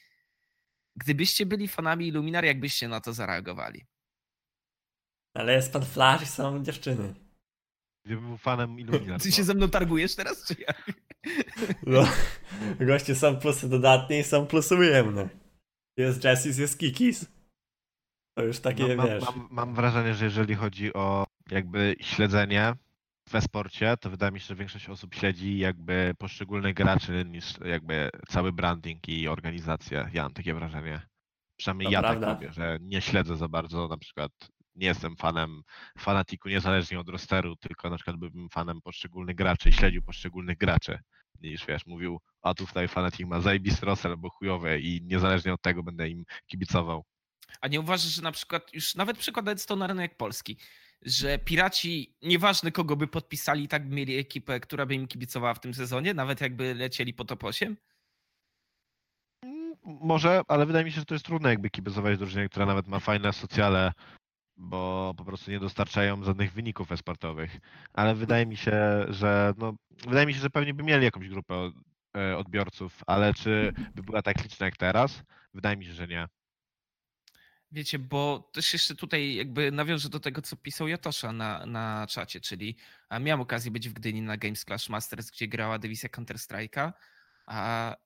gdybyście 0.95 1.45
byli 1.45 1.67
fanami 1.67 2.07
Illuminar, 2.07 2.45
jakbyście 2.45 2.87
na 2.87 3.01
to 3.01 3.13
zareagowali? 3.13 3.85
Ale 5.33 5.53
jest 5.53 5.73
pan 5.73 5.85
Flash 5.85 6.21
i 6.23 6.25
są 6.25 6.63
dziewczyny. 6.63 7.13
Gdybym 8.05 8.27
był 8.27 8.37
fanem 8.37 8.79
Illuminat. 8.79 9.23
Ty 9.23 9.31
się 9.31 9.43
ze 9.43 9.53
mną 9.53 9.69
targujesz 9.69 10.15
teraz, 10.15 10.47
czy 10.47 10.55
jak? 10.61 10.91
No, 11.85 12.07
goście 12.79 13.15
są 13.15 13.35
plusy 13.37 13.69
dodatnie 13.69 14.19
i 14.19 14.23
są 14.23 14.47
plusy 14.47 14.75
ujemne. 14.75 15.29
Jest 15.97 16.23
Jessis, 16.23 16.57
jest 16.57 16.79
Kikis. 16.79 17.25
To 18.37 18.43
już 18.43 18.59
takie, 18.59 18.95
mam, 18.95 19.07
wiesz. 19.07 19.23
mam, 19.23 19.47
mam 19.51 19.75
wrażenie, 19.75 20.13
że 20.13 20.25
jeżeli 20.25 20.55
chodzi 20.55 20.93
o 20.93 21.25
jakby 21.51 21.95
śledzenie 22.01 22.73
w 23.29 23.35
e-sporcie, 23.35 23.97
to 23.99 24.09
wydaje 24.09 24.31
mi 24.31 24.39
się, 24.39 24.45
że 24.45 24.55
większość 24.55 24.89
osób 24.89 25.15
śledzi 25.15 25.57
jakby 25.57 26.13
poszczególnych 26.17 26.73
graczy 26.73 27.25
niż 27.25 27.53
jakby 27.65 28.09
cały 28.27 28.53
branding 28.53 29.09
i 29.09 29.27
organizację. 29.27 30.09
Ja 30.13 30.23
mam 30.23 30.33
takie 30.33 30.53
wrażenie. 30.53 31.01
Przynajmniej 31.57 31.85
To 31.85 31.91
ja 31.91 31.99
prawda. 31.99 32.27
tak 32.27 32.41
robię, 32.41 32.53
że 32.53 32.77
nie 32.81 33.01
śledzę 33.01 33.37
za 33.37 33.47
bardzo, 33.47 33.87
na 33.87 33.97
przykład 33.97 34.31
nie 34.75 34.87
jestem 34.87 35.15
fanem 35.15 35.61
fanatiku 35.97 36.49
niezależnie 36.49 36.99
od 36.99 37.09
rosteru, 37.09 37.55
tylko 37.55 37.89
na 37.89 37.95
przykład 37.95 38.17
bym 38.17 38.49
fanem 38.49 38.81
poszczególnych 38.81 39.35
graczy 39.35 39.69
i 39.69 39.73
śledził 39.73 40.01
poszczególnych 40.01 40.57
graczy. 40.57 40.99
Niż 41.41 41.65
wiesz, 41.65 41.85
mówił, 41.85 42.21
a 42.41 42.53
tu 42.53 42.65
tutaj 42.67 42.87
fanatik 42.87 43.27
ma 43.27 43.41
zajebisty 43.41 43.85
roster 43.85 44.11
albo 44.11 44.29
chujowy 44.29 44.79
i 44.79 45.01
niezależnie 45.03 45.53
od 45.53 45.61
tego 45.61 45.83
będę 45.83 46.09
im 46.09 46.25
kibicował. 46.47 47.05
A 47.61 47.67
nie 47.67 47.79
uważasz, 47.79 48.11
że 48.11 48.21
na 48.21 48.31
przykład, 48.31 48.73
już 48.73 48.95
nawet 48.95 49.17
przykładając 49.17 49.65
to 49.65 49.75
na 49.75 49.87
rynek 49.87 50.17
polski, 50.17 50.57
że 51.01 51.39
piraci, 51.39 52.15
nieważne 52.21 52.71
kogo 52.71 52.95
by 52.95 53.07
podpisali, 53.07 53.67
tak 53.67 53.89
by 53.89 53.95
mieli 53.95 54.17
ekipę, 54.17 54.59
która 54.59 54.85
by 54.85 54.95
im 54.95 55.07
kibicowała 55.07 55.53
w 55.53 55.59
tym 55.59 55.73
sezonie, 55.73 56.13
nawet 56.13 56.41
jakby 56.41 56.73
lecieli 56.73 57.13
po 57.13 57.25
top 57.25 57.43
8? 57.43 57.77
Mm, 59.43 59.75
Może, 59.83 60.41
ale 60.47 60.65
wydaje 60.65 60.85
mi 60.85 60.91
się, 60.91 60.99
że 60.99 61.05
to 61.05 61.15
jest 61.15 61.25
trudne 61.25 61.49
jakby 61.49 61.69
kibicować 61.69 62.17
drużynie, 62.17 62.49
która 62.49 62.65
nawet 62.65 62.87
ma 62.87 62.99
fajne 62.99 63.33
socjale, 63.33 63.93
bo 64.57 65.13
po 65.17 65.25
prostu 65.25 65.51
nie 65.51 65.59
dostarczają 65.59 66.23
żadnych 66.23 66.53
wyników 66.53 66.91
esportowych. 66.91 67.57
Ale 67.93 68.15
wydaje 68.15 68.45
mi 68.45 68.57
się, 68.57 69.05
że 69.09 69.53
no, 69.57 69.75
wydaje 70.07 70.25
mi 70.25 70.33
się, 70.33 70.39
że 70.39 70.49
pewnie 70.49 70.73
by 70.73 70.83
mieli 70.83 71.05
jakąś 71.05 71.29
grupę 71.29 71.71
e, 72.17 72.37
odbiorców, 72.37 73.01
ale 73.07 73.33
czy 73.33 73.73
by 73.95 74.03
była 74.03 74.21
tak 74.21 74.43
liczna 74.43 74.65
jak 74.65 74.77
teraz? 74.77 75.23
Wydaje 75.53 75.77
mi 75.77 75.85
się, 75.85 75.93
że 75.93 76.07
nie. 76.07 76.27
Wiecie, 77.71 77.99
bo 77.99 78.49
też 78.53 78.73
jeszcze 78.73 78.95
tutaj 78.95 79.35
jakby 79.35 79.71
nawiążę 79.71 80.09
do 80.09 80.19
tego, 80.19 80.41
co 80.41 80.55
pisał 80.55 80.87
Jatosza 80.87 81.31
na, 81.31 81.65
na 81.65 82.07
czacie, 82.09 82.41
czyli 82.41 82.77
miałem 83.21 83.41
okazję 83.41 83.71
być 83.71 83.89
w 83.89 83.93
Gdyni 83.93 84.21
na 84.21 84.37
Games 84.37 84.65
Clash 84.65 84.89
Masters, 84.89 85.31
gdzie 85.31 85.47
grała 85.47 85.79
dywizja 85.79 86.09
Counter-Strike'a 86.09 86.91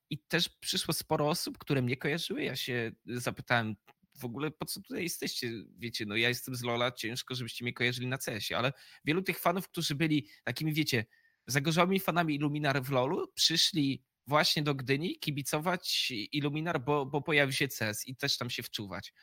i 0.10 0.18
też 0.18 0.50
przyszło 0.50 0.94
sporo 0.94 1.30
osób, 1.30 1.58
które 1.58 1.82
mnie 1.82 1.98
kojarzyły. 1.98 2.44
Ja 2.44 2.56
się 2.56 2.92
zapytałem 3.06 3.76
w 4.20 4.26
ogóle, 4.26 4.52
po 4.52 4.66
co 4.66 4.82
tutaj 4.82 5.04
jesteście? 5.04 5.52
Wiecie, 5.78 6.06
no 6.06 6.16
ja 6.16 6.28
jestem 6.30 6.56
z 6.56 6.64
Lola, 6.64 6.92
ciężko, 6.92 7.36
żebyście 7.36 7.66
mnie 7.66 7.74
kojarzyli 7.74 8.08
na 8.08 8.18
CS-ie, 8.18 8.58
ale 8.58 8.74
wielu 9.06 9.22
tych 9.22 9.40
fanów, 9.40 9.68
którzy 9.70 9.96
byli 9.96 10.28
takimi, 10.44 10.74
wiecie, 10.74 11.06
zagorzałymi 11.48 12.00
fanami 12.00 12.36
Illuminar 12.36 12.84
w 12.84 12.90
LoLu, 12.90 13.28
przyszli 13.36 14.04
właśnie 14.28 14.64
do 14.64 14.76
Gdyni 14.76 15.20
kibicować 15.20 16.14
Illuminar, 16.32 16.82
bo, 16.84 17.06
bo 17.06 17.22
pojawił 17.22 17.54
się 17.54 17.68
CS 17.68 18.08
i 18.08 18.16
też 18.16 18.38
tam 18.38 18.50
się 18.50 18.64
wczuwać. 18.64 19.14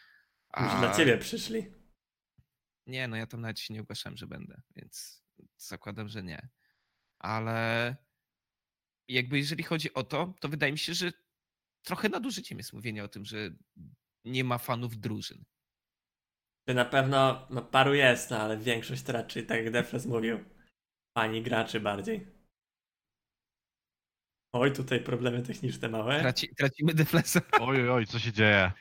A- 0.48 0.78
dla 0.78 0.94
ciebie 0.94 1.18
przyszli. 1.18 1.66
Nie, 2.86 3.08
no 3.08 3.16
ja 3.16 3.26
tam 3.26 3.40
nawet 3.40 3.60
się 3.60 3.74
nie 3.74 3.80
ogłaszałem, 3.80 4.16
że 4.16 4.26
będę, 4.26 4.62
więc 4.76 5.22
zakładam, 5.56 6.08
że 6.08 6.22
nie. 6.22 6.48
ale 7.18 7.96
jakby 9.08 9.38
jeżeli 9.38 9.62
chodzi 9.62 9.94
o 9.94 10.02
to, 10.04 10.34
to 10.40 10.48
wydaje 10.48 10.72
mi 10.72 10.78
się, 10.78 10.94
że 10.94 11.12
trochę 11.82 12.08
nadużyciem 12.08 12.58
jest 12.58 12.72
mówienie 12.72 13.04
o 13.04 13.08
tym, 13.08 13.24
że 13.24 13.50
nie 14.26 14.44
ma 14.44 14.58
fanów 14.58 14.96
drużyn. 14.96 15.44
Na 16.68 16.84
pewno, 16.84 17.46
no 17.50 17.62
paru 17.62 17.94
jest, 17.94 18.30
no 18.30 18.38
ale 18.38 18.58
większość 18.58 19.02
to 19.02 19.12
raczej, 19.12 19.46
tak 19.46 19.64
jak 19.64 19.70
Defres 19.72 20.06
mówił, 20.06 20.44
fani 21.18 21.42
graczy 21.42 21.80
bardziej. 21.80 22.26
Oj, 24.52 24.72
tutaj 24.72 25.00
problemy 25.00 25.42
techniczne 25.42 25.88
małe. 25.88 26.20
Traci, 26.20 26.48
tracimy 26.56 26.94
deflesa. 26.94 27.40
Oj, 27.60 27.80
oj, 27.82 27.88
oj, 27.90 28.06
co 28.06 28.18
się 28.18 28.32
dzieje? 28.32 28.72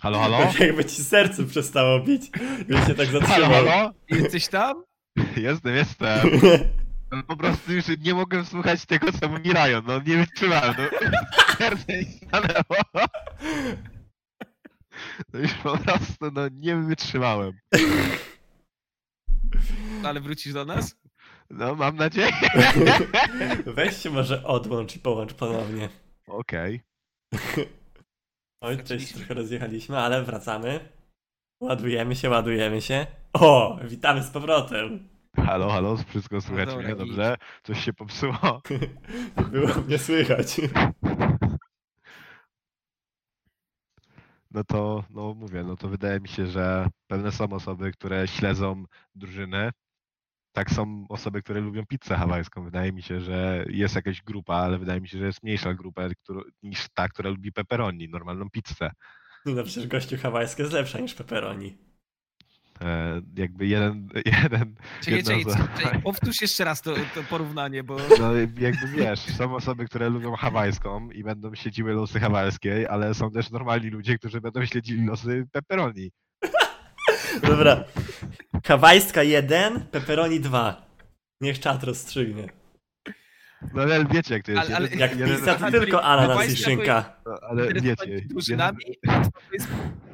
Halo, 0.00 0.18
halo? 0.18 0.38
Jakby 0.66 0.84
ci 0.84 1.04
serce 1.04 1.44
przestało 1.44 2.00
bić, 2.00 2.30
więc 2.68 2.86
się 2.86 2.94
tak 2.94 3.08
Halo, 3.08 3.20
zatrzymał. 3.20 3.50
halo? 3.66 3.92
Jesteś 4.10 4.48
tam? 4.48 4.84
Jestem, 5.36 5.74
jestem. 5.74 6.18
No, 7.12 7.22
Po 7.22 7.36
prostu 7.36 7.72
już 7.72 7.84
nie 8.00 8.14
mogłem 8.14 8.44
słuchać 8.44 8.86
tego, 8.86 9.12
co 9.12 9.28
mówi 9.28 9.52
Ryan. 9.52 9.82
No 9.86 9.98
nie 10.06 10.16
wytrzymałem. 10.16 10.74
No. 10.78 11.18
Serce 11.58 11.98
mi 11.98 12.04
stanęło. 12.04 12.76
No 15.32 15.38
już 15.38 15.54
po 15.54 15.78
prostu 15.78 16.30
no, 16.32 16.48
nie 16.48 16.76
wytrzymałem. 16.76 17.52
Ale 20.04 20.20
wrócisz 20.20 20.52
do 20.52 20.64
nas? 20.64 20.96
No 21.50 21.74
mam 21.74 21.96
nadzieję. 21.96 22.32
Weź 23.76 23.96
się 23.96 24.10
może 24.10 24.44
odłącz 24.44 24.96
i 24.96 24.98
połącz 24.98 25.34
ponownie. 25.34 25.88
Okej. 26.26 26.80
Oj, 28.60 28.76
tutaj 28.76 29.00
się 29.00 29.14
trochę 29.14 29.34
rozjechaliśmy, 29.34 29.98
ale 29.98 30.22
wracamy. 30.22 30.88
Ładujemy 31.60 32.16
się, 32.16 32.30
ładujemy 32.30 32.82
się. 32.82 33.06
O, 33.32 33.78
witamy 33.84 34.22
z 34.22 34.30
powrotem. 34.30 35.08
Halo, 35.36 35.70
halo, 35.70 35.96
wszystko 35.96 36.40
słychać 36.40 36.68
dobra, 36.68 36.84
mnie, 36.84 36.96
dobrze? 36.96 37.36
Coś 37.62 37.84
się 37.84 37.92
popsuło. 37.92 38.62
Było 39.52 39.68
mnie 39.86 39.98
słychać. 39.98 40.60
No 44.56 44.64
to, 44.64 45.04
no 45.10 45.34
mówię, 45.34 45.64
no 45.64 45.76
to 45.76 45.88
wydaje 45.88 46.20
mi 46.20 46.28
się, 46.28 46.46
że 46.46 46.88
pewne 47.06 47.32
są 47.32 47.52
osoby, 47.52 47.92
które 47.92 48.28
śledzą 48.28 48.84
drużyny. 49.14 49.70
Tak 50.52 50.70
są 50.70 51.06
osoby, 51.08 51.42
które 51.42 51.60
lubią 51.60 51.86
pizzę 51.86 52.16
hawajską. 52.16 52.64
Wydaje 52.64 52.92
mi 52.92 53.02
się, 53.02 53.20
że 53.20 53.64
jest 53.68 53.94
jakaś 53.94 54.22
grupa, 54.22 54.54
ale 54.54 54.78
wydaje 54.78 55.00
mi 55.00 55.08
się, 55.08 55.18
że 55.18 55.26
jest 55.26 55.42
mniejsza 55.42 55.74
grupa 55.74 56.02
niż 56.62 56.86
ta, 56.94 57.08
która 57.08 57.30
lubi 57.30 57.52
pepperoni, 57.52 58.08
normalną 58.08 58.50
pizzę. 58.50 58.90
No 59.46 59.64
przecież 59.64 59.86
gościu 59.86 60.16
hawajski 60.16 60.62
jest 60.62 60.74
lepsza 60.74 61.00
niż 61.00 61.14
pepperoni. 61.14 61.78
E, 62.80 63.22
jakby 63.36 63.66
jeden, 63.66 64.08
jeden 64.42 64.74
Czekaj, 65.02 65.22
czekaj, 65.22 65.44
czekaj, 65.76 66.02
powtórz 66.10 66.40
jeszcze 66.40 66.64
raz 66.64 66.82
to, 66.82 66.94
to 67.14 67.22
porównanie, 67.30 67.84
bo 67.84 67.96
no 68.18 68.34
jakby 68.58 68.88
wiesz, 68.96 69.20
są 69.20 69.54
osoby, 69.54 69.84
które 69.84 70.08
lubią 70.08 70.36
hawajską 70.36 71.10
i 71.10 71.24
będą 71.24 71.54
śledziły 71.54 71.92
losy 71.92 72.20
hawajskiej, 72.20 72.86
ale 72.86 73.14
są 73.14 73.30
też 73.30 73.50
normalni 73.50 73.90
ludzie, 73.90 74.18
którzy 74.18 74.40
będą 74.40 74.66
śledzili 74.66 75.06
losy 75.06 75.46
pepperoni. 75.52 76.10
Dobra. 77.48 77.84
Hawajska 78.66 79.22
1, 79.22 79.80
pepperoni 79.80 80.40
2. 80.40 80.86
Niech 81.40 81.60
czat 81.60 81.84
rozstrzygnie. 81.84 82.48
No 83.74 83.82
ale 83.82 84.04
wiecie 84.04 84.34
jak 84.34 84.42
to 84.44 84.52
jest. 84.52 84.66
Ale- 84.66 84.76
ale- 84.76 84.88
Jak 84.88 85.16
jeden, 85.16 85.36
pizza 85.38 85.54
to 85.54 85.70
tylko 85.70 86.02
ananas 86.04 86.52
i 86.52 86.56
szynka. 86.56 87.16
ale 87.48 87.72
wiecie, 87.72 88.20
drużynami, 88.26 88.78
a 89.08 89.20
to 89.24 89.30
jest 89.52 89.68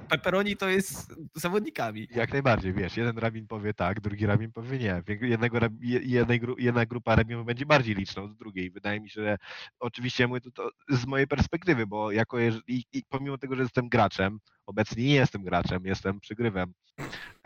pepperoni 0.09 0.57
to 0.57 0.68
jest 0.68 1.14
zawodnikami. 1.34 2.09
Jak 2.14 2.32
najbardziej, 2.32 2.72
wiesz, 2.72 2.97
jeden 2.97 3.18
rabin 3.18 3.47
powie 3.47 3.74
tak, 3.74 4.01
drugi 4.01 4.26
rabin 4.26 4.53
powie 4.53 4.78
nie. 4.78 5.03
Jednego, 5.20 5.59
jednej, 5.80 6.40
jedna 6.59 6.86
grupa 6.86 7.16
rabinów 7.16 7.47
będzie 7.47 7.66
bardziej 7.66 7.95
liczna 7.95 8.22
od 8.22 8.36
drugiej. 8.36 8.70
Wydaje 8.70 9.01
mi 9.01 9.11
się, 9.11 9.22
że 9.22 9.36
oczywiście 9.80 10.26
mówię 10.28 10.40
to, 10.40 10.51
to 10.51 10.70
z 10.97 11.07
mojej 11.07 11.26
perspektywy, 11.26 11.86
bo 11.86 12.11
jako 12.12 12.38
i 12.68 12.84
pomimo 13.09 13.38
tego, 13.38 13.57
że 13.57 13.62
jestem 13.62 13.88
graczem, 13.88 14.38
obecnie 14.66 15.05
nie 15.05 15.14
jestem 15.14 15.43
graczem, 15.45 15.86
jestem 15.86 16.20
przygrywem, 16.20 16.72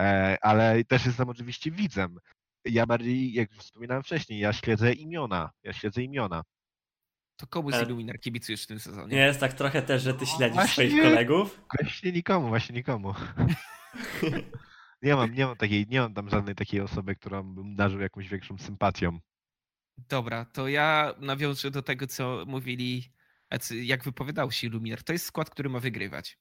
e, 0.00 0.36
ale 0.40 0.84
też 0.84 1.06
jestem 1.06 1.28
oczywiście 1.28 1.70
widzem. 1.70 2.18
Ja 2.66 2.86
bardziej, 2.86 3.32
jak 3.32 3.50
już 3.50 3.60
wspominałem 3.60 4.02
wcześniej, 4.02 4.40
ja 4.40 4.52
śledzę 4.52 4.92
imiona, 4.92 5.50
ja 5.62 5.72
śledzę 5.72 6.02
imiona. 6.02 6.42
To 7.36 7.46
komu 7.46 7.72
z 7.72 7.82
Illuminar 7.82 8.20
kibicujesz 8.20 8.62
w 8.64 8.66
tym 8.66 8.80
sezonie? 8.80 9.16
Nie 9.16 9.22
jest 9.22 9.40
tak 9.40 9.52
trochę 9.52 9.82
też, 9.82 10.02
że 10.02 10.14
ty 10.14 10.26
śledzisz 10.26 10.56
Właśnie. 10.56 10.88
swoich 10.88 11.02
kolegów? 11.02 11.60
Właśnie 11.80 12.12
nikomu, 12.12 12.48
właśnie 12.48 12.74
nikomu. 12.74 13.14
Nie 15.02 15.14
mam, 15.16 15.34
nie 15.34 15.46
mam 15.46 15.56
takiej, 15.56 15.86
nie 15.88 16.00
mam 16.00 16.14
tam 16.14 16.28
żadnej 16.28 16.54
takiej 16.54 16.80
osoby, 16.80 17.16
którą 17.16 17.54
bym 17.54 17.76
darzył 17.76 18.00
jakąś 18.00 18.28
większą 18.28 18.58
sympatią. 18.58 19.18
Dobra, 19.98 20.44
to 20.44 20.68
ja 20.68 21.14
nawiążę 21.18 21.70
do 21.70 21.82
tego, 21.82 22.06
co 22.06 22.44
mówili, 22.46 23.12
jak 23.70 24.04
wypowiadał 24.04 24.50
się 24.50 24.66
Illuminar. 24.66 25.02
To 25.02 25.12
jest 25.12 25.24
skład, 25.24 25.50
który 25.50 25.68
ma 25.68 25.80
wygrywać. 25.80 26.38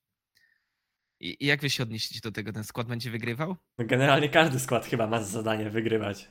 I 1.20 1.38
i 1.44 1.46
jak 1.46 1.62
wy 1.62 1.70
się 1.70 1.84
odnieśliście 1.84 2.20
do 2.30 2.32
tego? 2.32 2.54
Ten 2.54 2.64
skład 2.64 2.88
będzie 2.88 3.12
wygrywał? 3.12 3.56
No 3.78 3.86
generalnie 3.86 4.30
każdy 4.30 4.60
skład 4.60 4.86
chyba 4.86 5.08
ma 5.08 5.20
za 5.20 5.26
zadanie 5.26 5.70
wygrywać. 5.70 6.30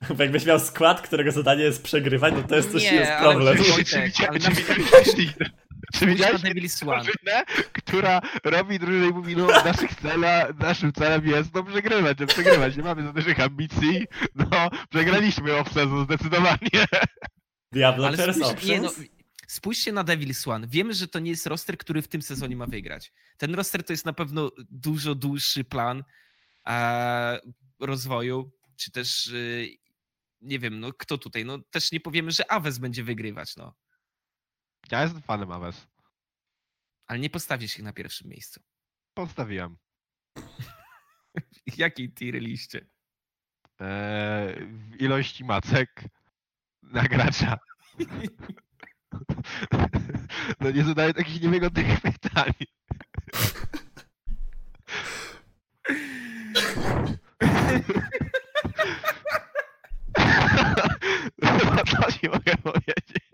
Bo 0.16 0.22
jakbyś 0.22 0.46
miał 0.46 0.60
skład, 0.60 1.00
którego 1.00 1.32
zadanie 1.32 1.62
jest 1.64 1.82
przegrywać, 1.82 2.34
no 2.36 2.42
to 2.42 2.56
jest 2.56 2.72
coś 2.72 2.82
Nie, 2.82 2.92
jest 2.94 3.10
ale 3.10 3.20
problem. 3.32 3.56
Wojtek, 3.56 3.94
ale 4.28 4.40
czy 4.40 4.48
na- 4.50 4.54
widziałeś- 4.54 5.34
Czy 5.92 5.98
Spójrz 5.98 6.12
widziałeś 6.14 6.42
na 6.42 6.50
Devil's 6.50 6.88
One. 6.88 7.02
drużynę, 7.04 7.42
która 7.72 8.20
robi 8.44 8.78
drużynę 8.78 9.06
i 9.06 9.10
mówi, 9.12 9.36
no 9.36 9.46
naszych 9.46 9.94
cela, 9.94 10.48
naszym 10.58 10.92
celem 10.92 11.26
jest 11.26 11.54
no 11.54 11.62
przegrywać, 11.64 12.18
no 12.20 12.26
przegrywać, 12.26 12.76
nie 12.76 12.82
mamy 12.82 13.02
za 13.02 13.12
dużych 13.12 13.40
ambicji, 13.40 14.06
no 14.34 14.70
przegraliśmy 14.90 15.56
off 15.56 15.72
sezon 15.72 16.04
zdecydowanie. 16.04 16.86
Diablo 17.72 18.06
Ale 18.06 18.34
spójrz, 18.34 18.64
nie, 18.64 18.80
no? 18.80 18.90
Spójrzcie 19.48 19.92
na 19.92 20.04
Devil's 20.04 20.50
One. 20.50 20.66
Wiemy, 20.68 20.94
że 20.94 21.08
to 21.08 21.18
nie 21.18 21.30
jest 21.30 21.46
roster, 21.46 21.78
który 21.78 22.02
w 22.02 22.08
tym 22.08 22.22
sezonie 22.22 22.56
ma 22.56 22.66
wygrać. 22.66 23.12
Ten 23.36 23.54
roster 23.54 23.84
to 23.84 23.92
jest 23.92 24.04
na 24.04 24.12
pewno 24.12 24.50
dużo 24.70 25.14
dłuższy 25.14 25.64
plan 25.64 26.04
e, 26.66 27.40
rozwoju, 27.80 28.52
czy 28.76 28.90
też 28.90 29.28
e, 29.28 29.32
nie 30.40 30.58
wiem, 30.58 30.80
no 30.80 30.92
kto 30.92 31.18
tutaj, 31.18 31.44
no 31.44 31.58
też 31.58 31.92
nie 31.92 32.00
powiemy, 32.00 32.30
że 32.30 32.50
Aves 32.52 32.78
będzie 32.78 33.04
wygrywać, 33.04 33.56
no. 33.56 33.74
Ja 34.90 35.02
jestem 35.02 35.22
fanem 35.22 35.52
Aves. 35.52 35.86
Ale 37.06 37.18
nie 37.18 37.30
postawisz 37.30 37.78
ich 37.78 37.84
na 37.84 37.92
pierwszym 37.92 38.30
miejscu. 38.30 38.60
Postawiłem. 39.14 39.76
Jakiej 41.76 42.12
tier 42.12 42.34
liście? 42.34 42.86
Eee, 43.78 44.66
w 44.66 45.02
ilości 45.02 45.44
macek 45.44 46.04
na 46.82 47.02
gracza. 47.02 47.58
No 50.60 50.70
nie 50.70 50.84
zadaję 50.84 51.14
takich 51.14 51.42
niewygodnych 51.42 52.00
pytań. 52.00 52.52
To 61.90 62.12
ci 62.12 62.28
mogę 62.28 62.56
powiedzieć. 62.62 63.28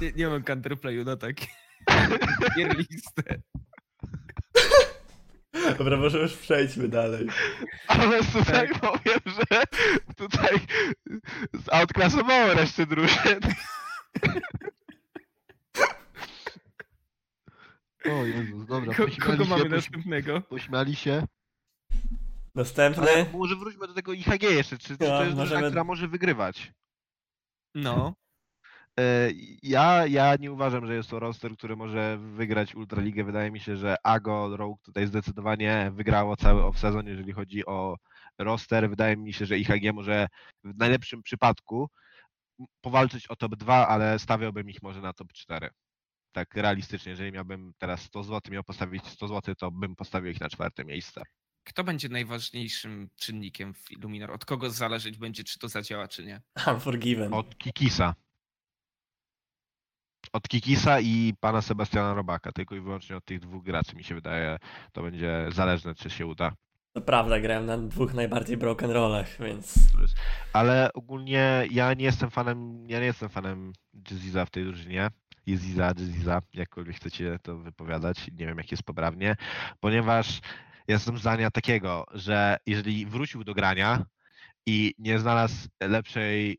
Nie, 0.00 0.12
nie 0.12 0.28
mam 0.28 0.42
counterplayu 0.42 1.04
na 1.04 1.16
takie 1.16 1.46
tier 2.56 2.76
listę. 2.76 3.40
Dobra, 5.78 5.96
może 5.96 6.18
już 6.18 6.36
przejdźmy 6.36 6.88
dalej. 6.88 7.26
Ale 7.86 8.24
tutaj 8.24 8.68
powiem, 8.80 9.20
że 9.26 9.62
tutaj 10.16 10.58
outklasowało 11.72 12.54
resztę 12.54 12.86
drużyn. 12.86 13.40
O 18.04 18.24
Jezus, 18.24 18.66
dobra, 18.66 18.94
Ko, 18.94 19.04
pośmiali 19.04 19.30
kogo 19.30 19.44
się, 19.44 19.50
mamy 19.50 19.62
poś- 19.64 19.70
następnego? 19.70 20.40
Pośmiali 20.40 20.96
się. 20.96 21.26
Następny. 22.54 23.02
Ale 23.02 23.26
może 23.32 23.56
wróćmy 23.56 23.86
do 23.86 23.94
tego 23.94 24.12
IHG 24.12 24.42
jeszcze, 24.42 24.78
czy, 24.78 24.88
czy 24.88 24.96
to 24.98 25.04
No, 25.08 25.24
jest 25.24 25.36
drużyna, 25.36 25.44
możemy- 25.54 25.66
która 25.68 25.84
może 25.84 26.08
wygrywać? 26.08 26.72
No. 27.74 28.14
E, 28.98 29.30
Ja, 29.62 30.06
ja 30.06 30.36
nie 30.36 30.52
uważam, 30.52 30.86
że 30.86 30.94
jest 30.94 31.10
to 31.10 31.18
roster, 31.20 31.56
który 31.56 31.76
może 31.76 32.18
wygrać 32.18 32.74
Ultraligę. 32.74 33.24
Wydaje 33.24 33.50
mi 33.50 33.60
się, 33.60 33.76
że 33.76 33.96
Ago 34.04 34.56
Rogue 34.56 34.78
tutaj 34.82 35.06
zdecydowanie 35.06 35.90
wygrało 35.94 36.36
cały 36.36 36.62
off-sezon, 36.62 37.06
jeżeli 37.08 37.32
chodzi 37.32 37.66
o 37.66 37.96
roster. 38.38 38.90
Wydaje 38.90 39.16
mi 39.16 39.32
się, 39.32 39.46
że 39.46 39.58
IHG 39.58 39.92
może 39.94 40.26
w 40.64 40.76
najlepszym 40.78 41.22
przypadku 41.22 41.88
powalczyć 42.80 43.26
o 43.26 43.36
top 43.36 43.56
2, 43.56 43.88
ale 43.88 44.18
stawiałbym 44.18 44.70
ich 44.70 44.82
może 44.82 45.00
na 45.00 45.12
top 45.12 45.32
4. 45.32 45.68
Tak 46.32 46.54
realistycznie, 46.54 47.10
jeżeli 47.10 47.32
miałbym 47.32 47.72
teraz 47.78 48.02
100 48.02 48.22
zł, 48.24 48.52
miał 48.52 48.64
postawić 48.64 49.06
100 49.06 49.28
zł, 49.28 49.54
to 49.54 49.70
bym 49.70 49.96
postawił 49.96 50.30
ich 50.30 50.40
na 50.40 50.48
czwarte 50.48 50.84
miejsce. 50.84 51.22
Kto 51.64 51.84
będzie 51.84 52.08
najważniejszym 52.08 53.08
czynnikiem 53.16 53.74
w 53.74 53.90
Illuminar? 53.90 54.30
Od 54.30 54.44
kogo 54.44 54.70
zależeć 54.70 55.18
będzie, 55.18 55.44
czy 55.44 55.58
to 55.58 55.68
zadziała, 55.68 56.08
czy 56.08 56.24
nie? 56.26 56.40
Unforgiven. 56.74 57.34
Od 57.34 57.58
Kikisa. 57.58 58.14
Od 60.32 60.48
Kikisa 60.48 61.00
i 61.00 61.34
pana 61.40 61.62
Sebastiana 61.62 62.14
Robaka. 62.14 62.52
Tylko 62.52 62.74
i 62.74 62.80
wyłącznie 62.80 63.16
od 63.16 63.24
tych 63.24 63.40
dwóch 63.40 63.64
graczy 63.64 63.96
mi 63.96 64.04
się 64.04 64.14
wydaje, 64.14 64.58
to 64.92 65.02
będzie 65.02 65.46
zależne, 65.52 65.94
czy 65.94 66.10
się 66.10 66.26
uda. 66.26 66.52
To 66.92 67.00
prawda, 67.00 67.40
grałem 67.40 67.66
na 67.66 67.78
dwóch 67.78 68.14
najbardziej 68.14 68.56
broken 68.56 68.90
rollach, 68.90 69.38
więc 69.40 69.74
Ale 70.52 70.92
ogólnie 70.92 71.66
ja 71.70 71.94
nie 71.94 72.04
jestem 72.04 72.30
fanem, 72.30 72.90
ja 72.90 73.00
nie 73.00 73.06
jestem 73.06 73.28
fanem 73.28 73.72
Jeziza 74.10 74.44
w 74.46 74.50
tej 74.50 74.64
drużynie. 74.64 75.10
Jeziza, 75.46 75.92
Jeziza, 75.98 76.42
jakkolwiek 76.54 76.96
chcecie 76.96 77.38
to 77.42 77.58
wypowiadać, 77.58 78.26
nie 78.32 78.46
wiem 78.46 78.58
jak 78.58 78.70
jest 78.70 78.82
poprawnie, 78.82 79.36
ponieważ 79.80 80.40
jestem 80.88 81.18
zdania 81.18 81.50
takiego, 81.50 82.06
że 82.12 82.56
jeżeli 82.66 83.06
wrócił 83.06 83.44
do 83.44 83.54
grania 83.54 84.04
i 84.66 84.94
nie 84.98 85.18
znalazł 85.18 85.68
lepszej 85.80 86.58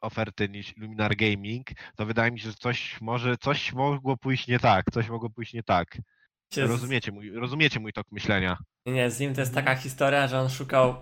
oferty 0.00 0.48
niż 0.48 0.76
Luminar 0.76 1.16
Gaming, 1.16 1.66
to 1.96 2.06
wydaje 2.06 2.30
mi 2.30 2.40
się, 2.40 2.48
że 2.48 2.54
coś 2.54 3.00
może, 3.00 3.36
coś 3.36 3.72
mogło 3.72 4.16
pójść 4.16 4.48
nie 4.48 4.58
tak, 4.58 4.84
coś 4.92 5.08
mogło 5.08 5.30
pójść 5.30 5.54
nie 5.54 5.62
tak. 5.62 5.98
Rozumiecie 6.56 7.12
mój, 7.12 7.30
rozumiecie 7.30 7.80
mój 7.80 7.92
tok 7.92 8.06
myślenia. 8.12 8.58
Nie, 8.86 9.10
z 9.10 9.20
nim 9.20 9.34
to 9.34 9.40
jest 9.40 9.54
taka 9.54 9.74
historia, 9.74 10.28
że 10.28 10.40
on 10.40 10.48
szukał, 10.48 10.96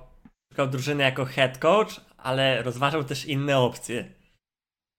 szukał 0.53 0.69
drużyny 0.69 1.03
jako 1.03 1.25
head 1.25 1.59
coach, 1.59 2.01
ale 2.17 2.63
rozważał 2.63 3.05
też 3.05 3.25
inne 3.25 3.59
opcje. 3.59 4.13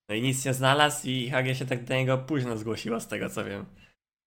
No 0.09 0.15
i 0.15 0.21
nic 0.21 0.45
nie 0.45 0.53
znalazł 0.53 1.07
i 1.07 1.29
HG 1.29 1.55
się 1.55 1.65
tak 1.65 1.83
do 1.83 1.93
niego 1.93 2.17
późno 2.17 2.57
zgłosiło 2.57 2.99
z 2.99 3.07
tego 3.07 3.29
co 3.29 3.45
wiem. 3.45 3.65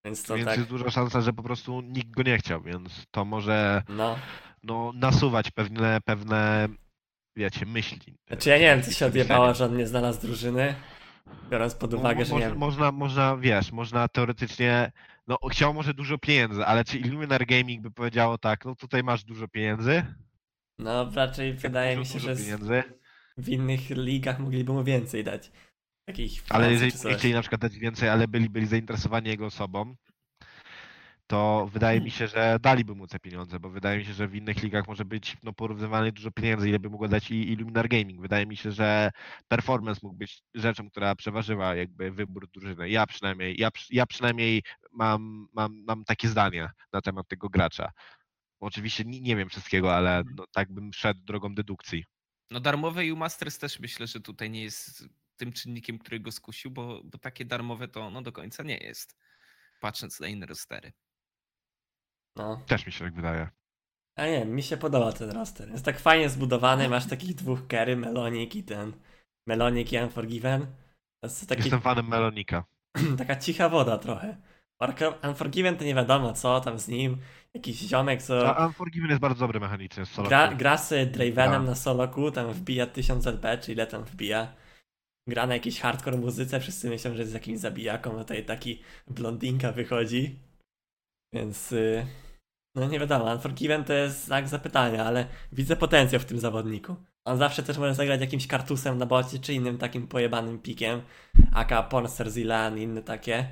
Więc 0.05 0.23
to 0.23 0.35
Więc 0.35 0.49
tak, 0.49 0.59
jest 0.59 0.71
duża 0.71 0.91
szansa, 0.91 1.21
że 1.21 1.33
po 1.33 1.43
prostu 1.43 1.81
nikt 1.81 2.11
go 2.11 2.23
nie 2.23 2.39
chciał, 2.39 2.63
więc 2.63 3.07
to 3.11 3.25
może 3.25 3.83
no. 3.89 4.19
no, 4.63 4.93
nasuwać 4.95 5.51
pewne, 5.51 6.01
pewne, 6.05 6.69
wiecie, 7.37 7.67
myśli. 7.67 8.17
Znaczy 8.29 8.49
ja 8.51 8.57
nie 8.57 8.63
wiem, 8.65 8.83
co 8.83 8.91
się 8.91 9.07
odjebało, 9.07 9.55
że 9.55 9.65
on 9.65 9.77
nie 9.77 9.87
znalazł 9.87 10.21
drużyny. 10.21 10.75
Biorąc 11.51 11.75
pod 11.75 11.95
uwagę, 11.95 12.19
Mo- 12.19 12.25
że 12.25 12.33
mo- 12.33 12.39
nie 12.41 12.47
wiem. 12.47 12.59
Można, 12.59 12.93
można, 12.93 13.37
wiesz, 13.37 13.73
można 13.73 14.09
teoretycznie, 14.09 14.93
no 15.29 15.39
chciał 15.51 15.75
może 15.75 15.95
dużo 15.95 16.19
pieniędzy, 16.19 16.65
ale 16.65 16.85
czy 16.85 16.99
Illuminar 16.99 17.47
Gaming 17.47 17.83
by 17.83 17.91
powiedziało 17.91 18.39
tak, 18.39 18.65
no 18.65 18.75
tutaj 18.75 19.03
masz 19.03 19.25
dużo 19.25 19.49
pieniędzy? 19.49 20.03
No 20.79 21.11
raczej 21.15 21.55
wydaje 21.55 21.97
mi 21.97 22.07
się, 22.07 22.13
dużo 22.13 22.35
że 22.35 22.43
pieniędzy, 22.43 22.83
w 23.39 23.49
innych 23.49 23.91
ligach 23.91 24.39
mogliby 24.39 24.73
mu 24.73 24.85
więcej 24.85 25.25
dać. 25.25 25.51
Takich 26.05 26.43
ale 26.49 26.73
jeżeli 26.73 26.91
chcieli 26.91 27.35
na 27.35 27.41
przykład 27.41 27.61
dać 27.61 27.79
więcej, 27.79 28.09
ale 28.09 28.29
byli, 28.29 28.51
byli 28.51 28.67
zainteresowani 28.67 29.29
jego 29.29 29.47
osobą, 29.47 29.95
to 31.31 31.69
wydaje 31.73 32.01
mi 32.01 32.11
się, 32.11 32.29
że 32.29 32.57
daliby 32.61 32.95
mu 32.95 33.07
te 33.07 33.19
pieniądze, 33.19 33.61
bo 33.61 33.71
wydaje 33.71 33.99
mi 33.99 34.05
się, 34.05 34.13
że 34.13 34.29
w 34.29 34.35
innych 34.35 34.63
ligach 34.63 34.89
może 34.89 35.05
być 35.05 35.37
no, 35.43 35.53
porównywalnie 35.53 36.13
dużo 36.13 36.31
pieniędzy, 36.31 36.69
ile 36.69 36.79
by 36.79 36.91
mogło 36.91 37.09
dać 37.09 37.31
i 37.31 37.53
Illuminar 37.53 37.89
Gaming. 37.89 38.21
Wydaje 38.21 38.47
mi 38.47 38.57
się, 38.57 38.73
że 38.73 39.11
performance 39.49 40.01
mógł 40.03 40.17
być 40.17 40.43
rzeczą, 40.55 40.91
która 40.91 41.15
przeważyła 41.15 41.75
jakby 41.75 42.11
wybór 42.11 42.49
drużyny. 42.49 42.91
Ja 42.91 43.07
przynajmniej, 43.07 43.57
ja, 43.59 43.69
ja 43.91 44.07
przynajmniej 44.07 44.63
mam, 44.93 45.49
mam, 45.53 45.85
mam 45.87 46.05
takie 46.05 46.29
zdania 46.29 46.71
na 46.93 47.01
temat 47.01 47.29
tego 47.29 47.49
gracza. 47.49 47.91
Oczywiście 48.61 49.05
nie, 49.05 49.21
nie 49.21 49.37
wiem 49.37 49.49
wszystkiego, 49.49 49.95
ale 49.95 50.19
Mhm. 50.19 50.37
no, 50.39 50.45
tak 50.53 50.73
bym 50.73 50.93
szedł 50.93 51.21
drogą 51.25 51.55
dedukcji. 51.55 52.05
No 52.51 52.61
darmowe 52.61 53.13
U-Masters 53.13 53.59
też 53.59 53.81
myślę, 53.81 54.07
że 54.07 54.21
tutaj 54.21 54.51
nie 54.51 54.63
jest 54.63 55.05
tym 55.37 55.53
czynnikiem, 55.53 55.99
który 55.99 56.21
go 56.21 56.33
skusił, 56.33 56.71
bo, 56.71 57.01
bo 57.05 57.19
takie 57.19 57.45
darmowe 57.45 57.89
to 57.89 58.11
no 58.11 58.23
do 58.23 58.33
końca 58.33 58.63
nie 58.63 58.77
jest. 58.79 59.17
Patrząc 59.81 60.21
na 60.21 60.27
inne 60.29 60.47
rostery. 60.47 60.93
No. 62.37 62.61
Też 62.67 62.87
mi 62.87 62.93
się 62.93 63.05
tak 63.05 63.15
wydaje. 63.15 63.49
A 64.17 64.27
nie, 64.27 64.45
mi 64.45 64.63
się 64.63 64.77
podoba 64.77 65.13
ten 65.13 65.31
roster. 65.31 65.71
Jest 65.71 65.85
tak 65.85 66.01
fajnie 66.01 66.29
zbudowany, 66.29 66.89
masz 66.89 67.07
takich 67.07 67.35
dwóch 67.35 67.67
Kerry, 67.67 67.97
Melonik 67.97 68.57
i 68.57 68.63
ten. 68.63 68.93
Melonik 69.47 69.93
i 69.93 69.99
Unforgiven. 69.99 70.67
Taki, 71.49 71.63
Jestem 71.63 71.81
fanem 71.81 72.09
Melonika. 72.09 72.65
taka 73.19 73.37
cicha 73.37 73.69
woda 73.69 73.99
trochę. 73.99 74.37
Unforgiven 75.23 75.77
to 75.77 75.85
nie 75.85 75.95
wiadomo 75.95 76.33
co 76.33 76.61
tam 76.61 76.79
z 76.79 76.89
nim. 76.89 77.19
Jakiś 77.55 77.79
ziomek, 77.79 78.23
co 78.23 78.57
A 78.57 78.67
Unforgiven 78.67 79.11
jest 79.11 79.21
bardzo 79.21 79.41
dobry 79.41 79.61
mechanicznie 79.61 80.07
z 80.07 80.11
solo. 80.11 80.29
gra, 80.29 80.55
gra 80.55 80.79
z 80.79 81.13
Dravenem 81.13 81.65
na 81.65 81.75
soloku, 81.75 82.31
tam 82.31 82.53
wbija 82.53 82.87
1000 82.87 83.27
LP, 83.27 83.59
czy 83.59 83.73
ile 83.73 83.87
tam 83.87 84.05
wbija. 84.05 84.53
Gra 85.29 85.47
na 85.47 85.55
jakiejś 85.55 85.81
hardcore 85.81 86.17
muzyce, 86.17 86.61
wszyscy 86.61 86.91
myślą, 86.91 87.15
że 87.15 87.21
jest 87.21 87.35
jakimś 87.35 87.59
zabijaką, 87.59 88.13
no 88.13 88.19
tutaj 88.19 88.45
taki 88.45 88.83
blondinka 89.07 89.73
wychodzi. 89.73 90.39
Więc 91.33 91.73
y, 91.73 92.07
no 92.75 92.89
nie 92.89 93.01
wiadomo, 93.01 93.33
Unforgiven 93.33 93.85
to 93.85 93.93
jest 93.93 94.25
znak 94.25 94.49
zapytania, 94.49 95.05
ale 95.05 95.27
widzę 95.53 95.77
potencjał 95.77 96.21
w 96.21 96.25
tym 96.25 96.39
zawodniku. 96.39 96.97
On 97.25 97.39
zawsze 97.39 97.63
też 97.63 97.79
może 97.79 97.95
zagrać 97.95 98.21
jakimś 98.21 98.47
kartusem 98.47 98.99
na 98.99 99.07
bocie, 99.07 99.39
czy 99.39 99.55
innym 99.55 99.79
takim 99.79 100.09
pojebanym 100.09 100.59
pikiem, 100.59 101.03
aka 101.53 101.83
Pornster 101.83 102.31
Zilan 102.31 102.79
i 102.79 102.83
inne 102.83 103.03
takie, 103.03 103.49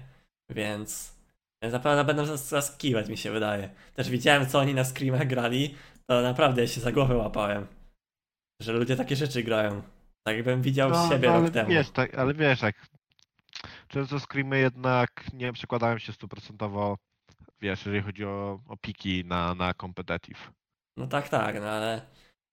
więc 0.51 1.19
pewno 1.63 2.05
będą 2.05 2.25
zas- 2.25 2.49
zaskakiwać 2.49 3.09
mi 3.09 3.17
się 3.17 3.31
wydaje. 3.31 3.71
Też 3.95 4.11
widziałem 4.11 4.47
co 4.47 4.59
oni 4.59 4.75
na 4.75 4.85
screamach 4.85 5.27
grali, 5.27 5.75
to 6.07 6.23
naprawdę 6.23 6.63
ja 6.63 6.69
się 6.69 6.81
za 6.81 6.93
głowę 6.93 7.17
łapałem. 7.17 7.67
Że 8.63 8.73
ludzie 8.73 8.97
takie 8.97 9.17
rzeczy 9.17 9.43
grają. 9.43 9.83
Tak 10.27 10.37
jakbym 10.37 10.63
widział 10.63 10.95
z 10.95 11.09
siebie 11.09 11.29
no, 11.29 11.41
rok 11.41 11.51
temu. 11.51 11.71
Wiesz, 11.71 11.91
tak, 11.91 12.15
ale 12.15 12.35
wiesz, 12.35 12.63
jak 12.63 12.87
często 13.89 14.21
screamy 14.21 14.59
jednak 14.59 15.11
nie 15.33 15.53
przekładają 15.53 15.99
się 15.99 16.13
stuprocentowo, 16.13 16.99
wiesz, 17.61 17.87
jeżeli 17.87 18.03
chodzi 18.03 18.25
o, 18.25 18.61
o 18.69 18.77
piki 18.77 19.25
na, 19.25 19.55
na 19.55 19.75
competitive. 19.75 20.53
No 20.97 21.07
tak, 21.07 21.29
tak, 21.29 21.55
no 21.61 21.69
ale 21.69 22.03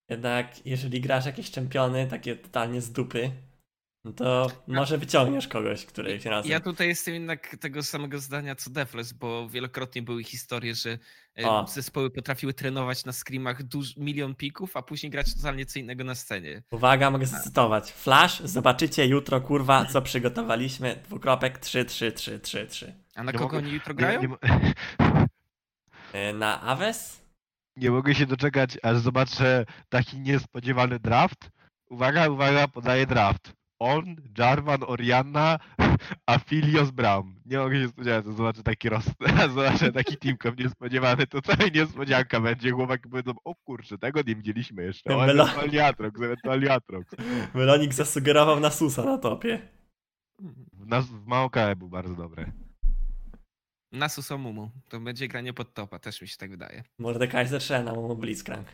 jednak 0.09 0.65
jeżeli 0.65 1.01
grasz 1.01 1.25
jakieś 1.25 1.51
czempiony, 1.51 2.07
takie 2.07 2.35
totalnie 2.35 2.81
z 2.81 2.91
dupy, 2.91 3.31
no 4.05 4.13
to 4.13 4.51
może 4.67 4.97
wyciągniesz 4.97 5.47
kogoś 5.47 5.85
któryś 5.85 6.25
razem. 6.25 6.51
Ja 6.51 6.59
tutaj 6.59 6.87
jestem 6.87 7.13
jednak 7.13 7.57
tego 7.59 7.83
samego 7.83 8.19
zdania 8.19 8.55
co 8.55 8.69
Defles, 8.69 9.13
bo 9.13 9.49
wielokrotnie 9.49 10.01
były 10.01 10.23
historie, 10.23 10.75
że 10.75 10.97
e, 11.39 11.49
O. 11.49 11.67
zespoły 11.67 12.09
potrafiły 12.11 12.53
trenować 12.53 13.05
na 13.05 13.11
screamach 13.11 13.63
duż, 13.63 13.97
milion 13.97 14.35
pików, 14.35 14.77
a 14.77 14.81
później 14.81 15.09
grać 15.09 15.35
totalnie 15.35 15.65
co 15.65 15.79
innego 15.79 16.03
na 16.03 16.15
scenie. 16.15 16.63
Uwaga, 16.71 17.11
mogę 17.11 17.25
zacytować. 17.25 17.91
Flash, 17.91 18.39
zobaczycie 18.39 19.05
jutro, 19.05 19.41
kurwa, 19.41 19.85
co 19.85 20.01
przygotowaliśmy. 20.01 21.01
Dwukropek 21.05 21.57
3, 21.57 21.85
3, 21.85 22.11
3, 22.11 22.39
3, 22.39 22.67
3. 22.67 23.04
A 23.15 23.23
na 23.23 23.31
Nie 23.31 23.37
kogo 23.37 23.55
mogę- 23.55 23.57
oni 23.67 23.73
jutro 23.73 23.93
Nie, 23.93 23.97
grają? 23.97 24.21
nie, 24.21 24.27
mo- 24.27 24.37
Yy, 26.13 26.33
Na 26.33 26.61
Aves? 26.61 27.25
nie 27.77 27.91
mogę 27.91 28.15
się 28.15 28.25
doczekać, 28.25 28.77
aż 28.83 28.97
zobaczę 28.97 29.65
taki 29.89 30.19
niespodziewany 30.19 30.99
draft. 30.99 31.49
Uwaga, 31.89 32.29
uwaga, 32.29 32.67
podaję 32.67 33.05
draft. 33.05 33.53
On, 33.79 34.03
Jarvan, 34.37 34.79
Orianna, 34.87 35.59
Aphelios 36.25 36.91
Bram. 36.91 37.35
Nie 37.45 37.57
mogę 37.57 37.81
się 37.81 37.87
spodziewać, 37.87 38.25
że 38.25 38.33
zobaczę 38.33 38.63
taki 38.63 38.89
roz... 38.89 39.05
zobaczę 39.55 39.91
taki 39.91 40.17
teamkom 40.17 40.55
niespodziewany, 40.55 41.27
to 41.27 41.41
cała 41.41 41.69
niespodzianka 41.73 42.39
będzie. 42.39 42.71
Chłopaki 42.71 43.09
powiedzą, 43.09 43.31
o 43.43 43.55
kurczę, 43.55 43.97
tego 43.97 44.21
nie 44.27 44.35
widzieliśmy 44.35 44.83
jeszcze. 44.83 45.15
O, 45.15 45.19
Melo- 45.19 45.31
ewentualnie 45.43 45.85
Atrox, 45.87 46.21
ewentualnie 46.21 46.71
Atrox. 46.73 47.11
Melonik 47.53 47.93
zasugerował 47.93 48.59
na 48.59 48.69
Susa 48.69 49.03
na 49.03 49.17
topie. 49.17 49.61
W, 50.73 50.85
nas, 50.87 51.05
w 51.05 51.25
był 51.75 51.89
bardzo 51.89 52.15
dobry. 52.15 52.51
Na 53.95 54.09
Susomumu. 54.09 54.71
To 54.89 54.99
będzie 54.99 55.27
granie 55.27 55.53
pod 55.53 55.73
topa, 55.73 55.99
też 55.99 56.21
mi 56.21 56.27
się 56.27 56.37
tak 56.37 56.49
wydaje. 56.49 56.83
Mordekaiser 56.99 57.61
Shen, 57.61 57.87
a 57.87 57.93
mu 57.93 58.15
Blitzcrank. 58.15 58.67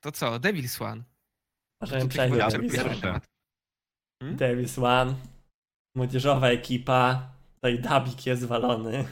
To 0.00 0.12
co, 0.12 0.38
Devil 0.38 0.68
Swan? 0.68 1.04
Możemy 1.80 2.02
To 2.02 2.08
przejść 2.08 2.36
do. 2.36 2.44
One. 2.46 3.00
temat. 3.00 3.26
Hmm? 4.22 4.36
Davis 4.36 4.78
One. 4.78 5.14
Młodzieżowa 5.94 6.48
ekipa. 6.48 7.32
Tutaj 7.54 7.78
Dabik 7.78 8.26
jest 8.26 8.44
walony. 8.44 9.04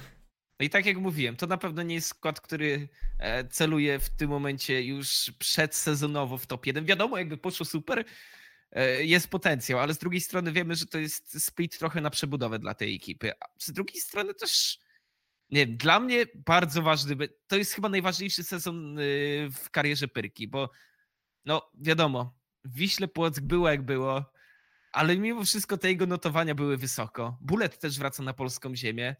No 0.60 0.66
i 0.66 0.70
tak 0.70 0.86
jak 0.86 0.96
mówiłem, 0.96 1.36
to 1.36 1.46
na 1.46 1.56
pewno 1.56 1.82
nie 1.82 1.94
jest 1.94 2.08
skład, 2.08 2.40
który 2.40 2.88
e, 3.18 3.48
celuje 3.48 3.98
w 3.98 4.10
tym 4.10 4.30
momencie 4.30 4.82
już 4.82 5.32
przedsezonowo 5.38 6.38
w 6.38 6.46
top 6.46 6.66
1. 6.66 6.84
Wiadomo, 6.84 7.18
jakby 7.18 7.36
poszło 7.36 7.66
super, 7.66 8.04
jest 9.00 9.28
potencjał, 9.28 9.78
ale 9.80 9.94
z 9.94 9.98
drugiej 9.98 10.20
strony 10.20 10.52
wiemy, 10.52 10.74
że 10.74 10.86
to 10.86 10.98
jest 10.98 11.44
split 11.44 11.78
trochę 11.78 12.00
na 12.00 12.10
przebudowę 12.10 12.58
dla 12.58 12.74
tej 12.74 12.94
ekipy. 12.94 13.32
A 13.40 13.46
z 13.58 13.72
drugiej 13.72 14.00
strony 14.00 14.34
też, 14.34 14.78
nie 15.50 15.66
wiem, 15.66 15.76
dla 15.76 16.00
mnie 16.00 16.26
bardzo 16.34 16.82
ważny, 16.82 17.16
to 17.46 17.56
jest 17.56 17.72
chyba 17.72 17.88
najważniejszy 17.88 18.44
sezon 18.44 18.98
y, 18.98 19.48
w 19.52 19.70
karierze 19.70 20.08
Pyrki, 20.08 20.48
bo 20.48 20.70
no 21.44 21.70
wiadomo, 21.74 22.38
Wiśle 22.64 23.08
Płock 23.08 23.40
było 23.40 23.70
jak 23.70 23.82
było, 23.82 24.32
ale 24.92 25.16
mimo 25.16 25.44
wszystko 25.44 25.78
te 25.78 25.88
jego 25.88 26.06
notowania 26.06 26.54
były 26.54 26.76
wysoko. 26.76 27.38
Bullet 27.40 27.78
też 27.78 27.98
wraca 27.98 28.22
na 28.22 28.34
polską 28.34 28.76
ziemię. 28.76 29.16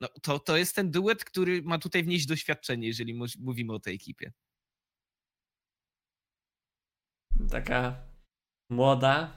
No, 0.00 0.08
to, 0.22 0.38
to 0.38 0.56
jest 0.56 0.74
ten 0.74 0.90
duet, 0.90 1.24
który 1.24 1.62
ma 1.62 1.78
tutaj 1.78 2.02
wnieść 2.02 2.26
doświadczenie, 2.26 2.86
jeżeli 2.86 3.20
mówimy 3.38 3.72
o 3.72 3.80
tej 3.80 3.94
ekipie. 3.94 4.32
Taka 7.50 8.11
młoda. 8.72 9.30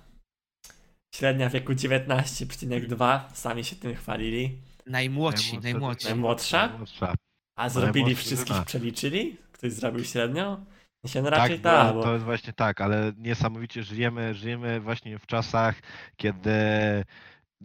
Średnia 1.15 1.49
wieku 1.49 1.73
19,2. 1.73 3.19
Sami 3.33 3.63
się 3.63 3.75
tym 3.75 3.95
chwalili. 3.95 4.57
Najmłodsi, 4.85 5.51
Najmłodszy- 5.51 5.63
najmłodsi. 5.63 6.05
Najmłodsza? 6.07 6.67
Najmłodsza. 6.67 7.13
A 7.57 7.69
zrobili 7.69 8.03
Najmłodszy 8.05 8.25
wszystkich, 8.25 8.45
drużyna. 8.47 8.65
przeliczyli? 8.65 9.37
Ktoś 9.51 9.71
zrobił 9.73 10.03
średnią? 10.03 10.65
Mi 11.03 11.09
się 11.09 11.21
no 11.21 11.29
Tak, 11.29 11.39
raczej 11.39 11.57
bo 11.57 11.63
tak, 11.63 11.93
bo 11.93 12.03
to 12.03 12.13
jest 12.13 12.25
właśnie 12.25 12.53
tak, 12.53 12.81
ale 12.81 13.13
niesamowicie 13.17 13.83
żyjemy, 13.83 14.33
żyjemy 14.33 14.79
właśnie 14.81 15.19
w 15.19 15.25
czasach, 15.25 15.75
kiedy 16.17 16.51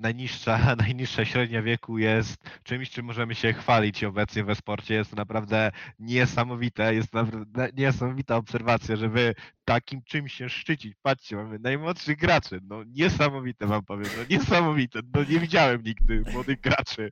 najniższa, 0.01 0.59
najniższa 0.87 1.25
średnia 1.25 1.63
wieku 1.63 1.99
jest 1.99 2.37
czymś, 2.63 2.91
czym 2.91 3.07
możemy 3.07 3.35
się 3.35 3.53
chwalić 3.53 4.05
obecnie 4.05 4.45
we 4.45 4.55
sporcie. 4.55 4.95
Jest 4.95 5.11
to 5.11 5.17
naprawdę 5.17 5.71
niesamowite, 5.99 6.95
jest 6.95 7.15
naprawdę 7.15 7.69
niesamowita 7.77 8.37
obserwacja, 8.37 8.97
że 8.97 9.09
wy 9.09 9.35
takim 9.65 10.03
czymś 10.03 10.35
się 10.35 10.49
szczycić. 10.49 10.95
Patrzcie, 11.03 11.37
mamy 11.37 11.59
najmłodszych 11.59 12.19
graczy. 12.19 12.61
No 12.63 12.85
niesamowite 12.85 13.67
wam 13.67 13.85
powiem, 13.85 14.07
no 14.17 14.37
niesamowite. 14.37 15.01
No 15.15 15.21
nie 15.21 15.41
widziałem 15.41 15.83
nigdy 15.83 16.23
młodych 16.33 16.61
graczy. 16.61 17.11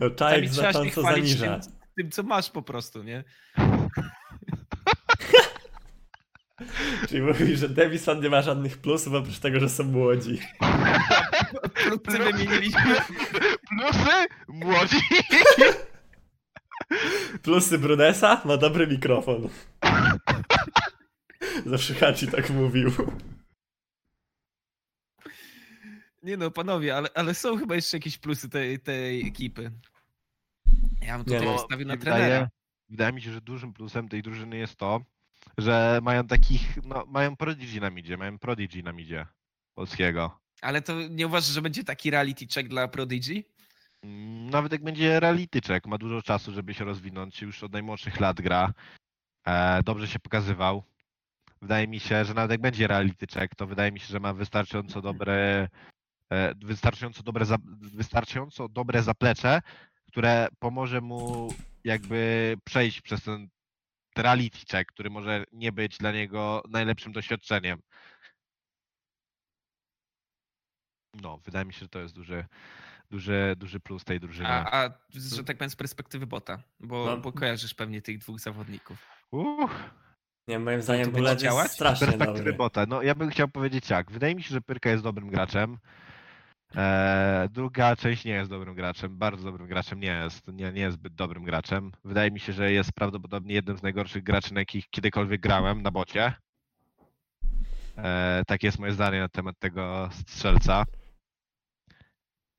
No, 0.00 0.10
Czajek 0.10 0.50
trzeba 0.50 0.66
się 0.66 0.72
znacząco 0.72 1.00
chwalić 1.00 1.28
zaniża. 1.28 1.60
tym, 1.60 1.72
tym, 1.96 2.10
co 2.10 2.22
masz 2.22 2.50
po 2.50 2.62
prostu, 2.62 3.02
nie? 3.02 3.24
Czyli 7.08 7.22
mówisz, 7.22 7.60
że 7.60 7.68
Davison 7.68 8.20
nie 8.20 8.30
ma 8.30 8.42
żadnych 8.42 8.78
plusów 8.78 9.14
oprócz 9.14 9.38
tego, 9.38 9.60
że 9.60 9.68
są 9.68 9.84
młodzi. 9.84 10.38
Wkrótce 11.74 12.18
wymieniliśmy 12.18 12.94
Plusy? 13.68 14.26
Młodzi. 14.48 14.96
Plusy 17.42 17.78
Brunesa? 17.78 18.42
Ma 18.44 18.56
dobry 18.56 18.86
mikrofon. 18.86 19.48
Zawsze 21.66 21.94
Hachi 21.94 22.28
tak 22.28 22.50
mówił. 22.50 22.90
Nie 26.22 26.36
no, 26.36 26.50
panowie, 26.50 26.96
ale, 26.96 27.08
ale 27.14 27.34
są 27.34 27.56
chyba 27.58 27.74
jeszcze 27.74 27.96
jakieś 27.96 28.18
plusy 28.18 28.48
tej, 28.48 28.80
tej 28.80 29.28
ekipy. 29.28 29.70
Ja 31.02 31.18
bym 31.18 31.26
Nie, 31.26 31.38
tutaj 31.38 31.46
no, 31.46 31.52
postawił 31.58 31.86
na 31.86 31.96
trenera. 31.96 32.24
wydaje, 32.24 32.48
wydaje 32.88 33.12
mi 33.12 33.22
się, 33.22 33.32
że 33.32 33.40
dużym 33.40 33.72
plusem 33.72 34.08
tej 34.08 34.22
drużyny 34.22 34.56
jest 34.56 34.76
to, 34.76 35.00
że 35.58 36.00
mają 36.02 36.26
takich, 36.26 36.82
no 36.84 37.04
mają 37.08 37.36
Prodigy 37.36 37.80
na 37.80 37.90
midzie, 37.90 38.16
mają 38.16 38.38
Prodigy 38.38 38.82
na 38.82 38.92
midzie 38.92 39.26
polskiego. 39.74 40.38
Ale 40.62 40.82
to 40.82 40.92
nie 41.10 41.26
uważasz, 41.26 41.50
że 41.50 41.62
będzie 41.62 41.84
taki 41.84 42.10
reality 42.10 42.46
check 42.54 42.68
dla 42.68 42.88
Prodigy? 42.88 43.44
Mm, 44.02 44.50
Nawet 44.50 44.72
jak 44.72 44.82
będzie 44.84 45.20
realityczek, 45.20 45.86
ma 45.86 45.98
dużo 45.98 46.22
czasu, 46.22 46.52
żeby 46.52 46.74
się 46.74 46.84
rozwinąć, 46.84 47.42
już 47.42 47.62
od 47.62 47.72
najmłodszych 47.72 48.20
lat 48.20 48.40
gra. 48.40 48.72
E, 49.46 49.82
dobrze 49.82 50.08
się 50.08 50.18
pokazywał. 50.18 50.82
Wydaje 51.62 51.88
mi 51.88 52.00
się, 52.00 52.24
że 52.24 52.34
nawet 52.34 52.50
jak 52.50 52.60
będzie 52.60 52.86
realityczek, 52.86 53.54
to 53.54 53.66
wydaje 53.66 53.92
mi 53.92 54.00
się, 54.00 54.06
że 54.06 54.20
ma 54.20 54.32
wystarczająco 54.34 55.02
dobre, 55.02 55.68
e, 56.32 56.54
wystarczająco 56.54 57.22
dobre, 57.22 57.44
za, 57.44 57.56
wystarczająco 57.94 58.68
dobre 58.68 59.02
zaplecze, 59.02 59.62
które 60.08 60.48
pomoże 60.58 61.00
mu 61.00 61.48
jakby 61.84 62.54
przejść 62.64 63.00
przez 63.00 63.22
ten 63.22 63.48
reality 64.16 64.58
check, 64.70 64.92
który 64.92 65.10
może 65.10 65.44
nie 65.52 65.72
być 65.72 65.98
dla 65.98 66.12
niego 66.12 66.62
najlepszym 66.70 67.12
doświadczeniem. 67.12 67.80
No, 71.22 71.38
wydaje 71.44 71.64
mi 71.64 71.72
się, 71.72 71.78
że 71.80 71.88
to 71.88 72.00
jest 72.00 72.14
duży, 72.14 72.44
duży, 73.10 73.54
duży 73.58 73.80
plus 73.80 74.04
tej 74.04 74.20
drużyny. 74.20 74.48
A, 74.48 74.84
a 74.84 74.90
że 75.10 75.44
tak 75.44 75.58
powiem 75.58 75.70
z 75.70 75.76
perspektywy 75.76 76.26
bota, 76.26 76.62
bo, 76.80 77.06
No. 77.06 77.16
bo 77.16 77.32
kojarzysz 77.32 77.74
pewnie 77.74 78.02
tych 78.02 78.18
dwóch 78.18 78.40
zawodników. 78.40 79.06
Uff, 79.30 79.90
Nie, 80.48 80.58
moim 80.58 80.82
zdaniem 80.82 81.12
działać? 81.14 81.42
jest 81.42 81.70
z 81.70 81.74
strasznie 81.74 82.06
perspektywy 82.06 82.38
dobry. 82.38 82.52
bota. 82.52 82.86
No 82.88 83.02
ja 83.02 83.14
bym 83.14 83.30
chciał 83.30 83.48
powiedzieć 83.48 83.86
tak. 83.86 84.10
Wydaje 84.12 84.34
mi 84.34 84.42
się, 84.42 84.48
że 84.54 84.60
Pyrka 84.60 84.90
jest 84.90 85.04
dobrym 85.04 85.28
graczem. 85.30 85.78
Eee, 86.74 87.48
druga 87.50 87.96
część 87.96 88.24
nie 88.24 88.32
jest 88.32 88.50
dobrym 88.50 88.74
graczem. 88.74 89.18
Bardzo 89.18 89.44
dobrym 89.44 89.68
graczem 89.68 90.00
nie 90.00 90.08
jest. 90.08 90.48
Nie, 90.48 90.72
nie 90.72 90.80
jest 90.80 90.94
zbyt 90.96 91.14
dobrym 91.14 91.44
graczem. 91.44 91.92
Wydaje 92.04 92.30
mi 92.30 92.40
się, 92.40 92.52
że 92.52 92.72
jest 92.72 92.92
prawdopodobnie 92.92 93.54
jednym 93.54 93.78
z 93.78 93.82
najgorszych 93.82 94.22
graczy, 94.22 94.54
na 94.54 94.60
jakich 94.60 94.88
kiedykolwiek 94.90 95.40
grałem 95.40 95.82
na 95.82 95.90
bocie. 95.90 96.32
Eee, 97.96 98.44
takie 98.46 98.66
jest 98.66 98.78
moje 98.78 98.92
zdanie 98.92 99.20
na 99.20 99.28
temat 99.28 99.58
tego 99.58 100.08
strzelca. 100.12 100.84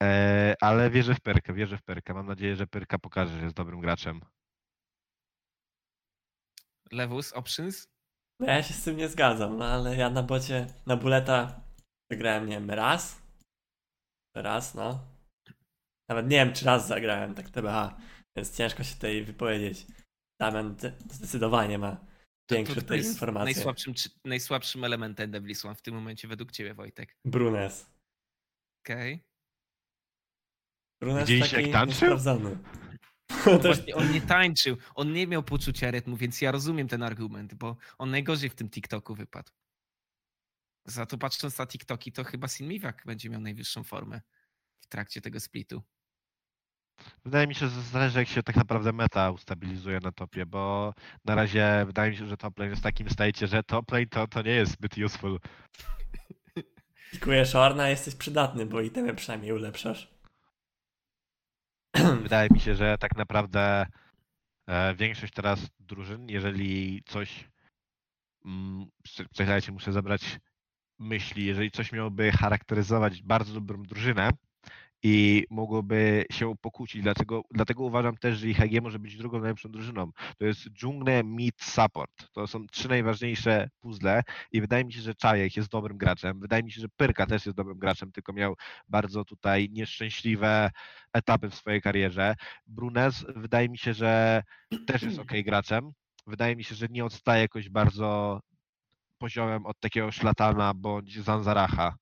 Eee, 0.02 0.56
ale 0.62 0.89
wierzę 0.89 1.16
w 1.16 1.22
Pyrkę, 1.22 1.54
wierzę 1.54 1.78
w 1.78 1.84
Pyrkę. 1.84 2.14
Mam 2.14 2.26
nadzieję, 2.28 2.56
że 2.56 2.68
Pyrka 2.68 3.00
pokaże, 3.00 3.38
że 3.38 3.43
jest 3.43 3.56
dobrym 3.56 3.82
graczem. 3.82 4.22
Lewus, 6.91 7.34
options? 7.34 7.88
No 8.39 8.48
ja 8.48 8.64
się 8.64 8.74
z 8.74 8.84
tym 8.84 8.98
nie 8.98 9.10
zgadzam, 9.10 9.58
no 9.58 9.66
ale 9.66 9.95
ja 9.95 10.10
na 10.10 10.24
bocie, 10.24 10.68
na 10.86 10.98
Buleta 10.98 11.62
zagrałem, 12.12 12.45
nie 12.50 12.56
wiem, 12.56 12.70
raz? 12.72 13.22
Raz, 14.36 14.76
no. 14.76 15.08
Nawet 16.10 16.26
nie 16.28 16.38
wiem, 16.45 16.54
czy 16.54 16.66
raz 16.66 16.88
zagrałem, 16.88 17.36
tak 17.36 17.50
TBH, 17.50 17.98
więc 18.38 18.58
ciężko 18.58 18.84
się 18.84 18.95
tutaj 18.95 19.24
wypowiedzieć. 19.24 19.86
Damian 20.41 20.76
de- 20.76 20.98
zdecydowanie 21.12 21.78
ma 21.78 22.06
większe 22.52 22.82
to 22.82 22.93
jest 22.93 23.10
informacje. 23.10 23.54
Najsłabszym, 23.54 23.93
najsłabszym 24.26 24.84
elementem 24.84 25.32
One 25.64 25.76
w 25.76 25.82
tym 25.82 25.95
momencie 25.95 26.28
według 26.28 26.52
ciebie, 26.52 26.74
Wojtek. 26.74 27.18
Brunes. 27.26 27.89
Okej. 28.86 29.26
Brunes 31.00 31.30
Widzieliście, 31.30 31.56
taki 31.56 31.70
jak 31.70 31.80
tańczył? 31.80 32.18
Też, 33.43 33.62
Właśnie 33.62 33.95
on 33.95 34.12
nie 34.12 34.22
tańczył, 34.22 34.78
on 34.95 35.14
nie 35.14 35.28
miał 35.28 35.43
poczucia 35.43 35.91
rytmu, 35.91 36.18
więc 36.18 36.41
ja 36.41 36.52
rozumiem 36.52 36.88
ten 36.88 37.04
argument, 37.04 37.54
bo 37.54 37.78
on 37.98 38.12
najgorzej 38.12 38.50
w 38.50 38.56
tym 38.56 38.70
TikToku 38.70 39.16
wypadł. 39.16 39.52
Za 40.86 41.06
to 41.06 41.18
patrząc 41.18 41.58
na 41.58 41.68
TikToki, 41.68 42.12
to 42.12 42.24
chyba 42.24 42.48
Sinmiwak 42.48 43.04
będzie 43.06 43.30
miał 43.30 43.41
najwyższą 43.41 43.84
formę 43.84 44.22
w 44.80 44.88
trakcie 44.88 45.22
tego 45.22 45.39
splitu. 45.39 45.84
Wydaje 47.26 47.48
mi 47.48 47.56
się, 47.56 47.68
że 47.68 47.82
zależy 47.82 48.20
jak 48.20 48.28
się 48.28 48.43
tak 48.43 48.56
naprawdę 48.56 48.93
meta 48.93 49.32
ustabilizuje 49.32 50.00
na 50.00 50.12
topie, 50.12 50.45
bo 50.45 50.93
na 51.26 51.36
razie 51.36 51.84
wydaje 51.86 52.12
mi 52.12 52.18
się, 52.18 52.28
że 52.28 52.38
top 52.38 52.60
lane 52.60 52.70
jest 52.70 52.82
w 52.82 52.84
takim 52.84 53.10
stajcie, 53.10 53.48
że 53.48 53.64
top 53.64 53.91
lane 53.91 54.06
to, 54.06 54.28
to 54.28 54.41
nie 54.41 54.52
jest 54.52 54.72
zbyt 54.72 54.98
useful. 54.98 55.39
pikujesz 57.12 57.56
Orna, 57.56 57.89
jesteś 57.89 58.16
przydatny, 58.16 58.66
bo 58.66 58.82
itemy 58.82 59.16
przynajmniej 59.16 59.52
ulepszasz. 59.52 60.16
Wydaje 62.24 62.50
mi 62.50 62.60
się, 62.60 62.76
że 62.76 62.98
tak 62.98 63.16
naprawdę 63.16 63.86
e, 64.68 64.95
większość 64.95 65.34
teraz 65.34 65.70
drużyn, 65.80 66.30
jeżeli 66.30 67.04
coś 67.06 67.50
mm, 68.45 68.86
prze- 69.04 69.26
czekajcie, 69.34 69.72
muszę 69.72 69.91
zabrać 69.91 70.39
myśli, 71.00 71.45
jeżeli 71.45 71.72
coś 71.72 71.91
miałoby 71.91 72.32
charakteryzować 72.32 73.22
bardzo 73.22 73.54
dobrą 73.54 73.84
drużynę 73.84 74.30
i 75.04 75.45
mogłoby 75.50 76.26
się 76.32 76.54
pokłócić, 76.62 77.02
dlatego, 77.02 77.41
dlatego 77.52 77.84
uważam 77.84 78.18
też, 78.18 78.38
że 78.38 78.48
IHG 78.48 78.82
może 78.82 79.00
być 79.00 79.18
drugą 79.18 79.39
najlepszą 79.39 79.72
drużyną. 79.72 80.12
To 80.38 80.45
jest 80.45 80.70
dżungle, 80.70 81.24
mid, 81.24 81.62
support. 81.62 82.32
To 82.32 82.48
są 82.48 82.68
trzy 82.68 82.89
najważniejsze 82.89 83.70
puzzle 83.80 84.24
i 84.52 84.62
wydaje 84.62 84.86
mi 84.86 84.93
się, 84.93 85.02
że 85.02 85.16
Czajek 85.16 85.58
jest 85.58 85.70
dobrym 85.70 85.98
graczem. 85.98 86.39
Wydaje 86.39 86.64
mi 86.64 86.72
się, 86.72 86.82
że 86.82 86.88
Pyrka 86.98 87.26
też 87.26 87.45
jest 87.45 87.58
dobrym 87.58 87.80
graczem, 87.80 88.12
tylko 88.12 88.34
miał 88.34 88.56
bardzo 88.88 89.26
tutaj 89.26 89.70
nieszczęśliwe 89.72 90.72
etapy 91.14 91.50
w 91.50 91.56
swojej 91.56 91.82
karierze. 91.82 92.36
Brunes 92.68 93.26
wydaje 93.36 93.70
mi 93.70 93.78
się, 93.78 93.93
że 93.93 94.43
też 94.88 95.02
jest 95.02 95.20
ok 95.20 95.32
graczem. 95.45 95.91
Wydaje 96.28 96.56
mi 96.56 96.64
się, 96.64 96.76
że 96.76 96.88
nie 96.89 97.06
odstaje 97.06 97.41
jakoś 97.41 97.70
bardzo 97.70 98.39
poziomem 99.18 99.66
od 99.66 99.80
takiego 99.80 100.12
Szlatana 100.12 100.74
bądź 100.74 101.20
Zanzaracha. 101.20 101.95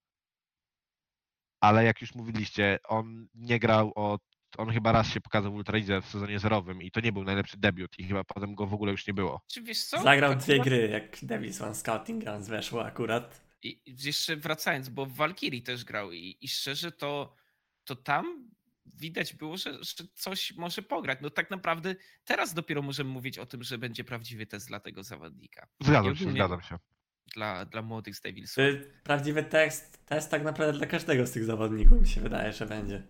Ale 1.65 1.83
jak 1.83 2.01
już 2.01 2.15
mówiliście, 2.15 2.79
on 2.87 3.27
nie 3.33 3.59
grał 3.59 3.91
od. 3.95 4.21
On 4.57 4.69
chyba 4.69 4.91
raz 4.91 5.07
się 5.07 5.21
pokazał 5.21 5.51
w 5.51 5.55
Ultralidze 5.55 6.01
w 6.01 6.05
sezonie 6.05 6.39
zerowym 6.39 6.81
i 6.81 6.91
to 6.91 6.99
nie 6.99 7.11
był 7.11 7.23
najlepszy 7.23 7.57
debiut 7.57 7.99
i 7.99 8.03
chyba 8.03 8.23
potem 8.23 8.55
go 8.55 8.67
w 8.67 8.73
ogóle 8.73 8.91
już 8.91 9.07
nie 9.07 9.13
było. 9.13 9.41
Czy 9.47 9.61
wiesz 9.61 9.83
co? 9.83 10.03
Zagrał 10.03 10.31
Tak 10.31 10.39
dwie 10.39 10.59
gry, 10.59 10.89
jak 10.89 11.25
Devils 11.25 11.61
One 11.61 11.75
Scouting 11.75 12.23
Grounds 12.23 12.49
weszło 12.49 12.85
akurat. 12.85 13.41
I 13.63 13.81
jeszcze 14.03 14.35
wracając, 14.35 14.89
bo 14.89 15.05
w 15.05 15.13
Valkyrie 15.13 15.61
też 15.61 15.83
grał 15.83 16.11
i, 16.11 16.37
i 16.41 16.47
szczerze 16.47 16.91
to, 16.91 17.35
to 17.83 17.95
tam 17.95 18.49
widać 18.85 19.33
było, 19.33 19.57
że, 19.57 19.73
że 19.73 20.03
coś 20.13 20.53
może 20.55 20.81
pograć. 20.81 21.19
No 21.21 21.29
tak 21.29 21.49
naprawdę 21.51 21.95
teraz 22.25 22.53
dopiero 22.53 22.81
możemy 22.81 23.09
mówić 23.09 23.39
o 23.39 23.45
tym, 23.45 23.63
że 23.63 23.77
będzie 23.77 24.03
prawdziwy 24.03 24.45
test 24.45 24.67
dla 24.67 24.79
tego 24.79 25.03
zawodnika. 25.03 25.67
Zgadzam 25.81 26.15
się, 26.15 26.31
zgadzam 26.31 26.61
się. 26.61 26.77
Dla, 27.33 27.65
dla 27.65 27.81
młodych 27.81 28.15
z 28.15 28.21
prawdziwy 29.03 29.43
tekst, 29.43 30.05
test 30.05 30.31
tak 30.31 30.43
naprawdę 30.43 30.77
dla 30.77 30.87
każdego 30.87 31.27
z 31.27 31.31
tych 31.31 31.43
zawodników 31.45 32.01
mi 32.01 32.07
się 32.07 32.21
wydaje, 32.21 32.53
że 32.53 32.65
będzie. 32.65 33.03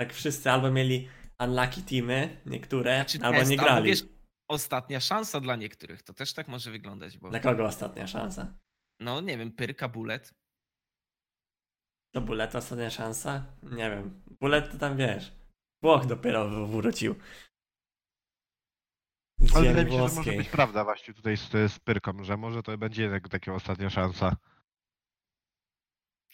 Tak 0.00 0.12
wszyscy 0.14 0.50
albo 0.50 0.70
mieli 0.70 1.08
unlucky 1.40 1.82
teamy, 1.82 2.40
niektóre, 2.46 2.94
Znaczy 2.96 3.18
albo 3.22 3.38
test, 3.38 3.50
nie 3.50 3.56
grali. 3.56 3.86
wiesz, 3.90 4.04
ostatnia 4.50 5.00
szansa 5.00 5.40
dla 5.40 5.56
niektórych, 5.56 6.02
to 6.02 6.12
też 6.14 6.32
tak 6.34 6.48
może 6.48 6.70
wyglądać, 6.70 7.18
bo 7.18 7.30
Dla 7.30 7.40
kogo 7.40 7.64
ostatnia 7.64 8.06
szansa? 8.06 8.54
no 9.00 9.20
nie 9.20 9.38
wiem, 9.38 9.52
Pyrka, 9.52 9.88
Bullet, 9.88 10.34
To 12.14 12.20
Bullet 12.20 12.54
ostatnia 12.54 12.90
szansa? 12.90 13.46
Nie 13.62 13.90
wiem. 13.90 14.22
Bullet 14.40 14.72
to 14.72 14.78
tam 14.78 14.96
wiesz. 14.96 15.32
Włoch 15.82 16.06
dopiero 16.06 16.66
wrócił. 16.66 17.14
Ale 19.40 19.48
ziemi 19.64 19.68
wydaje 19.68 19.84
mi 19.84 19.90
się, 19.90 19.96
że 19.96 20.02
może 20.02 20.14
włoskiej. 20.14 20.36
być 20.38 20.48
prawda 20.48 20.84
właśnie 20.84 21.14
tutaj 21.14 21.36
z, 21.36 21.50
z 21.72 21.78
Pyrką, 21.78 22.24
że 22.24 22.36
może 22.36 22.62
to 22.62 22.78
będzie 22.78 23.02
jednak 23.02 23.28
taka 23.28 23.54
ostatnia 23.54 23.90
szansa. 23.90 24.36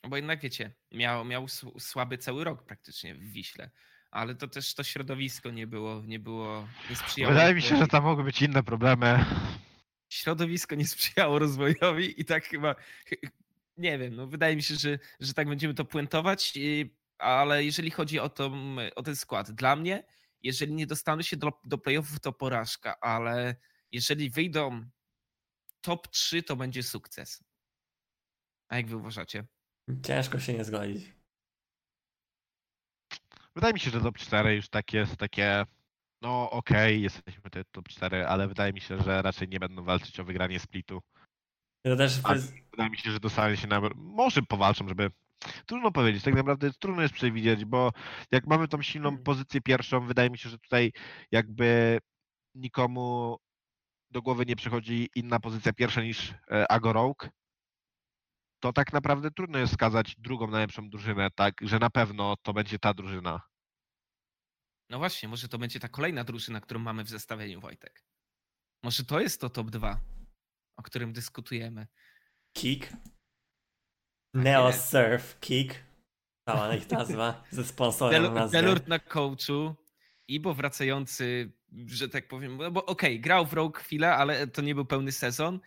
No 0.04 0.10
bo 0.10 0.16
jednak 0.16 0.40
wiecie, 0.40 0.72
miał, 0.92 1.24
miał 1.24 1.44
s- 1.44 1.66
słaby 1.78 2.18
cały 2.18 2.44
rok 2.44 2.62
praktycznie 2.64 3.14
w 3.14 3.20
Wiśle, 3.32 3.70
ale 4.10 4.34
to 4.34 4.48
też 4.48 4.74
to 4.74 4.82
środowisko 4.84 5.50
nie 5.50 5.66
było, 5.66 6.02
nie 6.06 6.18
było, 6.18 6.68
nie 6.90 6.96
sprzyjało. 6.96 7.32
Wydaje 7.34 7.54
mi 7.54 7.62
się, 7.62 7.68
że 7.68 7.70
rozwojowi. 7.74 7.90
tam 7.90 8.04
mogły 8.04 8.24
być 8.24 8.42
inne 8.42 8.62
problemy. 8.62 9.24
Środowisko 10.08 10.74
nie 10.74 10.86
sprzyjało 10.86 11.38
rozwojowi 11.38 12.20
i 12.20 12.24
tak 12.24 12.44
chyba, 12.44 12.74
chy- 13.08 13.30
nie 13.76 13.98
wiem, 13.98 14.16
no 14.16 14.26
wydaje 14.26 14.56
mi 14.56 14.62
się, 14.62 14.74
że, 14.74 14.98
że 15.20 15.34
tak 15.34 15.48
będziemy 15.48 15.74
to 15.74 15.84
puentować, 15.84 16.52
i- 16.56 16.94
ale 17.18 17.64
jeżeli 17.64 17.90
chodzi 17.90 18.18
o, 18.18 18.28
to, 18.28 18.52
o 18.96 19.02
ten 19.02 19.16
skład, 19.16 19.50
dla 19.50 19.76
mnie, 19.76 20.04
jeżeli 20.44 20.74
nie 20.74 20.86
dostaną 20.86 21.22
się 21.22 21.36
do, 21.36 21.52
do 21.64 21.78
playoffów, 21.78 22.20
to 22.20 22.32
porażka, 22.32 23.00
ale 23.00 23.56
jeżeli 23.92 24.30
wyjdą 24.30 24.90
top 25.80 26.08
3, 26.08 26.42
to 26.42 26.56
będzie 26.56 26.82
sukces. 26.82 27.44
A 28.68 28.76
jak 28.76 28.86
wy 28.86 28.96
uważacie? 28.96 29.46
Ciężko 30.02 30.40
się 30.40 30.54
nie 30.54 30.64
zgodzić. 30.64 31.12
Wydaje 33.54 33.74
mi 33.74 33.80
się, 33.80 33.90
że 33.90 34.00
top 34.00 34.18
4 34.18 34.54
już 34.54 34.68
tak 34.68 34.92
jest 34.92 35.16
takie. 35.16 35.66
No 36.22 36.50
okej, 36.50 37.02
jesteśmy 37.02 37.42
tutaj 37.42 37.62
top 37.72 37.88
4, 37.88 38.26
ale 38.26 38.48
wydaje 38.48 38.72
mi 38.72 38.80
się, 38.80 39.02
że 39.02 39.22
raczej 39.22 39.48
nie 39.48 39.60
będą 39.60 39.84
walczyć 39.84 40.20
o 40.20 40.24
wygranie 40.24 40.60
splitu. 40.60 41.02
To 41.84 41.96
też 41.96 42.20
Wydaje 42.70 42.90
mi 42.90 42.98
się, 42.98 43.10
że 43.10 43.20
dostaną 43.20 43.56
się 43.56 43.66
na. 43.66 43.80
Może 43.94 44.42
powalczą, 44.42 44.88
żeby. 44.88 45.10
Trudno 45.66 45.92
powiedzieć, 45.92 46.24
tak 46.24 46.34
naprawdę 46.34 46.70
trudno 46.72 47.02
jest 47.02 47.14
przewidzieć, 47.14 47.64
bo 47.64 47.92
jak 48.30 48.46
mamy 48.46 48.68
tą 48.68 48.82
silną 48.82 49.08
Hmm. 49.08 49.24
pozycję 49.24 49.60
pierwszą, 49.60 50.06
wydaje 50.06 50.30
mi 50.30 50.38
się, 50.38 50.48
że 50.48 50.58
tutaj 50.58 50.92
jakby 51.30 51.98
nikomu 52.54 53.36
do 54.10 54.22
głowy 54.22 54.46
nie 54.46 54.56
przychodzi 54.56 55.08
inna 55.14 55.40
pozycja 55.40 55.72
pierwsza 55.72 56.02
niż 56.02 56.34
e, 56.50 56.72
Agorogue, 56.72 57.28
to 58.60 58.72
tak 58.72 58.92
naprawdę 58.92 59.30
trudno 59.30 59.58
jest 59.58 59.72
wskazać 59.72 60.14
drugą 60.18 60.46
najlepszą 60.46 60.90
drużynę, 60.90 61.28
tak, 61.34 61.54
że 61.62 61.78
na 61.78 61.90
pewno 61.90 62.34
to 62.42 62.52
będzie 62.52 62.78
ta 62.78 62.94
drużyna. 62.94 63.40
No 64.90 64.98
właśnie, 64.98 65.28
może 65.28 65.48
to 65.48 65.58
będzie 65.58 65.80
ta 65.80 65.88
kolejna 65.88 66.24
drużyna, 66.24 66.60
którą 66.60 66.80
mamy 66.80 67.04
w 67.04 67.08
zestawieniu, 67.08 67.60
Wojtek. 67.60 68.04
Może 68.82 69.04
to 69.04 69.20
jest 69.20 69.40
to 69.40 69.50
top 69.50 69.70
2, 69.70 70.00
o 70.76 70.82
którym 70.82 71.12
dyskutujemy. 71.12 71.86
Kick. 72.56 72.92
Neo. 74.34 74.72
Surf 74.72 75.40
Kick. 75.40 75.74
Cała 76.48 76.74
ich 76.76 76.90
nazwa. 76.90 77.44
Ze 77.50 77.64
sponsorem 77.64 78.22
Del- 78.22 78.32
nazwę. 78.34 78.62
Delort 78.62 78.88
na 78.88 78.98
coachu, 78.98 79.74
Ibo 80.28 80.54
wracający, 80.54 81.52
że 81.86 82.08
tak 82.08 82.28
powiem, 82.28 82.56
no 82.56 82.70
bo 82.70 82.86
okej, 82.86 83.20
grał 83.20 83.46
w 83.46 83.52
Rogue 83.52 83.78
chwilę, 83.78 84.14
ale 84.14 84.46
to 84.46 84.62
nie 84.62 84.74
był 84.74 84.84
pełny 84.84 85.12
sezon. 85.12 85.60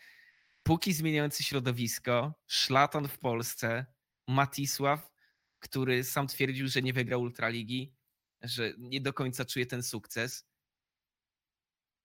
Póki 0.63 0.93
zmieniający 0.93 1.43
środowisko, 1.43 2.33
Szlatan 2.47 3.07
w 3.07 3.19
Polsce, 3.19 3.85
Matisław, 4.27 5.11
który 5.59 6.03
sam 6.03 6.27
twierdził, 6.27 6.67
że 6.67 6.81
nie 6.81 6.93
wygrał 6.93 7.21
Ultraligi, 7.21 7.93
że 8.41 8.73
nie 8.77 9.01
do 9.01 9.13
końca 9.13 9.45
czuje 9.45 9.65
ten 9.65 9.83
sukces. 9.83 10.47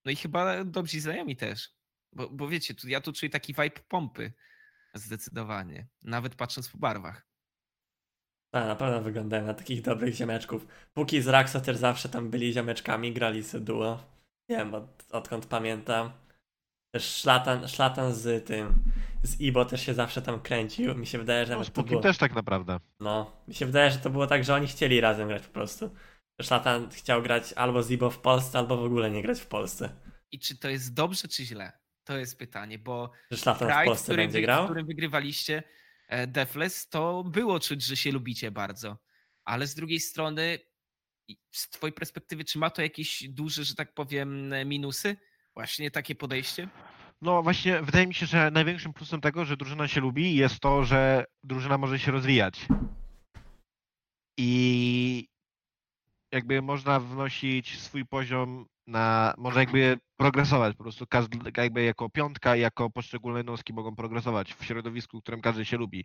No 0.04 0.12
i 0.12 0.16
chyba 0.16 0.64
dobrzy 0.64 1.00
znajomi 1.00 1.36
też. 1.36 1.70
Bo, 2.12 2.30
bo 2.30 2.48
wiecie, 2.48 2.74
tu, 2.74 2.88
ja 2.88 3.00
tu 3.00 3.12
czuję 3.12 3.30
taki 3.30 3.54
vibe 3.54 3.80
pompy. 3.88 4.32
Zdecydowanie. 4.94 5.86
Nawet 6.02 6.34
patrząc 6.34 6.68
po 6.68 6.78
barwach. 6.78 7.26
Tak, 8.54 8.66
na 8.66 8.76
pewno 8.76 9.00
wyglądają 9.00 9.46
na 9.46 9.54
takich 9.54 9.82
dobrych 9.82 10.14
ziomeczków. 10.14 10.66
Póki 10.94 11.22
z 11.22 11.28
Raxo 11.28 11.60
też 11.60 11.76
zawsze 11.76 12.08
tam 12.08 12.30
byli 12.30 12.52
ziomeczkami, 12.52 13.12
grali 13.12 13.44
sobie 13.44 13.64
duo. 13.64 14.04
Nie 14.48 14.56
wiem, 14.56 14.74
od, 14.74 15.04
odkąd 15.10 15.46
pamiętam. 15.46 16.12
Też 16.94 17.16
szlatan, 17.16 17.68
szlatan 17.68 18.14
z 18.14 18.46
tym, 18.46 18.82
z 19.22 19.40
Ibo 19.40 19.64
też 19.64 19.82
się 19.86 19.94
zawsze 19.94 20.22
tam 20.22 20.40
kręcił. 20.40 20.94
Mi 20.94 21.06
się 21.06 21.18
wydaje, 21.18 21.46
że 21.46 21.52
No, 21.52 21.58
nawet 21.58 21.74
to 21.74 21.82
było... 21.82 22.00
też 22.00 22.18
tak 22.18 22.34
naprawdę. 22.34 22.80
No, 23.00 23.32
mi 23.48 23.54
się 23.54 23.66
wydaje, 23.66 23.90
że 23.90 23.98
to 23.98 24.10
było 24.10 24.26
tak, 24.26 24.44
że 24.44 24.54
oni 24.54 24.66
chcieli 24.66 25.00
razem 25.00 25.28
grać 25.28 25.42
po 25.42 25.52
prostu. 25.52 25.90
Szlatan 26.42 26.90
chciał 26.90 27.22
grać 27.22 27.52
albo 27.52 27.82
z 27.82 27.90
Ibo 27.90 28.10
w 28.10 28.18
Polsce, 28.18 28.58
albo 28.58 28.76
w 28.76 28.84
ogóle 28.84 29.10
nie 29.10 29.22
grać 29.22 29.40
w 29.40 29.46
Polsce. 29.46 29.88
I 30.32 30.38
czy 30.38 30.58
to 30.58 30.68
jest 30.68 30.94
dobrze, 30.94 31.28
czy 31.28 31.44
źle? 31.44 31.72
To 32.04 32.18
jest 32.18 32.38
pytanie, 32.38 32.78
bo 32.78 33.10
Pride, 33.28 33.54
w 33.54 33.84
Polsce 33.84 34.04
którym, 34.04 34.30
wy- 34.30 34.46
w 34.46 34.64
którym 34.64 34.86
wygrywaliście 34.86 35.62
e, 36.08 36.26
Defles, 36.26 36.88
to 36.88 37.24
było 37.24 37.60
czuć, 37.60 37.82
że 37.84 37.96
się 37.96 38.12
lubicie 38.12 38.50
bardzo. 38.50 38.98
Ale 39.44 39.66
z 39.66 39.74
drugiej 39.74 40.00
strony, 40.00 40.58
z 41.50 41.68
twojej 41.68 41.92
perspektywy, 41.92 42.44
czy 42.44 42.58
ma 42.58 42.70
to 42.70 42.82
jakieś 42.82 43.28
duże, 43.28 43.64
że 43.64 43.74
tak 43.74 43.94
powiem, 43.94 44.54
minusy? 44.66 45.16
Właśnie 45.54 45.90
takie 45.90 46.14
podejście? 46.14 46.68
No 47.20 47.42
właśnie, 47.42 47.82
wydaje 47.82 48.06
mi 48.06 48.14
się, 48.14 48.26
że 48.26 48.50
największym 48.50 48.92
plusem 48.92 49.20
tego, 49.20 49.44
że 49.44 49.56
drużyna 49.56 49.88
się 49.88 50.00
lubi, 50.00 50.34
jest 50.36 50.60
to, 50.60 50.84
że 50.84 51.24
drużyna 51.42 51.78
może 51.78 51.98
się 51.98 52.12
rozwijać. 52.12 52.66
I 54.38 55.28
jakby 56.32 56.62
można 56.62 57.00
wnosić 57.00 57.80
swój 57.80 58.06
poziom 58.06 58.66
na, 58.86 59.34
może 59.38 59.60
jakby 59.60 59.98
progresować 60.16 60.76
po 60.76 60.82
prostu, 60.82 61.06
każdy, 61.06 61.38
jakby 61.56 61.82
jako 61.82 62.10
piątka, 62.10 62.56
jako 62.56 62.90
poszczególne 62.90 63.38
jednostki 63.38 63.72
mogą 63.72 63.96
progresować 63.96 64.54
w 64.54 64.64
środowisku, 64.64 65.18
w 65.18 65.22
którym 65.22 65.40
każdy 65.40 65.64
się 65.64 65.76
lubi. 65.76 66.04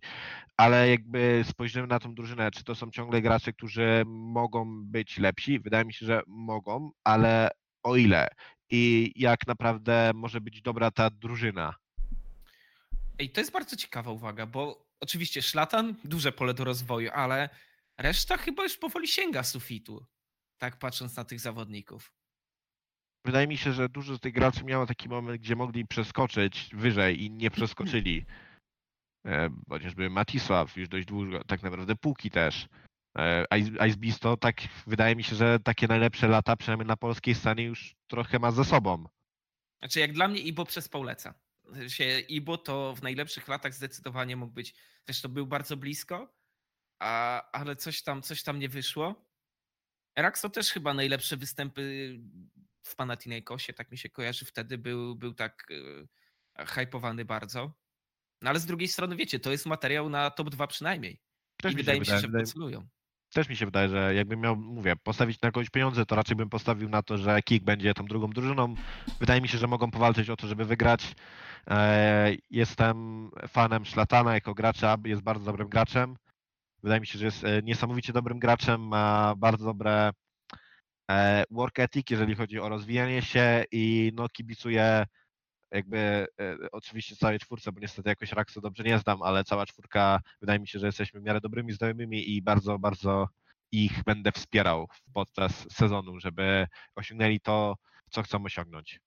Ale 0.58 0.90
jakby 0.90 1.44
spojrzymy 1.50 1.88
na 1.88 2.00
tą 2.00 2.16
drużynę, 2.16 2.52
czy 2.52 2.64
to 2.64 2.76
są 2.76 2.92
ciągle 2.92 3.22
gracze, 3.22 3.54
którzy 3.54 4.04
mogą 4.08 4.86
być 4.86 5.18
lepsi? 5.18 5.60
Wydaje 5.60 5.86
mi 5.86 5.94
się, 5.94 6.06
że 6.06 6.22
mogą, 6.28 6.92
ale 7.04 7.50
o 7.84 7.96
ile? 7.96 8.28
I 8.70 9.14
jak 9.16 9.48
naprawdę 9.48 10.12
może 10.16 10.42
być 10.42 10.62
dobra 10.62 10.92
ta 10.92 11.10
drużyna? 11.10 11.76
Ej, 13.20 13.30
to 13.30 13.42
jest 13.42 13.52
bardzo 13.52 13.76
ciekawa 13.76 14.12
uwaga, 14.12 14.46
bo 14.46 14.88
oczywiście 15.00 15.42
Szlatan, 15.42 15.96
duże 16.04 16.32
pole 16.32 16.54
do 16.54 16.64
rozwoju, 16.64 17.10
ale 17.14 17.50
reszta 17.98 18.38
chyba 18.38 18.64
już 18.64 18.78
powoli 18.78 19.08
sięga 19.08 19.44
sufitu. 19.44 20.06
Tak 20.58 20.80
patrząc 20.80 21.16
na 21.16 21.24
tych 21.24 21.40
zawodników. 21.40 22.17
Wydaje 23.28 23.48
mi 23.48 23.58
się, 23.58 23.74
że 23.74 23.90
dużo 23.90 24.16
z 24.16 24.20
tych 24.20 24.34
graczy 24.34 24.64
miało 24.64 24.86
taki 24.86 25.10
moment, 25.10 25.42
gdzie 25.42 25.56
mogli 25.56 25.88
przeskoczyć 25.88 26.70
wyżej 26.74 27.24
i 27.24 27.32
nie 27.32 27.52
przeskoczyli. 27.52 28.26
E, 29.26 29.50
Chociażby 29.70 30.10
Matisław 30.10 30.78
już 30.78 30.90
dość 30.90 31.06
długo, 31.06 31.44
tak 31.44 31.64
naprawdę 31.64 31.96
Puki 31.96 32.32
też. 32.32 32.68
E, 33.18 33.46
Ice, 33.88 34.38
tak 34.40 34.56
wydaje 34.88 35.16
mi 35.16 35.24
się, 35.24 35.36
że 35.36 35.60
takie 35.60 35.88
najlepsze 35.88 36.28
lata, 36.28 36.56
przynajmniej 36.56 36.88
na 36.88 36.98
polskiej 36.98 37.36
scenie 37.36 37.64
już 37.64 37.96
trochę 38.08 38.40
ma 38.40 38.52
ze 38.52 38.66
sobą. 38.66 39.06
Znaczy, 39.80 40.00
jak 40.00 40.14
dla 40.14 40.28
mnie 40.28 40.40
Ibo 40.40 40.66
przez 40.66 40.90
Pauleca. 40.90 41.34
Się 41.88 42.20
Ibo 42.20 42.58
to 42.58 42.96
w 42.96 43.04
najlepszych 43.04 43.48
latach 43.48 43.74
zdecydowanie 43.74 44.36
mógł 44.36 44.54
być. 44.54 44.76
To 45.22 45.30
był 45.30 45.48
bardzo 45.48 45.78
blisko, 45.78 46.34
a, 47.00 47.42
ale 47.52 47.76
coś 47.76 48.04
tam, 48.04 48.22
coś 48.22 48.44
tam 48.44 48.60
nie 48.60 48.70
wyszło. 48.70 49.28
Raxo 50.16 50.50
też 50.50 50.72
chyba 50.72 50.94
najlepsze 50.94 51.38
występy 51.38 52.16
w 52.88 52.96
Panathinaikosie, 52.96 53.74
tak 53.74 53.92
mi 53.92 53.98
się 53.98 54.10
kojarzy, 54.10 54.46
wtedy 54.46 54.78
był, 54.78 55.16
był 55.16 55.34
tak 55.34 55.68
e, 56.60 56.66
hypowany 56.66 57.26
bardzo. 57.26 57.74
No 58.42 58.50
ale 58.50 58.60
z 58.60 58.66
drugiej 58.66 58.88
strony, 58.88 59.16
wiecie, 59.16 59.40
to 59.40 59.52
jest 59.52 59.66
materiał 59.66 60.10
na 60.10 60.32
top 60.32 60.50
2 60.50 60.68
przynajmniej. 60.68 61.22
Też 61.62 61.74
I 61.74 61.76
mi 61.76 61.82
wydaje 61.82 62.00
mi 62.00 62.06
się, 62.06 62.12
wydaje- 62.12 62.22
że 62.22 62.28
wydaje- 62.28 62.46
pocelują. 62.46 62.88
Też 63.34 63.50
mi 63.50 63.56
się 63.56 63.66
wydaje, 63.66 63.90
że 63.90 64.14
jakbym 64.16 64.40
miał, 64.40 64.56
mówię, 64.56 64.96
postawić 64.96 65.42
na 65.42 65.52
kogoś 65.52 65.70
pieniądze, 65.70 66.06
to 66.06 66.16
raczej 66.16 66.36
bym 66.36 66.50
postawił 66.50 66.90
na 66.90 67.04
to, 67.04 67.18
że 67.18 67.42
Kik 67.42 67.64
będzie 67.64 67.94
tą 67.94 68.06
drugą 68.06 68.30
drużyną. 68.30 68.76
Wydaje 69.20 69.42
mi 69.42 69.48
się, 69.48 69.58
że 69.58 69.68
mogą 69.68 69.92
powalczyć 69.92 70.30
o 70.30 70.36
to, 70.36 70.48
żeby 70.48 70.66
wygrać. 70.66 71.16
E, 71.70 72.36
Jestem 72.50 73.30
fanem 73.48 73.86
Szlatana 73.86 74.34
jako 74.34 74.54
gracza, 74.54 74.98
jest 75.06 75.22
bardzo 75.22 75.46
dobrym 75.46 75.70
graczem. 75.70 76.18
Wydaje 76.84 77.02
mi 77.02 77.08
się, 77.08 77.20
że 77.20 77.26
jest 77.26 77.44
e, 77.44 77.62
niesamowicie 77.64 78.14
dobrym 78.14 78.40
graczem, 78.40 78.88
ma 78.88 79.36
bardzo 79.38 79.66
dobre 79.66 80.12
work 81.52 81.80
ethic, 81.80 82.10
jeżeli 82.10 82.36
chodzi 82.36 82.60
o 82.60 82.70
rozwijanie 82.70 83.22
się 83.22 83.64
i 83.72 84.12
no 84.16 84.30
kibicuję 84.30 85.06
jakby 85.72 85.98
e, 86.40 86.58
oczywiście 86.72 87.16
całej 87.16 87.40
czwórce, 87.40 87.72
bo 87.72 87.80
niestety 87.80 88.10
jakoś 88.10 88.32
Raxo 88.32 88.62
dobrze 88.62 88.84
nie 88.84 89.00
znam, 89.00 89.22
ale 89.22 89.44
cała 89.44 89.66
czwórka 89.66 90.22
wydaje 90.42 90.60
mi 90.60 90.68
się, 90.68 90.80
że 90.80 90.86
jesteśmy 90.86 91.20
w 91.20 91.24
miarę 91.24 91.42
dobrymi 91.42 91.74
znajomymi 91.74 92.36
i 92.36 92.42
bardzo, 92.42 92.80
bardzo 92.80 93.28
ich 93.72 94.04
będę 94.04 94.32
wspierał 94.32 94.88
podczas 95.14 95.74
sezonu, 95.74 96.20
żeby 96.20 96.68
osiągnęli 96.96 97.40
to, 97.40 97.76
co 98.12 98.24
chcą 98.24 98.44
osiągnąć. 98.44 99.00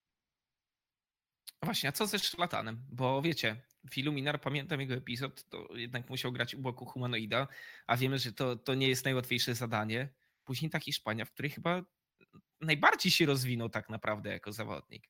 Właśnie, 1.63 1.89
a 1.89 1.93
co 1.93 2.07
ze 2.07 2.19
Szlatanem? 2.19 2.83
Bo 2.89 3.23
wiecie, 3.23 3.57
w 3.91 3.99
Illuminar, 3.99 4.41
pamiętam 4.41 4.81
jego 4.81 4.95
epizod, 4.95 5.49
to 5.49 5.69
jednak 5.75 6.11
musiał 6.11 6.33
grać 6.33 6.55
u 6.55 6.59
boku 6.59 6.87
humanoida, 6.87 7.49
a 7.87 7.97
wiemy, 7.97 8.19
że 8.19 8.33
to, 8.33 8.57
to 8.57 8.75
nie 8.75 8.89
jest 8.89 9.05
najłatwiejsze 9.05 9.55
zadanie. 9.55 10.09
Później 10.51 10.71
ta 10.71 10.81
Hiszpania, 10.81 11.25
w 11.25 11.31
której 11.31 11.51
chyba 11.51 11.83
najbardziej 12.61 13.13
się 13.13 13.27
rozwinął 13.27 13.69
tak 13.69 13.89
naprawdę 13.89 14.31
jako 14.31 14.53
zawodnik. 14.53 15.09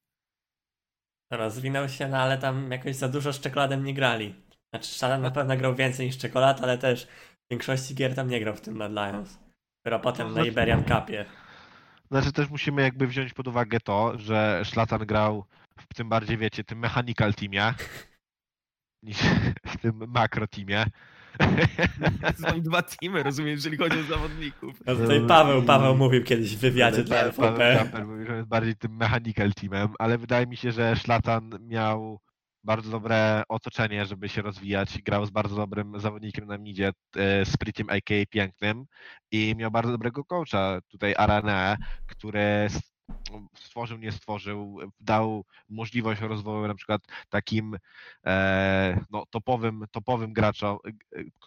Rozwinął 1.33 1.89
się, 1.89 2.09
no 2.09 2.19
ale 2.19 2.39
tam 2.39 2.71
jakoś 2.71 2.97
za 2.97 3.09
dużo 3.09 3.33
z 3.33 3.41
czekoladem 3.41 3.85
nie 3.85 3.95
grali. 3.95 4.35
Znaczy 4.71 4.95
Szatan 4.95 5.23
na 5.23 5.31
pewno 5.31 5.57
grał 5.57 5.75
więcej 5.75 6.07
niż 6.07 6.19
czekolad, 6.19 6.61
ale 6.61 6.79
też 6.79 7.07
w 7.07 7.51
większości 7.51 7.95
gier 7.95 8.15
tam 8.15 8.29
nie 8.29 8.41
grał 8.41 8.57
w 8.57 8.61
tym 8.61 8.77
Mad 8.77 8.93
Lions. 8.93 9.39
Dopiero 9.85 10.01
potem 10.01 10.27
na 10.27 10.33
znaczy- 10.33 10.49
Iberian 10.49 10.85
Cupie. 10.85 11.25
Znaczy 12.11 12.33
też 12.33 12.51
musimy 12.51 12.83
jakby 12.83 13.07
wziąć 13.07 13.33
pod 13.33 13.49
uwagę 13.49 13.81
to, 13.81 14.19
że 14.19 14.63
Szlatan 14.65 15.07
grał 15.07 15.45
w 15.91 15.95
tym 15.95 16.09
bardziej, 16.09 16.39
wiecie, 16.39 16.65
tym 16.65 16.79
mechanical 16.79 17.35
teamie 17.35 17.75
niż 19.03 19.19
w 19.67 19.77
tym 19.77 20.03
makro 20.09 20.47
teamie. 20.47 20.87
Są 22.49 22.61
dwa 22.61 22.83
teamy, 22.83 23.23
rozumiem, 23.23 23.51
jeżeli 23.51 23.77
chodzi 23.77 24.01
o 24.01 24.03
zawodników. 24.03 24.83
No 24.87 24.95
tutaj 24.95 25.27
Paweł, 25.29 25.63
Paweł 25.63 25.97
mówił 25.97 26.25
kiedyś 26.25 26.57
w 26.57 26.61
wywiadzie 26.61 27.05
dla 27.05 27.17
Paweł 27.17 27.51
LVP. 27.51 27.77
Kamper 27.79 28.07
mówił, 28.07 28.27
że 28.27 28.37
jest 28.37 28.49
bardziej 28.49 28.77
tym 28.77 28.97
mechanical 28.97 29.53
teamem, 29.53 29.89
ale 29.99 30.19
wydaje 30.19 30.47
mi 30.47 30.57
się, 30.57 30.73
że 30.73 30.97
Szlatan 30.97 31.51
miał 31.61 32.21
bardzo 32.65 32.91
dobre 32.91 33.43
otoczenie, 33.49 34.07
żeby 34.07 34.29
się 34.29 34.43
rozwijać. 34.43 35.03
Grał 35.03 35.27
z 35.27 35.31
bardzo 35.31 35.57
dobrym 35.57 36.01
zawodnikiem 36.01 36.47
na 36.47 36.59
midzie, 36.59 36.93
e, 37.17 37.45
Spritim 37.45 37.87
a.k.a. 37.91 38.27
Pięknym 38.31 38.85
i 39.31 39.55
miał 39.57 39.71
bardzo 39.71 39.93
dobrego 39.93 40.25
coacha, 40.25 40.81
tutaj 40.89 41.15
Arane, 41.19 41.77
który 42.07 42.69
stworzył, 43.55 43.99
nie 43.99 44.13
stworzył, 44.13 44.79
dał 45.01 45.45
możliwość 45.69 46.21
rozwoju 46.21 46.69
na 46.69 46.75
przykład 46.75 47.03
takim 47.29 47.79
e, 48.27 49.05
no, 49.11 49.27
topowym, 49.31 49.85
topowym 49.91 50.33
graczom, 50.33 50.79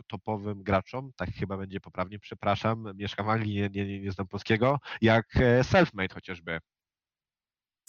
topowym 0.08 0.64
graczom, 0.64 1.12
tak 1.16 1.30
chyba 1.30 1.58
będzie 1.58 1.80
poprawnie, 1.80 2.20
przepraszam, 2.20 2.92
mieszkam 2.96 3.26
w 3.26 3.30
Anglii, 3.30 3.56
nie, 3.56 3.70
nie, 3.70 3.86
nie, 3.86 4.00
nie 4.00 4.12
znam 4.12 4.28
polskiego, 4.28 4.80
jak 5.02 5.36
e, 5.36 5.64
Selfmade 5.64 6.14
chociażby. 6.14 6.60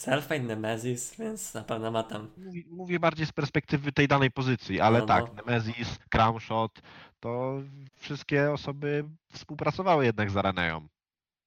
Selfmade 0.01 0.43
Nemesis, 0.43 1.15
więc 1.19 1.53
na 1.53 1.63
pewno 1.63 1.91
ma 1.91 2.03
tam. 2.03 2.31
Mówię, 2.37 2.63
mówię 2.69 2.99
bardziej 2.99 3.25
z 3.25 3.31
perspektywy 3.31 3.91
tej 3.91 4.07
danej 4.07 4.31
pozycji, 4.31 4.81
ale 4.81 4.99
No, 4.99 5.05
tak, 5.05 5.25
no. 5.27 5.33
Nemesis, 5.33 5.99
Cramshot, 6.09 6.81
to 7.19 7.61
wszystkie 7.95 8.51
osoby 8.51 9.05
współpracowały 9.31 10.05
jednak 10.05 10.31
z 10.31 10.37
Araneą. 10.37 10.87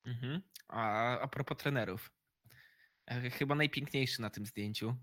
Mhm. 0.04 0.42
A, 0.68 1.18
a 1.18 1.28
propos 1.28 1.58
trenerów. 1.58 2.10
Chyba 3.32 3.54
najpiękniejszy 3.54 4.22
na 4.22 4.30
tym 4.30 4.46
zdjęciu. 4.46 4.96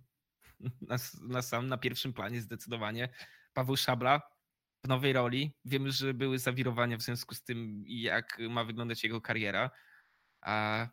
Na, 0.81 0.97
na 1.21 1.41
sam, 1.41 1.67
na 1.67 1.77
pierwszym 1.77 2.13
planie 2.13 2.41
zdecydowanie. 2.41 3.09
Paweł 3.53 3.75
Szabla 3.75 4.21
w 4.83 4.87
nowej 4.87 5.13
roli. 5.13 5.55
Wiemy, 5.65 5.91
że 5.91 6.13
były 6.13 6.39
zawirowania 6.39 6.97
w 6.97 7.01
związku 7.01 7.35
z 7.35 7.43
tym, 7.43 7.83
jak 7.87 8.39
ma 8.49 8.63
wyglądać 8.63 9.03
jego 9.03 9.21
kariera. 9.21 9.71
A 10.41 10.87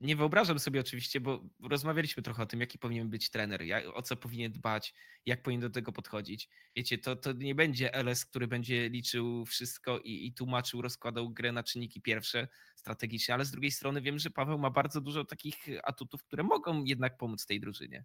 nie 0.00 0.16
wyobrażam 0.16 0.58
sobie 0.58 0.80
oczywiście, 0.80 1.20
bo 1.20 1.44
rozmawialiśmy 1.62 2.22
trochę 2.22 2.42
o 2.42 2.46
tym, 2.46 2.60
jaki 2.60 2.78
powinien 2.78 3.10
być 3.10 3.30
trener, 3.30 3.62
jak, 3.62 3.84
o 3.94 4.02
co 4.02 4.16
powinien 4.16 4.52
dbać, 4.52 4.94
jak 5.26 5.42
powinien 5.42 5.60
do 5.60 5.70
tego 5.70 5.92
podchodzić. 5.92 6.48
Wiecie, 6.76 6.98
to, 6.98 7.16
to 7.16 7.32
nie 7.32 7.54
będzie 7.54 7.94
LS, 7.94 8.26
który 8.26 8.46
będzie 8.46 8.88
liczył 8.88 9.46
wszystko 9.46 9.98
i, 9.98 10.26
i 10.26 10.34
tłumaczył, 10.34 10.82
rozkładał 10.82 11.30
grę 11.30 11.52
na 11.52 11.62
czynniki 11.62 12.02
pierwsze 12.02 12.48
strategicznie, 12.76 13.34
ale 13.34 13.44
z 13.44 13.50
drugiej 13.50 13.70
strony 13.70 14.00
wiem, 14.00 14.18
że 14.18 14.30
Paweł 14.30 14.58
ma 14.58 14.70
bardzo 14.70 15.00
dużo 15.00 15.24
takich 15.24 15.56
atutów, 15.84 16.24
które 16.24 16.42
mogą 16.42 16.84
jednak 16.84 17.16
pomóc 17.16 17.46
tej 17.46 17.60
drużynie. 17.60 18.04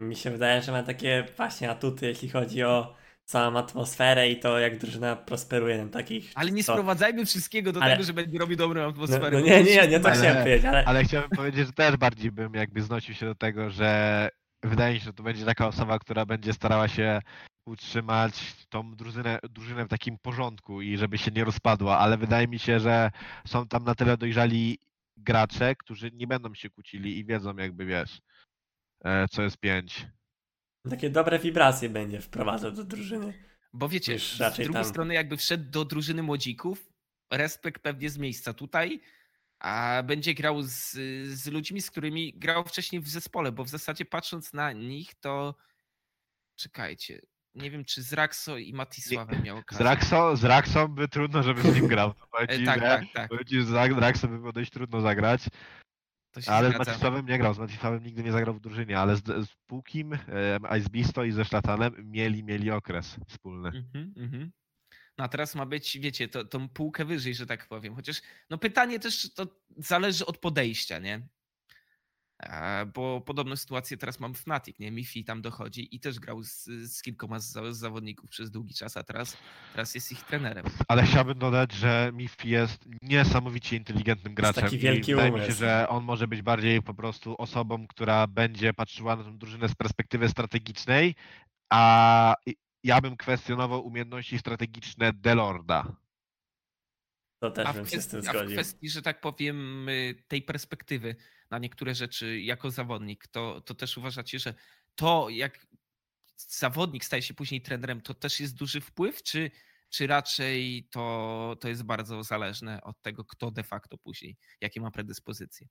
Mi 0.00 0.16
się 0.16 0.30
wydaje, 0.30 0.62
że 0.62 0.72
ma 0.72 0.82
takie 0.82 1.26
właśnie 1.36 1.70
atuty, 1.70 2.06
jeśli 2.06 2.28
chodzi 2.28 2.62
o 2.62 2.94
całą 3.28 3.58
atmosferę 3.58 4.28
i 4.30 4.40
to, 4.40 4.58
jak 4.58 4.78
drużyna 4.78 5.16
prosperuje 5.16 5.84
na 5.84 5.90
takich. 5.90 6.32
Ale 6.34 6.50
nie 6.50 6.56
czysto- 6.62 6.72
sprowadzajmy 6.72 7.26
wszystkiego 7.26 7.72
do 7.72 7.82
Ale- 7.82 7.92
tego, 7.92 8.04
że 8.04 8.12
będzie 8.12 8.38
robił 8.38 8.56
dobrą 8.56 8.82
No, 8.82 8.88
atmosferę. 8.88 9.30
no 9.30 9.38
bo 9.38 9.46
nie, 9.46 9.62
nie, 9.64 9.70
jest 9.70 9.90
nie, 9.90 10.00
to 10.00 10.08
Ale- 10.08 10.16
chciałem 10.18 10.36
powiedzieć, 10.42 10.64
ale, 10.64 10.84
Ale 10.84 11.04
chciałbym 11.04 11.30
powiedzieć, 11.30 11.66
że 11.66 11.72
też 11.72 11.96
bardziej 11.96 12.32
bym 12.32 12.54
jakby 12.54 12.82
znosił 12.82 13.14
się 13.14 13.26
do 13.26 13.34
tego, 13.34 13.70
że 13.70 14.28
wydaje 14.62 14.94
mi 14.94 15.00
się, 15.00 15.04
że 15.04 15.12
to 15.12 15.22
będzie 15.22 15.44
taka 15.44 15.66
osoba, 15.68 15.98
która 15.98 16.26
będzie 16.26 16.52
starała 16.52 16.88
się 16.88 17.20
utrzymać 17.66 18.54
tą 18.68 18.94
drużynę, 18.96 19.38
drużynę 19.50 19.84
w 19.84 19.88
takim 19.88 20.18
porządku 20.18 20.82
i 20.82 20.96
żeby 20.96 21.18
się 21.18 21.30
nie 21.30 21.44
rozpadła, 21.44 21.98
ale 21.98 22.16
wydaje 22.18 22.48
mi 22.48 22.58
się, 22.58 22.80
że 22.80 23.10
są 23.46 23.68
tam 23.68 23.84
na 23.84 23.94
tyle 23.94 24.16
dojrzali 24.16 24.78
gracze, 25.16 25.74
którzy 25.76 26.10
nie 26.14 26.26
będą 26.26 26.54
się 26.54 26.70
kłócili 26.70 27.18
i 27.18 27.24
wiedzą 27.24 27.56
jakby, 27.56 27.86
wiesz, 27.86 28.18
e, 29.04 29.28
co 29.28 29.42
jest 29.42 29.58
pięć. 29.58 30.06
Takie 30.88 31.10
dobre 31.10 31.38
wibracje 31.38 31.88
będzie 31.88 32.20
wprowadzał 32.20 32.72
do 32.72 32.84
drużyny. 32.84 33.34
Bo 33.72 33.88
wiecie, 33.88 34.18
z 34.18 34.38
drugiej 34.38 34.72
tam- 34.72 34.84
strony 34.84 35.14
jakby 35.14 35.36
wszedł 35.36 35.70
do 35.70 35.84
drużyny 35.84 36.22
młodzików, 36.22 36.92
respekt 37.32 37.82
pewnie 37.82 38.10
z 38.10 38.18
miejsca 38.18 38.54
tutaj, 38.54 39.00
a 39.58 40.02
będzie 40.06 40.34
grał 40.34 40.62
z, 40.62 40.92
z 41.28 41.46
ludźmi, 41.46 41.82
z 41.82 41.90
którymi 41.90 42.32
grał 42.36 42.64
wcześniej 42.64 43.02
w 43.02 43.08
zespole, 43.08 43.52
bo 43.52 43.64
w 43.64 43.68
zasadzie 43.68 44.04
patrząc 44.04 44.52
na 44.52 44.72
nich, 44.72 45.14
to 45.14 45.54
czekajcie, 46.56 47.20
nie 47.54 47.70
wiem 47.70 47.84
czy 47.84 48.02
z 48.02 48.12
Raxo 48.12 48.58
i 48.58 48.72
Matisławem 48.72 49.42
miał 49.42 49.56
Z 49.56 49.60
okazję. 49.60 49.84
Raxo, 49.84 50.36
z 50.36 50.44
Raxo 50.44 50.88
by 50.88 51.08
trudno, 51.08 51.42
żeby 51.42 51.62
z 51.62 51.74
nim 51.74 51.86
grał. 51.86 52.14
E, 52.38 52.58
ci, 52.58 52.64
tak, 52.64 52.80
tak, 52.80 53.04
tak. 53.14 53.30
że 53.50 53.64
z 53.64 53.72
Raxo 53.72 54.28
by 54.28 54.38
było 54.38 54.52
dość 54.52 54.70
trudno 54.70 55.00
zagrać. 55.00 55.42
Ale 56.46 56.72
z. 56.72 56.78
Matisławem 56.78 57.26
nie 57.26 57.38
grał, 57.38 57.54
z 57.54 57.58
Matisławem 57.58 58.04
nigdy 58.04 58.22
nie 58.22 58.32
zagrał 58.32 58.54
w 58.54 58.60
drużynie, 58.60 58.98
ale 58.98 59.16
z, 59.16 59.24
z 59.24 59.54
Pukim, 59.66 60.12
e, 60.12 60.78
Ice 60.78 60.90
Beasto 60.90 61.24
i 61.24 61.32
ze 61.32 61.44
Szlatanem 61.44 61.94
mieli, 62.10 62.44
mieli 62.44 62.70
okres 62.70 63.16
wspólny. 63.28 63.68
Mhm, 63.68 64.14
mhm. 64.16 64.52
No 65.18 65.24
a 65.24 65.28
teraz 65.28 65.54
ma 65.54 65.66
być, 65.66 65.98
wiecie, 65.98 66.28
to, 66.28 66.44
tą 66.44 66.68
półkę 66.68 67.04
wyżej, 67.04 67.34
że 67.34 67.46
tak 67.46 67.68
powiem. 67.68 67.94
Chociaż 67.94 68.22
no 68.50 68.58
pytanie 68.58 68.98
też 68.98 69.34
to 69.34 69.46
zależy 69.76 70.26
od 70.26 70.38
podejścia, 70.38 70.98
nie? 70.98 71.28
E, 72.42 72.86
Bo 72.86 73.20
podobną 73.20 73.56
sytuację 73.56 73.96
teraz 73.96 74.20
mam 74.20 74.34
w 74.34 74.38
Fnatic, 74.38 74.78
nie? 74.78 74.90
Mifi 74.90 75.24
tam 75.24 75.42
dochodzi 75.42 75.96
i 75.96 76.00
też 76.00 76.18
grał 76.20 76.42
z, 76.42 76.64
z 76.64 77.02
kilkoma 77.02 77.38
z, 77.40 77.52
z 77.52 77.76
zawodników 77.78 78.30
przez 78.30 78.50
długi 78.50 78.74
czas, 78.74 78.96
a 78.96 79.02
teraz, 79.02 79.36
teraz 79.72 79.94
jest 79.94 80.12
ich 80.12 80.22
trenerem. 80.22 80.64
Ale 80.88 81.02
chciałbym 81.02 81.38
dodać, 81.38 81.72
że 81.72 82.10
Miffy 82.14 82.48
jest 82.48 82.88
niesamowicie 83.02 83.76
inteligentnym 83.76 84.34
graczem 84.34 84.64
taki 84.64 84.76
i 84.76 84.78
wielki 84.78 85.14
wydaje 85.14 85.32
mi 85.32 85.40
się, 85.40 85.52
że 85.52 85.88
on 85.88 86.04
może 86.04 86.28
być 86.28 86.42
bardziej 86.42 86.82
po 86.82 86.94
prostu 86.94 87.34
osobą, 87.38 87.86
która 87.86 88.26
będzie 88.26 88.74
patrzyła 88.74 89.16
na 89.16 89.24
tę 89.24 89.38
drużynę 89.38 89.68
z 89.68 89.74
perspektywy 89.74 90.28
strategicznej, 90.28 91.14
a 91.72 92.34
i- 92.46 92.56
ja 92.84 93.00
bym 93.00 93.16
kwestionował 93.16 93.86
umiejętności 93.86 94.38
strategiczne 94.38 95.12
Delorda. 95.12 95.96
To 97.42 97.50
też 97.50 97.66
A 97.66 97.72
w, 97.72 97.76
bym 97.76 97.86
się 97.86 98.00
z 98.02 98.08
tym 98.08 98.20
kwestii, 98.20 98.28
a 98.28 98.32
w 98.32 98.36
zgodził. 98.36 98.56
kwestii, 98.56 98.88
że 98.90 99.02
tak 99.02 99.20
powiem, 99.20 99.88
y, 99.88 100.14
tej 100.28 100.42
perspektywy 100.42 101.16
na 101.50 101.58
niektóre 101.58 101.94
rzeczy 101.94 102.40
jako 102.40 102.70
zawodnik, 102.70 103.26
to, 103.26 103.60
to 103.60 103.74
też 103.74 103.98
uważacie, 103.98 104.38
że 104.38 104.54
to 104.94 105.28
jak 105.28 105.66
zawodnik 106.36 107.04
staje 107.04 107.22
się 107.22 107.34
później 107.34 107.62
trenerem, 107.62 108.00
to 108.00 108.14
też 108.14 108.40
jest 108.40 108.54
duży 108.54 108.80
wpływ, 108.80 109.22
czy, 109.22 109.50
czy 109.88 110.06
raczej 110.06 110.88
to, 110.90 111.56
to 111.60 111.68
jest 111.68 111.82
bardzo 111.82 112.22
zależne 112.22 112.82
od 112.82 113.02
tego, 113.02 113.24
kto 113.24 113.50
de 113.50 113.62
facto 113.62 113.98
później, 113.98 114.36
jakie 114.60 114.80
ma 114.80 114.90
predyspozycje? 114.90 115.68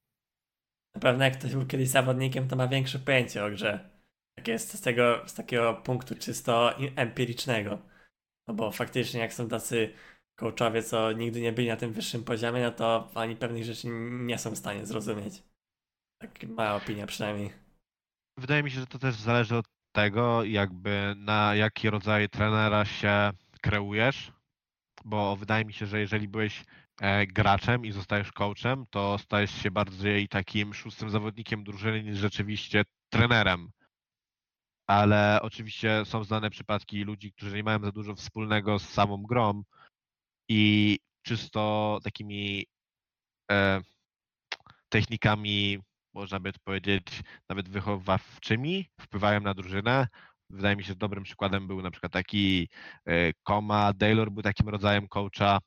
Na 0.96 1.02
pewno 1.02 1.24
jak 1.24 1.38
ktoś 1.38 1.52
był 1.52 1.66
kiedyś 1.66 1.90
zawodnikiem, 1.90 2.48
to 2.48 2.56
ma 2.56 2.68
większe 2.68 3.00
pojęcie 3.00 3.46
o 3.46 3.50
grze. 3.50 3.90
Tak 4.36 4.48
jest 4.48 4.74
z, 4.74 4.82
tego, 4.82 5.24
z 5.28 5.34
takiego 5.34 5.74
punktu 5.74 6.16
czysto 6.16 6.78
empirycznego. 6.96 7.82
No 8.48 8.54
bo 8.54 8.72
faktycznie 8.72 9.20
jak 9.20 9.34
są 9.34 9.48
tacy 9.48 9.94
coachowie, 10.36 10.84
co 10.84 11.12
nigdy 11.12 11.42
nie 11.42 11.54
byli 11.54 11.68
na 11.68 11.78
tym 11.78 11.94
wyższym 11.94 12.24
poziomie, 12.24 12.62
no 12.62 12.72
to 12.72 13.12
oni 13.16 13.36
pewnych 13.36 13.64
rzeczy 13.64 13.88
nie 14.10 14.38
są 14.38 14.52
w 14.52 14.58
stanie 14.58 14.86
zrozumieć. 14.86 15.44
Tak 16.20 16.44
moja 16.44 16.76
opinia 16.76 17.08
przynajmniej. 17.08 17.54
Wydaje 18.38 18.64
mi 18.64 18.72
się, 18.72 18.80
że 18.80 18.88
to 18.88 19.00
też 19.00 19.16
zależy 19.16 19.56
od 19.56 19.66
tego, 19.92 20.44
jakby 20.44 21.14
na 21.18 21.56
jaki 21.56 21.90
rodzaj 21.90 22.30
trenera 22.30 22.86
się 22.86 23.32
kreujesz, 23.62 24.32
bo 25.06 25.36
wydaje 25.36 25.66
mi 25.66 25.74
się, 25.74 25.86
że 25.86 26.00
jeżeli 26.00 26.28
byłeś 26.28 26.66
e, 27.02 27.28
graczem 27.28 27.86
i 27.86 27.92
zostajesz 27.92 28.32
coachem, 28.32 28.86
to 28.90 29.18
stajesz 29.18 29.52
się 29.52 29.72
bardziej 29.72 30.28
takim 30.28 30.74
szóstym 30.74 31.10
zawodnikiem 31.10 31.64
drużyny 31.64 32.04
niż 32.04 32.18
rzeczywiście 32.18 32.84
trenerem. 33.10 33.72
Ale 34.90 35.40
oczywiście 35.42 36.06
są 36.06 36.24
znane 36.24 36.50
przypadki 36.50 37.04
ludzi, 37.04 37.34
którzy 37.34 37.56
nie 37.56 37.64
mają 37.64 37.80
za 37.80 37.92
dużo 37.92 38.16
wspólnego 38.16 38.80
z 38.80 38.90
samą 38.90 39.24
grą 39.24 39.64
i 40.50 41.00
czysto 41.22 42.00
takimi 42.04 42.66
e, 43.52 43.82
technikami, 44.90 45.80
można 46.18 46.40
by 46.40 46.54
powiedzieć, 46.64 47.24
nawet 47.50 47.70
wychowawczymi 47.70 48.90
wpływają 49.02 49.42
na 49.42 49.54
drużynę. 49.54 50.08
Wydaje 50.50 50.76
mi 50.76 50.84
się, 50.84 50.88
że 50.88 50.96
dobrym 50.96 51.24
przykładem 51.24 51.68
był 51.68 51.82
na 51.82 51.92
przykład 51.92 52.12
taki 52.12 52.70
e, 53.06 53.34
Koma, 53.44 53.94
Taylor 53.94 54.32
był 54.32 54.44
takim 54.44 54.70
rodzajem 54.70 55.08
coacha, 55.08 55.60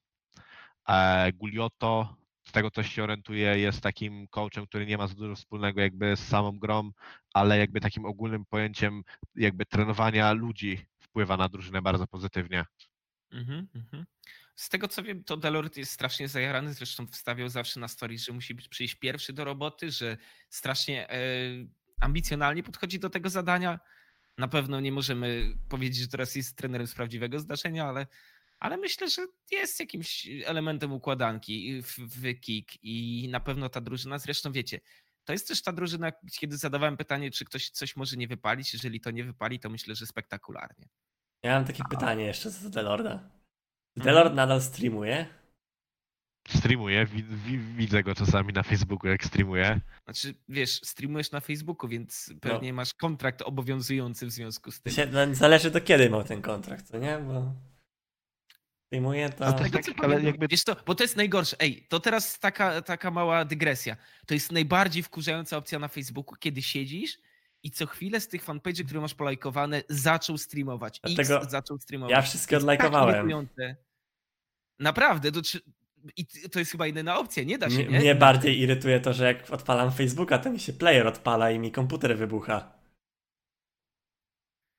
e, 0.88 1.32
Guliotto, 1.32 2.16
z 2.42 2.53
tego 2.53 2.70
coś 2.70 2.94
się 2.94 3.03
orientuje, 3.03 3.59
jest 3.59 3.80
takim 3.80 4.28
coachem, 4.28 4.66
który 4.66 4.86
nie 4.86 4.98
ma 4.98 5.07
za 5.07 5.14
dużo 5.14 5.36
wspólnego 5.36 5.80
jakby 5.80 6.16
z 6.16 6.28
samą 6.28 6.59
grą, 6.59 6.90
ale 7.34 7.59
jakby 7.59 7.80
takim 7.80 8.05
ogólnym 8.05 8.44
pojęciem 8.44 9.03
jakby 9.34 9.66
trenowania 9.66 10.32
ludzi 10.32 10.86
wpływa 10.98 11.36
na 11.36 11.48
drużynę 11.48 11.82
bardzo 11.82 12.07
pozytywnie. 12.07 12.64
Mhm, 13.32 13.68
mhm. 13.74 14.07
Z 14.61 14.68
tego 14.68 14.88
co 14.88 15.02
wiem, 15.02 15.24
to 15.24 15.36
Delort 15.36 15.76
jest 15.76 15.92
strasznie 15.92 16.28
zajarany, 16.28 16.74
zresztą 16.74 17.06
wstawiał 17.06 17.48
zawsze 17.48 17.80
na 17.80 17.88
stories, 17.88 18.24
że 18.24 18.32
musi 18.32 18.54
być 18.54 18.68
przyjść 18.68 18.94
pierwszy 18.94 19.32
do 19.32 19.44
roboty, 19.44 19.90
że 19.90 20.16
strasznie 20.50 21.11
e, 21.11 21.18
ambicjonalnie 22.00 22.62
podchodzi 22.62 22.98
do 22.98 23.11
tego 23.11 23.30
zadania. 23.30 23.80
Na 24.38 24.48
pewno 24.48 24.80
nie 24.80 24.92
możemy 24.92 25.54
powiedzieć, 25.68 26.02
że 26.02 26.08
teraz 26.08 26.34
jest 26.34 26.56
trenerem 26.56 26.86
z 26.86 26.94
prawdziwego 26.94 27.38
zdarzenia, 27.38 27.88
ale, 27.88 28.06
ale 28.58 28.76
myślę, 28.76 29.11
że 29.11 29.26
jest 29.50 29.80
jakimś 29.80 30.28
elementem 30.44 30.92
układanki 30.92 31.82
w, 31.82 31.98
w 31.98 32.40
kick 32.40 32.70
i 32.82 33.28
na 33.30 33.40
pewno 33.40 33.68
ta 33.68 33.80
drużyna, 33.80 34.18
zresztą 34.18 34.52
wiecie, 34.52 34.80
to 35.24 35.32
jest 35.32 35.48
też 35.48 35.62
ta 35.62 35.72
drużyna, 35.72 36.12
kiedy 36.40 36.56
zadawałem 36.56 36.96
pytanie, 36.96 37.30
czy 37.30 37.44
ktoś 37.44 37.70
coś 37.70 37.96
może 37.96 38.16
nie 38.16 38.28
wypalić. 38.28 38.72
Jeżeli 38.72 39.00
to 39.00 39.11
nie 39.11 39.24
wypali, 39.24 39.61
to 39.61 39.70
myślę, 39.70 39.94
że 39.94 40.06
spektakularnie. 40.06 40.88
Ja 41.42 41.54
mam 41.54 41.64
takie 41.64 41.82
pytanie 41.90 42.24
jeszcze 42.24 42.50
co 42.50 42.62
do 42.62 42.70
Delorda. 42.70 43.39
Czy 43.95 44.01
Mhm. 44.01 44.14
Delord 44.14 44.34
nadal 44.34 44.62
streamuje? 44.62 45.26
streamuje, 46.49 47.07
wi- 47.07 47.22
wi- 47.22 47.59
widzę 47.59 48.03
go 48.03 48.14
czasami 48.14 48.53
na 48.53 48.62
Facebooku, 48.62 49.11
jak 49.11 49.24
streamuje. 49.24 49.80
Znaczy, 50.05 50.34
wiesz, 50.49 50.70
streamujesz 50.84 51.30
na 51.30 51.41
Facebooku, 51.41 51.88
więc 51.88 52.32
pewnie 52.41 52.72
masz 52.72 52.95
kontrakt 52.95 53.43
obowiązujący 53.43 54.26
w 54.26 54.30
związku 54.30 54.70
z 54.70 54.80
tym. 54.80 54.93
Się, 54.93 55.07
no, 55.07 55.34
zależy 55.34 55.70
do 55.70 55.80
kiedy 55.80 56.11
miał 56.11 56.24
ten 56.24 56.43
kontrakt, 56.43 56.86
co 56.86 56.99
nie? 56.99 57.18
Bo 57.18 57.55
streamuje 58.86 59.28
to... 59.30 59.45
No 59.45 59.53
tak, 59.53 59.70
tak, 59.70 60.05
ale 60.05 60.22
jakby- 60.22 60.49
Wiesz 60.49 60.64
to, 60.64 60.76
bo 60.86 60.95
to 60.95 61.05
jest 61.05 61.16
najgorsze. 61.16 61.57
Ej, 61.61 61.86
to 61.88 62.01
teraz 62.01 62.38
taka, 62.38 62.82
taka 62.82 63.11
mała 63.11 63.45
dygresja. 63.45 63.97
To 64.26 64.34
jest 64.34 64.53
najbardziej 64.53 65.03
wkurzająca 65.03 65.57
opcja 65.57 65.78
na 65.78 65.88
Facebooku, 65.88 66.36
kiedy 66.36 66.62
siedzisz 66.62 67.18
i 67.62 67.70
co 67.70 67.86
chwilę 67.86 68.20
z 68.20 68.28
tych 68.28 68.44
fanpage'y, 68.44 68.84
które 68.84 69.00
masz 69.00 69.14
polajkowane, 69.14 69.82
zaczął 69.88 70.38
streamować. 70.38 71.00
Dlatego 71.04 71.42
X 71.42 71.50
zaczął 71.50 71.78
streamować. 71.78 72.12
ja 72.12 72.22
wszystkie 72.22 72.56
tak 72.56 72.61
odlajkowałem. 72.61 73.14
irytujące. 73.14 73.76
Naprawdę, 74.78 75.32
to, 75.32 75.40
i 76.16 76.26
to 76.26 76.58
jest 76.58 76.70
chyba 76.70 76.86
jedyna 76.86 77.18
opcja, 77.18 77.44
nie 77.44 77.58
da 77.58 77.70
się, 77.70 77.84
nie? 77.84 77.98
mnie 77.98 78.14
bardziej 78.14 78.58
irytuje 78.58 79.00
to, 79.00 79.12
że 79.12 79.24
jak 79.24 79.50
odpalam 79.50 79.92
Facebooka, 79.92 80.38
to 80.38 80.50
mi 80.50 80.61
się 80.61 80.72
player 80.72 81.06
odpala 81.06 81.50
i 81.50 81.58
mi 81.58 81.72
komputer 81.72 82.18
wybucha. 82.18 82.80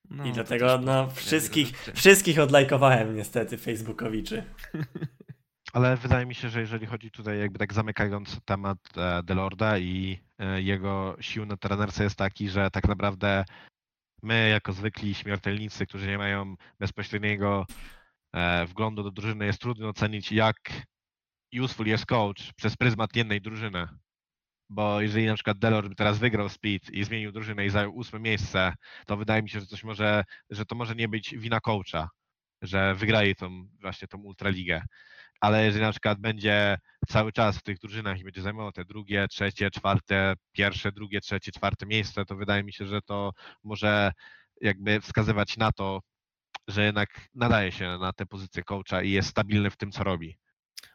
No, 0.10 0.26
I 0.26 0.32
dlatego 0.32 0.78
no 0.78 1.10
wszystkich, 1.10 1.72
wszystkich 1.96 2.40
odlajkowałem 2.40 3.16
niestety 3.16 3.58
Facebookowiczy. 3.58 4.44
Ale 5.74 5.98
wydaje 5.98 6.26
mi 6.26 6.36
się, 6.36 6.50
że 6.50 6.60
jeżeli 6.60 6.86
chodzi 6.86 7.12
tutaj 7.12 7.40
jakby 7.40 7.60
tak 7.60 7.74
zamykając 7.74 8.42
temat 8.46 8.78
e, 8.98 9.24
Delorda 9.24 9.78
i 9.78 10.20
e, 10.40 10.62
jego 10.62 11.18
sił 11.22 11.46
na 11.46 11.58
trenerce 11.58 12.04
jest 12.04 12.16
taki, 12.16 12.50
że 12.50 12.72
tak 12.72 12.88
naprawdę 12.88 13.46
my 14.24 14.50
jako 14.50 14.74
zwykli 14.74 15.14
śmiertelnicy, 15.16 15.86
którzy 15.86 16.08
nie 16.08 16.18
mają 16.18 16.56
bezpośredniego 16.80 17.66
e, 18.34 18.66
wglądu 18.66 19.04
do 19.04 19.12
drużyny, 19.12 19.46
jest 19.46 19.62
trudno 19.62 19.90
ocenić 19.90 20.32
jak 20.32 20.58
useful 21.62 21.88
jest 21.88 22.06
coach 22.06 22.54
przez 22.54 22.78
pryzmat 22.78 23.16
jednej 23.16 23.42
drużyny. 23.42 23.88
Bo 24.70 25.02
jeżeli 25.02 25.26
na 25.26 25.34
przykład 25.36 25.60
Delord 25.60 25.88
by 25.88 25.96
teraz 25.96 26.20
wygrał 26.20 26.50
Speed 26.50 26.94
i 26.94 27.04
zmienił 27.04 27.32
drużynę 27.32 27.66
i 27.66 27.70
zajął 27.70 27.96
ósme 27.96 28.20
miejsce, 28.20 28.74
to 29.06 29.18
wydaje 29.18 29.44
mi 29.44 29.50
się, 29.50 29.60
że 29.60 29.66
coś 29.66 29.84
może, 29.84 30.24
że 30.50 30.66
to 30.66 30.76
może 30.76 30.96
nie 30.96 31.08
być 31.08 31.36
wina 31.38 31.60
coacha, 31.60 32.10
że 32.62 32.96
wygraje 32.96 33.36
tą 33.36 33.68
właśnie 33.82 34.08
tą 34.08 34.18
Ultraligę 34.18 34.82
ale 35.42 35.66
jeżeli 35.66 35.86
na 35.86 35.92
przykład 35.92 36.20
będzie 36.20 36.78
cały 37.08 37.32
czas 37.32 37.58
w 37.58 37.64
tych 37.64 37.80
drużynach 37.80 38.20
i 38.20 38.24
będzie 38.24 38.42
zajmował 38.42 38.72
te 38.72 38.86
drugie, 38.86 39.28
trzecie, 39.28 39.72
czwarte, 39.72 40.34
pierwsze, 40.52 40.92
drugie, 40.92 41.22
trzecie, 41.22 41.52
czwarte 41.52 41.86
miejsce, 41.86 42.26
to 42.26 42.36
wydaje 42.36 42.64
mi 42.64 42.74
się, 42.74 42.86
że 42.86 43.02
to 43.02 43.32
może 43.64 44.12
jakby 44.62 45.02
wskazywać 45.02 45.58
na 45.58 45.72
to, 45.72 46.00
że 46.68 46.86
jednak 46.86 47.10
nadaje 47.34 47.72
się 47.72 47.98
na 47.98 48.14
tę 48.14 48.26
pozycję 48.26 48.64
coacha 48.64 49.02
i 49.02 49.12
jest 49.12 49.30
stabilny 49.30 49.70
w 49.70 49.78
tym, 49.78 49.92
co 49.92 50.04
robi. 50.04 50.38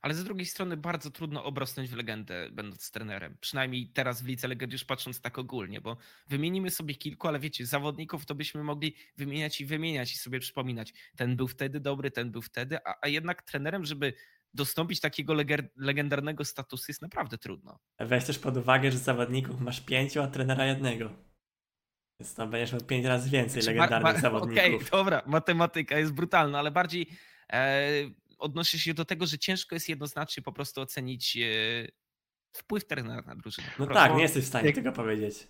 Ale 0.03 0.15
z 0.15 0.25
drugiej 0.25 0.47
strony 0.47 0.77
bardzo 0.77 1.11
trudno 1.11 1.45
obrosnąć 1.45 1.91
w 1.91 1.97
legendę, 1.97 2.49
będąc 2.53 2.91
trenerem. 2.91 3.37
Przynajmniej 3.41 3.89
teraz 3.89 4.23
w 4.23 4.27
Lidze 4.27 4.49
Legend 4.49 4.73
już 4.73 4.85
patrząc 4.85 5.21
tak 5.21 5.39
ogólnie, 5.39 5.81
bo 5.81 5.97
wymienimy 6.27 6.71
sobie 6.71 6.95
kilku, 6.95 7.29
ale 7.29 7.41
wiecie, 7.41 7.67
zawodników 7.67 8.27
to 8.27 8.35
byśmy 8.35 8.65
mogli 8.65 8.97
wymieniać 9.17 9.61
i 9.61 9.67
wymieniać 9.67 10.13
i 10.13 10.17
sobie 10.17 10.41
przypominać. 10.41 10.93
Ten 11.17 11.37
był 11.37 11.49
wtedy 11.49 11.81
dobry, 11.81 12.11
ten 12.11 12.31
był 12.31 12.43
wtedy, 12.43 12.79
a, 12.85 12.95
a 13.03 13.09
jednak 13.09 13.43
trenerem, 13.43 13.85
żeby 13.85 14.13
dostąpić 14.55 15.01
takiego 15.01 15.35
leger- 15.35 15.69
legendarnego 15.77 16.45
statusu 16.45 16.85
jest 16.89 17.03
naprawdę 17.03 17.39
trudno. 17.39 17.79
Weź 17.99 18.25
też 18.25 18.39
pod 18.39 18.57
uwagę, 18.57 18.93
że 18.93 18.99
zawodników 18.99 19.61
masz 19.61 19.81
pięciu, 19.81 20.23
a 20.23 20.27
trenera 20.27 20.67
jednego. 20.67 21.11
Więc 22.21 22.35
tam 22.35 22.51
będziesz 22.51 22.73
miał 22.73 22.81
pięć 22.81 23.07
razy 23.07 23.31
więcej 23.31 23.63
Znaczy, 23.63 23.77
ma- 23.79 23.85
legendarnych 23.85 24.15
ma- 24.15 24.21
zawodników. 24.21 24.65
Okej, 24.65 24.81
dobra, 24.91 25.23
matematyka 25.27 25.99
jest 25.99 26.13
brutalna, 26.13 26.59
ale 26.59 26.71
bardziej 26.71 27.07
e, 27.53 27.91
odnosi 28.39 28.81
się 28.81 28.95
do 28.95 29.05
tego, 29.05 29.27
że 29.27 29.39
ciężko 29.39 29.75
jest 29.77 29.89
jednoznacznie 29.89 30.43
po 30.43 30.53
prostu 30.53 30.81
ocenić 30.81 31.37
e, 31.37 31.41
wpływ 32.57 32.87
trenera 32.87 33.23
na 33.23 33.37
drużynę. 33.37 33.69
No 33.79 33.87
tak, 33.87 34.15
nie 34.17 34.23
jesteś 34.23 34.45
w 34.45 34.49
stanie 34.49 34.67
jak- 34.67 34.75
tego 34.75 34.93
powiedzieć. 34.93 35.49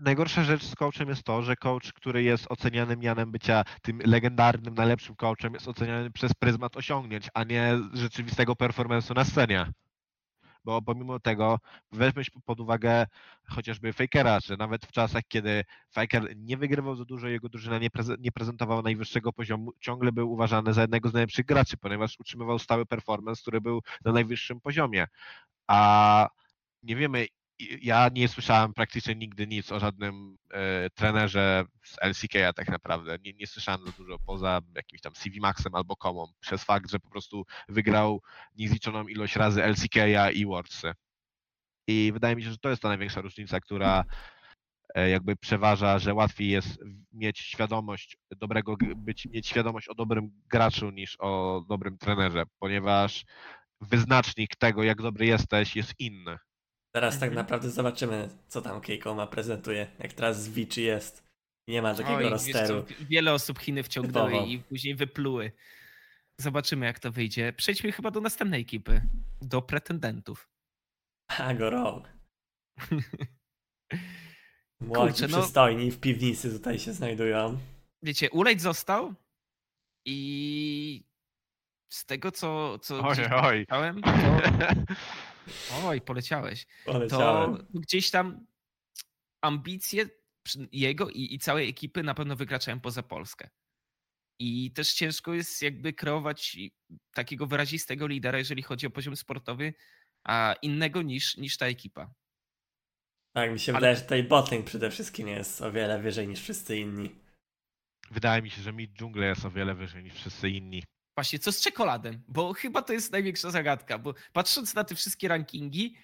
Najgorsza 0.00 0.44
rzecz 0.44 0.64
z 0.64 0.74
coachem 0.74 1.08
jest 1.08 1.22
to, 1.22 1.42
że 1.42 1.56
coach, 1.56 1.92
który 1.92 2.22
jest 2.22 2.46
oceniany 2.48 2.96
mianem 2.96 3.32
bycia 3.32 3.64
tym 3.82 3.98
legendarnym, 4.04 4.74
najlepszym 4.74 5.16
coachem, 5.16 5.54
jest 5.54 5.68
oceniany 5.68 6.10
przez 6.10 6.34
pryzmat 6.34 6.76
osiągnięć, 6.76 7.28
a 7.34 7.44
nie 7.44 7.78
rzeczywistego 7.92 8.52
performance'u 8.52 9.14
na 9.14 9.24
scenie. 9.24 9.66
Bo 10.64 10.82
pomimo 10.82 11.20
tego 11.20 11.58
weźmy 11.92 12.22
pod 12.44 12.60
uwagę 12.60 13.06
chociażby 13.48 13.92
Fakera, 13.92 14.40
że 14.40 14.56
nawet 14.56 14.86
w 14.86 14.92
czasach, 14.92 15.22
kiedy 15.28 15.64
Faker 15.90 16.36
nie 16.36 16.56
wygrywał 16.56 16.96
za 16.96 17.04
dużo, 17.04 17.28
jego 17.28 17.48
drużyna 17.48 17.78
nie, 17.78 17.90
preze- 17.90 18.18
nie 18.18 18.32
prezentowała 18.32 18.82
najwyższego 18.82 19.32
poziomu, 19.32 19.72
ciągle 19.80 20.12
był 20.12 20.32
uważany 20.32 20.72
za 20.72 20.80
jednego 20.80 21.08
z 21.08 21.12
najlepszych 21.12 21.46
graczy, 21.46 21.76
ponieważ 21.76 22.20
utrzymywał 22.20 22.58
stały 22.58 22.86
performance, 22.86 23.42
który 23.42 23.60
był 23.60 23.82
na 24.04 24.12
najwyższym 24.12 24.60
poziomie. 24.60 25.06
A 25.66 26.28
nie 26.82 26.96
wiemy, 26.96 27.26
ja 27.58 28.08
nie 28.14 28.28
słyszałem 28.28 28.72
praktycznie 28.74 29.14
nigdy 29.14 29.46
nic 29.46 29.72
o 29.72 29.80
żadnym 29.80 30.36
e, 30.50 30.90
trenerze 30.90 31.64
z 31.84 31.96
LCK 32.02 32.32
tak 32.56 32.68
naprawdę. 32.68 33.18
Nie, 33.24 33.32
nie 33.32 33.46
słyszałem 33.46 33.80
za 33.86 33.92
dużo 33.92 34.18
poza 34.18 34.60
jakimś 34.74 35.00
tam 35.00 35.14
CV 35.14 35.40
Maxem 35.40 35.74
albo 35.74 35.96
Komą, 35.96 36.26
przez 36.40 36.64
fakt, 36.64 36.90
że 36.90 36.98
po 36.98 37.10
prostu 37.10 37.44
wygrał 37.68 38.22
niezliczoną 38.54 39.08
ilość 39.08 39.36
razy 39.36 39.62
LCK 39.62 39.96
i 40.34 40.46
Worldsy. 40.46 40.92
I 41.88 42.10
wydaje 42.12 42.36
mi 42.36 42.42
się, 42.42 42.50
że 42.50 42.58
to 42.58 42.70
jest 42.70 42.82
ta 42.82 42.88
największa 42.88 43.20
różnica, 43.20 43.60
która 43.60 44.04
e, 44.94 45.10
jakby 45.10 45.36
przeważa, 45.36 45.98
że 45.98 46.14
łatwiej 46.14 46.48
jest 46.48 46.78
mieć 47.12 47.38
świadomość 47.38 48.16
dobrego, 48.36 48.76
być, 48.96 49.26
mieć 49.26 49.46
świadomość 49.46 49.88
o 49.88 49.94
dobrym 49.94 50.30
graczu 50.48 50.90
niż 50.90 51.16
o 51.20 51.62
dobrym 51.68 51.98
trenerze, 51.98 52.42
ponieważ 52.58 53.24
wyznacznik 53.80 54.56
tego, 54.56 54.82
jak 54.82 55.02
dobry 55.02 55.26
jesteś, 55.26 55.76
jest 55.76 55.94
inny. 55.98 56.38
Teraz 56.96 57.14
tak 57.14 57.28
Mhm. 57.28 57.34
naprawdę 57.36 57.70
zobaczymy, 57.70 58.28
co 58.48 58.62
tam 58.62 58.80
Keiko 58.80 59.14
ma 59.14 59.26
prezentuje. 59.26 59.86
Jak 59.98 60.12
teraz 60.12 60.48
Vichy 60.48 60.80
jest. 60.80 61.24
Nie 61.68 61.82
ma 61.82 61.94
takiego 61.94 62.16
Oj, 62.16 62.28
rosteru. 62.28 62.82
co, 62.82 63.04
wiele 63.08 63.32
osób 63.32 63.58
Chiny 63.58 63.82
wciągnęły 63.82 64.30
Typowo. 64.30 64.46
i 64.46 64.58
później 64.58 64.94
wypluły. 64.94 65.52
Zobaczymy, 66.40 66.86
jak 66.86 66.98
to 66.98 67.12
wyjdzie. 67.12 67.52
Przejdźmy 67.56 67.92
chyba 67.92 68.10
do 68.10 68.20
następnej 68.20 68.60
ekipy. 68.60 69.02
Do 69.42 69.62
pretendentów. 69.62 70.48
Hago 71.30 71.70
Rogue. 71.70 72.06
Młodzi, 74.80 75.12
Kurczę, 75.12 75.28
no- 75.28 75.38
przystojni 75.40 75.90
w 75.90 76.00
piwnicy 76.00 76.50
tutaj 76.52 76.78
się 76.78 76.92
znajdują. 76.92 77.58
Wiecie, 78.02 78.30
Ulejt 78.30 78.60
został 78.60 79.14
i 80.06 81.04
z 81.92 82.04
tego, 82.06 82.32
co, 82.32 82.78
co 82.78 83.00
Oj, 83.00 83.16
oj. 83.42 83.60
czytałem, 83.62 84.00
to... 84.02 84.10
Oj, 85.84 86.00
poleciałeś. 86.00 86.66
To 86.84 86.92
Poleciałem. 86.92 87.66
gdzieś 87.74 88.10
tam 88.10 88.46
ambicje 89.42 90.08
jego 90.72 91.10
i, 91.10 91.34
i 91.34 91.38
całej 91.38 91.68
ekipy 91.68 92.02
na 92.02 92.14
pewno 92.14 92.36
wykraczają 92.36 92.80
poza 92.80 93.02
Polskę. 93.02 93.48
I 94.40 94.72
też 94.72 94.92
ciężko 94.94 95.34
jest 95.34 95.62
jakby 95.62 95.92
kreować 95.92 96.56
takiego 97.14 97.46
wyrazistego 97.46 98.06
lidera, 98.06 98.38
jeżeli 98.38 98.62
chodzi 98.62 98.86
o 98.86 98.90
poziom 98.90 99.16
sportowy, 99.16 99.74
a 100.24 100.54
innego 100.62 101.02
niż, 101.02 101.36
niż 101.36 101.56
ta 101.56 101.66
ekipa. 101.66 102.14
Tak, 103.34 103.52
mi 103.52 103.58
się 103.58 103.72
ale- 103.72 103.80
wydaje, 103.80 103.96
że 103.96 104.02
tutaj 104.02 104.24
botlane 104.24 104.64
przede 104.64 104.90
wszystkim 104.90 105.28
jest 105.28 105.62
o 105.62 105.72
wiele 105.72 105.98
wyżej 106.02 106.28
niż 106.28 106.40
wszyscy 106.40 106.78
inni. 106.78 107.10
Wydaje 108.10 108.42
mi 108.42 108.50
się, 108.50 108.62
że 108.62 108.72
mid 108.72 108.92
dżungla 108.92 109.26
jest 109.26 109.44
o 109.44 109.50
wiele 109.50 109.74
wyżej 109.74 110.04
niż 110.04 110.14
wszyscy 110.14 110.50
inni. 110.50 110.84
Właśnie, 111.16 111.38
co 111.38 111.52
z 111.52 111.60
czekoladem? 111.60 112.22
Bo 112.28 112.52
chyba 112.52 112.82
to 112.82 112.92
jest 112.92 113.12
największa 113.12 113.50
zagadka, 113.50 113.98
bo 113.98 114.14
patrząc 114.32 114.74
na 114.74 114.84
te 114.84 114.94
wszystkie 114.94 115.28
rankingi, 115.28 115.96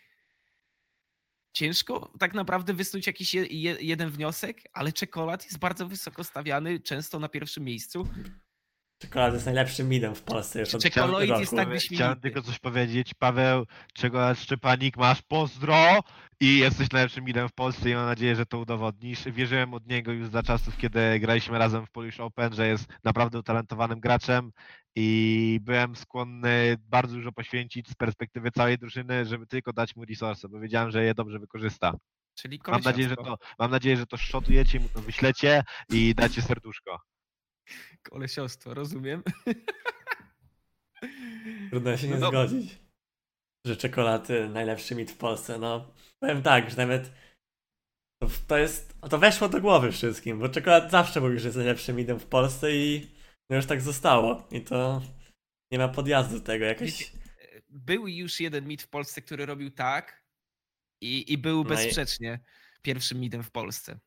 ciężko 1.52 2.12
tak 2.18 2.34
naprawdę 2.34 2.74
wysnuć 2.74 3.06
jakiś 3.06 3.34
je, 3.34 3.46
je, 3.46 3.76
jeden 3.80 4.10
wniosek, 4.10 4.62
ale 4.72 4.92
czekolad 4.92 5.44
jest 5.44 5.58
bardzo 5.58 5.88
wysoko 5.88 6.24
stawiany, 6.24 6.80
często 6.80 7.18
na 7.18 7.28
pierwszym 7.28 7.64
miejscu. 7.64 8.08
Czekolada 9.02 9.34
jest 9.34 9.46
najlepszym 9.46 9.88
midem 9.88 10.14
w 10.14 10.22
Polsce 10.22 10.60
już 10.60 10.74
od 10.74 10.82
Czekoloid 10.82 11.30
roku. 11.30 11.40
jest 11.40 11.56
tak 11.56 11.68
Chciałem 11.78 12.20
tylko 12.20 12.42
coś 12.42 12.58
powiedzieć. 12.58 13.14
Paweł, 13.14 13.66
czego 13.94 14.34
Szczepanik, 14.34 14.96
masz 14.96 15.22
pozdro 15.22 16.00
i 16.40 16.58
jesteś 16.58 16.90
najlepszym 16.90 17.24
midem 17.24 17.48
w 17.48 17.52
Polsce 17.52 17.90
i 17.90 17.94
mam 17.94 18.06
nadzieję, 18.06 18.36
że 18.36 18.46
to 18.46 18.58
udowodnisz. 18.58 19.24
Wierzyłem 19.24 19.74
od 19.74 19.86
niego 19.86 20.12
już 20.12 20.28
za 20.28 20.42
czasów, 20.42 20.76
kiedy 20.76 21.20
graliśmy 21.20 21.58
razem 21.58 21.86
w 21.86 21.90
Polish 21.90 22.20
Open, 22.20 22.54
że 22.54 22.68
jest 22.68 22.86
naprawdę 23.04 23.38
utalentowanym 23.38 24.00
graczem 24.00 24.52
i 24.96 25.58
byłem 25.62 25.96
skłonny 25.96 26.76
bardzo 26.78 27.14
dużo 27.14 27.32
poświęcić 27.32 27.88
z 27.88 27.94
perspektywy 27.94 28.50
całej 28.50 28.78
drużyny, 28.78 29.26
żeby 29.26 29.46
tylko 29.46 29.72
dać 29.72 29.96
mu 29.96 30.04
resource, 30.04 30.48
bo 30.48 30.60
wiedziałem, 30.60 30.90
że 30.90 31.04
je 31.04 31.14
dobrze 31.14 31.38
wykorzysta. 31.38 31.92
Czyli 32.34 32.60
Mam 32.68 32.80
nadzieję, 32.80 33.08
że 33.08 33.16
to, 33.16 33.36
mam 33.58 33.70
nadzieję, 33.70 33.96
że 33.96 34.06
to 34.06 34.16
szotujecie, 34.16 34.80
mu 34.80 34.88
to 34.88 35.00
wyślecie 35.00 35.62
i 35.90 36.14
dacie 36.14 36.42
serduszko. 36.42 36.98
Kolesiostwo, 38.02 38.74
rozumiem. 38.74 39.22
Trudno 41.70 41.96
się 41.96 42.08
nie 42.08 42.16
No 42.16 42.28
zgodzić. 42.28 42.78
Że 43.66 43.76
czekolady 43.76 44.48
najlepszy 44.48 44.94
mit 44.94 45.10
w 45.10 45.16
Polsce. 45.16 45.58
No, 45.58 45.94
powiem 46.20 46.42
tak, 46.42 46.70
że 46.70 46.76
nawet 46.76 47.12
to, 48.46 48.58
jest. 48.58 48.94
To 49.10 49.18
weszło 49.18 49.48
do 49.48 49.60
głowy 49.60 49.92
wszystkim, 49.92 50.38
bo 50.38 50.48
czekolad 50.48 50.90
zawsze 50.90 51.20
mówił, 51.20 51.38
że 51.38 51.48
jest 51.48 51.56
najlepszym 51.56 51.96
midem 51.96 52.20
w 52.20 52.26
Polsce 52.26 52.76
i 52.76 53.10
no 53.50 53.56
już 53.56 53.66
tak 53.66 53.80
zostało. 53.80 54.48
I 54.50 54.60
to 54.60 55.02
nie 55.72 55.78
ma 55.78 55.88
podjazdu 55.88 56.38
do 56.38 56.44
tego. 56.44 56.64
Jakoś. 56.64 56.90
Wiecie, 56.90 57.04
był 57.68 58.08
już 58.08 58.40
jeden 58.40 58.66
mit 58.66 58.82
w 58.82 58.88
Polsce, 58.88 59.22
który 59.22 59.46
robił 59.46 59.70
tak 59.70 60.24
i, 61.00 61.32
i 61.32 61.38
był 61.38 61.56
No 61.56 61.64
i- 61.64 61.68
bezsprzecznie 61.68 62.40
pierwszym 62.82 63.20
midem 63.20 63.42
w 63.42 63.50
Polsce. 63.50 63.98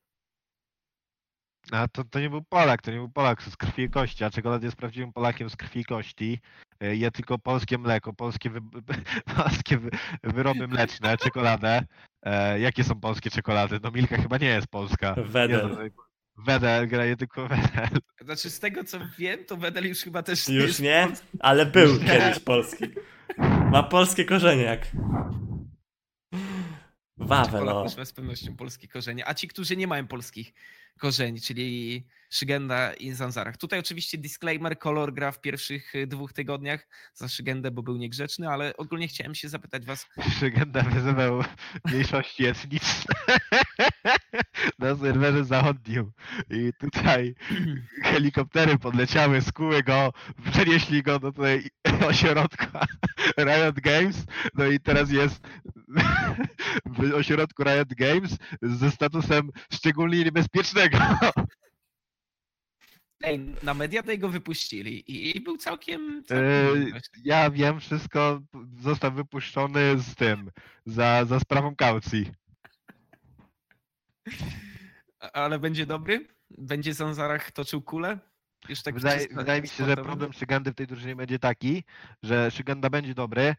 A 1.71 1.87
to, 1.87 2.03
to 2.03 2.19
nie 2.19 2.29
był 2.29 2.43
Polak, 2.43 2.81
to 2.81 2.91
nie 2.91 2.97
był 2.97 3.09
Polak 3.09 3.43
z 3.43 3.57
krwi 3.57 3.83
i 3.83 3.89
kości, 3.89 4.23
a 4.23 4.29
czekolad 4.29 4.63
jest 4.63 4.75
prawdziwym 4.77 5.13
Polakiem 5.13 5.49
z 5.49 5.55
krwi 5.55 5.79
i 5.79 5.85
kości. 5.85 6.39
E, 6.79 6.95
Je 6.95 7.11
tylko 7.11 7.39
polskie 7.39 7.77
mleko, 7.77 8.13
polskie, 8.13 8.49
wy, 8.49 8.59
polskie 9.37 9.77
wy, 9.77 9.89
wyroby 10.23 10.67
mleczne, 10.67 11.17
czekoladę. 11.17 11.83
E, 12.23 12.59
jakie 12.59 12.83
są 12.83 12.99
polskie 12.99 13.29
czekolady? 13.29 13.79
No 13.83 13.91
Milka 13.91 14.17
chyba 14.17 14.37
nie 14.37 14.47
jest 14.47 14.67
polska. 14.67 15.13
Nie, 15.17 15.23
Wedel. 15.23 15.91
Wedel, 16.37 16.87
graje 16.87 17.17
tylko 17.17 17.47
Wedel. 17.47 17.87
Znaczy 18.25 18.49
z 18.49 18.59
tego 18.59 18.83
co 18.83 18.99
wiem, 19.17 19.45
to 19.45 19.57
Wedel 19.57 19.87
już 19.87 19.99
chyba 19.99 20.23
też 20.23 20.49
Już 20.49 20.63
jest 20.67 20.81
nie, 20.81 21.05
polski. 21.07 21.27
ale 21.39 21.65
był 21.65 21.89
Już 21.93 21.99
nie. 21.99 22.05
kiedyś 22.07 22.39
polski. 22.39 22.85
Ma 23.71 23.83
polskie 23.83 24.25
korzenie 24.25 24.63
jak. 24.63 24.87
Wawel, 27.17 27.65
no. 27.65 27.85
ma 27.97 28.05
z 28.05 28.13
pewnością 28.13 28.55
polskie 28.55 28.87
korzenie. 28.87 29.27
A 29.27 29.33
ci, 29.33 29.47
którzy 29.47 29.77
nie 29.77 29.87
mają 29.87 30.07
polskich 30.07 30.53
korzeni, 30.99 31.41
czyli 31.41 32.03
Szygenda 32.35 32.93
i 32.93 33.11
Zanzarach. 33.11 33.57
Tutaj 33.57 33.79
oczywiście 33.79 34.17
disclaimer, 34.17 34.79
kolor 34.79 35.13
gra 35.13 35.31
w 35.31 35.41
pierwszych 35.41 35.95
y, 35.95 36.07
dwóch 36.07 36.33
tygodniach 36.33 36.87
za 37.13 37.27
Szygendę, 37.27 37.71
bo 37.71 37.83
był 37.83 37.97
niegrzeczny, 37.97 38.49
ale 38.49 38.77
ogólnie 38.77 39.07
chciałem 39.07 39.35
się 39.35 39.49
zapytać 39.49 39.85
was, 39.85 40.07
Szygenda 40.39 40.81
wyzywał 40.81 41.43
mniejszości 41.85 42.45
etniczne 42.45 43.15
na 44.79 44.95
serwerze 44.95 45.45
zachodnim. 45.45 46.11
I 46.49 46.71
tutaj 46.79 47.35
helikoptery 48.03 48.77
podleciały, 48.77 49.41
skuły 49.41 49.83
go, 49.83 50.13
przenieśli 50.51 51.03
go 51.03 51.19
do 51.19 51.31
tej 51.31 51.69
ośrodka 52.09 52.85
Riot 53.37 53.79
Games. 53.79 54.25
No 54.53 54.65
i 54.65 54.79
teraz 54.79 55.11
jest 55.11 55.47
w 56.85 57.13
ośrodku 57.13 57.63
Riot 57.63 57.93
Games 57.93 58.37
ze 58.61 58.91
statusem 58.91 59.51
szczególnie 59.73 60.23
niebezpiecznego. 60.23 60.97
Ej, 63.23 63.39
na 63.63 63.73
Mediaday 63.73 64.17
go 64.17 64.29
wypuścili 64.29 65.11
i, 65.11 65.37
i 65.37 65.41
był 65.41 65.57
całkiem... 65.57 66.23
Całkiem 66.23 66.85
miły. 66.85 67.01
Ja 67.23 67.51
wiem 67.51 67.79
wszystko, 67.79 68.41
został 68.81 69.11
wypuszczony 69.11 69.97
z 69.97 70.15
tym, 70.15 70.51
za, 70.85 71.25
za 71.25 71.39
sprawą 71.39 71.75
kaucji. 71.75 72.31
Ale 75.33 75.59
będzie 75.59 75.85
dobry? 75.85 76.27
Będzie 76.57 76.93
Zanzarach 76.93 77.51
toczył 77.51 77.81
kulę? 77.81 78.19
Już 78.69 78.81
tak 78.81 78.95
wydaje, 78.95 79.19
czysto 79.19 79.35
wydaje 79.35 79.61
mi 79.61 79.67
się, 79.67 79.85
że 79.85 79.95
problem 79.95 80.33
Szygandy 80.33 80.71
w 80.71 80.75
tej 80.75 80.87
drużynie 80.87 81.15
będzie 81.15 81.39
taki, 81.39 81.83
że 82.23 82.51
Szyganda 82.51 82.89
będzie 82.89 83.13
dobry, 83.13 83.55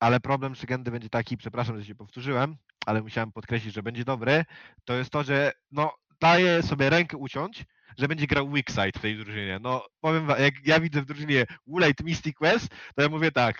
ale 0.00 0.20
problem 0.20 0.54
Szygandy 0.54 0.90
będzie 0.90 1.08
taki, 1.08 1.36
przepraszam, 1.36 1.78
że 1.78 1.86
się 1.86 1.94
powtórzyłem, 1.94 2.56
ale 2.86 3.02
musiałem 3.02 3.32
podkreślić, 3.32 3.74
że 3.74 3.82
będzie 3.82 4.04
dobry, 4.04 4.44
to 4.84 4.94
jest 4.94 5.10
to, 5.10 5.22
że 5.22 5.52
no, 5.72 5.94
daje 6.20 6.62
sobie 6.62 6.90
rękę 6.90 7.16
uciąć, 7.16 7.64
że 7.98 8.08
będzie 8.08 8.26
grał 8.26 8.50
Weakside 8.50 8.92
w 8.98 9.02
tej 9.02 9.16
drużynie. 9.16 9.58
No 9.62 9.86
powiem 10.00 10.26
wam, 10.26 10.40
jak 10.40 10.66
ja 10.66 10.80
widzę 10.80 11.02
w 11.02 11.06
drużynie 11.06 11.46
Woolite 11.66 12.04
Mystic 12.04 12.36
Quest, 12.36 12.68
to 12.96 13.02
ja 13.02 13.08
mówię 13.08 13.32
tak, 13.32 13.58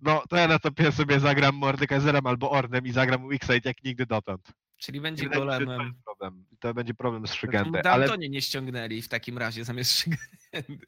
no 0.00 0.22
to 0.28 0.36
ja 0.36 0.48
na 0.48 0.58
topie 0.58 0.92
sobie 0.92 1.20
zagram 1.20 1.54
Mordekaiserem 1.54 2.26
albo 2.26 2.50
Ornem 2.50 2.86
i 2.86 2.92
zagram 2.92 3.28
Weakside 3.28 3.60
jak 3.68 3.84
nigdy 3.84 4.06
dotąd. 4.06 4.52
Czyli 4.76 4.98
I 4.98 5.00
będzie 5.00 5.22
się, 5.22 5.28
że 5.28 5.34
To 5.34 5.38
golemem. 5.40 5.80
jest 5.86 6.04
problem. 6.04 6.44
To 6.60 6.74
będzie 6.74 6.94
problem 6.94 7.26
z 7.26 7.30
Czemu 7.30 7.40
Szygandy, 7.40 7.78
ale 7.78 8.06
Daltonie 8.06 8.28
nie 8.28 8.42
ściągnęli 8.42 9.02
w 9.02 9.08
takim 9.08 9.38
razie 9.38 9.64
zamiast 9.64 9.92
Szygendy. 9.98 10.86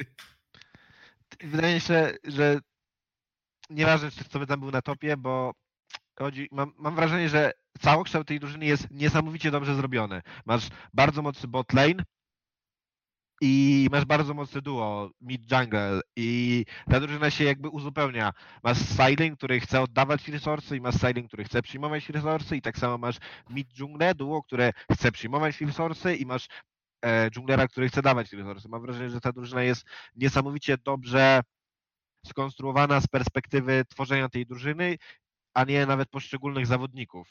wydaje 1.41 1.75
mi 1.75 1.81
się, 1.81 2.13
że 2.25 2.59
nieważne, 3.71 4.11
czy- 4.11 4.25
co 4.25 4.39
by 4.39 4.47
tam 4.47 4.61
był 4.61 4.71
na 4.71 4.83
topie, 4.83 5.17
bo 5.17 5.55
chodzi, 6.19 6.49
mam, 6.53 6.73
mam 6.79 6.95
wrażenie, 6.95 7.29
że 7.29 7.53
całokształt 7.81 8.29
tej 8.29 8.41
drużyny 8.41 8.65
jest 8.67 8.91
niesamowicie 8.91 9.51
dobrze 9.51 9.75
zrobiony. 9.75 10.23
Masz 10.47 10.69
bardzo 10.95 11.23
mocny 11.23 11.49
bot 11.49 11.73
lane 11.73 12.05
i 13.41 13.89
masz 13.91 14.05
bardzo 14.05 14.35
mocne 14.35 14.63
duo 14.63 15.11
mid 15.21 15.53
jungle 15.53 16.01
i 16.17 16.65
ta 16.91 17.01
drużyna 17.01 17.31
się 17.31 17.45
jakby 17.45 17.69
uzupełnia. 17.69 18.33
Masz 18.63 18.79
Silent, 18.79 19.39
który 19.39 19.61
chce 19.61 19.81
oddawać 19.81 20.29
resursy 20.29 20.77
i 20.77 20.81
masz 20.81 20.95
Silent, 20.95 21.27
który 21.27 21.45
chce 21.45 21.63
przyjmować 21.63 22.09
resursy 22.09 22.57
i 22.57 22.63
tak 22.63 22.79
samo 22.79 22.99
masz 22.99 23.17
mid 23.51 23.79
jungle, 23.79 24.15
duo, 24.15 24.43
które 24.43 24.73
chce 24.93 25.13
przyjmować 25.13 25.61
resursy 25.61 26.17
i 26.17 26.27
masz 26.27 26.49
e, 27.05 27.31
który 27.71 27.89
chce 27.89 28.03
dawać 28.03 28.33
resursy. 28.33 28.69
Mam 28.69 28.83
wrażenie, 28.83 29.11
że 29.11 29.21
ta 29.21 29.33
drużyna 29.33 29.63
jest 29.63 29.87
niesamowicie 30.17 30.79
dobrze 30.79 31.41
skonstruowana 32.27 33.01
z 33.01 33.07
perspektywy 33.07 33.85
tworzenia 33.89 34.29
tej 34.29 34.47
drużyny, 34.47 34.97
a 35.55 35.65
nie 35.65 35.87
nawet 35.87 36.09
poszczególnych 36.09 36.67
zawodników. 36.67 37.29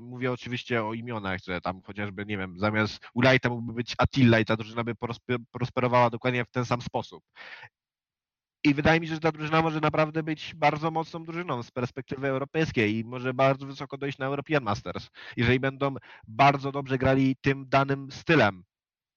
Mówię 0.00 0.32
oczywiście 0.32 0.84
o 0.84 0.94
imionach, 0.94 1.38
że 1.44 1.60
tam 1.60 1.82
chociażby, 1.82 2.26
nie 2.26 2.38
wiem, 2.38 2.58
zamiast 2.58 3.08
Ulajta 3.14 3.48
mógłby 3.48 3.72
być 3.72 3.94
Attila 3.98 4.40
i 4.40 4.44
ta 4.44 4.56
drużyna 4.56 4.84
by 4.84 4.94
prospe- 4.94 5.44
prosperowała 5.52 6.10
dokładnie 6.10 6.44
w 6.44 6.50
ten 6.50 6.64
sam 6.64 6.82
sposób. 6.82 7.24
I 8.64 8.74
wydaje 8.74 9.00
mi 9.00 9.08
się, 9.08 9.14
że 9.14 9.20
ta 9.20 9.32
drużyna 9.32 9.62
może 9.62 9.80
naprawdę 9.80 10.22
być 10.22 10.54
bardzo 10.54 10.90
mocną 10.90 11.24
drużyną 11.24 11.62
z 11.62 11.70
perspektywy 11.70 12.28
europejskiej 12.28 12.96
i 12.96 13.04
może 13.04 13.34
bardzo 13.34 13.66
wysoko 13.66 13.98
dojść 13.98 14.18
na 14.18 14.26
European 14.26 14.64
Masters, 14.64 15.08
jeżeli 15.36 15.60
będą 15.60 15.94
bardzo 16.28 16.72
dobrze 16.72 16.98
grali 16.98 17.36
tym 17.40 17.68
danym 17.68 18.10
stylem 18.10 18.64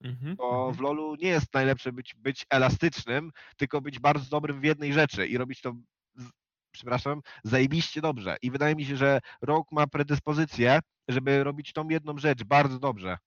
Mhm, 0.03 0.35
bo 0.35 0.57
mhm. 0.57 0.73
w 0.73 0.79
LoLu 0.79 1.15
nie 1.15 1.29
jest 1.29 1.53
najlepsze 1.53 1.91
być, 1.91 2.15
być 2.15 2.45
elastycznym, 2.49 3.31
tylko 3.57 3.81
być 3.81 3.99
bardzo 3.99 4.29
dobrym 4.29 4.61
w 4.61 4.63
jednej 4.63 4.93
rzeczy 4.93 5.27
i 5.27 5.37
robić 5.37 5.61
to, 5.61 5.73
przepraszam, 6.79 7.21
zajebiście 7.43 8.01
dobrze. 8.01 8.37
I 8.41 8.51
wydaje 8.51 8.75
mi 8.75 8.85
się, 8.85 8.97
że 8.97 9.19
Rogue 9.41 9.75
ma 9.75 9.87
predyspozycję, 9.87 10.79
żeby 11.07 11.43
robić 11.43 11.73
tą 11.73 11.89
jedną 11.89 12.17
rzecz 12.17 12.43
bardzo 12.43 12.79
dobrze. 12.79 13.17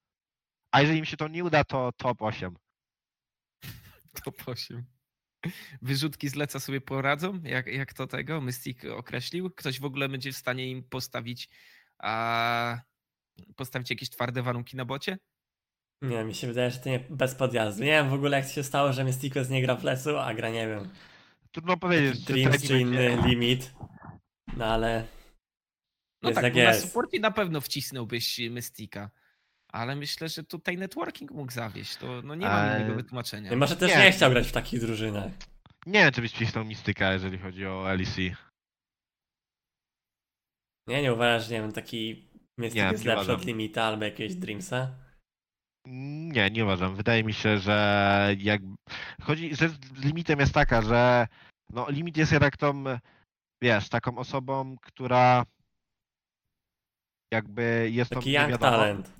A 0.72 0.80
jeżeli 0.80 0.98
im 0.98 1.04
się 1.04 1.16
to 1.16 1.28
nie 1.28 1.44
uda, 1.44 1.64
to 1.64 1.92
top 1.96 2.22
8. 2.22 2.56
Top 4.24 4.34
8. 4.46 4.84
Wyrzutki 5.82 6.28
z 6.28 6.34
leca 6.34 6.60
sobie 6.60 6.80
poradzą? 6.80 7.40
Jak, 7.44 7.66
jak 7.66 7.92
to 7.92 8.06
tego 8.06 8.40
Mystic 8.40 8.84
określił? 8.84 9.50
Ktoś 9.50 9.80
w 9.80 9.84
ogóle 9.84 10.08
będzie 10.08 10.32
w 10.32 10.36
stanie 10.36 10.70
im 10.70 10.82
postawić 10.82 11.48
a, 11.98 12.78
postawić 13.56 13.90
jakieś 13.90 14.10
twarde 14.10 14.42
warunki 14.42 14.76
na 14.76 14.84
bocie? 14.84 15.18
Nie, 16.02 16.24
mi 16.24 16.34
się 16.34 16.46
wydaje, 16.46 16.70
że 16.70 16.78
to 16.78 16.88
nie 16.88 17.00
bez 17.10 17.34
podjazdu. 17.34 17.84
Nie 17.84 17.90
wiem 17.90 18.10
w 18.10 18.12
ogóle 18.12 18.36
jak 18.36 18.46
to 18.46 18.52
się 18.52 18.62
stało, 18.62 18.92
że 18.92 19.04
Mysticus 19.04 19.48
nie 19.48 19.62
gra 19.62 19.76
w 19.76 19.84
lesu, 19.84 20.18
a 20.18 20.34
gra, 20.34 20.50
nie 20.50 20.68
wiem, 20.68 20.88
Trudno 21.52 21.76
powiedzieć, 21.76 22.20
Dreams 22.24 22.52
czy 22.56 22.58
będzie- 22.58 22.80
inny 22.80 23.16
limit. 23.26 23.74
No 24.56 24.64
ale 24.64 25.06
No 26.22 26.28
jest 26.28 26.34
tak, 26.36 26.44
jak 26.44 26.52
bo 26.54 26.58
na 26.58 26.68
jest. 26.68 26.86
supporcie 26.86 27.20
na 27.20 27.30
pewno 27.30 27.60
wcisnąłbyś 27.60 28.38
Mystika. 28.50 29.10
Ale 29.68 29.96
myślę, 29.96 30.28
że 30.28 30.44
tutaj 30.44 30.78
networking 30.78 31.30
mógł 31.30 31.52
zawieść. 31.52 31.96
To 31.96 32.22
no 32.22 32.34
nie 32.34 32.46
ma 32.46 32.66
Eee, 32.66 32.80
innego 32.82 32.94
wytłumaczenia. 32.96 33.50
No 33.50 33.56
może 33.56 33.76
też 33.76 33.90
Nie. 33.90 33.98
nie 33.98 34.12
chciał 34.12 34.30
grać 34.30 34.48
w 34.48 34.52
takich 34.52 34.80
drużynach. 34.80 35.32
Nie 35.86 36.00
wiem, 36.04 36.12
czy 36.12 36.20
byś 36.20 36.32
wcisnął 36.32 36.64
Mistyka, 36.64 37.12
jeżeli 37.12 37.38
chodzi 37.38 37.66
o 37.66 37.94
LEC. 37.94 38.16
Nie, 40.86 41.02
nie 41.02 41.12
uważasz, 41.12 41.48
że 41.48 41.54
nie 41.54 41.60
wiem, 41.60 41.72
taki 41.72 42.28
Mystic 42.58 42.76
Nie, 42.76 42.82
jest 42.92 43.04
lepszy 43.04 43.32
od 43.32 43.44
limita 43.44 43.82
albo 43.84 44.04
jakiegoś 44.04 44.34
Dreamsa? 44.36 44.94
Nie, 45.86 46.50
nie 46.50 46.64
uważam. 46.64 46.96
Wydaje 46.96 47.24
mi 47.24 47.32
się, 47.32 47.59
że 47.59 48.34
jak 48.38 48.62
chodzi, 49.22 49.56
że 49.56 49.68
z 49.68 50.04
limitem 50.04 50.40
jest 50.40 50.54
taka, 50.54 50.82
że 50.82 51.26
no 51.70 51.90
limit 51.90 52.16
jest 52.16 52.32
jednak 52.32 52.56
tą, 52.56 52.84
wiesz, 53.62 53.88
taką 53.88 54.18
osobą, 54.18 54.76
która 54.82 55.44
jakby 57.32 57.88
jest 57.92 58.10
tą 58.10 58.16
Taki 58.20 58.32
young 58.32 58.46
niewiadomą, 58.46 58.72
talent. 58.76 59.12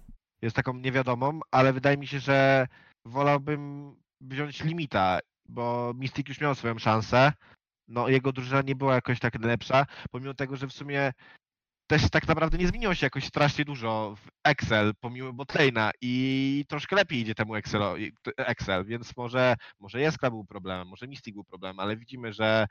jest 0.43 0.57
taką 0.57 0.75
niewiadomą, 0.75 1.41
ale 1.51 1.73
wydaje 1.73 1.97
mi 1.97 2.07
się, 2.07 2.19
że 2.19 2.67
wolałbym 3.07 3.95
wziąć 4.21 4.65
limita, 4.65 5.19
bo 5.49 5.93
Mystic 5.97 6.29
już 6.29 6.41
miał 6.41 6.55
swoją 6.55 6.79
szansę. 6.79 7.33
No 7.89 8.09
jego 8.09 8.33
drużyna 8.33 8.63
nie 8.63 8.77
była 8.77 8.95
jakoś 8.95 9.21
tak 9.21 9.45
lepsza, 9.45 9.87
pomimo 10.11 10.35
tego, 10.35 10.57
że 10.57 10.67
w 10.67 10.73
sumie 10.73 11.13
też 11.87 12.11
tak 12.11 12.29
naprawdę 12.29 12.59
nie 12.59 12.69
zmieniło 12.69 12.95
się 12.95 13.07
jakoś 13.07 13.25
strasznie 13.25 13.65
dużo 13.65 14.15
w 14.17 14.29
Excel, 14.45 14.93
pomimo 15.01 15.33
Botlane'a 15.33 15.91
i 16.01 16.65
troszkę 16.69 16.97
lepiej 16.97 17.19
idzie 17.19 17.35
temu 17.35 17.55
Excelo, 17.55 17.95
Excel, 18.37 18.85
więc 18.85 19.17
może, 19.17 19.55
może 19.81 20.01
Jeskra 20.01 20.31
był 20.31 20.45
problemem, 20.45 20.89
może 20.89 21.07
Mystic 21.07 21.35
był 21.35 21.45
problemem, 21.45 21.81
ale 21.81 21.97
widzimy, 21.97 22.33
że 22.33 22.67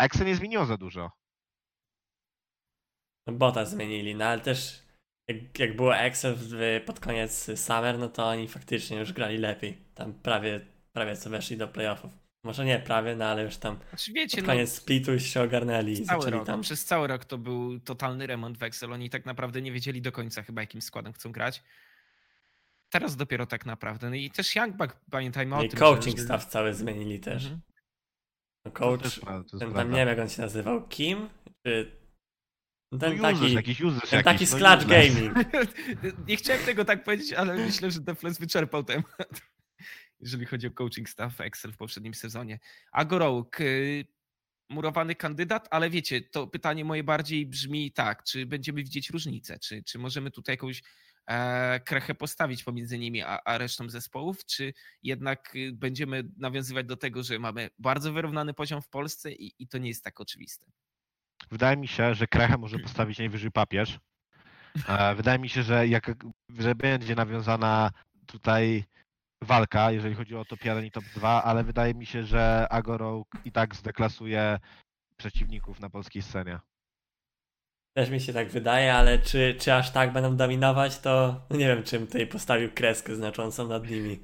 Excel 0.00 0.26
nie 0.26 0.36
zmieniło 0.36 0.66
za 0.66 0.76
dużo. 0.76 1.10
No, 3.26 3.32
Bota 3.32 3.64
zmienili, 3.64 4.14
no 4.14 4.24
ale 4.24 4.40
też 4.40 4.82
jak, 5.28 5.58
jak 5.58 5.76
było 5.76 5.96
Excel 5.96 6.34
w, 6.38 6.82
pod 6.86 7.00
koniec 7.00 7.60
Summer, 7.60 7.98
no 7.98 8.08
to 8.08 8.28
oni 8.28 8.48
faktycznie 8.48 8.98
już 8.98 9.12
grali 9.12 9.38
lepiej. 9.38 9.78
Tam 9.94 10.14
prawie, 10.14 10.60
prawie 10.92 11.16
co 11.16 11.30
weszli 11.30 11.56
do 11.56 11.68
playoffów. 11.68 12.27
Może 12.44 12.64
nie 12.64 12.78
prawie, 12.78 13.16
no 13.16 13.24
ale 13.24 13.42
już 13.42 13.56
tam 13.56 13.78
Znaczy, 13.88 14.12
wiecie, 14.12 14.40
no, 14.40 14.46
koniec 14.46 14.72
splitu 14.72 15.12
już 15.12 15.22
się 15.22 15.42
ogarnęli 15.42 15.92
i 15.92 16.02
cały 16.06 16.22
zaczęli 16.22 16.38
rok, 16.38 16.46
tam... 16.46 16.60
przez 16.60 16.84
cały 16.84 17.06
rok 17.06 17.24
to 17.24 17.38
był 17.38 17.80
totalny 17.80 18.26
remont 18.26 18.58
w 18.58 18.62
Excel. 18.62 18.92
Oni 18.92 19.10
tak 19.10 19.26
naprawdę 19.26 19.62
nie 19.62 19.72
wiedzieli 19.72 20.02
do 20.02 20.12
końca 20.12 20.42
chyba 20.42 20.60
jakim 20.60 20.82
składem 20.82 21.12
chcą 21.12 21.32
grać. 21.32 21.62
Teraz 22.90 23.16
dopiero 23.16 23.46
tak 23.46 23.66
naprawdę. 23.66 24.10
No 24.10 24.16
i 24.16 24.30
też 24.30 24.56
Youngback, 24.56 24.96
pamiętajmy 25.10 25.54
o 25.54 25.58
No 25.58 25.64
i 25.64 25.68
tym. 25.68 25.78
coaching 25.78 26.18
że, 26.18 26.24
staff 26.24 26.44
cały 26.44 26.74
zmienili 26.74 27.20
też. 27.20 27.42
Mhm. 27.44 27.60
No, 28.64 28.70
To 28.70 28.78
Coach, 28.78 29.04
jest 29.04 29.20
prawda, 29.20 29.48
to 29.50 29.58
ten 29.58 29.72
tam 29.72 29.90
nie 29.90 29.96
wiem 29.96 30.08
jak 30.08 30.18
on 30.18 30.28
się 30.28 30.42
nazywał, 30.42 30.88
Kim? 30.88 31.28
Czy... 31.66 31.98
No 32.92 32.98
Ten 32.98 33.12
users, 33.12 33.40
taki, 33.40 33.54
jakiś 33.54 33.80
users 33.80 34.10
ten 34.10 34.22
jakiś, 34.26 34.50
taki 34.50 34.62
no. 34.62 34.94
Gaming. 34.94 35.34
Nie 36.28 36.36
chciałem 36.36 36.62
tego 36.64 36.84
tak 36.84 37.04
powiedzieć, 37.04 37.32
ale 37.32 37.54
myślę, 37.54 37.90
że 37.90 38.00
Defles 38.00 38.38
wyczerpał 38.38 38.84
temat. 38.84 39.42
Jeżeli 40.20 40.46
chodzi 40.46 40.66
o 40.66 40.70
coaching 40.70 41.08
staff 41.08 41.40
Excel 41.40 41.72
w 41.72 41.76
poprzednim 41.76 42.14
sezonie. 42.14 42.58
Agorok, 42.92 43.60
y, 43.60 44.06
murowany 44.68 45.14
kandydat, 45.14 45.68
ale 45.70 45.90
wiecie, 45.90 46.20
to 46.20 46.46
pytanie 46.46 46.84
moje 46.84 47.04
bardziej 47.04 47.46
brzmi 47.46 47.92
tak, 47.92 48.24
czy 48.24 48.46
będziemy 48.46 48.82
widzieć 48.82 49.10
różnicę, 49.10 49.58
czy, 49.58 49.82
czy 49.82 49.98
możemy 49.98 50.30
tutaj 50.30 50.52
jakąś 50.52 50.82
e, 51.26 51.80
krechę 51.80 52.14
postawić 52.14 52.64
pomiędzy 52.64 52.98
nimi 52.98 53.22
a, 53.22 53.40
a 53.44 53.58
resztą 53.58 53.88
zespołów, 53.88 54.44
czy 54.44 54.72
jednak 55.02 55.56
y, 55.56 55.72
będziemy 55.72 56.24
nawiązywać 56.36 56.86
do 56.86 56.96
tego, 56.96 57.22
że 57.22 57.38
mamy 57.38 57.70
bardzo 57.78 58.12
wyrównany 58.12 58.54
poziom 58.54 58.82
w 58.82 58.88
Polsce 58.88 59.32
i, 59.32 59.54
i 59.58 59.68
to 59.68 59.78
nie 59.78 59.88
jest 59.88 60.04
tak 60.04 60.20
oczywiste. 60.20 60.66
Wydaje 61.50 61.76
mi 61.76 61.88
się, 61.88 62.14
że 62.14 62.26
Krechę 62.26 62.58
może 62.58 62.78
postawić 62.88 63.18
najwyżej 63.18 63.50
papież. 63.50 63.98
E, 64.88 65.14
Wydaje 65.14 65.38
mi 65.38 65.48
się, 65.48 65.62
że, 65.62 65.88
jak, 65.88 66.14
że 66.58 66.74
będzie 66.74 67.14
nawiązana 67.14 67.90
tutaj 68.26 68.84
walka, 69.42 69.90
jeżeli 69.90 70.14
chodzi 70.14 70.36
o 70.36 70.44
top 70.44 70.64
1 70.64 70.84
i 70.84 70.90
top 70.90 71.04
2, 71.16 71.44
ale 71.44 71.64
wydaje 71.64 71.94
mi 71.94 72.06
się, 72.06 72.24
że 72.24 72.66
Agorok 72.70 73.28
i 73.44 73.52
tak 73.52 73.74
zdeklasuje 73.74 74.58
przeciwników 75.16 75.80
na 75.80 75.90
polskiej 75.90 76.22
scenie. 76.22 76.58
Też 77.96 78.10
mi 78.10 78.20
się 78.20 78.32
tak 78.32 78.48
wydaje, 78.48 78.94
ale 78.94 79.18
czy, 79.18 79.56
czy 79.60 79.74
aż 79.74 79.90
tak 79.90 80.12
będą 80.12 80.36
dominować, 80.36 80.98
to 80.98 81.40
nie 81.50 81.66
wiem, 81.66 81.82
czym 81.82 82.06
tutaj 82.06 82.26
postawił 82.26 82.70
kreskę 82.74 83.14
znaczącą 83.16 83.68
nad 83.68 83.90
nimi. 83.90 84.20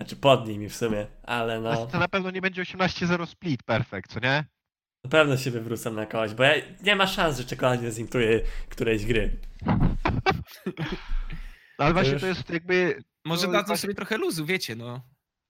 Znaczy 0.00 0.16
pod 0.16 0.48
nimi 0.48 0.68
w 0.68 0.76
sumie, 0.76 1.06
ale 1.22 1.60
no 1.60 1.86
To 1.86 1.98
na 1.98 2.08
pewno 2.08 2.30
nie 2.30 2.40
będzie 2.40 2.62
18-0 2.62 3.26
split 3.26 3.62
perfect, 3.62 4.12
co 4.12 4.20
nie? 4.20 4.44
na 5.04 5.10
pewno 5.10 5.36
się 5.36 5.50
wywrócą 5.50 5.92
na 5.92 6.06
kogoś, 6.06 6.34
bo 6.34 6.42
ja, 6.42 6.54
nie 6.82 6.96
ma 6.96 7.06
szans, 7.06 7.38
że 7.38 7.44
czekolad 7.44 7.82
nie 7.82 7.90
zintuje 7.90 8.40
którejś 8.68 9.06
gry. 9.06 9.36
No, 9.66 9.78
ale 11.84 11.92
właśnie 11.92 12.18
to 12.18 12.26
jest 12.26 12.50
jakby. 12.50 13.02
Może 13.24 13.46
No, 13.46 13.52
dadzą 13.52 13.66
właśnie- 13.66 13.80
sobie 13.82 13.94
trochę 13.94 14.16
luzu, 14.16 14.46
wiecie, 14.46 14.76
no. 14.76 15.00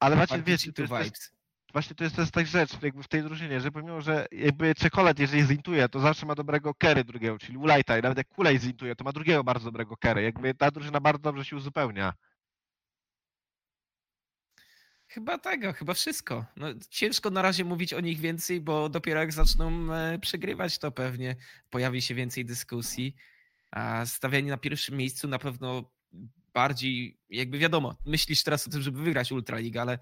Ale 0.01 0.17
właśnie 0.17 0.43
wiecie, 0.43 0.71
G2 0.71 0.75
to 0.75 0.83
jest, 0.83 1.05
vibes. 1.05 1.33
właśnie 1.73 1.97
to 1.97 2.05
jest, 2.05 2.19
jest 2.19 2.33
tak 2.33 2.47
rzecz 2.47 2.83
jakby 2.83 3.03
w 3.03 3.09
tej 3.09 3.23
drużynie, 3.23 3.61
że 3.61 3.71
pomimo, 3.71 4.01
że 4.01 4.27
jakby 4.33 4.75
czekolad, 4.75 5.19
jeżeli 5.19 5.43
zintuje, 5.47 5.89
to 5.89 6.01
zawsze 6.01 6.27
ma 6.27 6.35
dobrego 6.35 6.75
carry 6.83 7.05
drugiego, 7.05 7.39
czyli 7.39 7.57
Ulajta 7.59 7.99
i 7.99 8.03
nawet 8.03 8.19
jak 8.19 8.29
Kulej 8.29 8.59
zintuje, 8.59 8.97
to 8.97 9.05
ma 9.05 9.13
drugiego 9.13 9.45
bardzo 9.45 9.65
dobrego 9.65 9.95
carry. 10.03 10.23
Jakby 10.23 10.55
ta 10.55 10.71
drużyna 10.71 11.01
bardzo 11.01 11.23
dobrze 11.23 11.45
się 11.45 11.57
uzupełnia. 11.57 12.13
Chyba 15.09 15.39
tego, 15.39 15.73
chyba 15.73 15.95
wszystko. 15.95 16.45
No, 16.57 16.67
ciężko 16.91 17.31
na 17.31 17.43
razie 17.43 17.65
mówić 17.65 17.93
o 17.95 18.01
nich 18.01 18.21
więcej, 18.21 18.61
bo 18.61 18.89
dopiero 18.89 19.21
jak 19.21 19.33
zaczną 19.33 19.95
e, 19.95 20.19
przegrywać, 20.19 20.79
to 20.79 20.93
pewnie 20.93 21.37
pojawi 21.71 22.03
się 22.03 22.15
więcej 22.15 22.45
dyskusji. 22.45 23.17
A 23.71 24.07
stawianie 24.07 24.51
na 24.51 24.57
pierwszym 24.57 24.97
miejscu 24.97 25.29
na 25.29 25.39
pewno 25.39 25.91
bardziej, 26.55 27.19
jakby 27.29 27.59
wiadomo, 27.59 27.97
myślisz 28.07 28.43
teraz 28.43 28.67
o 28.67 28.71
tym, 28.71 28.83
żeby 28.83 29.03
wygrać 29.03 29.33
Ultraligę, 29.33 29.81
ale, 29.81 29.99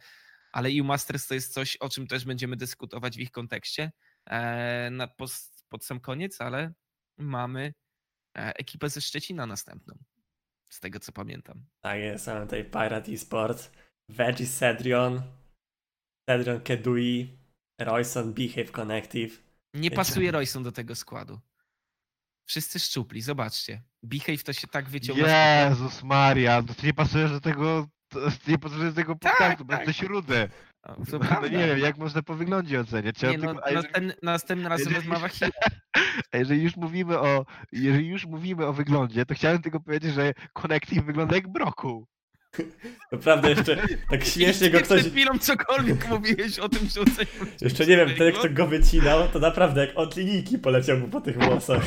ale 0.53 0.69
EU 0.69 0.85
Masters 0.85 1.27
to 1.27 1.35
jest 1.35 1.53
coś, 1.53 1.77
o 1.77 1.89
czym 1.89 2.07
też 2.07 2.25
będziemy 2.25 2.57
dyskutować 2.57 3.17
w 3.17 3.21
ich 3.21 3.31
kontekście 3.31 3.93
e, 4.27 4.91
na, 4.91 5.07
pod, 5.07 5.31
pod 5.69 5.85
sam 5.85 6.01
koniec, 6.01 6.41
ale 6.41 6.73
mamy 7.19 7.75
e, 8.39 8.55
ekipę 8.57 8.89
ze 8.89 9.01
Szczecina 9.01 9.47
następną, 9.47 9.95
z 10.69 10.81
tego 10.81 11.01
co 11.01 11.13
pamiętam. 11.13 11.65
Tak 11.81 11.99
jest, 11.99 12.27
mamy 12.27 12.47
tutaj 12.47 12.65
Pirate 12.65 13.13
Esports, 13.13 13.71
Veggie 14.09 14.47
Cedrion, 14.47 15.23
Cedrion 16.29 16.61
Kedui, 16.61 17.39
Royson 17.81 18.35
Behave 18.35 18.71
Connective. 18.73 19.43
Nie 19.75 19.91
pasuje 19.91 20.31
Royson 20.31 20.63
do 20.63 20.73
tego 20.73 20.95
składu. 20.95 21.41
Wszyscy 22.53 22.79
szczupli, 22.79 23.23
zobaczcie. 23.23 23.83
Behave 24.03 24.43
to 24.45 24.53
się 24.53 24.67
tak 24.67 24.89
wyciąga. 24.89 25.65
Jezus 25.69 26.03
Maria, 26.03 26.63
to 26.63 26.75
ty 26.75 26.87
nie 26.87 26.95
pasujesz 26.95 27.31
do 27.31 27.41
tego, 27.41 27.87
ty 28.45 28.51
nie 28.51 28.59
pasujesz 28.59 28.85
do 28.85 28.93
tego 28.93 29.17
podcastu, 29.17 29.65
bo 29.65 29.73
tak. 29.73 29.87
jesteś 29.87 30.09
rudy. 30.09 30.49
To 30.83 30.97
No 31.13 31.19
prawda. 31.19 31.49
nie 31.49 31.67
wiem, 31.67 31.79
jak 31.79 31.99
można 31.99 32.23
po 32.23 32.35
wyglądzie 32.35 32.81
oceniać. 32.81 33.23
Nie, 33.23 33.39
no, 33.39 33.55
tylko, 33.55 33.69
jeżeli, 33.71 33.75
następny, 33.75 34.15
następnym 34.23 34.67
razem 34.73 34.93
jeżeli- 34.93 35.11
rozmowa 35.11 35.29
a 36.33 36.37
jeżeli 36.37 36.63
już 36.63 36.77
mówimy 36.77 37.19
o, 37.19 37.47
jeżeli 37.73 38.09
już 38.09 38.27
mówimy 38.27 38.67
o 38.67 38.73
wyglądzie, 38.73 39.27
to 39.27 39.35
chciałem 39.35 39.63
tylko 39.63 39.81
powiedzieć, 39.81 40.15
że 40.15 40.33
Connective 40.53 41.05
wygląda 41.05 41.35
jak 41.37 41.49
brokuł. 41.53 42.07
Naprawdę 43.13 43.51
jeszcze 43.51 43.77
tak 44.11 44.25
śmiesznie 44.25 44.71
go 44.71 44.81
ktoś... 44.81 45.01
Przed 45.01 45.13
chwilą 45.13 45.39
cokolwiek 45.39 46.09
mówiłeś 46.09 46.59
o 46.59 46.69
tym, 46.69 46.89
że. 46.89 47.01
Jeszcze 47.61 47.87
nie 47.87 47.97
wiem, 47.97 48.15
ten 48.19 48.33
kto 48.33 48.51
go 48.51 48.67
wycinał, 48.67 49.29
to 49.29 49.39
naprawdę 49.39 49.87
jak 49.87 49.97
od 49.97 50.17
linijki 50.17 50.59
poleciał 50.59 50.99
mu 50.99 51.09
po 51.09 51.21
tych 51.21 51.39
włosach. 51.39 51.83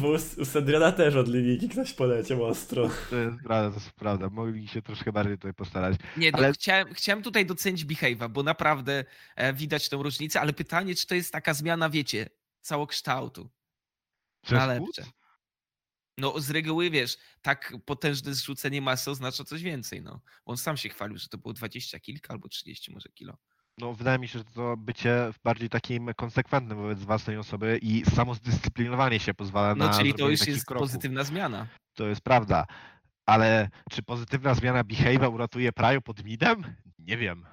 Bo 0.00 0.08
u, 0.08 0.14
u 0.14 0.46
Cedriona 0.46 0.92
też 0.92 1.14
od 1.14 1.28
linijki 1.28 1.68
ktoś 1.68 1.92
poleciał 1.92 2.44
ostro. 2.44 2.90
To 3.10 3.16
jest 3.16 3.36
prawda, 3.44 3.70
to 3.70 3.84
jest 3.84 3.92
prawda. 3.92 4.28
Mogli 4.30 4.68
się 4.68 4.82
troszkę 4.82 5.12
bardziej 5.12 5.36
tutaj 5.38 5.54
postarać. 5.54 5.96
Nie, 6.16 6.32
no, 6.32 6.38
Ale- 6.38 6.52
chciałem, 6.52 6.94
chciałem 6.94 7.22
tutaj 7.22 7.46
docenić 7.46 7.86
Behave'a, 7.86 8.28
bo 8.30 8.42
naprawdę 8.42 9.04
e, 9.36 9.52
widać 9.52 9.88
tą 9.88 10.02
różnicę, 10.02 10.40
ale 10.40 10.52
pytanie, 10.52 10.94
czy 10.94 11.06
to 11.06 11.14
jest 11.14 11.32
taka 11.32 11.54
zmiana, 11.54 11.90
wiecie, 11.90 12.28
całokształtu. 12.60 13.50
Na 14.50 14.66
lepsze. 14.66 15.02
No 16.18 16.40
z 16.40 16.50
reguły, 16.50 16.90
wiesz, 16.90 17.16
tak 17.42 17.74
potężne 17.84 18.34
zrzucenie 18.34 18.82
masy 18.82 19.10
oznacza 19.10 19.44
coś 19.44 19.62
więcej, 19.62 20.02
no. 20.02 20.20
On 20.44 20.56
sam 20.56 20.76
się 20.76 20.88
chwalił, 20.88 21.18
że 21.18 21.28
to 21.28 21.38
było 21.38 21.52
20 21.54 22.00
kilka 22.00 22.32
albo 22.32 22.48
30 22.48 22.92
może 22.92 23.08
kilo. 23.08 23.36
No, 23.78 23.92
wydaje 23.94 24.18
mi 24.18 24.28
się, 24.28 24.38
że 24.38 24.44
to 24.44 24.76
bycie 24.76 25.32
bardziej 25.44 25.68
takim 25.68 26.10
konsekwentnym 26.16 26.78
wobec 26.78 26.98
własnej 27.04 27.36
osoby 27.36 27.78
i 27.82 28.02
samo 28.14 28.34
zdyscyplinowanie 28.34 29.20
się 29.20 29.34
pozwala 29.34 29.74
No 29.74 29.86
na 29.86 29.98
czyli 29.98 30.14
to 30.14 30.28
już 30.28 30.46
jest 30.46 30.64
kroków. 30.66 30.88
pozytywna 30.88 31.24
zmiana. 31.24 31.66
To 31.94 32.08
jest 32.08 32.20
prawda. 32.20 32.66
Ale 33.26 33.68
czy 33.90 34.02
pozytywna 34.02 34.54
zmiana 34.54 34.84
behavior 34.84 35.34
uratuje 35.34 35.72
Praju 35.72 36.02
pod 36.02 36.24
midem? 36.24 36.62
Nie 36.98 37.16
wiem. 37.16 37.46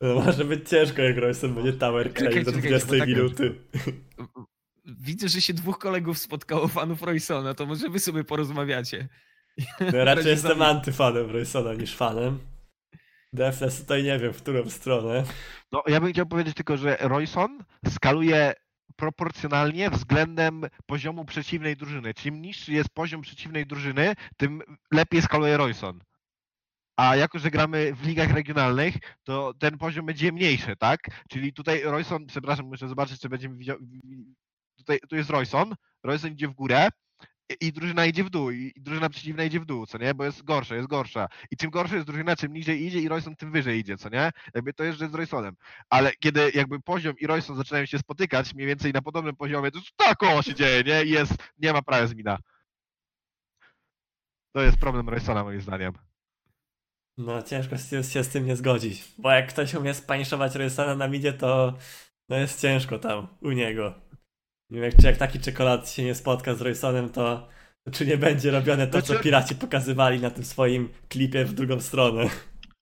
No, 0.00 0.14
może 0.14 0.44
być 0.44 0.68
ciężko, 0.68 1.02
jak 1.02 1.16
Royson 1.16 1.54
będzie 1.54 1.72
tower 1.72 2.14
claim 2.14 2.28
Czekaj, 2.30 2.44
do 2.44 2.52
czekaj, 2.52 2.68
20 2.70 2.88
bo 2.92 2.98
tak- 2.98 3.08
minuty. 3.08 3.60
Widzę, 4.84 5.28
że 5.28 5.40
się 5.40 5.54
dwóch 5.54 5.78
kolegów 5.78 6.18
spotkało 6.18 6.68
fanów 6.68 7.02
Roysona, 7.02 7.54
to 7.54 7.66
może 7.66 7.88
wy 7.88 7.98
sobie 7.98 8.24
porozmawiacie. 8.24 9.08
No, 9.80 10.04
raczej 10.04 10.26
jestem 10.26 10.62
antyfanem 10.62 11.30
Roysona 11.30 11.74
niż 11.74 11.96
fanem. 11.96 12.38
Defles 13.32 13.80
tutaj 13.80 14.04
nie 14.04 14.18
wiem, 14.18 14.32
w 14.32 14.42
którą 14.42 14.70
stronę. 14.70 15.24
No, 15.72 15.82
ja 15.86 16.00
bym 16.00 16.12
chciał 16.12 16.26
powiedzieć 16.26 16.56
tylko, 16.56 16.76
że 16.76 16.96
Royson 17.00 17.64
skaluje 17.88 18.54
proporcjonalnie 18.96 19.90
względem 19.90 20.64
poziomu 20.86 21.24
przeciwnej 21.24 21.76
drużyny. 21.76 22.14
Czym 22.14 22.42
niższy 22.42 22.72
jest 22.72 22.88
poziom 22.94 23.22
przeciwnej 23.22 23.66
drużyny, 23.66 24.14
tym 24.36 24.62
lepiej 24.92 25.22
skaluje 25.22 25.56
Royson. 25.56 26.00
A 26.96 27.16
jako, 27.16 27.38
że 27.38 27.50
gramy 27.50 27.94
w 27.94 28.06
ligach 28.06 28.32
regionalnych, 28.32 28.94
to 29.24 29.54
ten 29.58 29.78
poziom 29.78 30.06
będzie 30.06 30.32
mniejszy, 30.32 30.76
tak? 30.76 31.00
Czyli 31.28 31.52
tutaj 31.52 31.82
Royson, 31.82 32.26
przepraszam, 32.26 32.66
muszę 32.66 32.88
zobaczyć, 32.88 33.20
czy 33.20 33.28
będziemy 33.28 33.56
widział. 33.56 33.78
Tutaj 34.82 34.98
tu 35.08 35.16
jest 35.16 35.30
Royson, 35.30 35.74
Royson 36.02 36.32
idzie 36.32 36.48
w 36.48 36.52
górę 36.52 36.88
i- 37.60 37.72
drużyna 37.72 38.06
idzie 38.06 38.24
w 38.24 38.30
dół, 38.30 38.50
i 38.50 38.72
drużyna 38.76 39.08
przeciwna 39.08 39.44
idzie 39.44 39.60
w 39.60 39.64
dół, 39.64 39.86
co 39.86 39.98
nie? 39.98 40.14
Bo 40.14 40.24
jest 40.24 40.42
gorsza, 40.42 40.74
jest 40.76 40.88
gorsza. 40.88 41.28
I 41.50 41.56
czym 41.56 41.70
gorsza 41.70 41.94
jest 41.94 42.06
drużyna, 42.06 42.36
czym 42.36 42.52
niżej 42.52 42.82
idzie 42.86 42.98
i 42.98 43.08
Royson 43.08 43.36
tym 43.36 43.52
wyżej 43.52 43.78
idzie, 43.78 43.96
co 43.96 44.08
nie? 44.08 44.30
Jakby 44.54 44.72
to 44.72 44.84
jest 44.84 44.98
rzecz 44.98 45.10
z 45.10 45.14
Roysonem. 45.14 45.54
Ale 45.90 46.12
kiedy 46.12 46.50
jakby 46.54 46.80
poziom 46.80 47.14
i 47.18 47.26
Royson 47.26 47.56
zaczynają 47.56 47.86
się 47.86 47.98
spotykać 47.98 48.54
mniej 48.54 48.66
więcej 48.66 48.92
na 48.92 49.02
podobnym 49.02 49.36
poziomie, 49.36 49.70
to 49.70 49.80
tak 49.96 50.22
o 50.22 50.42
się 50.42 50.54
dzieje, 50.54 50.82
nie? 50.82 51.04
I 51.04 51.10
Jest, 51.10 51.32
nie 51.58 51.72
ma 51.72 51.82
prawa 51.82 52.06
zmina. 52.06 52.38
To 54.52 54.62
jest 54.62 54.78
problem 54.78 55.08
Roysona 55.08 55.44
moim 55.44 55.60
zdaniem. 55.60 55.92
No 57.18 57.42
ciężko 57.42 57.76
się 58.02 58.24
z 58.24 58.28
tym 58.28 58.46
nie 58.46 58.56
zgodzić. 58.56 59.14
Bo 59.18 59.30
jak 59.30 59.48
ktoś 59.48 59.74
umie 59.74 59.94
spaniszować 59.94 60.54
Roysona 60.54 60.94
na 60.94 61.08
midzie, 61.08 61.32
to 61.32 61.74
no 62.28 62.36
jest 62.36 62.60
ciężko 62.60 62.98
tam 62.98 63.26
u 63.40 63.50
niego. 63.50 64.01
Nie 64.72 64.80
wiem, 64.80 64.90
jak, 64.90 65.00
czy 65.00 65.06
jak 65.06 65.16
taki 65.16 65.40
czekolad 65.40 65.90
się 65.90 66.04
nie 66.04 66.14
spotka 66.14 66.54
z 66.54 66.60
Roysonem, 66.60 67.10
to 67.10 67.48
czy 67.92 68.06
nie 68.06 68.16
będzie 68.18 68.50
robione 68.50 68.86
to, 68.86 69.00
co 69.02 69.06
Znaczy- 69.06 69.22
piraci 69.22 69.54
pokazywali 69.54 70.20
na 70.20 70.30
tym 70.30 70.44
swoim 70.44 70.88
klipie 71.08 71.44
w 71.44 71.52
drugą 71.52 71.80
stronę. 71.80 72.24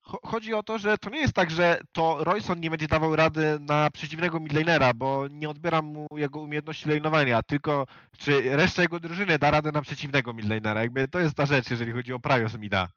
Cho- 0.07 0.19
Chodzi 0.29 0.55
o 0.55 0.63
to, 0.63 0.79
że 0.79 0.99
to 0.99 1.11
nie 1.11 1.21
jest 1.21 1.33
tak, 1.33 1.51
że 1.51 1.81
to 1.93 2.25
Royson 2.25 2.61
nie 2.61 2.71
będzie 2.71 2.87
dawał 2.89 3.17
rady 3.17 3.59
na 3.61 3.91
przeciwnego 3.91 4.41
midlanera, 4.41 4.95
bo 4.95 5.29
nie 5.31 5.49
odbieram 5.51 5.85
mu 5.87 6.07
jego 6.17 6.41
umiejętności 6.41 6.87
lane'owania, 6.89 7.41
tylko 7.47 7.87
czy 8.19 8.57
reszta 8.57 8.83
jego 8.83 9.01
drużyny 9.01 9.39
da 9.39 9.51
radę 9.51 9.73
na 9.73 9.83
przeciwnego 9.83 10.33
midlanera. 10.35 10.81
Jakby 10.83 11.09
to 11.09 11.21
jest 11.21 11.35
ta 11.35 11.47
rzecz, 11.47 11.71
jeżeli 11.71 11.93
chodzi 11.93 12.13
o 12.13 12.21
Prios 12.21 12.59
mida. 12.59 12.89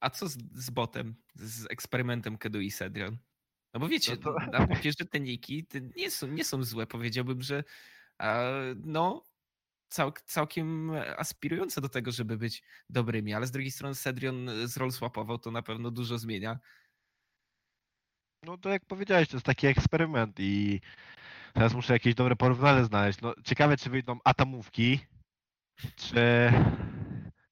A 0.00 0.10
co 0.10 0.28
z, 0.28 0.38
z 0.54 0.70
botem, 0.70 1.14
z 1.34 1.66
eksperymentem 1.70 2.38
Kedu 2.38 2.60
i 2.60 2.70
Cedrion? 2.70 3.16
No 3.78 3.80
bo 3.80 3.88
wiecie, 3.88 4.12
No 4.12 4.32
to- 4.32 4.50
na 4.52 4.66
papierze 4.66 5.04
te 5.10 5.20
niki 5.20 5.66
nie, 5.96 6.10
są, 6.10 6.26
nie 6.26 6.44
są 6.44 6.64
złe. 6.64 6.86
Powiedziałbym, 6.86 7.42
że 7.42 7.64
e, 8.22 8.52
no 8.84 9.24
cał, 9.88 10.12
całkiem 10.24 10.90
aspirujące 11.16 11.80
do 11.80 11.88
tego, 11.88 12.12
żeby 12.12 12.36
być 12.36 12.62
dobrymi, 12.90 13.34
ale 13.34 13.46
z 13.46 13.50
drugiej 13.50 13.70
strony 13.70 13.94
Cedrion 13.94 14.50
z 14.64 14.76
roll 14.76 14.92
swapował, 14.92 15.38
to 15.38 15.50
na 15.50 15.62
pewno 15.62 15.90
dużo 15.90 16.18
zmienia. 16.18 16.58
No 18.42 18.58
to 18.58 18.68
jak 18.68 18.84
powiedziałeś, 18.84 19.28
to 19.28 19.36
jest 19.36 19.46
taki 19.46 19.66
eksperyment 19.66 20.36
i 20.40 20.80
teraz 21.54 21.74
muszę 21.74 21.92
jakieś 21.92 22.14
dobre 22.14 22.36
porównanie 22.36 22.84
znaleźć. 22.84 23.20
No, 23.20 23.34
ciekawe, 23.44 23.76
czy 23.76 23.90
wyjdą 23.90 24.18
atomówki, 24.24 25.00
czy... 25.96 26.52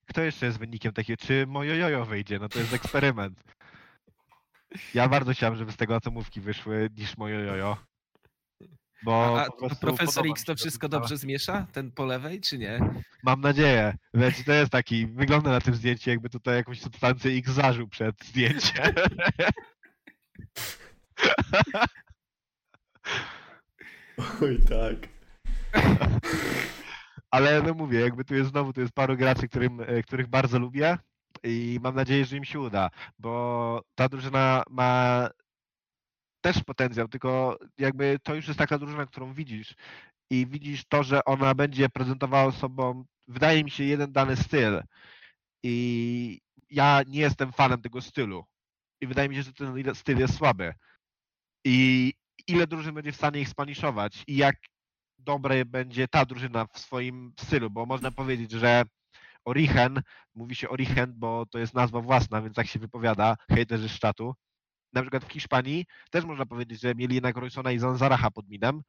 Kto 0.09 0.23
jeszcze 0.23 0.47
jest 0.47 0.59
wynikiem 0.59 0.93
takiego? 0.93 1.23
Czy 1.27 1.47
moje 1.47 1.77
jojo 1.77 2.05
wyjdzie? 2.05 2.39
No 2.39 2.48
to 2.48 2.59
jest 2.59 2.73
eksperyment. 2.73 3.43
Ja 4.94 5.09
bardzo 5.09 5.32
chciałem, 5.32 5.57
żeby 5.57 5.73
z 5.73 5.77
tego 5.77 5.97
atomówki 5.97 6.40
wyszły 6.40 6.90
niż 6.97 7.16
moje 7.16 7.36
jojo. 7.36 7.77
Bo 9.03 9.40
A, 9.40 9.51
po 9.51 9.66
a 9.70 9.74
profesor 9.74 10.27
X 10.31 10.44
to 10.44 10.55
wszystko 10.55 10.89
dobrze 10.89 11.16
zmiesza? 11.16 11.66
Ten 11.73 11.93
po 11.93 12.05
lewej, 12.05 12.40
czy 12.40 12.59
nie? 12.59 12.81
Mam 13.23 13.40
nadzieję. 13.40 13.97
Wiecie, 14.15 14.44
to 14.44 14.53
jest 14.53 14.73
taki, 14.73 15.07
wygląda 15.07 15.51
na 15.51 15.61
tym 15.61 15.74
zdjęciu, 15.74 16.11
jakby 16.11 16.31
tutaj 16.31 16.57
jakąś 16.57 16.81
substancję 16.81 17.31
X 17.32 17.51
zażył 17.51 17.89
przed 17.89 18.24
zdjęciem. 18.24 18.94
Oj 24.43 24.61
tak. 24.69 24.97
Ale 27.31 27.62
no 27.62 27.74
mówię, 27.74 28.01
jakby 28.01 28.24
tu 28.24 28.35
jest 28.35 28.51
znowu, 28.51 28.73
tu 28.73 28.81
jest 28.81 28.93
paru 28.93 29.16
graczy, 29.16 29.48
którym, 29.48 29.81
e, 29.81 30.03
których 30.03 30.27
bardzo 30.27 30.59
lubię 30.59 30.98
i 31.44 31.78
mam 31.82 31.94
nadzieję, 31.94 32.24
że 32.24 32.36
im 32.36 32.44
się 32.44 32.60
uda, 32.60 32.90
bo 33.18 33.82
ta 33.94 34.08
drużyna 34.08 34.62
ma 34.70 35.28
też 36.40 36.64
potencjał, 36.64 37.08
tylko 37.08 37.58
jakby 37.78 38.18
to 38.22 38.34
już 38.34 38.46
jest 38.46 38.58
taka 38.58 38.78
drużyna, 38.78 39.06
którą 39.06 39.34
widzisz 39.34 39.74
i 40.30 40.46
widzisz 40.46 40.84
to, 40.88 41.02
że 41.02 41.24
ona 41.24 41.54
będzie 41.54 41.88
prezentowała 41.88 42.52
sobą, 42.52 43.04
wydaje 43.28 43.64
mi 43.64 43.70
się, 43.70 43.84
jeden 43.84 44.12
dany 44.12 44.36
styl 44.36 44.82
i 45.62 46.40
ja 46.70 47.02
nie 47.06 47.20
jestem 47.20 47.52
fanem 47.52 47.82
tego 47.82 48.02
stylu 48.02 48.44
i 49.00 49.06
wydaje 49.06 49.28
mi 49.28 49.36
się, 49.36 49.42
że 49.42 49.52
ten 49.52 49.94
styl 49.94 50.18
jest 50.18 50.36
słaby 50.36 50.74
i 51.64 52.12
ile 52.46 52.66
drużyn 52.66 52.94
będzie 52.94 53.12
w 53.12 53.16
stanie 53.16 53.40
ich 53.40 53.48
spaniszować 53.48 54.24
i 54.26 54.36
jak 54.36 54.56
dobre 55.18 55.64
będzie 55.64 56.08
ta 56.08 56.24
drużyna 56.24 56.66
w 56.66 56.78
swoim 56.78 57.32
stylu, 57.38 57.70
bo 57.70 57.86
można 57.86 58.10
powiedzieć, 58.10 58.50
że 58.50 58.82
Orichen, 59.47 60.02
mówi 60.35 60.55
się 60.55 60.68
Orichen, 60.68 61.12
bo 61.16 61.47
to 61.47 61.59
jest 61.59 61.74
nazwa 61.74 62.01
własna, 62.01 62.43
więc 62.43 62.56
tak 62.56 62.66
się 62.66 62.78
wypowiada, 62.78 63.36
hejterzy 63.51 63.89
z 63.89 63.98
czatu. 63.98 64.35
Na 64.93 65.02
przykład 65.02 65.24
w 65.24 65.32
Hiszpanii 65.32 65.86
też 66.10 66.24
można 66.24 66.47
powiedzieć, 66.47 66.81
że 66.81 66.94
mieli 66.94 67.14
jednak 67.14 67.36
Roysona 67.36 67.73
i 67.73 67.78
Zanzaracha 67.78 68.31
pod 68.31 68.48
minem 68.48 68.82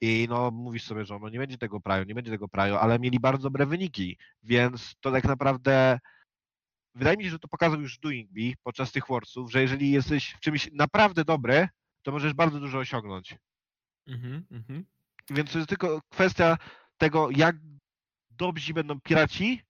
i 0.00 0.26
no 0.30 0.50
mówisz 0.50 0.84
sobie, 0.84 1.04
że 1.04 1.18
no 1.18 1.28
nie 1.28 1.38
będzie 1.38 1.58
tego 1.58 1.80
praju, 1.80 2.04
nie 2.04 2.14
będzie 2.14 2.30
tego 2.30 2.48
praju, 2.48 2.76
ale 2.76 2.98
mieli 2.98 3.20
bardzo 3.20 3.42
dobre 3.42 3.66
wyniki, 3.66 4.18
więc 4.42 4.94
to 5.00 5.12
tak 5.12 5.24
naprawdę 5.24 5.98
wydaje 6.94 7.16
mi 7.16 7.24
się, 7.24 7.30
że 7.30 7.38
to 7.38 7.48
pokazał 7.48 7.80
już 7.80 7.98
Doing 7.98 8.30
Me 8.30 8.52
podczas 8.62 8.92
tych 8.92 9.06
Worldsów, 9.06 9.52
że 9.52 9.62
jeżeli 9.62 9.90
jesteś 9.90 10.32
w 10.32 10.40
czymś 10.40 10.68
naprawdę 10.72 11.24
dobry, 11.24 11.68
to 12.02 12.12
możesz 12.12 12.32
bardzo 12.34 12.60
dużo 12.60 12.78
osiągnąć. 12.78 13.36
Mhm, 14.06 14.46
mhm. 14.50 14.84
Więc 15.30 15.52
to 15.52 15.58
jest 15.58 15.68
tylko 15.68 16.00
kwestia 16.08 16.56
tego, 16.98 17.30
jak 17.30 17.56
dobrzy 18.30 18.74
będą 18.74 19.00
piraci 19.00 19.62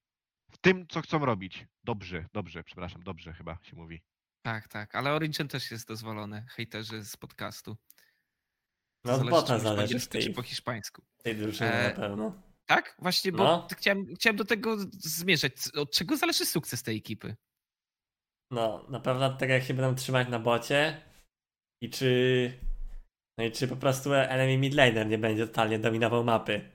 w 0.58 0.60
tym, 0.60 0.86
co 0.88 1.00
chcą 1.02 1.18
robić. 1.24 1.66
Dobrzy, 1.84 2.26
dobrze, 2.32 2.64
przepraszam, 2.64 3.02
dobrze 3.02 3.32
chyba 3.32 3.58
się 3.62 3.76
mówi. 3.76 4.02
Tak, 4.42 4.68
tak, 4.68 4.94
ale 4.94 5.12
Origin 5.12 5.48
też 5.48 5.70
jest 5.70 5.88
dozwolony, 5.88 6.46
hejterzy 6.50 7.04
z 7.04 7.16
podcastu. 7.16 7.76
No 9.04 9.12
od 9.12 9.18
Zależy, 9.18 9.30
bota 9.30 9.56
czy 9.56 9.62
zależy 9.62 10.00
w 10.00 10.08
tej, 10.08 10.22
czy 10.22 10.30
po 10.32 10.42
hiszpańsku. 10.42 11.02
tej 11.22 11.36
drużynie 11.36 11.72
E, 11.72 11.88
na 11.88 11.94
pewno. 11.96 12.42
Tak? 12.66 12.96
Właśnie, 12.98 13.32
bo 13.32 13.44
No. 13.44 13.68
chciałem, 13.78 14.14
chciałem 14.14 14.36
do 14.36 14.44
tego 14.44 14.76
zmierzać. 14.90 15.52
Od 15.74 15.92
czego 15.92 16.16
zależy 16.16 16.46
sukces 16.46 16.82
tej 16.82 16.96
ekipy? 16.96 17.36
No, 18.50 18.86
na 18.88 19.00
pewno 19.00 19.26
od 19.26 19.38
tego 19.38 19.52
jak 19.52 19.62
się 19.62 19.74
będą 19.74 19.94
trzymać 19.94 20.28
na 20.28 20.38
bocie 20.38 21.02
i 21.82 21.90
czy... 21.90 22.52
No 23.38 23.44
i 23.44 23.52
czy 23.52 23.68
po 23.68 23.76
prostu 23.76 24.14
enemy 24.14 24.58
midlaner 24.58 25.06
nie 25.06 25.18
będzie 25.18 25.46
totalnie 25.46 25.78
dominował 25.78 26.24
mapy. 26.24 26.70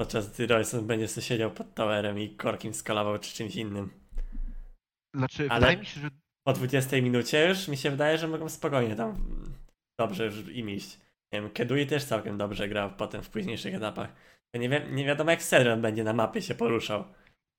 Podczas 0.00 0.30
gdy 0.30 0.46
Royson 0.46 0.86
będzie 0.86 1.08
sobie 1.08 1.24
siedział 1.26 1.50
pod 1.50 1.74
towerem 1.74 2.18
i 2.18 2.30
korkiem 2.36 2.74
skalował 2.74 3.18
czy 3.18 3.34
czymś 3.34 3.56
innym. 3.56 3.90
Znaczy, 5.16 5.46
Ale- 5.50 5.60
wydaje 5.60 5.76
mi 5.78 5.86
się, 5.86 6.00
że 6.00 6.08
Po 6.46 6.52
20 6.52 6.96
minucie 7.02 7.48
już 7.48 7.68
mi 7.68 7.76
się 7.76 7.90
wydaje, 7.90 8.18
że 8.18 8.28
mogą 8.28 8.48
spokojnie 8.48 8.96
tam 8.96 9.14
dobrze 10.00 10.24
już 10.24 10.48
im 10.48 10.70
iść. 10.70 10.98
Nie 11.32 11.40
wiem, 11.40 11.50
Kedui 11.50 11.86
też 11.86 12.04
całkiem 12.04 12.38
dobrze 12.38 12.68
grał 12.68 12.90
potem 12.90 13.22
w 13.22 13.30
późniejszych 13.30 13.74
etapach. 13.74 14.12
Nie, 14.54 14.68
wi- 14.68 14.92
nie 14.92 15.04
wiadomo 15.04 15.30
jak 15.30 15.42
Cedron 15.42 15.80
będzie 15.82 16.04
na 16.04 16.12
mapie 16.12 16.42
się 16.42 16.54
poruszał. 16.54 17.04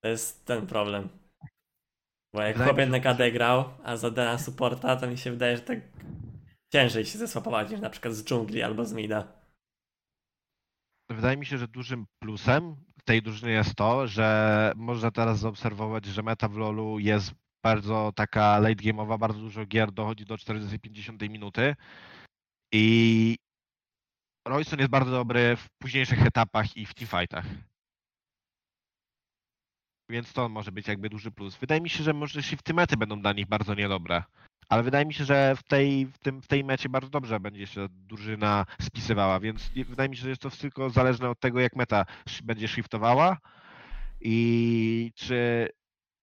To 0.04 0.10
jest 0.10 0.46
ten 0.46 0.68
problem. 0.68 1.10
Bo 2.36 2.42
jak 2.42 2.64
chłop 2.64 2.78
jednak 2.78 3.06
AD 3.06 3.32
grał, 3.32 3.64
a 3.84 3.98
za 3.98 4.12
Dena 4.12 4.38
supporta, 4.38 4.96
to 4.96 5.08
mi 5.08 5.18
się 5.18 5.32
wydaje, 5.32 5.58
że 5.58 5.64
tak 5.64 5.80
ciężej 6.74 7.06
się 7.06 7.18
zesłapować 7.18 7.70
niż 7.72 7.80
na 7.80 7.90
przykład 7.90 8.14
z 8.14 8.24
dżungli 8.24 8.62
albo 8.64 8.86
z 8.86 8.94
mida. 8.94 9.41
Wydaje 11.14 11.38
mi 11.38 11.46
się, 11.46 11.58
że 11.58 11.68
dużym 11.68 12.06
plusem 12.20 12.76
tej 13.06 13.22
drużyny 13.22 13.52
jest 13.52 13.76
to, 13.76 14.08
że 14.08 14.72
można 14.76 15.12
teraz 15.12 15.40
zaobserwować, 15.40 16.06
że 16.06 16.24
meta 16.24 16.48
w 16.48 16.58
LoLu 16.58 17.00
jest 17.00 17.32
bardzo 17.64 18.12
taka 18.16 18.60
late 18.60 18.76
game'owa, 18.76 19.20
bardzo 19.20 19.40
dużo 19.40 19.66
gier 19.66 19.92
dochodzi 19.92 20.26
do 20.26 20.36
40-50 20.36 21.30
minuty 21.30 21.76
i 22.74 23.38
Royson 24.48 24.80
jest 24.80 24.92
bardzo 24.92 25.12
dobry 25.12 25.56
w 25.56 25.70
późniejszych 25.82 26.26
etapach 26.26 26.78
i 26.78 26.86
w 26.86 26.94
teamfightach. 26.94 27.46
Więc 30.10 30.34
to 30.34 30.50
może 30.50 30.72
być 30.72 30.88
jakby 30.88 31.10
duży 31.10 31.32
plus. 31.32 31.58
Wydaje 31.58 31.82
mi 31.82 31.90
się, 31.90 32.04
że 32.04 32.14
może 32.14 32.44
shifty 32.44 32.74
mety 32.74 32.98
będą 32.98 33.22
dla 33.22 33.34
nich 33.34 33.48
bardzo 33.48 33.76
niedobre. 33.76 34.24
Ale 34.72 34.84
wydaje 34.84 35.06
mi 35.06 35.14
się, 35.14 35.26
że 35.26 35.56
w 35.56 35.64
tej, 35.64 36.06
w 36.06 36.18
tym, 36.18 36.42
w 36.42 36.48
tej 36.48 36.64
mecie 36.64 36.90
bardzo 36.90 37.10
dobrze 37.10 37.40
będzie 37.40 37.68
się 37.68 37.88
drużyna 37.90 38.66
spisywała, 38.82 39.40
więc 39.40 39.72
wydaje 39.88 40.10
mi 40.10 40.16
się, 40.18 40.22
że 40.22 40.30
jest 40.30 40.42
to 40.42 40.50
tylko 40.50 40.90
zależne 40.90 41.30
od 41.30 41.40
tego, 41.40 41.60
jak 41.60 41.76
meta 41.76 42.06
będzie 42.44 42.68
shiftowała 42.68 43.38
i 44.22 45.12
czy 45.16 45.70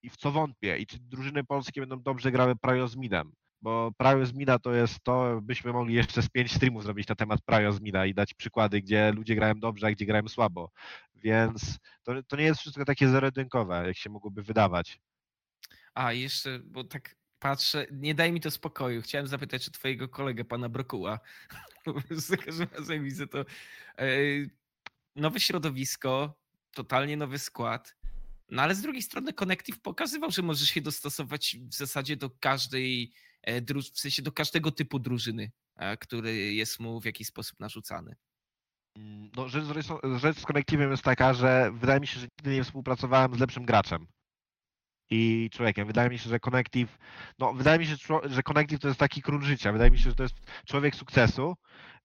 i 0.03 0.09
w 0.09 0.17
co 0.17 0.31
wątpię, 0.31 0.77
i 0.77 0.87
czy 0.87 0.97
drużyny 0.99 1.43
polskie 1.43 1.81
będą 1.81 2.01
dobrze 2.01 2.31
grały 2.31 2.55
Prajo 2.55 2.87
z 2.87 2.95
Midem. 2.95 3.31
Bo 3.61 3.91
Prajo 3.97 4.25
z 4.25 4.33
Mida 4.33 4.59
to 4.59 4.73
jest 4.73 5.03
to, 5.03 5.41
byśmy 5.41 5.73
mogli 5.73 5.95
jeszcze 5.95 6.21
z 6.21 6.29
pięć 6.29 6.55
streamów 6.55 6.83
zrobić 6.83 7.07
na 7.07 7.15
temat 7.15 7.41
Prajo 7.41 7.71
z 7.71 7.81
Mida 7.81 8.05
i 8.05 8.13
dać 8.13 8.33
przykłady, 8.33 8.81
gdzie 8.81 9.11
ludzie 9.11 9.35
grają 9.35 9.59
dobrze, 9.59 9.87
a 9.87 9.91
gdzie 9.91 10.05
grają 10.05 10.27
słabo. 10.27 10.71
Więc 11.15 11.79
to, 12.03 12.23
to 12.23 12.35
nie 12.35 12.43
jest 12.43 12.59
wszystko 12.59 12.85
takie 12.85 13.09
zero-jedynkowe, 13.09 13.87
jak 13.87 13.97
się 13.97 14.09
mogłoby 14.09 14.43
wydawać. 14.43 14.99
A, 15.93 16.13
jeszcze, 16.13 16.59
bo 16.59 16.83
tak 16.83 17.18
patrzę, 17.39 17.85
nie 17.91 18.15
daj 18.15 18.31
mi 18.31 18.41
to 18.41 18.51
spokoju. 18.51 19.01
Chciałem 19.01 19.27
zapytać, 19.27 19.65
czy 19.65 19.71
twojego 19.71 20.09
kolegę, 20.09 20.45
pana 20.45 20.69
Brokuła, 20.69 21.19
za 22.11 22.37
każdym 22.37 22.67
razem 22.77 23.03
widzę 23.03 23.27
to. 23.27 23.39
e, 23.97 24.07
Nowe 25.15 25.39
środowisko, 25.39 26.39
totalnie 26.73 27.17
nowy 27.17 27.39
skład. 27.39 27.95
No 28.49 28.61
ale 28.61 28.75
z 28.75 28.81
drugiej 28.81 29.01
strony 29.01 29.33
Connective 29.33 29.79
pokazywał, 29.81 30.31
że 30.31 30.41
możesz 30.41 30.69
się 30.69 30.81
dostosować 30.81 31.57
w 31.61 31.73
zasadzie 31.75 32.17
do 32.17 32.29
każdej, 32.29 33.13
e, 33.41 33.61
w 33.61 33.99
sensie 33.99 34.21
do 34.21 34.31
każdego 34.31 34.71
typu 34.71 34.99
drużyny, 34.99 35.51
który 35.99 36.53
jest 36.53 36.79
mu 36.79 37.01
w 37.01 37.05
jakiś 37.05 37.27
sposób 37.27 37.59
narzucany. 37.59 38.15
Mm, 38.95 39.31
No, 39.35 39.49
rzecz, 39.49 39.65
rzecz 40.17 40.39
z 40.39 40.45
Connectivem 40.45 40.91
jest 40.91 41.03
taka, 41.03 41.33
że 41.33 41.71
wydaje 41.73 41.99
mi 41.99 42.07
się, 42.07 42.19
że 42.19 42.27
nigdy 42.37 42.55
nie 42.55 42.63
współpracowałem 42.63 43.35
z 43.35 43.39
lepszym 43.39 43.65
graczem 43.65 44.07
i 45.09 45.49
człowiekiem. 45.53 45.87
Wydaje 45.87 46.09
mi 46.09 46.17
się, 46.17 46.29
że 46.29 46.39
Connective, 46.39 46.97
no 47.39 47.53
wydaje 47.53 47.79
mi 47.79 47.85
się, 47.87 47.95
że 48.23 48.43
Connective 48.43 48.79
to 48.79 48.87
jest 48.87 48.99
taki 48.99 49.21
król 49.21 49.41
życia. 49.43 49.71
Wydaje 49.71 49.91
mi 49.91 49.97
się, 49.97 50.09
że 50.09 50.15
to 50.15 50.23
jest 50.23 50.35
człowiek 50.65 50.95
sukcesu 50.95 51.55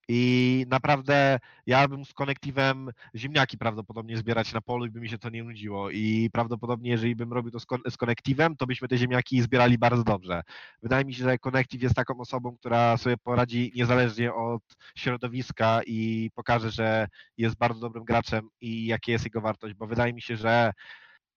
i 0.09 0.67
naprawdę 0.69 1.39
ja 1.67 1.89
bym 1.89 2.05
z 2.05 2.13
Connectivem 2.13 2.91
ziemniaki 3.15 3.59
prawdopodobnie 3.59 4.17
zbierać 4.17 4.53
na 4.53 4.61
polu 4.61 4.87
i 4.87 4.91
by 4.91 5.01
mi 5.01 5.09
się 5.09 5.19
to 5.19 5.31
nie 5.31 5.45
nudziło 5.45 5.91
i 5.91 6.31
prawdopodobnie 6.33 6.91
jeżeli 6.91 7.17
bym 7.17 7.33
robił 7.33 7.51
to 7.51 7.61
z, 7.61 7.67
Con- 7.67 7.91
z 7.91 7.97
Connectivem, 7.97 8.57
to 8.57 8.67
byśmy 8.67 8.89
te 8.89 8.99
ziemniaki 8.99 9.43
zbierali 9.43 9.79
bardzo 9.79 10.05
dobrze. 10.05 10.43
Wydaje 10.83 11.05
mi 11.05 11.15
się, 11.15 11.25
że 11.25 11.39
Connective 11.39 11.83
jest 11.83 11.95
taką 11.95 12.19
osobą, 12.19 12.57
która 12.57 12.97
sobie 12.97 13.17
poradzi 13.17 13.73
niezależnie 13.75 14.35
od 14.35 14.63
środowiska 14.97 15.81
i 15.87 16.31
pokaże, 16.35 16.71
że 16.71 17.09
jest 17.37 17.57
bardzo 17.57 17.81
dobrym 17.81 18.05
graczem 18.05 18.49
i 18.61 18.87
jakie 18.87 19.13
jest 19.13 19.25
jego 19.25 19.41
wartość, 19.41 19.75
bo 19.75 19.87
wydaje 19.87 20.13
mi 20.13 20.23
się, 20.23 20.37
że 20.37 20.73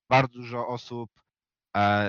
bardzo 0.09 0.33
dużo 0.33 0.67
osób 0.67 1.09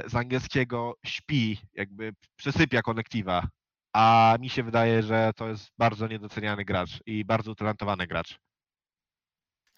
z 0.07 0.15
angielskiego 0.15 0.95
śpi, 1.07 1.59
jakby 1.75 2.13
przesypia 2.37 2.83
konektywa, 2.83 3.49
a 3.93 4.37
mi 4.41 4.51
się 4.51 4.63
wydaje, 4.63 5.03
że 5.03 5.31
to 5.37 5.49
jest 5.49 5.71
bardzo 5.79 6.09
niedoceniany 6.09 6.65
gracz 6.65 6.91
i 7.07 7.25
bardzo 7.25 7.51
utalentowany 7.53 8.07
gracz. 8.07 8.39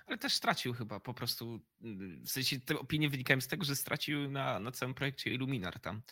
Ale 0.06 0.18
też 0.18 0.34
stracił 0.34 0.74
chyba 0.74 1.00
po 1.00 1.14
prostu. 1.14 1.60
mm, 1.82 2.24
W 2.24 2.30
sensie 2.30 2.60
te 2.60 2.78
opinie 2.78 3.08
wynikają 3.10 3.40
z 3.40 3.48
tego, 3.48 3.64
że 3.64 3.76
stracił 3.76 4.30
na, 4.30 4.60
na 4.60 4.70
całym 4.72 4.94
projekcie 4.94 5.30
Illuminar 5.34 5.80
tam. 5.80 6.02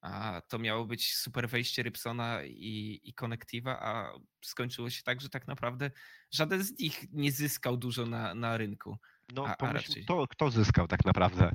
A 0.00 0.42
to 0.48 0.58
miało 0.58 0.84
być 0.86 1.14
super 1.14 1.48
wejście 1.48 1.82
Rybsona 1.82 2.44
i, 2.44 3.00
i 3.04 3.14
Connectiva, 3.14 3.78
a 3.80 4.12
skończyło 4.44 4.90
się 4.90 5.02
tak, 5.02 5.20
że 5.20 5.28
tak 5.28 5.46
naprawdę 5.48 5.90
żaden 6.30 6.62
z 6.64 6.78
nich 6.78 7.04
nie 7.12 7.32
zyskał 7.32 7.76
dużo 7.76 8.06
na, 8.06 8.34
na 8.34 8.56
rynku. 8.56 8.96
No 9.34 9.46
A- 9.46 9.56
a 9.56 9.72
raczej. 9.72 10.04
kto, 10.04 10.26
kto 10.26 10.50
zyskał 10.50 10.88
tak 10.88 11.04
naprawdę? 11.04 11.52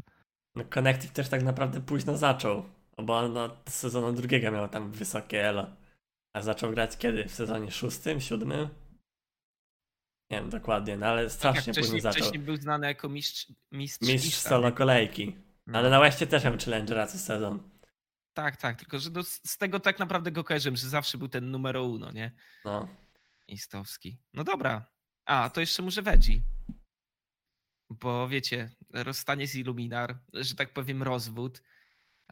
No 0.56 0.66
Connective 0.66 1.12
też 1.12 1.30
tak 1.30 1.44
naprawdę 1.44 1.82
późno 1.82 2.18
zaczął, 2.18 2.66
bo 2.98 3.18
on 3.18 3.38
od 3.38 3.70
sezonu 3.70 4.14
drugiego 4.14 4.52
miał 4.52 4.70
tam 4.70 4.92
wysokie 4.92 5.48
elo. 5.50 5.76
A 6.34 6.42
zaczął 6.42 6.72
grać 6.72 6.98
kiedy? 6.98 7.26
W 7.26 7.34
sezonie 7.34 7.72
szóstym, 7.72 8.22
siódmym? 8.22 8.70
Nie 10.32 10.38
wiem 10.38 10.50
dokładnie, 10.50 10.98
no 10.98 11.06
ale 11.06 11.24
Tak 11.24 11.32
strasznie 11.32 11.74
późno 11.74 11.74
wcześniej, 11.74 12.02
zaczął. 12.02 12.22
wcześniej 12.22 12.40
był 12.44 12.56
znany 12.56 12.88
jako 12.88 13.10
mistrz, 13.10 13.48
mistrz, 13.72 14.08
Mistrz 14.08 14.36
solo 14.38 14.72
kolejki. 14.72 15.36
No. 15.68 15.80
Ale 15.80 15.90
na 15.90 16.00
Westie 16.00 16.28
też 16.28 16.44
miał 16.44 16.58
Challengera 16.66 17.08
co 17.08 17.18
sezon. 17.18 17.70
Tak, 18.34 18.58
tak, 18.58 18.80
tylko 18.80 19.00
że 19.00 19.10
do, 19.10 19.24
z 19.24 19.58
tego 19.58 19.80
tak 19.80 20.00
naprawdę 20.00 20.32
go 20.32 20.44
kojarzyłem, 20.44 20.76
że 20.76 20.90
zawsze 20.90 21.18
był 21.18 21.28
ten 21.28 21.52
numero 21.52 21.84
uno, 21.84 22.12
nie? 22.12 22.32
No. 22.66 22.88
Istowski. 23.48 24.18
No 24.34 24.44
dobra. 24.44 24.86
A, 25.26 25.50
to 25.50 25.62
jeszcze 25.62 25.84
może 25.84 26.02
Veggie. 26.02 26.42
Bo 27.90 28.28
wiecie, 28.28 28.70
rozstanie 28.94 29.48
z 29.48 29.56
Illuminar, 29.56 30.20
że 30.34 30.56
tak 30.56 30.74
powiem 30.74 31.04
rozwód. 31.04 31.62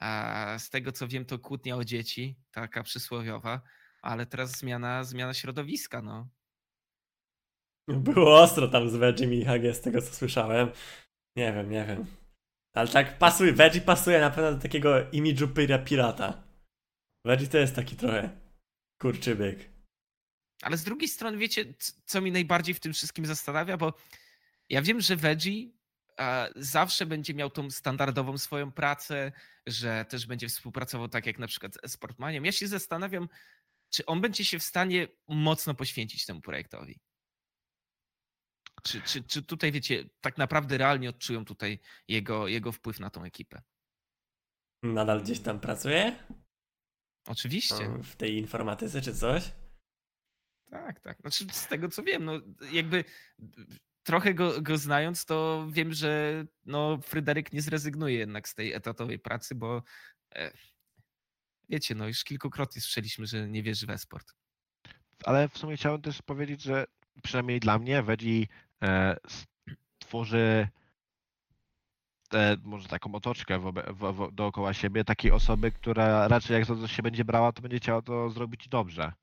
A 0.02 0.56
z 0.60 0.69
tego 0.69 0.91
co 0.91 1.07
wiem, 1.07 1.26
to 1.26 1.40
kłótnia 1.40 1.76
o 1.76 1.84
dzieci, 1.84 2.36
taka 2.52 2.84
przysłowiowa, 2.84 3.61
ale 4.02 4.26
teraz 4.26 4.57
zmiana, 4.57 5.03
zmiana 5.03 5.34
środowiska, 5.34 6.02
no. 6.02 6.30
Było 7.88 8.41
ostro 8.41 8.68
tam 8.68 8.90
z 8.90 8.95
Veggie 8.95 9.40
i 9.40 9.45
HG 9.45 9.76
z 9.76 9.81
tego 9.81 10.02
co 10.02 10.14
słyszałem. 10.14 10.72
Nie 11.36 11.53
wiem, 11.53 11.69
nie 11.69 11.86
wiem. 11.86 12.06
Ale 12.73 12.88
tak 12.88 13.18
pasuje, 13.18 13.53
Veggie 13.53 13.81
pasuje 13.81 14.19
na 14.19 14.30
pewno 14.30 14.52
do 14.52 14.61
takiego 14.61 15.10
imidżu 15.11 15.48
pira- 15.48 15.84
pirata. 15.84 16.44
Veggie 17.26 17.48
to 17.48 17.57
jest 17.57 17.76
taki 17.76 17.95
trochę 17.95 18.30
kurczybyk. 19.02 19.69
Ale 20.61 20.77
z 20.77 20.84
drugiej 20.84 21.07
strony, 21.07 21.38
wiecie, 21.38 21.73
co 22.06 22.22
mi 22.22 22.31
najbardziej 22.31 22.76
w 22.76 22.80
tym 22.80 22.94
wszystkim 22.94 23.26
zastanawia, 23.26 23.77
bo 23.77 23.94
ja 24.69 24.81
wiem, 24.81 25.02
że 25.02 25.15
Veggie 25.15 25.72
zawsze 26.56 27.06
będzie 27.06 27.34
miał 27.34 27.50
tą 27.50 27.72
standardową 27.72 28.38
swoją 28.38 28.72
pracę, 28.72 29.32
że 29.68 30.06
też 30.10 30.26
będzie 30.26 30.48
współpracował 30.48 31.08
tak 31.08 31.26
jak 31.26 31.40
na 31.40 31.48
przykład 31.48 31.78
z 31.86 31.91
Sportmaniem. 31.91 32.46
Ja 32.46 32.52
się 32.52 32.68
zastanawiam, 32.68 33.30
czy 33.90 34.06
on 34.06 34.22
będzie 34.22 34.46
się 34.46 34.60
w 34.60 34.64
stanie 34.64 35.08
mocno 35.28 35.74
poświęcić 35.74 36.26
temu 36.26 36.41
projektowi. 36.41 37.00
Czy, 38.84 39.02
czy, 39.02 39.24
czy 39.24 39.44
tutaj, 39.44 39.72
wiecie, 39.72 40.10
tak 40.22 40.38
naprawdę 40.38 40.78
realnie 40.78 41.10
odczują 41.10 41.46
tutaj 41.46 41.80
jego, 42.08 42.48
jego 42.48 42.72
wpływ 42.72 43.00
na 43.00 43.10
tą 43.10 43.24
ekipę? 43.24 43.62
Nadal 44.84 45.24
gdzieś 45.24 45.40
tam 45.40 45.60
pracuje? 45.60 46.24
Oczywiście. 47.28 47.90
W 48.04 48.16
tej 48.16 48.38
informatyce 48.38 49.02
czy 49.02 49.16
coś? 49.16 49.52
Tak, 50.70 51.00
tak. 51.00 51.22
Znaczy, 51.22 51.46
z 51.52 51.68
tego 51.68 51.90
co 51.90 52.04
wiem, 52.04 52.26
no 52.26 52.34
jakby 52.72 53.04
trochę 54.04 54.34
go, 54.34 54.62
go 54.62 54.78
znając, 54.78 55.26
to 55.26 55.68
wiem, 55.70 55.94
że 55.94 56.44
no, 56.66 57.00
Fryderyk 57.02 57.54
nie 57.54 57.62
zrezygnuje 57.62 58.16
jednak 58.16 58.50
z 58.50 58.56
tej 58.56 58.74
etatowej 58.74 59.20
pracy, 59.20 59.56
bo 59.56 59.84
e, 60.36 60.52
wiecie, 61.70 61.96
no 61.96 62.08
już 62.08 62.24
kilkukrotnie 62.24 62.82
słyszeliśmy, 62.82 63.28
że 63.28 63.48
nie 63.48 63.64
wierzy 63.64 63.88
w 63.88 63.90
esport. 63.90 64.34
Ale 65.26 65.50
w 65.50 65.58
sumie 65.58 65.78
chciałem 65.78 66.02
też 66.02 66.22
powiedzieć, 66.22 66.62
że 66.64 66.86
przynajmniej 67.24 67.60
dla 67.60 67.80
mnie 67.80 68.04
Veggie 68.04 68.46
e, 68.84 69.18
stworzy 70.04 70.68
te, 72.30 72.58
może 72.64 72.88
taką 72.88 73.16
otoczkę 73.16 73.60
wobe, 73.60 73.84
wo, 73.94 74.14
wo, 74.14 74.32
dookoła 74.32 74.74
siebie, 74.74 75.04
takiej 75.04 75.32
osoby, 75.32 75.72
która 75.72 76.28
raczej 76.28 76.54
jak 76.54 76.66
za 76.66 76.76
to 76.76 76.88
się 76.88 77.04
będzie 77.04 77.26
brała, 77.26 77.52
to 77.52 77.62
będzie 77.62 77.78
chciała 77.78 78.02
to 78.02 78.30
zrobić 78.30 78.68
dobrze. 78.68 79.14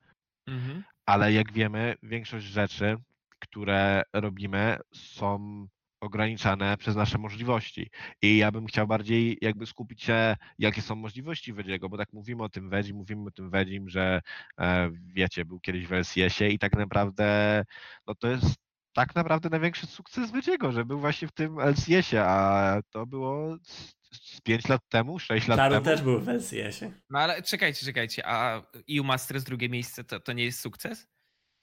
Mhm. 0.47 0.83
Ale 1.05 1.33
jak 1.33 1.51
wiemy, 1.51 1.95
większość 2.03 2.45
rzeczy, 2.45 2.97
które 3.39 4.03
robimy, 4.13 4.77
są 4.93 5.67
ograniczane 6.01 6.77
przez 6.77 6.95
nasze 6.95 7.17
możliwości. 7.17 7.89
I 8.21 8.37
ja 8.37 8.51
bym 8.51 8.65
chciał 8.65 8.87
bardziej 8.87 9.37
jakby 9.41 9.65
skupić 9.65 10.03
się, 10.03 10.35
jakie 10.59 10.81
są 10.81 10.95
możliwości 10.95 11.53
Wedziego, 11.53 11.89
bo 11.89 11.97
tak 11.97 12.13
mówimy 12.13 12.43
o 12.43 12.49
tym 12.49 12.69
Wedzi, 12.69 12.93
mówimy 12.93 13.27
o 13.27 13.31
tym 13.31 13.49
Wedzim, 13.49 13.89
że 13.89 14.21
e, 14.59 14.89
wiecie, 15.13 15.45
był 15.45 15.59
kiedyś 15.59 15.87
w 15.87 15.93
LCS-ie 15.93 16.51
i 16.51 16.59
tak 16.59 16.75
naprawdę 16.75 17.63
no 18.07 18.15
to 18.15 18.27
jest 18.27 18.55
tak 18.93 19.15
naprawdę 19.15 19.49
największy 19.49 19.87
sukces 19.87 20.31
Wedziego, 20.31 20.71
że 20.71 20.85
był 20.85 20.99
właśnie 20.99 21.27
w 21.27 21.31
tym 21.31 21.59
LCS-ie, 21.59 22.23
a 22.23 22.81
to 22.89 23.05
było 23.05 23.57
z, 23.63 23.95
z 24.11 24.41
5 24.41 24.67
lat 24.67 24.81
temu, 24.89 25.19
6 25.19 25.47
lat 25.47 25.69
temu. 25.69 25.85
też 25.85 26.01
był 26.01 26.19
w 26.19 26.29
LCS-ie. 26.29 26.91
No 27.09 27.19
ale 27.19 27.41
czekajcie, 27.41 27.85
czekajcie, 27.85 28.23
a 28.25 28.61
EU 28.97 29.03
Masters 29.03 29.43
drugie 29.43 29.69
miejsce 29.69 30.03
to, 30.03 30.19
to 30.19 30.33
nie 30.33 30.43
jest 30.43 30.59
sukces? 30.59 31.07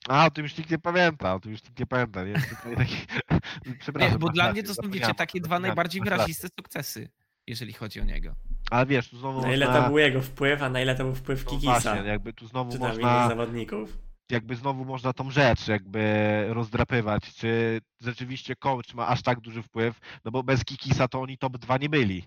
A, 0.08 0.26
o 0.26 0.30
tym 0.30 0.44
już 0.44 0.56
nikt 0.58 0.70
nie 0.70 0.78
pamięta, 0.78 1.34
o 1.34 1.40
tym 1.40 1.52
już 1.52 1.64
nikt 1.64 1.78
nie 1.80 1.86
pamięta. 1.86 2.24
Nie? 2.24 2.34
Taki... 2.76 2.96
Przepraszam, 3.80 4.12
Nie, 4.12 4.18
bo 4.18 4.28
dla 4.28 4.52
mnie 4.52 4.62
to 4.62 4.74
są, 4.74 4.90
wiecie, 4.90 5.14
takie 5.14 5.40
dwa 5.40 5.60
najbardziej 5.60 6.02
wyraziste 6.02 6.48
sukcesy, 6.58 7.08
jeżeli 7.46 7.72
chodzi 7.72 8.00
o 8.00 8.04
niego. 8.04 8.34
Ale 8.70 8.86
wiesz, 8.86 9.08
tu 9.08 9.18
znowu 9.18 9.40
Na 9.42 9.54
ile 9.54 9.66
można... 9.66 9.82
to 9.82 9.88
był 9.88 9.98
jego 9.98 10.22
wpływ, 10.22 10.62
a 10.62 10.68
na 10.68 10.80
ile 10.80 10.94
to 10.94 11.04
był 11.04 11.14
wpływ 11.14 11.44
no 11.44 11.50
Kikisa. 11.50 11.80
właśnie, 11.80 12.08
jakby 12.08 12.32
tu 12.32 12.46
znowu 12.46 12.72
Czy 12.72 12.78
można, 12.78 13.28
zawodników. 13.28 13.98
jakby 14.30 14.56
znowu 14.56 14.84
można 14.84 15.12
tą 15.12 15.30
rzecz 15.30 15.68
jakby 15.68 16.44
rozdrapywać, 16.48 17.34
czy 17.34 17.80
rzeczywiście 18.00 18.56
coach 18.56 18.94
ma 18.94 19.06
aż 19.06 19.22
tak 19.22 19.40
duży 19.40 19.62
wpływ, 19.62 20.00
no 20.24 20.30
bo 20.30 20.42
bez 20.42 20.64
Kikisa 20.64 21.08
to 21.08 21.20
oni 21.20 21.38
top 21.38 21.58
2 21.58 21.76
nie 21.78 21.88
byli. 21.88 22.24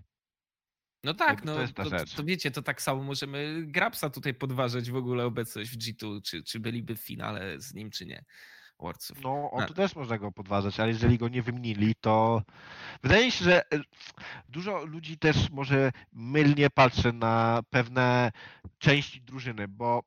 No 1.04 1.14
tak, 1.14 1.42
to 1.42 1.46
no 1.46 1.62
jest 1.62 1.74
ta 1.74 1.84
to, 1.84 1.90
to, 1.90 2.00
rzecz. 2.00 2.14
to 2.14 2.24
wiecie, 2.24 2.52
to 2.52 2.62
tak 2.62 2.82
samo 2.82 3.04
możemy 3.04 3.64
Grabsa 3.68 4.10
tutaj 4.10 4.34
podważać 4.34 4.92
w 4.92 4.96
ogóle 4.96 5.26
obecność 5.26 5.72
w 5.72 5.78
G2, 5.78 6.22
czy, 6.22 6.44
czy 6.44 6.60
byliby 6.60 6.96
w 6.96 7.02
finale 7.02 7.62
z 7.62 7.74
nim, 7.74 7.92
czy 7.92 8.06
nie. 8.06 8.26
Worldsów. 8.80 9.22
No, 9.22 9.52
on 9.52 9.66
tu 9.66 9.74
też 9.74 9.96
można 9.96 10.18
go 10.18 10.32
podważać, 10.32 10.80
ale 10.80 10.90
jeżeli 10.90 11.18
go 11.18 11.28
nie 11.28 11.42
wymienili, 11.42 11.96
to 12.02 12.42
wydaje 13.04 13.26
mi 13.26 13.32
się, 13.32 13.46
że 13.46 13.72
e, 13.72 13.82
dużo 14.50 14.86
ludzi 14.86 15.18
też 15.18 15.50
może 15.50 15.92
mylnie 16.14 16.70
patrzy 16.70 17.14
na 17.14 17.62
pewne 17.70 18.32
części 18.78 19.22
drużyny, 19.22 19.68
bo 19.68 20.04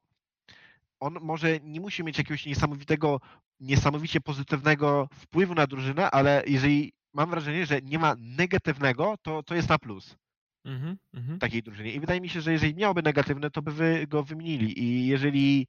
on 1.01 1.19
może 1.21 1.61
nie 1.61 1.81
musi 1.81 2.05
mieć 2.05 2.19
jakiegoś 2.19 2.47
niesamowitego, 2.47 3.21
niesamowicie 3.61 4.21
pozytywnego 4.21 5.09
wpływu 5.15 5.55
na 5.55 5.67
drużynę, 5.67 6.11
ale 6.11 6.43
jeżeli 6.47 6.93
mam 7.13 7.31
wrażenie, 7.31 7.67
że 7.67 7.83
nie 7.83 7.99
ma 7.99 8.15
negatywnego, 8.19 9.15
to, 9.23 9.43
to 9.43 9.55
jest 9.55 9.69
na 9.69 9.79
plus 9.79 10.17
Mhm, 10.65 10.99
mhm. 11.15 11.39
takiej 11.39 11.63
drużynie. 11.63 11.93
I 11.93 12.01
wydaje 12.01 12.21
mi 12.21 12.29
się, 12.29 12.41
że 12.41 12.53
jeżeli 12.53 12.75
miałby 12.75 13.03
negatywne, 13.03 13.51
to 13.51 13.63
by 13.63 13.73
wy 13.73 14.07
go 14.07 14.23
wymienili. 14.23 14.83
I 14.83 15.07
jeżeli 15.07 15.67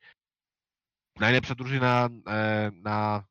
najlepsza 1.19 1.55
drużyna 1.55 2.09
e, 2.27 2.71
na 2.73 3.23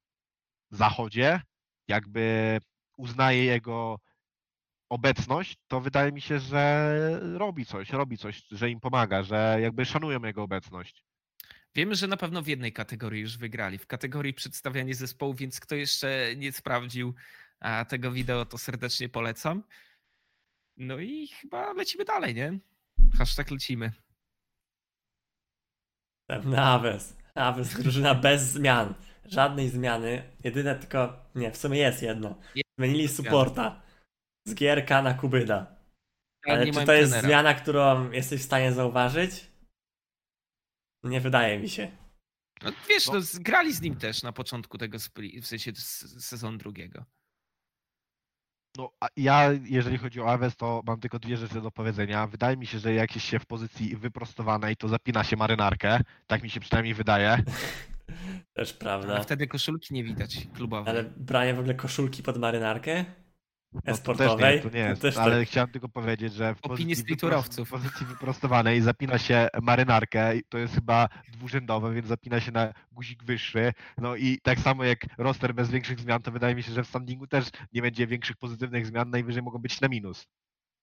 zachodzie 0.71 1.41
jakby 1.89 2.59
uznaje 2.97 3.45
jego 3.45 3.99
obecność, 4.89 5.57
to 5.69 5.81
wydaje 5.81 6.13
mi 6.13 6.21
się, 6.21 6.39
że 6.39 7.21
robi 7.35 7.67
coś, 7.67 7.91
robi 7.91 8.19
coś, 8.19 8.43
że 8.51 8.71
im 8.71 8.81
pomaga, 8.81 9.23
że 9.23 9.59
jakby 9.61 9.85
szanują 9.85 10.23
jego 10.23 10.43
obecność. 10.43 11.05
Wiemy, 11.75 11.95
że 11.95 12.07
na 12.07 12.17
pewno 12.17 12.43
w 12.43 12.47
jednej 12.47 12.73
kategorii 12.73 13.23
już 13.23 13.39
wygrali, 13.39 13.79
w 13.79 13.87
kategorii 13.87 14.35
przedstawianie 14.35 14.95
zespołu, 14.95 15.35
więc 15.35 15.61
kto 15.61 15.75
jeszcze 15.75 16.37
nie 16.37 16.53
sprawdził 16.53 17.15
tego 17.89 18.13
wideo, 18.13 18.45
to 18.45 18.59
serdecznie 18.59 19.09
polecam. 19.09 19.63
No 20.81 20.99
i 20.99 21.29
chyba 21.29 21.73
lecimy 21.73 22.05
dalej, 22.05 22.35
nie? 22.35 22.59
Hashtag 23.19 23.51
lecimy. 23.51 23.93
Naves. 26.45 27.17
Naves, 27.35 27.75
drużyna 27.75 28.15
bez 28.25 28.43
zmian. 28.43 28.95
Żadnej 29.25 29.69
zmiany. 29.69 30.23
Jedyne 30.45 30.75
tylko. 30.77 31.27
Nie, 31.35 31.51
w 31.51 31.57
sumie 31.57 31.79
jest 31.79 32.03
jedno. 32.03 32.41
Zmienili 32.79 33.09
supporta. 33.09 33.83
Z 34.47 34.55
Gierka 34.55 35.03
na 35.03 35.15
Kubyda. 35.15 35.77
Ale 36.47 36.73
czy 36.73 36.85
to 36.87 36.93
jest 36.93 37.13
zmiana, 37.13 37.55
którą 37.55 38.11
jesteś 38.11 38.41
w 38.41 38.45
stanie 38.45 38.73
zauważyć? 38.73 39.51
Nie 41.05 41.21
wydaje 41.21 41.59
mi 41.59 41.69
się. 41.69 41.91
No, 42.63 42.73
wiesz, 42.89 43.07
No. 43.07 43.15
no, 43.15 43.21
grali 43.41 43.73
z 43.73 43.81
nim 43.81 43.97
też 43.97 44.23
na 44.23 44.33
początku 44.33 44.79
tego, 44.79 44.99
w 45.43 45.47
sensie 45.47 45.73
sezonu 46.21 46.59
drugiego. 46.59 47.05
No, 48.81 48.91
a 49.01 49.09
ja, 49.17 49.51
jeżeli 49.65 49.99
chodzi 49.99 50.21
o 50.21 50.33
Aves, 50.33 50.57
to 50.57 50.83
mam 50.87 51.01
tylko 51.01 51.19
dwie 51.19 51.37
rzeczy 51.37 51.61
do 51.61 51.71
powiedzenia. 51.71 52.27
Wydaje 52.27 52.57
mi 52.57 52.67
się, 52.67 52.79
że 52.79 52.95
jak 52.95 53.15
jest 53.15 53.27
się 53.27 53.39
w 53.39 53.47
pozycji 53.47 53.97
wyprostowanej, 53.97 54.77
to 54.77 54.89
zapina 54.89 55.25
się 55.25 55.37
marynarkę. 55.37 56.01
Tak 56.27 56.43
mi 56.43 56.51
się 56.51 56.61
przynajmniej 56.61 56.95
wydaje. 56.95 57.43
Też 58.53 58.73
prawda. 58.73 59.21
wtedy 59.21 59.47
koszulki 59.47 59.95
nie 59.95 60.05
widać 60.05 60.47
klubowej. 60.55 60.91
Ale 60.91 61.05
branie 61.05 61.55
w 61.55 61.59
ogóle 61.59 61.75
koszulki 61.75 62.23
pod 62.23 62.39
marynarkę? 62.39 63.05
No, 63.73 63.81
to 63.81 63.87
też 63.87 63.95
Esportowej? 63.95 64.57
nie, 64.57 64.63
to 64.63 64.71
nie 64.71 64.81
jest, 64.81 65.03
też 65.03 65.17
ale 65.17 65.39
tak. 65.39 65.49
chciałem 65.49 65.71
tylko 65.71 65.89
powiedzieć, 65.89 66.35
że 66.35 66.55
w 66.55 66.59
Opinii 66.63 66.97
spliturowców. 66.97 67.69
w 67.69 67.71
pozycji 67.71 68.07
wyprostowanej 68.07 68.81
zapina 68.81 69.19
się 69.19 69.49
marynarkę 69.63 70.37
i 70.37 70.43
to 70.49 70.59
jest 70.59 70.75
chyba 70.75 71.09
dwurzędowe, 71.33 71.95
więc 71.95 72.07
zapina 72.07 72.41
się 72.41 72.53
na 72.53 72.73
guzik 72.93 73.25
wyższy. 73.25 73.73
No 73.99 74.17
i 74.17 74.39
tak 74.43 74.59
samo 74.61 74.85
jak 74.85 74.99
roster 75.19 75.55
bez 75.55 75.71
większych 75.71 76.01
zmian, 76.01 76.23
to 76.23 76.31
wydaje 76.33 76.55
mi 76.55 76.63
się, 76.63 76.73
że 76.73 76.85
w 76.85 76.87
standingu 76.89 77.27
też 77.27 77.45
nie 77.73 77.83
będzie 77.83 78.07
większych 78.07 78.37
pozytywnych 78.37 78.87
zmian, 78.87 79.11
najwyżej 79.11 79.43
mogą 79.43 79.59
być 79.59 79.81
na 79.81 79.89
minus. 79.89 80.27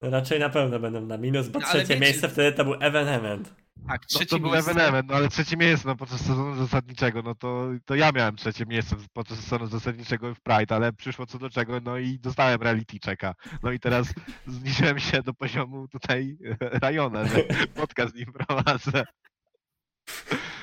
Raczej 0.02 0.40
na 0.40 0.50
pewno 0.50 0.80
będą 0.80 1.02
na 1.06 1.18
minus, 1.18 1.48
bo 1.48 1.60
No, 1.60 1.66
trzecie 1.66 1.86
wiecie- 1.88 2.00
miejsce 2.00 2.30
wtedy 2.30 2.58
to 2.58 2.64
był 2.66 2.74
evenement. 2.80 3.56
Tak, 3.88 4.02
No 4.02 4.08
trzecie 4.08 4.26
to 4.26 4.40
był 4.40 4.52
miejsce. 4.52 4.72
evenement, 4.72 5.10
no 5.10 5.16
ale 5.16 5.30
trzecie 5.30 5.58
miejsce 5.58 5.88
no, 5.88 5.96
podczas 5.96 6.22
sezonu 6.22 6.56
zasadniczego, 6.56 7.22
no 7.22 7.36
to, 7.36 7.70
to 7.86 7.96
ja 7.96 8.12
miałem 8.12 8.36
trzecie 8.36 8.66
miejsce 8.66 8.96
podczas 9.14 9.40
sezonu 9.40 9.68
zasadniczego 9.68 10.36
w 10.36 10.42
Pride, 10.42 10.76
ale 10.76 10.94
przyszło 10.94 11.26
co 11.26 11.40
do 11.40 11.50
czego, 11.50 11.80
no 11.82 11.98
i 11.98 12.20
dostałem 12.20 12.62
reality 12.62 12.98
checka. 13.06 13.34
No 13.64 13.72
i 13.72 13.80
teraz 13.80 14.14
zniżyłem 14.48 15.00
się 15.00 15.22
do 15.24 15.34
poziomu 15.34 15.88
tutaj 15.88 16.38
Rajona, 16.82 17.26
że 17.26 17.44
podcast 17.76 18.14
z 18.14 18.16
nim 18.18 18.34
prowadzę. 18.34 19.04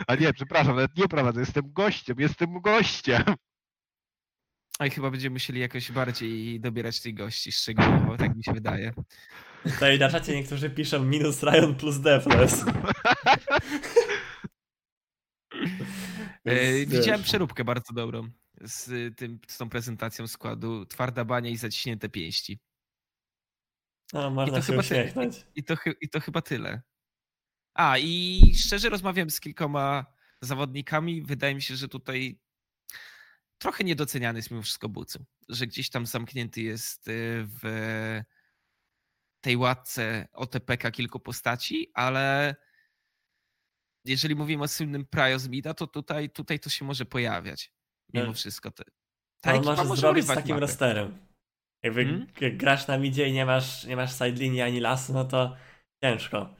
A 0.06 0.14
nie, 0.14 0.32
przepraszam, 0.32 0.76
nawet 0.76 0.96
nie 0.96 1.08
prowadzę, 1.08 1.40
jestem 1.40 1.72
gościem, 1.72 2.16
jestem 2.18 2.60
gościem. 2.60 3.22
Oj, 4.78 4.90
chyba 4.90 5.10
będziemy 5.10 5.32
musieli 5.34 5.60
jakoś 5.60 5.92
bardziej 5.92 6.60
dobierać 6.60 7.00
tych 7.00 7.14
gości 7.14 7.52
szczegółowo, 7.52 8.16
tak 8.16 8.36
mi 8.36 8.44
się 8.44 8.52
wydaje. 8.52 8.92
Tutaj 9.64 9.98
na 9.98 10.10
czacie 10.10 10.34
niektórzy 10.34 10.70
piszą 10.70 11.04
minus 11.04 11.42
Ryan 11.42 11.74
plus 11.74 12.00
Defless. 12.00 12.64
E, 16.44 16.86
widziałem 16.86 17.22
przeróbkę 17.22 17.64
bardzo 17.64 17.92
dobrą 17.92 18.30
z, 18.60 19.16
tym, 19.16 19.38
z 19.48 19.58
tą 19.58 19.68
prezentacją 19.68 20.26
składu. 20.26 20.86
Twarda 20.86 21.24
bania 21.24 21.50
i 21.50 21.56
zaciśnięte 21.56 22.08
pięści. 22.08 22.58
No, 24.12 24.30
można 24.30 24.56
to 24.56 24.62
się 24.62 24.66
chyba 24.66 24.82
te- 24.82 24.88
uśmiechnąć. 24.88 25.46
I 25.54 25.64
to, 25.64 25.74
I 26.00 26.08
to 26.08 26.20
chyba 26.20 26.42
tyle. 26.42 26.82
A, 27.74 27.98
i 27.98 28.40
szczerze 28.56 28.88
rozmawiałem 28.88 29.30
z 29.30 29.40
kilkoma 29.40 30.06
zawodnikami. 30.40 31.22
Wydaje 31.22 31.54
mi 31.54 31.62
się, 31.62 31.76
że 31.76 31.88
tutaj 31.88 32.38
trochę 33.58 33.84
niedoceniany 33.84 34.38
jest 34.38 34.50
mimo 34.50 34.62
wszystko 34.62 34.88
Bucu. 34.88 35.24
Że 35.48 35.66
gdzieś 35.66 35.90
tam 35.90 36.06
zamknięty 36.06 36.62
jest 36.62 37.08
y, 37.08 37.46
w 37.62 38.20
tej 39.44 39.56
łatce 39.56 40.28
OTPK 40.32 40.90
kilku 40.90 41.20
postaci, 41.20 41.90
ale 41.94 42.54
jeżeli 44.04 44.34
mówimy 44.34 44.62
o 44.62 44.68
słynnym 44.68 45.06
Prio 45.06 45.38
z 45.38 45.48
Mida, 45.48 45.74
to 45.74 45.86
tutaj, 45.86 46.30
tutaj 46.30 46.60
to 46.60 46.70
się 46.70 46.84
może 46.84 47.04
pojawiać. 47.04 47.72
Mimo 48.14 48.26
Tak. 48.26 48.36
wszystko. 48.36 48.70
On 49.46 49.54
ekipa 49.54 49.84
może 49.84 50.00
zrobić 50.00 50.24
z 50.24 50.28
takim 50.28 50.50
mapę. 50.50 50.60
rosterem. 50.60 51.18
Jakby 51.84 52.04
Hmm? 52.04 52.26
jak 52.40 52.56
grasz 52.56 52.86
na 52.86 52.98
midzie 52.98 53.28
i 53.28 53.32
nie 53.32 53.46
masz, 53.46 53.84
nie 53.84 53.96
masz 53.96 54.12
sidelinii 54.12 54.62
ani 54.62 54.80
lasu, 54.80 55.12
no 55.12 55.24
to 55.24 55.56
ciężko. 56.04 56.54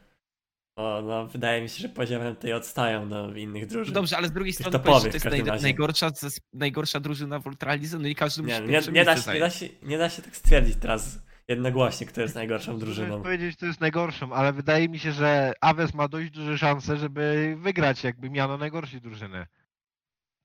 Bo 0.77 1.03
no, 1.03 1.27
wydaje 1.27 1.63
mi 1.63 1.69
się, 1.69 1.83
że 1.83 1.89
poziomem 1.89 2.37
tej 2.37 2.53
odstają 2.53 3.09
do 3.09 3.35
innych 3.35 3.67
drużyn. 3.67 3.95
Dobrze, 3.95 4.17
ale 4.17 4.29
z 4.29 4.33
drugiej 4.33 4.53
strony 4.53 4.79
że 4.79 4.85
to 4.85 5.01
w 5.01 5.15
jest 5.15 5.25
naj, 5.25 5.43
najgorsza, 5.63 6.11
najgorsza 6.53 7.01
drużyna 7.01 7.39
w 7.39 7.47
Ultralize, 7.47 7.99
no 7.99 8.09
i 8.09 8.15
każdy 8.15 8.43
musi 8.43 8.55
Nie, 8.55 8.67
nie, 8.67 9.05
da 9.05 9.17
się, 9.17 9.33
nie, 9.33 9.41
da 9.41 9.51
się, 9.51 9.69
nie 9.83 9.99
da 9.99 10.11
się 10.11 10.23
tak 10.23 10.37
stwierdzić 10.37 10.77
teraz 10.81 11.19
jednogłośnie, 11.49 12.07
kto 12.07 12.21
jest 12.21 12.35
najgorszą 12.35 12.79
drużyną. 12.79 13.23
powiedzieć, 13.23 13.51
że 13.51 13.57
to 13.57 13.67
jest 13.67 13.81
najgorszą, 13.81 14.33
ale 14.33 14.53
wydaje 14.53 14.89
mi 14.89 14.99
się, 14.99 15.13
że 15.13 15.53
Aves 15.61 15.95
ma 15.95 16.09
dość 16.09 16.31
duże 16.31 16.59
szanse, 16.59 16.97
żeby 16.97 17.57
wygrać 17.59 18.05
jakby 18.05 18.31
miano 18.31 18.59
najgorszej 18.59 19.01
drużyny. 19.01 19.47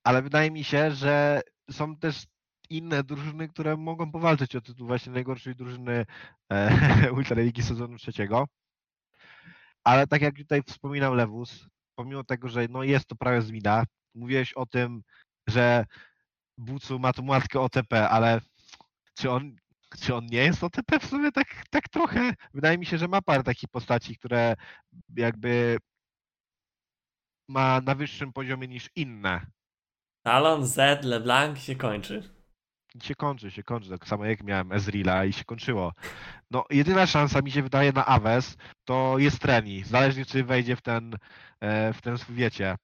Ale 0.04 0.22
wydaje 0.22 0.52
mi 0.52 0.64
się, 0.64 0.92
że 0.92 1.42
są 1.72 1.96
też 1.96 2.24
inne 2.70 3.04
drużyny, 3.04 3.48
które 3.48 3.78
mogą 3.78 4.12
powalczyć 4.12 4.56
o 4.56 4.62
tytuł 4.62 4.88
właśnie 4.88 5.12
najgorszej 5.12 5.56
drużyny 5.56 6.06
e, 6.52 7.12
Ultraligi 7.18 7.64
sezonu 7.64 7.98
trzeciego. 7.98 8.48
Ale 9.84 10.08
tak 10.08 10.22
jak 10.22 10.36
tutaj 10.36 10.64
wspominał 10.64 11.14
Lewus, 11.14 11.68
pomimo 11.96 12.24
tego, 12.24 12.48
że 12.48 12.68
no 12.70 12.84
jest 12.84 13.08
to 13.08 13.16
prawie 13.16 13.42
zmina, 13.42 13.84
mówiłeś 14.16 14.54
o 14.54 14.66
tym, 14.66 15.02
że 15.48 15.86
Bucu 16.58 17.00
ma 17.00 17.14
tą 17.14 17.28
łatkę 17.28 17.60
OTP, 17.60 18.10
ale 18.10 18.42
czy 19.18 19.32
on, 19.32 19.56
czy 19.98 20.16
on 20.16 20.26
nie 20.26 20.44
jest 20.44 20.64
OTP 20.64 21.00
w 21.00 21.06
sumie 21.06 21.32
tak, 21.32 21.48
tak 21.70 21.90
trochę? 21.90 22.34
Wydaje 22.54 22.78
mi 22.78 22.86
się, 22.86 22.98
że 22.98 23.08
ma 23.08 23.22
parę 23.22 23.44
takich 23.44 23.70
postaci, 23.70 24.18
które 24.18 24.56
jakby 25.16 25.78
ma 27.48 27.82
na 27.82 27.96
wyższym 27.96 28.34
poziomie 28.34 28.68
niż 28.68 28.90
inne. 28.96 29.46
Talon, 30.24 30.66
Z, 30.66 31.06
LeBlanc 31.06 31.60
się 31.60 31.76
kończy. 31.76 32.40
I 32.96 33.06
się 33.06 33.16
kończy, 33.16 33.52
się 33.52 33.64
kończy, 33.64 33.90
tak 33.90 34.08
samo 34.08 34.26
jak 34.26 34.44
miałem 34.44 34.72
Ezreala 34.72 35.26
i 35.26 35.34
się 35.34 35.44
kończyło. 35.44 35.94
No, 36.52 36.66
jedyna 36.70 37.06
szansa 37.08 37.42
mi 37.42 37.52
się 37.52 37.64
wydaje 37.64 37.92
na 37.92 38.06
Aves 38.06 38.58
to 38.86 39.18
jest 39.18 39.40
Treni. 39.40 39.84
Zależnie 39.84 40.26
czy 40.26 40.44
wejdzie 40.44 40.76
w 40.76 40.82
ten, 40.82 41.16
e, 41.62 41.94
w 41.94 42.02
ten 42.02 42.18
wiecie, 42.30 42.76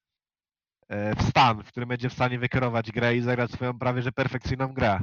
e, 0.90 1.16
w 1.16 1.30
stan, 1.30 1.64
w 1.64 1.68
którym 1.68 1.90
będzie 1.90 2.10
w 2.10 2.14
stanie 2.14 2.40
wykierować 2.40 2.92
grę 2.92 3.16
i 3.16 3.22
zagrać 3.22 3.52
swoją 3.52 3.80
prawie 3.80 4.02
że 4.02 4.12
perfekcyjną 4.12 4.74
grę. 4.74 5.00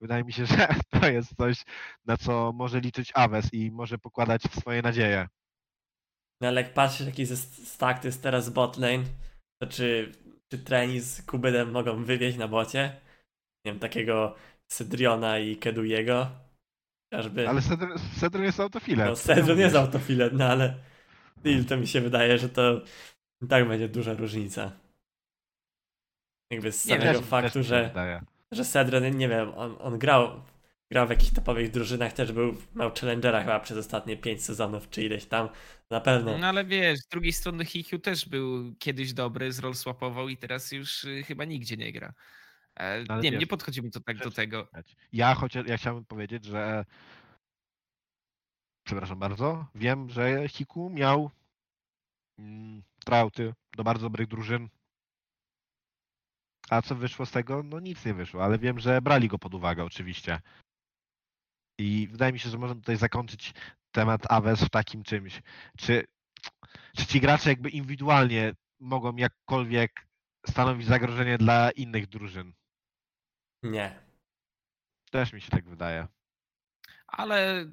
Wydaje 0.00 0.24
mi 0.24 0.32
się, 0.32 0.46
że 0.52 0.68
to 0.90 1.08
jest 1.08 1.36
coś, 1.36 1.64
na 2.04 2.16
co 2.16 2.52
może 2.52 2.80
liczyć 2.80 3.12
Aves 3.14 3.54
i 3.54 3.70
może 3.70 3.98
pokładać 3.98 4.42
swoje 4.42 4.82
nadzieje. 4.82 5.28
No 6.40 6.48
ale 6.48 6.62
jak 6.62 6.74
patrzysz 6.74 7.06
jaki 7.06 7.26
stack 7.26 8.00
to 8.00 8.08
jest 8.08 8.22
teraz 8.22 8.50
botlane, 8.50 9.04
to 9.62 9.68
czy, 9.68 10.12
czy 10.48 10.58
Treni 10.58 11.00
z 11.00 11.22
Kubydem 11.22 11.70
mogą 11.70 12.04
wywieźć 12.04 12.38
na 12.38 12.48
bocie? 12.48 13.00
Nie 13.64 13.72
wiem, 13.72 13.78
takiego 13.78 14.36
Cedriona 14.66 15.38
i 15.38 15.56
Kedujego. 15.56 16.30
Chociażby. 17.12 17.48
Ale 17.48 17.62
Cedr, 17.62 17.86
Cedr 18.20 18.40
jest 18.40 18.60
autofilem. 18.60 19.08
No, 19.08 19.16
Cedron 19.16 19.58
jest 19.58 19.76
autofilet, 19.76 20.32
no 20.32 20.44
ale 20.44 20.74
Steel 21.38 21.64
to 21.64 21.76
mi 21.76 21.86
się 21.86 22.00
wydaje, 22.00 22.38
że 22.38 22.48
to 22.48 22.80
tak 23.48 23.68
będzie 23.68 23.88
duża 23.88 24.14
różnica. 24.14 24.72
Jakby 26.50 26.72
z 26.72 26.86
Nie 26.86 26.98
samego 26.98 27.18
też 27.18 27.28
faktu, 27.28 27.62
że. 27.62 28.24
Że 28.52 28.64
Cedron, 28.64 29.16
nie 29.16 29.28
wiem, 29.28 29.54
on, 29.54 29.76
on 29.80 29.98
grał, 29.98 30.42
grał 30.90 31.06
w 31.06 31.10
jakichś 31.10 31.32
topowych 31.32 31.70
drużynach, 31.70 32.12
też 32.12 32.32
był, 32.32 32.56
miał 32.74 32.92
Challengera 33.00 33.40
chyba 33.40 33.60
przez 33.60 33.78
ostatnie 33.78 34.16
5 34.16 34.44
sezonów, 34.44 34.90
czy 34.90 35.02
ileś 35.02 35.24
tam, 35.26 35.48
na 35.90 36.00
pewno. 36.00 36.38
No 36.38 36.46
ale 36.46 36.64
wiesz, 36.64 36.98
z 36.98 37.08
drugiej 37.08 37.32
strony 37.32 37.64
Hikiu 37.64 37.98
też 37.98 38.28
był 38.28 38.74
kiedyś 38.78 39.12
dobry, 39.12 39.52
zroll 39.52 39.74
swapował 39.74 40.28
i 40.28 40.36
teraz 40.36 40.72
już 40.72 41.04
y, 41.04 41.22
chyba 41.22 41.44
nigdzie 41.44 41.76
nie 41.76 41.92
gra. 41.92 42.12
E, 42.80 43.04
Ale 43.08 43.22
nie 43.22 43.30
wiem, 43.30 43.40
nie 43.40 43.46
podchodzi 43.46 43.82
mi 43.82 43.90
to 43.90 44.00
tak 44.00 44.18
do 44.18 44.30
tego. 44.30 44.68
Ja 45.12 45.34
chociaż 45.34 45.66
ja 45.66 45.76
chciałbym 45.76 46.04
powiedzieć, 46.04 46.44
że 46.44 46.84
przepraszam 48.86 49.18
bardzo, 49.18 49.66
wiem, 49.74 50.10
że 50.10 50.48
Hiku 50.48 50.90
miał 50.90 51.30
mm, 52.38 52.82
trauty 53.04 53.54
do 53.76 53.84
bardzo 53.84 54.06
dobrych 54.06 54.28
drużyn. 54.28 54.68
A 56.70 56.82
co 56.82 56.94
wyszło 56.94 57.26
z 57.26 57.30
tego? 57.30 57.62
No 57.62 57.80
nic 57.80 58.04
nie 58.04 58.14
wyszło, 58.14 58.44
ale 58.44 58.58
wiem, 58.58 58.80
że 58.80 59.02
brali 59.02 59.28
go 59.28 59.38
pod 59.38 59.54
uwagę 59.54 59.84
oczywiście. 59.84 60.40
I 61.78 62.08
wydaje 62.10 62.32
mi 62.32 62.38
się, 62.38 62.50
że 62.50 62.58
można 62.58 62.74
tutaj 62.74 62.96
zakończyć 62.96 63.54
temat 63.92 64.32
Aves 64.32 64.64
w 64.64 64.70
takim 64.70 65.02
czymś. 65.02 65.42
Czy, 65.78 66.04
czy 66.96 67.06
ci 67.06 67.20
gracze 67.20 67.50
jakby 67.50 67.70
indywidualnie 67.70 68.54
mogą 68.80 69.16
jakkolwiek 69.16 70.06
stanowić 70.46 70.86
zagrożenie 70.86 71.38
dla 71.38 71.70
innych 71.70 72.06
drużyn? 72.06 72.52
Nie. 73.62 74.00
Też 75.10 75.32
mi 75.32 75.40
się 75.40 75.50
tak 75.50 75.68
wydaje. 75.68 76.08
Ale 77.06 77.66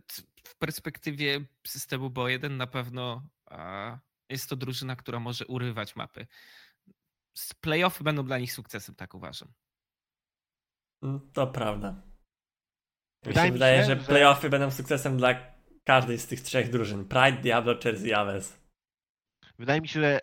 w 0.44 0.56
perspektywie 0.56 1.46
systemu 1.68 2.10
BO1 2.10 2.52
na 2.52 2.68
pewno 2.68 3.28
jest 4.30 4.50
to 4.50 4.56
drużyna, 4.56 4.96
która 4.96 5.20
może 5.20 5.46
urywać 5.46 5.96
mapy. 5.96 6.28
Playoffy 7.62 8.04
będą 8.04 8.24
dla 8.26 8.38
nich 8.40 8.54
sukcesem, 8.54 8.96
tak 8.96 9.14
uważam. 9.14 9.54
Mm, 11.04 11.32
To 11.34 11.48
prawda. 11.48 11.92
Mi 11.92 12.02
Wydaje 13.24 13.48
się 13.48 13.52
mi 13.52 13.54
wydaje, 13.54 13.80
się, 13.82 13.86
że 13.96 14.00
że- 14.00 14.06
playoffy 14.08 14.50
będą 14.50 14.72
sukcesem 14.72 15.18
dla 15.18 15.56
każdej 15.84 16.18
z 16.20 16.28
tych 16.28 16.42
trzech 16.42 16.70
drużyn. 16.70 17.06
Pride, 17.08 17.42
Diablo, 17.42 17.74
Chelsea, 17.84 18.14
Aves. 18.14 18.60
Wydaje 19.60 19.82
mi 19.82 19.88
się, 19.88 20.00
że 20.00 20.20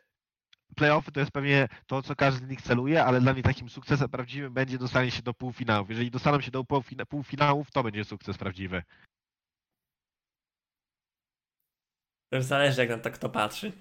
playoffy 0.77 1.13
to 1.13 1.21
jest 1.21 1.33
pewnie 1.33 1.69
to, 1.87 2.03
co 2.03 2.17
każdy 2.17 2.47
z 2.47 2.51
nich 2.51 2.63
celuje, 2.63 3.05
ale 3.05 3.21
dla 3.21 3.33
mnie 3.33 3.43
takim 3.43 3.69
sukcesem 3.71 4.09
prawdziwym 4.09 4.55
będzie 4.55 4.79
dostanie 4.79 5.11
się 5.11 5.23
do 5.23 5.35
półfinałów. 5.35 5.91
Jeżeli 5.91 6.11
dostaną 6.11 6.41
się 6.41 6.51
do 6.51 6.61
półfina- 6.65 7.07
półfinałów, 7.07 7.71
to 7.71 7.83
będzie 7.83 8.05
sukces 8.05 8.39
prawdziwy. 8.39 8.83
To 12.31 12.37
już 12.37 12.45
zależy 12.45 12.81
jak 12.81 12.91
na 12.91 12.99
to 12.99 13.11
kto 13.11 13.29
patrzy. 13.29 13.73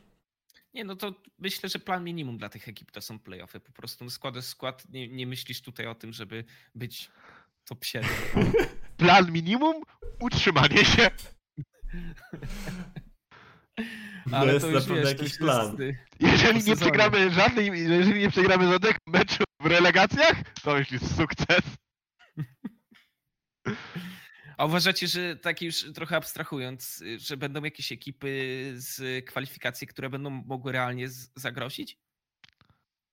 Nie, 0.74 0.84
no 0.84 0.96
to 0.96 1.14
myślę, 1.40 1.70
że 1.70 1.80
plan 1.80 2.04
minimum 2.04 2.38
dla 2.38 2.50
tych 2.50 2.68
ekip 2.68 2.92
to 2.92 3.02
są 3.02 3.20
playoffy. 3.20 3.60
Po 3.60 3.72
prostu 3.72 4.04
no 4.04 4.10
składasz 4.10 4.46
skład, 4.46 4.90
nie, 4.90 5.08
nie 5.08 5.28
myślisz 5.28 5.62
tutaj 5.62 5.88
o 5.88 5.96
tym, 5.96 6.14
żeby 6.14 6.44
być 6.76 7.12
top 7.66 7.86
7. 7.86 8.10
Plan 8.98 9.32
minimum? 9.32 9.84
Utrzymanie 10.20 10.86
się. 10.86 11.12
To 14.32 14.46
jest 14.46 14.66
na 14.66 14.72
pewno 14.72 14.96
to 14.96 15.10
jakiś 15.10 15.38
plan. 15.38 15.78
Jeżeli 16.20 16.64
nie 16.64 16.76
przegramy 16.76 17.32
żadnej, 17.32 17.66
jeżeli 17.66 18.20
nie 18.20 18.30
przegramy 18.30 18.68
żadnych 18.68 18.96
meczów 19.08 19.46
w 19.62 19.66
relegacjach, 19.66 20.54
to 20.64 20.78
już 20.78 20.92
jest 20.92 21.18
sukces. 21.18 21.62
A 24.58 24.66
uważacie, 24.66 25.08
że 25.08 25.36
tak 25.36 25.62
już 25.62 25.94
trochę 25.94 26.16
abstrahując, 26.16 27.02
y, 27.02 27.20
że 27.20 27.38
będą 27.38 27.64
jakieś 27.64 27.92
ekipy 27.92 28.74
z 28.76 29.26
kwalifikacji, 29.26 29.88
które 29.88 30.10
będą 30.10 30.30
mogły 30.30 30.72
realnie 30.72 31.08
zagrozić? 31.36 31.98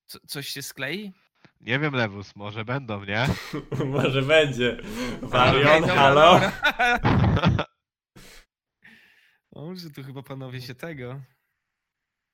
Co, 0.07 0.19
coś 0.27 0.49
się 0.49 0.62
sklei? 0.62 1.12
Nie 1.61 1.79
wiem, 1.79 1.95
Lewus, 1.95 2.37
może 2.37 2.65
będą, 2.65 3.05
nie? 3.05 3.27
Może 3.87 4.23
będzie. 4.23 4.77
Dobra, 5.21 5.81
halo? 5.87 6.41
O, 9.53 9.75
że 9.75 9.91
tu 9.91 10.03
chyba 10.05 10.23
panowie 10.23 10.61
się 10.62 10.75
tego 10.75 11.21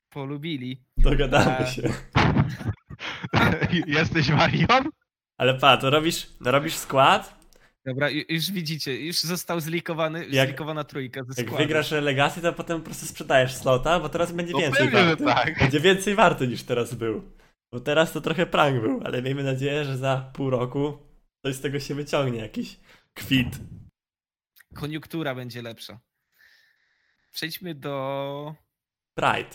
polubili. 0.08 0.84
Dogadamy 0.96 1.56
A- 1.56 1.66
się. 1.66 1.82
Jesteś 3.86 4.28
Marion? 4.28 4.90
Ale 5.38 5.58
pa, 5.58 5.76
to 5.76 5.90
robisz, 5.90 6.26
robisz 6.40 6.74
skład, 6.74 7.45
Dobra, 7.86 8.10
ju- 8.10 8.24
już 8.28 8.50
widzicie, 8.50 8.96
już 9.00 9.20
został 9.20 9.60
zlikowany, 9.60 10.26
Jak- 10.30 10.48
zlikowana 10.48 10.84
trójka 10.84 11.20
ze 11.28 11.42
jak 11.42 11.54
wygrasz 11.54 11.90
relegację, 11.90 12.42
to 12.42 12.52
potem 12.52 12.78
po 12.78 12.84
prostu 12.84 13.06
sprzedajesz 13.06 13.54
slota, 13.54 14.00
bo 14.00 14.08
teraz 14.08 14.32
będzie 14.32 14.52
No 14.52 14.58
więcej 14.58 14.88
pewnie, 14.90 15.04
warty. 15.16 15.24
tak. 15.24 15.58
Będzie 15.58 15.80
więcej 15.80 16.14
warty 16.14 16.48
niż 16.48 16.62
teraz 16.62 16.94
był. 16.94 17.32
Bo 17.72 17.80
teraz 17.80 18.12
to 18.12 18.20
trochę 18.20 18.46
prank 18.46 18.80
był, 18.80 19.00
ale 19.04 19.22
miejmy 19.22 19.42
nadzieję, 19.42 19.84
że 19.84 19.96
za 19.98 20.30
pół 20.34 20.50
roku 20.50 20.98
coś 21.44 21.54
z 21.54 21.60
tego 21.60 21.80
się 21.80 21.94
wyciągnie, 21.94 22.38
jakiś 22.38 22.80
kwit. 23.14 23.48
Koniunktura 24.74 25.34
będzie 25.34 25.62
lepsza. 25.62 26.00
Przejdźmy 27.32 27.74
do... 27.74 28.54
Pride. 29.14 29.50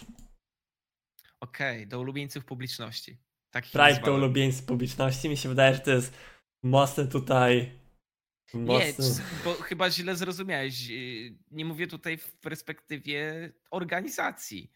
Okej, 1.39 1.87
do 1.87 1.99
ulubieńców 1.99 2.45
publiczności. 2.45 3.17
Takich 3.51 3.71
Pride 3.71 3.89
nazwałem. 3.89 4.15
ulubieńcy 4.15 4.63
publiczności. 4.63 5.29
Mi 5.29 5.37
się 5.37 5.49
wydaje, 5.49 5.73
że 5.75 5.79
to 5.79 5.91
jest 5.91 6.13
mocne 6.63 7.07
tutaj. 7.07 7.80
Nie, 8.53 8.93
bo 9.45 9.53
chyba 9.53 9.89
źle 9.91 10.15
zrozumiałeś. 10.15 10.87
Yy, 10.89 11.35
Nie 11.51 11.65
mówię 11.65 11.87
tutaj 11.87 12.17
w 12.17 12.33
perspektywie 12.33 13.51
organizacji, 13.71 14.71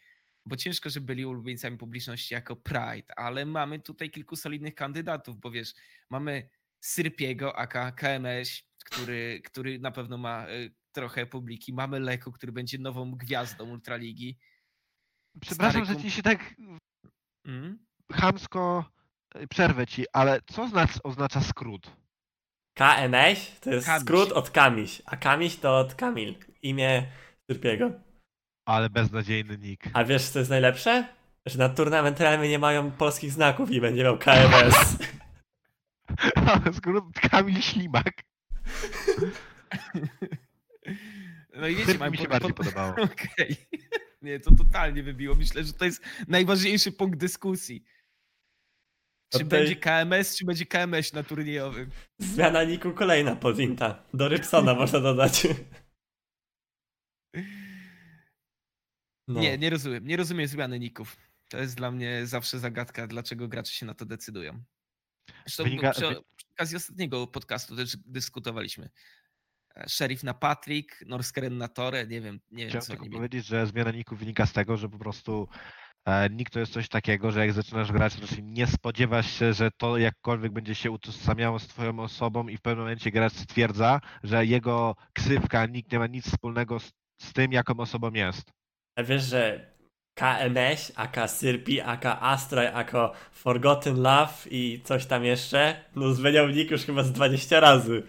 bo 0.46 0.56
ciężko, 0.56 0.90
żeby 0.90 1.06
byli 1.06 1.26
ulubieńcami 1.26 1.78
publiczności 1.78 2.34
jako 2.34 2.56
Pride, 2.56 3.20
ale 3.20 3.46
mamy 3.46 3.80
tutaj 3.80 4.10
kilku 4.12 4.36
solidnych 4.36 4.76
kandydatów, 4.76 5.40
bo 5.40 5.52
wiesz, 5.52 5.74
mamy 6.10 6.50
Syrpiego, 6.80 7.56
aka 7.56 7.92
KMS, 7.92 8.64
który, 8.86 9.42
który 9.46 9.80
na 9.80 9.92
pewno 9.92 10.18
ma 10.18 10.50
y, 10.50 10.74
trochę 10.92 11.26
publiki, 11.26 11.74
mamy 11.74 12.00
Leko, 12.00 12.32
który 12.32 12.52
będzie 12.52 12.78
nową 12.78 13.12
gwiazdą 13.12 13.70
Ultraligi. 13.70 14.38
Przepraszam, 15.42 15.86
Stary 15.86 16.00
że 16.00 16.06
ci 16.06 16.12
się 16.12 16.24
tak 16.24 16.56
Mm? 17.46 17.86
chamsko 18.14 18.92
e, 19.36 19.48
przerwę 19.48 19.88
ci, 19.88 20.06
ale 20.14 20.42
co 20.42 20.68
znac- 20.68 21.00
oznacza 21.04 21.42
skrót? 21.42 21.92
KMS 22.80 23.60
to 23.60 23.70
jest 23.70 23.86
Kamiś. 23.88 24.02
skrót 24.02 24.32
od 24.32 24.50
Kamiś, 24.50 25.02
a 25.06 25.18
Kamiś 25.18 25.56
to 25.58 25.78
od 25.80 25.96
Kamil. 25.96 26.36
Imię 26.62 27.08
Syrpiego. 27.52 27.92
Ale 28.68 28.90
beznadziejny 28.90 29.58
nick. 29.58 29.84
A 29.94 30.04
wiesz, 30.04 30.30
co 30.30 30.40
jest 30.40 30.52
najlepsze? 30.52 31.08
Że 31.46 31.60
na 31.60 31.70
turnament 31.70 32.20
realnie 32.20 32.50
nie 32.50 32.60
mają 32.60 32.92
polskich 32.92 33.32
znaków 33.32 33.72
i 33.72 33.82
będzie 33.82 34.04
miał 34.04 34.18
KMS. 34.18 34.98
Skrót 36.78 37.20
Kamil 37.32 37.62
Ślimak. 37.62 38.14
No 41.56 41.68
i 41.68 41.76
wiecie, 41.76 42.10
mi 42.10 42.18
się 42.18 42.24
po- 42.24 42.30
bardziej 42.30 42.54
po- 42.54 42.64
podobało. 42.64 42.94
Okej. 43.04 43.56
Nie, 44.22 44.40
to 44.40 44.56
totalnie 44.56 45.04
wybiło. 45.04 45.36
Myślę, 45.36 45.64
że 45.64 45.74
to 45.74 45.86
jest 45.86 46.02
najważniejszy 46.28 46.92
punkt 46.92 47.20
dyskusji. 47.20 47.84
Czy 49.30 49.46
będzie 49.46 49.76
KMS, 49.76 50.38
czy 50.38 50.46
będzie 50.46 50.66
KMS 50.66 51.14
na 51.14 51.24
turniejowym? 51.24 51.92
Zmiana 52.20 52.64
niku 52.64 52.94
kolejna 52.94 53.36
podwinta. 53.36 54.04
Do 54.14 54.28
Rybsona 54.30 54.74
można 54.82 55.00
dodać. 55.00 55.48
No. 59.28 59.40
Nie, 59.40 59.58
nie 59.58 59.70
rozumiem. 59.70 60.08
Nie 60.08 60.18
rozumiem 60.18 60.48
zmiany 60.48 60.80
ników. 60.80 61.18
To 61.50 61.58
jest 61.58 61.76
dla 61.76 61.92
mnie 61.92 62.28
zawsze 62.28 62.60
zagadka, 62.60 63.08
dlaczego 63.08 63.48
gracze 63.48 63.74
się 63.74 63.86
na 63.86 63.94
to 63.94 64.06
decydują. 64.06 64.64
Zresztą 65.46 65.64
Wynika- 65.64 65.92
przy, 65.92 66.02
przy 66.02 66.48
okazji 66.56 66.78
ostatniego 66.78 67.28
podcastu 67.28 67.76
też 67.76 67.98
dyskutowaliśmy. 67.98 68.90
E, 69.76 69.90
Sheriff 69.90 70.24
na 70.24 70.34
Patrick, 70.34 71.06
Norskeren 71.06 71.58
na 71.58 71.68
Torę, 71.68 72.08
nie 72.08 72.22
wiem, 72.22 72.40
nie 72.52 72.64
wiem 72.64 72.70
Chciałem 72.70 72.86
co 72.86 72.94
tylko 72.94 73.10
powiedzieć, 73.10 73.46
że 73.46 73.68
zmiana 73.68 73.92
niku 73.92 74.16
wynika 74.16 74.46
z 74.46 74.54
tego, 74.54 74.78
że 74.78 74.90
po 74.90 74.98
prostu 74.98 75.48
e, 76.06 76.30
nick 76.30 76.50
to 76.50 76.60
jest 76.60 76.74
coś 76.74 76.90
takiego, 76.90 77.32
że 77.32 77.40
jak 77.40 77.54
zaczynasz 77.54 77.92
grać, 77.92 78.16
to 78.16 78.22
raczej 78.22 78.44
nie 78.44 78.68
spodziewasz 78.68 79.32
się, 79.32 79.54
że 79.54 79.72
to 79.78 79.98
jakkolwiek 79.98 80.52
będzie 80.52 80.76
się 80.76 80.92
utożsamiało 80.92 81.60
z 81.60 81.68
twoją 81.68 82.00
osobą 82.00 82.48
i 82.48 82.58
w 82.58 82.62
pewnym 82.62 82.86
momencie 82.86 83.12
gracz 83.12 83.34
stwierdza, 83.34 84.02
że 84.24 84.46
jego 84.46 84.96
ksywka, 85.14 85.66
nick 85.66 85.92
nie 85.92 86.00
ma 86.00 86.08
nic 86.08 86.28
wspólnego 86.28 86.80
z, 86.80 86.92
z 87.22 87.34
tym, 87.34 87.52
jaką 87.52 87.78
osobą 87.78 88.12
jest. 88.12 88.52
A 88.96 89.04
wiesz, 89.04 89.24
że 89.24 89.76
KMS, 90.16 90.92
aka 90.96 91.28
Syrpi, 91.28 91.82
aka 91.82 92.22
Astray, 92.22 92.68
aka 92.68 93.12
Forgotten 93.32 94.02
Love 94.02 94.34
i 94.52 94.82
coś 94.84 95.06
tam 95.06 95.24
jeszcze, 95.24 95.86
no 95.96 96.14
zmieniał 96.14 96.50
nick 96.50 96.72
już 96.72 96.82
chyba 96.82 97.04
z 97.04 97.12
20 97.12 97.60
razy. 97.60 98.04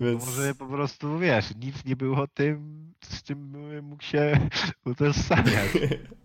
Więc... 0.00 0.26
Może 0.26 0.54
po 0.54 0.66
prostu, 0.66 1.18
wiesz, 1.18 1.54
nic 1.56 1.84
nie 1.84 1.96
było 1.96 2.26
tym, 2.26 2.82
z 3.04 3.22
czym 3.22 3.56
mógł 3.82 4.02
się 4.02 4.48
utożsamiać. 4.84 5.70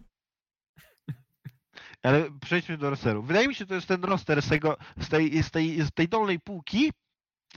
Ale 2.04 2.32
przejdźmy 2.42 2.78
do 2.78 2.90
rosteru. 2.90 3.24
Wydaje 3.24 3.48
mi 3.48 3.56
się, 3.56 3.60
że 3.60 3.66
to 3.66 3.76
jest 3.76 3.88
ten 3.88 4.04
roster 4.04 4.42
z, 4.42 4.50
tego, 4.50 4.78
z, 5.02 5.10
tej, 5.10 5.44
z, 5.44 5.52
tej, 5.52 5.82
z 5.82 5.92
tej 5.92 6.08
dolnej 6.08 6.40
półki. 6.40 6.92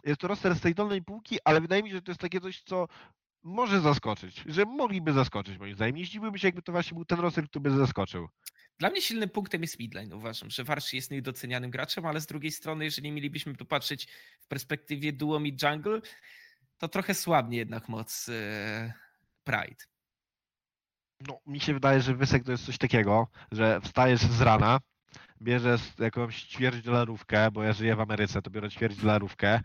Jest 0.05 0.21
to 0.21 0.29
roster 0.29 0.55
z 0.55 0.61
tej 0.61 0.75
dolnej 0.75 1.03
półki, 1.03 1.39
ale 1.45 1.61
wydaje 1.61 1.83
mi 1.83 1.91
się, 1.91 1.97
że 1.97 2.03
to 2.03 2.11
jest 2.11 2.21
takie 2.21 2.41
coś, 2.41 2.63
co 2.63 2.89
może 3.43 3.81
zaskoczyć. 3.81 4.45
Że 4.47 4.65
mogliby 4.65 5.13
zaskoczyć, 5.13 5.59
moim 5.59 5.75
zdaniem. 5.75 5.97
Nie 5.97 6.05
zdziwiłbym 6.05 6.39
się, 6.39 6.49
jakby 6.49 6.63
to 6.63 6.73
właśnie 6.73 6.95
był 6.95 7.05
ten 7.05 7.21
roster, 7.21 7.49
który 7.49 7.63
by 7.63 7.71
zaskoczył. 7.71 8.29
Dla 8.79 8.91
mnie 8.91 9.03
silnym 9.03 9.31
punktem 9.31 9.63
jest 9.63 9.79
midline. 9.79 10.13
Uważam, 10.13 10.51
że 10.51 10.65
Warszy 10.65 10.97
jest 10.97 11.11
niedocenianym 11.11 11.71
graczem, 11.71 12.07
ale 12.07 12.21
z 12.21 12.27
drugiej 12.27 12.53
strony, 12.53 12.85
jeżeli 12.85 13.13
mielibyśmy 13.13 13.55
popatrzeć 13.55 14.09
w 14.41 14.47
perspektywie 14.47 15.13
duo 15.13 15.41
mid 15.41 15.63
jungle, 15.63 16.01
to 16.79 16.89
trochę 16.89 17.15
słabnie 17.15 17.59
jednak 17.59 17.89
moc 17.89 18.29
e, 18.29 18.93
Pride. 19.45 19.90
No, 21.29 21.41
mi 21.47 21.61
się 21.61 21.75
wydaje, 21.75 22.01
że 22.01 22.15
Wysek 22.15 22.45
to 22.45 22.53
jest 22.53 22.67
coś 22.67 22.79
takiego, 22.79 23.29
że 23.53 23.81
wstajesz 23.81 24.21
z 24.21 24.41
rana, 24.41 24.81
bierzesz 25.43 25.99
jakąś 25.99 26.43
ćwierćdolarówkę, 26.43 27.51
bo 27.51 27.63
ja 27.63 27.73
żyję 27.73 27.97
w 27.97 28.01
Ameryce, 28.01 28.43
to 28.43 28.51
biorę 28.51 28.71
ćwierćdolarówkę, 28.71 29.61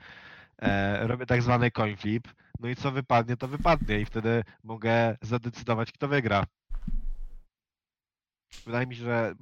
e, 0.62 1.08
robię 1.08 1.26
tak 1.26 1.42
zwany 1.42 1.72
coin 1.72 1.98
flip, 1.98 2.28
no 2.60 2.70
i 2.70 2.76
co 2.76 2.92
wypadnie, 2.92 3.38
to 3.38 3.48
wypadnie 3.48 4.00
i 4.00 4.06
wtedy 4.06 4.44
mogę 4.64 5.18
zadecydować, 5.22 5.92
kto 5.92 6.08
wygra. 6.08 6.46
Wydaje 8.66 8.88
mi 8.88 8.96
się, 8.96 9.04
że 9.04 9.36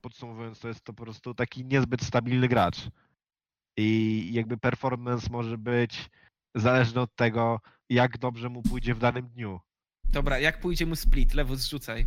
podsumowując, 0.00 0.60
to 0.60 0.68
jest 0.68 0.84
to 0.84 0.92
po 0.92 1.02
prostu 1.02 1.34
taki 1.34 1.64
niezbyt 1.64 2.02
stabilny 2.02 2.48
gracz. 2.48 2.88
I 3.76 4.28
jakby 4.32 4.56
performance 4.56 5.30
może 5.30 5.58
być 5.58 6.10
zależny 6.54 7.00
od 7.00 7.14
tego, 7.14 7.60
jak 7.88 8.18
dobrze 8.18 8.48
mu 8.48 8.62
pójdzie 8.62 8.94
w 8.94 8.98
danym 8.98 9.28
dniu. 9.28 9.60
Dobra, 10.14 10.38
jak 10.38 10.60
pójdzie 10.60 10.86
mu 10.86 10.96
split? 10.96 11.34
Lewo 11.34 11.56
zrzucaj. 11.56 12.06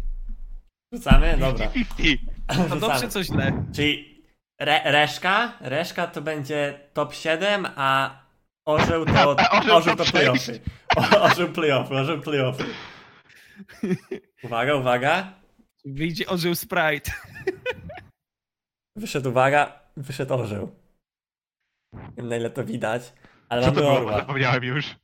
Rzucamy? 0.93 1.37
Dobra. 1.39 1.67
50-50. 1.67 2.17
To 2.47 2.53
Rzucamy. 2.53 2.79
dobrze, 2.81 3.09
co 3.09 3.23
źle. 3.23 3.65
Czyli 3.75 4.23
re, 4.59 4.81
reszka, 4.91 5.57
reszka 5.61 6.07
to 6.07 6.21
będzie 6.21 6.79
top 6.93 7.13
7, 7.13 7.67
a 7.75 8.19
orzeł 8.67 9.05
to, 9.05 9.35
A 9.39 9.51
orzeł 9.59 9.75
orzeł 9.75 9.95
top 9.95 10.05
to 10.07 10.11
playoffy. 10.11 10.59
O, 10.95 11.21
orzeł 11.21 11.51
playoffy, 11.51 11.93
orzeł 11.95 12.21
playoffy. 12.21 12.63
Uwaga, 14.43 14.75
uwaga. 14.75 15.33
Wyjdzie 15.85 16.27
orzeł 16.27 16.55
Sprite. 16.55 17.11
Wyszedł 18.95 19.29
uwaga, 19.29 19.79
wyszedł 19.97 20.33
orzeł. 20.33 20.75
Nie 21.93 21.99
wiem 22.17 22.27
na 22.29 22.35
ile 22.37 22.49
to 22.49 22.63
widać, 22.65 23.13
ale 23.49 23.61
Co 23.61 23.71
to 23.71 23.73
mamy 23.75 23.85
było? 23.87 23.97
orła. 23.97 24.19
Zapomniałem 24.19 24.63
już. 24.63 24.95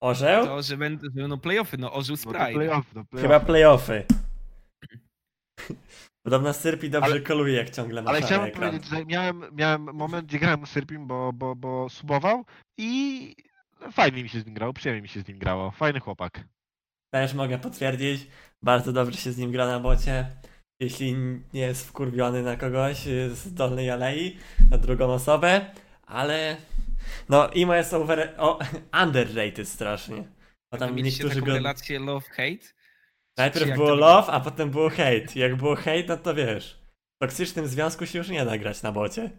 Orzeł? 0.00 0.46
To, 0.46 0.62
że 0.62 0.76
będą 0.76 1.02
że 1.16 1.20
będą 1.22 1.40
playoffy, 1.40 1.78
no 1.78 1.92
orzeł 1.92 2.12
No 2.16 2.16
Sprite. 2.16 2.52
playoff, 2.52 2.94
no 2.94 3.04
playoff. 3.04 3.22
Chyba 3.22 3.40
playoffy. 3.40 4.04
Podobno 6.24 6.52
Syrpi 6.52 6.90
dobrze 6.90 7.10
Ale- 7.10 7.20
koluje 7.20 7.54
jak 7.54 7.70
ciągle 7.70 8.02
na 8.02 8.10
Ale 8.10 8.22
chciałem 8.22 8.48
ekran. 8.48 8.70
powiedzieć, 8.70 8.90
że 8.90 9.04
miałem, 9.04 9.42
miałem 9.52 9.82
moment, 9.82 10.26
gdzie 10.28 10.38
grałem 10.38 10.66
z 10.66 10.70
Syrpim, 10.70 11.06
bo, 11.06 11.32
bo, 11.32 11.56
bo 11.56 11.88
subował 11.88 12.44
i 12.78 13.34
fajnie 13.92 14.22
mi 14.22 14.28
się 14.28 14.40
z 14.40 14.46
nim 14.46 14.54
grało, 14.54 14.72
przyjemnie 14.72 15.02
mi 15.02 15.08
się 15.08 15.20
z 15.20 15.28
nim 15.28 15.38
grało. 15.38 15.70
Fajny 15.70 16.00
chłopak. 16.00 16.44
Też 17.14 17.34
mogę 17.34 17.58
potwierdzić. 17.58 18.26
Bardzo 18.62 18.92
dobrze 18.92 19.18
się 19.18 19.32
z 19.32 19.38
nim 19.38 19.52
gra 19.52 19.66
na 19.66 19.80
bocie. 19.80 20.26
Jeśli 20.80 21.14
nie 21.54 21.60
jest 21.60 21.88
wkurwiony 21.88 22.42
na 22.42 22.56
kogoś 22.56 22.96
z 23.32 23.54
dolnej 23.54 23.90
alei, 23.90 24.36
na 24.70 24.78
drugą 24.78 25.12
osobę, 25.12 25.66
ale 26.06 26.56
no 27.28 27.48
Imo 27.48 27.74
jest 27.74 27.94
over, 27.94 28.34
o, 28.38 28.58
underrated 29.02 29.68
strasznie. 29.68 30.24
Bo 30.72 30.78
tam 30.78 30.94
Mieliście 30.94 31.24
niektórzy 31.24 31.40
taką 31.40 31.46
go... 31.46 31.54
relację 31.54 32.00
love-hate? 32.00 32.72
Najpierw 33.38 33.74
było 33.74 33.88
to 33.88 33.94
love, 33.94 34.28
a 34.28 34.40
potem 34.40 34.70
było 34.70 34.90
hate. 34.90 35.26
Jak 35.34 35.56
było 35.56 35.76
hate, 35.76 36.04
no 36.08 36.16
to 36.16 36.34
wiesz. 36.34 36.80
W 37.16 37.24
toksycznym 37.24 37.66
związku 37.66 38.06
się 38.06 38.18
już 38.18 38.28
nie 38.28 38.44
da 38.44 38.58
grać 38.58 38.82
na 38.82 38.92
bocie. 38.92 39.30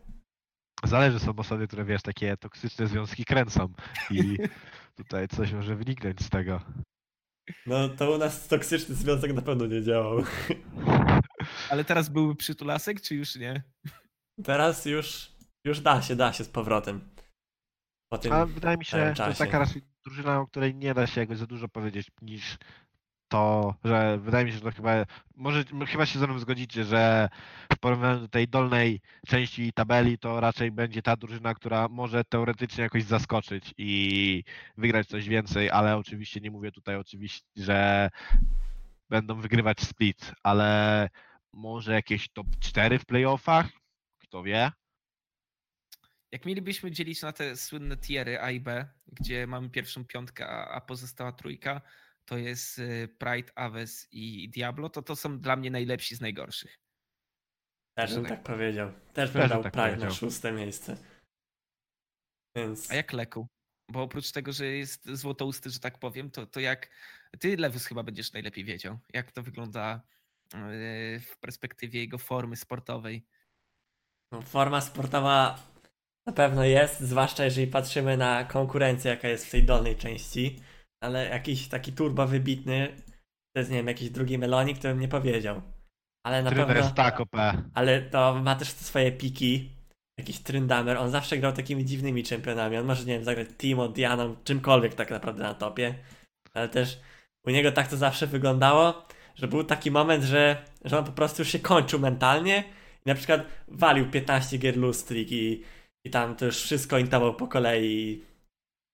Zależy, 0.84 1.20
są 1.20 1.36
osoby, 1.36 1.68
które 1.68 1.86
wiesz, 1.86 2.02
takie 2.02 2.38
toksyczne 2.38 2.88
związki 2.88 3.26
kręcą 3.26 3.74
i 4.12 4.38
tutaj 4.98 5.28
coś 5.28 5.52
może 5.52 5.76
wyniknąć 5.76 6.22
z 6.22 6.30
tego. 6.30 6.62
No 7.66 7.90
to 7.90 8.12
u 8.12 8.18
nas 8.18 8.48
toksyczny 8.48 8.96
związek 8.96 9.34
na 9.34 9.42
pewno 9.42 9.66
nie 9.66 9.84
działał. 9.84 10.24
Ale 11.70 11.84
teraz 11.84 12.10
byłby 12.10 12.36
przytulasek, 12.36 13.02
czy 13.02 13.16
już 13.16 13.36
nie? 13.36 13.64
Teraz 14.44 14.86
już, 14.86 15.32
już 15.66 15.80
da 15.80 16.02
się, 16.02 16.16
da 16.16 16.34
się 16.34 16.44
z 16.44 16.50
powrotem. 16.50 17.10
Tym 18.18 18.34
A 18.34 18.46
wydaje 18.46 18.78
mi 18.78 18.86
się, 18.86 18.98
że 18.98 19.14
to 19.14 19.28
jest 19.28 19.40
taka 19.40 19.60
raczej 19.60 19.82
drużyna, 20.06 20.40
o 20.40 20.48
której 20.48 20.76
nie 20.76 20.94
da 20.94 21.08
się 21.08 21.22
jakoś 21.22 21.38
za 21.38 21.48
dużo 21.48 21.68
powiedzieć 21.70 22.08
niż 22.22 22.58
to, 23.28 23.76
że 23.84 24.18
wydaje 24.18 24.46
mi 24.46 24.52
się, 24.52 24.58
że 24.58 24.64
to 24.64 24.72
chyba, 24.72 24.92
może 25.36 25.64
chyba 25.88 26.06
się 26.06 26.20
ze 26.20 26.28
mną 26.28 26.40
zgodzicie, 26.40 26.84
że 26.84 27.30
w 27.74 27.80
porównaniu 27.80 28.20
do 28.20 28.28
tej 28.28 28.48
dolnej 28.48 29.02
części 29.28 29.74
tabeli, 29.74 30.18
to 30.18 30.40
raczej 30.40 30.72
będzie 30.72 31.02
ta 31.02 31.16
drużyna, 31.16 31.54
która 31.54 31.88
może 31.88 32.24
teoretycznie 32.24 32.84
jakoś 32.84 33.04
zaskoczyć 33.04 33.74
i 33.78 34.44
wygrać 34.78 35.08
coś 35.08 35.30
więcej, 35.30 35.70
ale 35.70 35.98
oczywiście 35.98 36.40
nie 36.40 36.52
mówię 36.52 36.72
tutaj 36.72 36.96
oczywiście, 36.96 37.48
że 37.56 38.10
będą 39.10 39.36
wygrywać 39.36 39.82
split, 39.82 40.32
ale 40.44 41.10
może 41.54 41.94
jakieś 41.94 42.30
top 42.30 42.48
4 42.60 43.00
w 43.00 43.06
playoffach, 43.06 43.70
kto 44.20 44.44
wie. 44.44 44.72
Jak 46.32 46.46
mielibyśmy 46.46 46.92
dzielić 46.92 47.22
na 47.22 47.32
te 47.32 47.58
słynne 47.58 47.98
tiery 47.98 48.40
A 48.40 48.52
i 48.52 48.60
B, 48.60 48.88
gdzie 49.08 49.48
mamy 49.48 49.70
pierwszą 49.70 50.06
piątkę, 50.06 50.48
a, 50.48 50.82
pozostała 50.82 51.32
trójka, 51.32 51.82
to 52.26 52.38
jest 52.38 52.80
y, 52.80 53.08
Pride, 53.20 53.58
Aves 53.58 54.08
i 54.12 54.50
Diablo, 54.50 54.90
to 54.90 55.02
to 55.02 55.16
są 55.16 55.40
dla 55.40 55.56
mnie 55.56 55.72
najlepsi 55.72 56.16
z 56.16 56.22
najgorszych. 56.22 56.80
Też 57.98 58.14
bym 58.14 58.24
Tak. 58.24 58.32
tak 58.32 58.44
powiedział. 58.44 58.92
Też 59.14 59.32
bym 59.32 59.42
Też 59.42 59.50
dał 59.50 59.64
tak 59.64 59.74
Pride 59.74 59.88
na 59.88 59.94
powiedział. 59.96 60.12
szóste 60.16 60.52
miejsce. 60.52 60.98
Więc 62.56 62.92
A 62.92 62.96
jak 62.96 63.14
Leku? 63.14 63.48
Bo 63.92 64.02
oprócz 64.02 64.32
tego, 64.32 64.52
że 64.52 64.66
jest 64.66 65.10
złotousty, 65.10 65.70
że 65.70 65.80
tak 65.80 66.00
powiem, 66.00 66.32
to, 66.32 66.46
to 66.46 66.60
jak 66.60 66.90
ty, 67.40 67.58
Lewus, 67.58 67.86
chyba 67.86 68.04
będziesz 68.04 68.34
najlepiej 68.34 68.64
wiedział, 68.64 69.00
jak 69.14 69.32
to 69.32 69.44
wygląda 69.44 70.02
yy, 70.54 70.60
w 71.20 71.38
perspektywie 71.40 72.00
jego 72.00 72.18
formy 72.18 72.56
sportowej. 72.56 73.26
no, 74.32 74.42
forma 74.42 74.82
sportowa 74.82 75.71
na 76.28 76.34
pewno 76.34 76.64
jest, 76.64 77.00
zwłaszcza 77.00 77.46
jeżeli 77.46 77.68
patrzymy 77.68 78.18
na 78.18 78.44
konkurencję, 78.44 79.12
jaka 79.12 79.28
jest 79.28 79.46
w 79.46 79.52
tej 79.52 79.64
dolnej 79.64 79.96
części. 79.96 80.60
Ale 81.04 81.30
jakiś 81.30 81.68
taki 81.68 81.94
turbo 81.94 82.28
wybitny, 82.28 82.96
to 83.56 83.60
jest 83.60 83.72
nie 83.72 83.78
wiem, 83.78 83.88
jakiś 83.88 84.10
drugi 84.10 84.38
melonik, 84.38 84.78
to 84.78 84.88
bym 84.88 85.00
nie 85.00 85.08
powiedział. 85.08 85.62
Ale 86.26 86.44
na 86.44 86.52
pewno. 86.52 86.76
jest 86.76 86.96
tak 86.96 87.22
OP. 87.22 87.36
Ale 87.74 88.02
to 88.02 88.36
ma 88.44 88.56
też 88.56 88.68
swoje 88.70 89.12
piki. 89.12 89.70
Jakiś 90.20 90.40
Tryndamer, 90.40 90.98
on 90.98 91.12
zawsze 91.12 91.38
grał 91.38 91.54
takimi 91.54 91.86
dziwnymi 91.86 92.24
czempionami. 92.24 92.78
On 92.78 92.86
może, 92.86 93.06
nie 93.06 93.14
wiem, 93.14 93.24
zagrać 93.24 93.48
Timo, 93.58 93.88
Dianą, 93.88 94.36
czymkolwiek 94.44 94.96
tak 94.96 95.12
naprawdę 95.12 95.44
na 95.44 95.54
topie. 95.54 95.96
Ale 96.54 96.70
też 96.70 97.00
u 97.48 97.50
niego 97.50 97.72
tak 97.72 97.88
to 97.88 97.98
zawsze 97.98 98.28
wyglądało, 98.28 99.08
że 99.36 99.48
był 99.48 99.64
taki 99.64 99.92
moment, 99.92 100.24
że, 100.24 100.66
że 100.86 101.00
on 101.00 101.06
po 101.06 101.12
prostu 101.12 101.42
już 101.42 101.52
się 101.52 101.60
kończył 101.60 102.00
mentalnie 102.00 102.64
i 103.06 103.10
na 103.10 103.16
przykład 103.16 103.42
walił 103.68 104.10
15 104.12 104.58
gier 104.58 104.78
lustrik 104.78 105.32
i, 105.32 105.64
i 106.06 106.10
tam 106.10 106.36
to 106.36 106.46
już 106.46 106.58
wszystko 106.64 106.98
intował 106.98 107.36
po 107.36 107.48
kolei. 107.48 108.24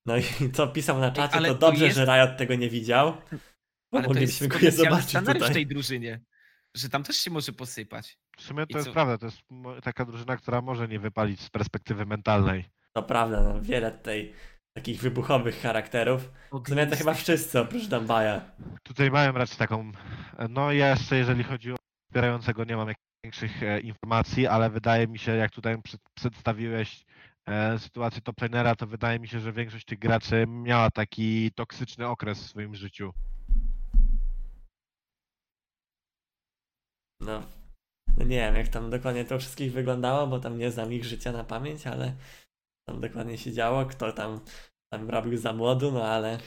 No 0.06 0.18
i 0.18 0.24
co 0.56 0.68
pisał 0.68 1.00
na 1.00 1.12
czacie, 1.12 1.36
ale 1.36 1.48
to 1.48 1.54
to 1.56 1.60
dobrze, 1.60 1.86
jest- 1.86 1.98
że 1.98 2.06
Riot 2.06 2.38
tego 2.38 2.56
nie 2.56 2.70
widział. 2.70 3.18
Bo 3.92 3.98
Ale 3.98 4.08
moglibyśmy 4.08 4.48
go 4.48 4.60
nie 4.60 4.72
zobaczyć 4.72 5.10
scenaryusz 5.10 5.36
w 5.36 5.40
tutaj. 5.48 5.54
tej 5.54 5.68
drużynie, 5.68 6.22
że 6.76 6.90
tam 6.90 7.04
też 7.04 7.16
się 7.18 7.32
może 7.32 7.52
posypać. 7.52 8.18
W 8.38 8.42
sumie 8.42 8.64
I 8.64 8.68
to 8.68 8.78
jest 8.78 8.88
co? 8.88 8.94
prawda, 8.94 9.18
to 9.18 9.26
jest 9.26 9.42
taka 9.84 10.06
drużyna, 10.06 10.38
która 10.38 10.62
może 10.62 10.88
nie 10.88 11.00
wypalić 11.00 11.42
z 11.42 11.50
perspektywy 11.50 12.06
mentalnej. 12.06 12.66
To 12.94 13.04
prawda, 13.04 13.44
no, 13.44 13.62
wiele 13.62 13.92
tutaj 13.92 14.34
takich 14.78 15.02
wybuchowych 15.02 15.62
charakterów. 15.62 16.32
W 16.66 16.70
sumie 16.70 16.88
to 16.88 16.96
chyba 16.96 17.14
wszyscy 17.14 17.60
oprócz 17.60 17.88
Dambaja. 17.88 18.52
Tutaj 18.84 19.12
mają 19.12 19.32
raczej 19.32 19.58
taką. 19.58 19.92
No 20.50 20.72
ja 20.72 20.90
jeszcze 20.90 21.18
jeżeli 21.18 21.44
chodzi 21.44 21.72
o 21.72 21.76
wspierającego 22.08 22.64
nie 22.64 22.76
mam 22.78 22.88
jakichś 22.88 23.07
większych 23.24 23.64
e, 23.64 23.80
informacji, 23.80 24.48
ale 24.48 24.70
wydaje 24.70 25.08
mi 25.08 25.20
się, 25.20 25.36
jak 25.36 25.52
tutaj 25.52 25.82
przed, 25.82 26.02
przedstawiłeś 26.14 27.06
e, 27.50 27.80
sytuację 27.80 28.22
toplanera, 28.22 28.76
to 28.76 28.88
wydaje 28.88 29.20
mi 29.20 29.28
się, 29.28 29.40
że 29.40 29.54
większość 29.54 29.86
tych 29.86 30.00
graczy 30.00 30.46
miała 30.48 30.92
taki 30.92 31.52
toksyczny 31.52 32.08
okres 32.08 32.44
w 32.44 32.50
swoim 32.50 32.76
życiu. 32.76 33.14
No, 37.22 37.44
no 38.18 38.26
nie 38.26 38.38
wiem, 38.38 38.56
jak 38.56 38.68
tam 38.68 38.90
dokładnie 38.90 39.26
to 39.26 39.40
wszystkich 39.40 39.72
wyglądało, 39.72 40.28
bo 40.28 40.40
tam 40.40 40.58
nie 40.58 40.72
znam 40.72 40.94
ich 40.94 41.06
życia 41.06 41.32
na 41.32 41.44
pamięć, 41.44 41.88
ale 41.88 42.16
tam 42.88 43.02
dokładnie 43.02 43.38
się 43.38 43.54
działo, 43.54 43.86
kto 43.86 44.12
tam, 44.12 44.40
tam 44.94 45.10
robił 45.10 45.38
za 45.38 45.54
młodu, 45.54 45.92
no 45.92 46.04
ale 46.06 46.40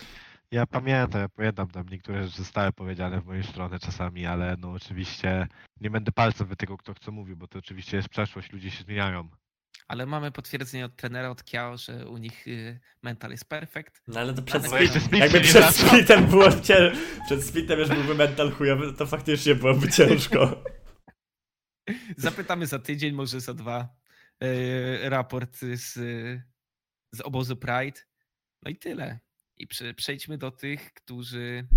Ja 0.52 0.66
pamiętam, 0.66 1.20
ja 1.20 1.28
pamiętam 1.28 1.70
tam 1.70 1.89
niektóre 1.89 2.24
rzeczy 2.24 2.36
zostały 2.36 2.72
powiedziane 2.72 3.20
w 3.20 3.27
mojej 3.27 3.44
stronę 3.44 3.78
czasami, 3.78 4.27
ale 4.27 4.56
no 4.59 4.72
oczywiście 4.72 5.48
nie 5.81 5.90
będę 5.90 6.12
palcem 6.12 6.47
wytykał 6.47 6.77
kto 6.77 6.94
co 6.94 7.12
mówił, 7.12 7.36
bo 7.36 7.48
to 7.48 7.59
oczywiście 7.59 7.97
jest 7.97 8.09
przeszłość, 8.09 8.52
ludzie 8.52 8.70
się 8.70 8.85
zmieniają. 8.85 9.28
Ale 9.89 10.06
mamy 10.06 10.32
potwierdzenie 10.32 10.85
od 10.85 10.97
trenera, 10.97 11.31
od 11.31 11.44
Kiao, 11.44 11.77
że 11.77 12.09
u 12.09 12.16
nich 12.16 12.48
y, 12.48 12.81
mental 13.02 13.31
jest 13.31 13.44
perfekt. 13.44 14.02
no 14.09 14.20
ale 14.20 14.35
to 14.35 14.43
przed 14.43 14.62
No 14.62 14.70
No 14.70 14.78
jeszcze 14.78 15.01
split, 15.01 15.05
split 15.06 15.20
jakby 15.20 15.40
przed 15.40 15.77
splitem 15.77 16.27
było 16.27 16.52
cię, 16.52 16.93
przed 17.27 17.44
splitem 17.44 17.78
już 17.78 17.89
byłby 17.89 18.14
mental 18.14 18.52
chujowy, 18.52 18.93
to 18.93 19.06
faktycznie 19.06 19.55
byłoby 19.55 19.90
ciężko. 19.90 20.64
Zapytamy 22.16 22.66
za 22.66 22.78
tydzień, 22.78 23.14
może 23.14 23.40
za 23.40 23.55
dwa, 23.55 23.89
y, 24.44 24.98
raport 25.02 25.56
z, 25.56 25.93
z 27.14 27.20
obozu 27.20 27.56
Pride. 27.56 28.01
No 28.62 28.70
i 28.70 28.77
tyle. 28.77 29.20
I 29.61 29.66
prze, 29.66 29.95
przejdźmy 29.95 30.39
do 30.39 30.51
tych, 30.51 30.95
którzy. 30.95 31.69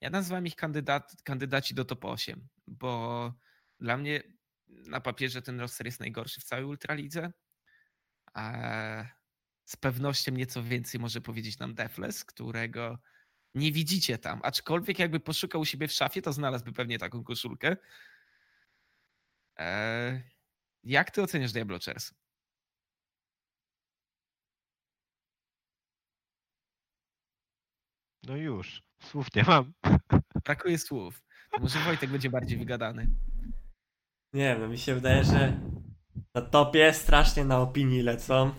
Ja 0.00 0.10
nazywam 0.10 0.46
ich 0.46 0.56
kandydat, 0.56 1.22
kandydaci 1.24 1.74
do 1.74 1.84
top 1.84 2.04
8, 2.04 2.48
bo 2.66 3.32
dla 3.80 3.96
mnie 3.96 4.22
na 4.66 5.00
papierze 5.00 5.42
ten 5.42 5.60
roster 5.60 5.86
jest 5.86 6.00
najgorszy 6.00 6.40
w 6.40 6.44
całej 6.44 6.64
Ultralidze. 6.64 7.32
Z 9.64 9.76
pewnością 9.76 10.32
nieco 10.32 10.62
więcej 10.62 11.00
może 11.00 11.20
powiedzieć 11.20 11.58
nam 11.58 11.74
Defles, 11.74 12.24
którego 12.24 12.98
nie 13.54 13.72
widzicie 13.72 14.18
tam. 14.18 14.40
Aczkolwiek 14.42 14.98
jakby 14.98 15.20
poszukał 15.20 15.60
u 15.60 15.64
siebie 15.64 15.88
w 15.88 15.92
szafie, 15.92 16.22
to 16.22 16.32
znalazłby 16.32 16.72
pewnie 16.72 16.98
taką 16.98 17.24
koszulkę. 17.24 17.76
Eee, 19.56 20.22
jak 20.84 21.10
ty 21.10 21.22
oceniasz 21.22 21.52
Diablo 21.52 21.78
Chairs? 21.84 22.14
No 28.26 28.36
już, 28.36 28.82
słów 29.02 29.26
nie 29.34 29.42
mam. 29.42 29.72
Brakuje 30.44 30.78
słów. 30.78 31.22
To 31.52 31.60
może 31.60 31.78
Wojtek 31.78 32.10
będzie 32.10 32.30
bardziej 32.30 32.58
wygadany. 32.58 33.06
Nie 34.32 34.42
wiem, 34.42 34.60
no 34.60 34.68
mi 34.68 34.78
się 34.78 34.94
wydaje, 34.94 35.24
że 35.24 35.52
na 36.34 36.42
topie 36.42 36.92
strasznie 36.92 37.44
na 37.44 37.60
opinii 37.60 38.02
lecą 38.02 38.54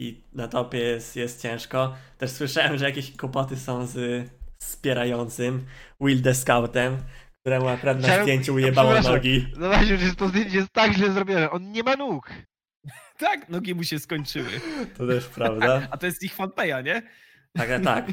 i 0.00 0.24
na 0.32 0.48
topie 0.48 0.78
jest, 0.78 1.16
jest 1.16 1.42
ciężko. 1.42 1.96
Też 2.18 2.30
słyszałem, 2.30 2.78
że 2.78 2.84
jakieś 2.84 3.16
kłopoty 3.16 3.56
są 3.56 3.86
z 3.86 4.28
wspierającym 4.60 5.66
Will 6.00 6.22
the 6.22 6.34
Scoutem, 6.34 6.96
któremu 7.40 7.68
akurat 7.68 8.00
na 8.00 8.22
zdjęciu 8.22 8.54
ujebało 8.54 8.88
przepraszam. 8.92 9.14
nogi. 9.14 9.46
Zobaczcie, 9.52 9.98
że 9.98 10.14
to 10.14 10.28
zdjęcie 10.28 10.56
jest 10.56 10.72
tak 10.72 10.92
źle 10.92 11.12
zrobione, 11.12 11.50
on 11.50 11.72
nie 11.72 11.82
ma 11.82 11.96
nóg. 11.96 12.30
Tak, 13.18 13.48
nogi 13.48 13.74
mu 13.74 13.84
się 13.84 13.98
skończyły. 13.98 14.50
To 14.96 15.06
też 15.06 15.26
prawda. 15.26 15.88
A 15.90 15.96
to 15.98 16.06
jest 16.06 16.22
ich 16.22 16.34
fanpaya, 16.34 16.82
nie? 16.84 17.02
Tak, 17.56 17.68
tak, 17.68 17.84
tak. 17.84 18.06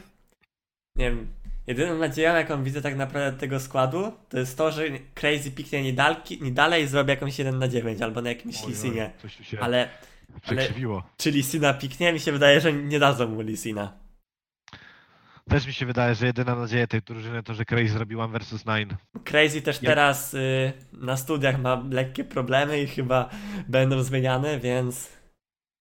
Nie 0.95 1.11
wiem. 1.11 1.27
Jedyną 1.67 1.97
nadzieją, 1.97 2.35
jaką 2.35 2.63
widzę 2.63 2.81
tak 2.81 2.95
naprawdę 2.95 3.39
tego 3.39 3.59
składu, 3.59 4.11
to 4.29 4.39
jest 4.39 4.57
to, 4.57 4.71
że 4.71 4.83
Crazy 5.13 5.51
piknie 5.51 5.83
nie, 5.83 5.93
dalki, 5.93 6.41
nie 6.41 6.51
dalej 6.51 6.83
i 6.83 6.87
zrobi 6.87 7.09
jakąś 7.09 7.39
1 7.39 7.59
na 7.59 7.67
9 7.67 8.01
albo 8.01 8.21
na 8.21 8.29
jakimś 8.29 8.67
Lisinie. 8.67 9.11
Ale 9.59 9.89
przekrzywiło. 10.41 11.03
czy 11.17 11.31
Lisina 11.31 11.73
piknie? 11.73 12.13
Mi 12.13 12.19
się 12.19 12.31
wydaje, 12.31 12.61
że 12.61 12.73
nie 12.73 12.99
dadzą 12.99 13.27
mu 13.27 13.41
Lisina. 13.41 13.93
Też 15.49 15.67
mi 15.67 15.73
się 15.73 15.85
wydaje, 15.85 16.15
że 16.15 16.25
jedyna 16.25 16.55
nadzieja 16.55 16.87
tej 16.87 17.01
drużyny 17.01 17.43
to, 17.43 17.53
że 17.53 17.65
Crazy 17.65 17.87
zrobił 17.87 18.21
One 18.21 18.39
vs 18.39 18.63
9. 18.63 18.91
Crazy 19.23 19.61
też 19.61 19.79
teraz 19.79 20.33
y, 20.33 20.73
na 20.93 21.17
studiach 21.17 21.59
ma 21.59 21.83
lekkie 21.91 22.23
problemy 22.23 22.81
i 22.81 22.87
chyba 22.87 23.29
będą 23.67 24.03
zmieniane, 24.03 24.59
więc 24.59 25.09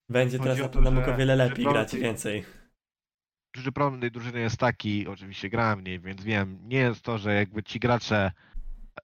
będzie 0.09 0.39
Chodzi 0.39 0.51
teraz 0.51 0.63
na 0.63 0.69
pewno 0.69 0.91
mógł 0.91 1.11
o 1.11 1.17
wiele 1.17 1.37
lepiej 1.37 1.65
grać 1.65 1.97
więcej. 1.97 2.60
Duży 3.55 3.73
problem 3.73 4.01
tej 4.01 4.11
drużyny 4.11 4.41
jest 4.41 4.57
taki, 4.57 5.07
oczywiście 5.07 5.51
grałem 5.51 5.81
w 5.81 5.83
niej, 5.85 6.01
więc 6.01 6.25
wiem, 6.25 6.59
nie 6.63 6.79
jest 6.79 7.03
to, 7.03 7.19
że 7.19 7.35
jakby 7.35 7.63
ci 7.63 7.81
gracze, 7.81 8.33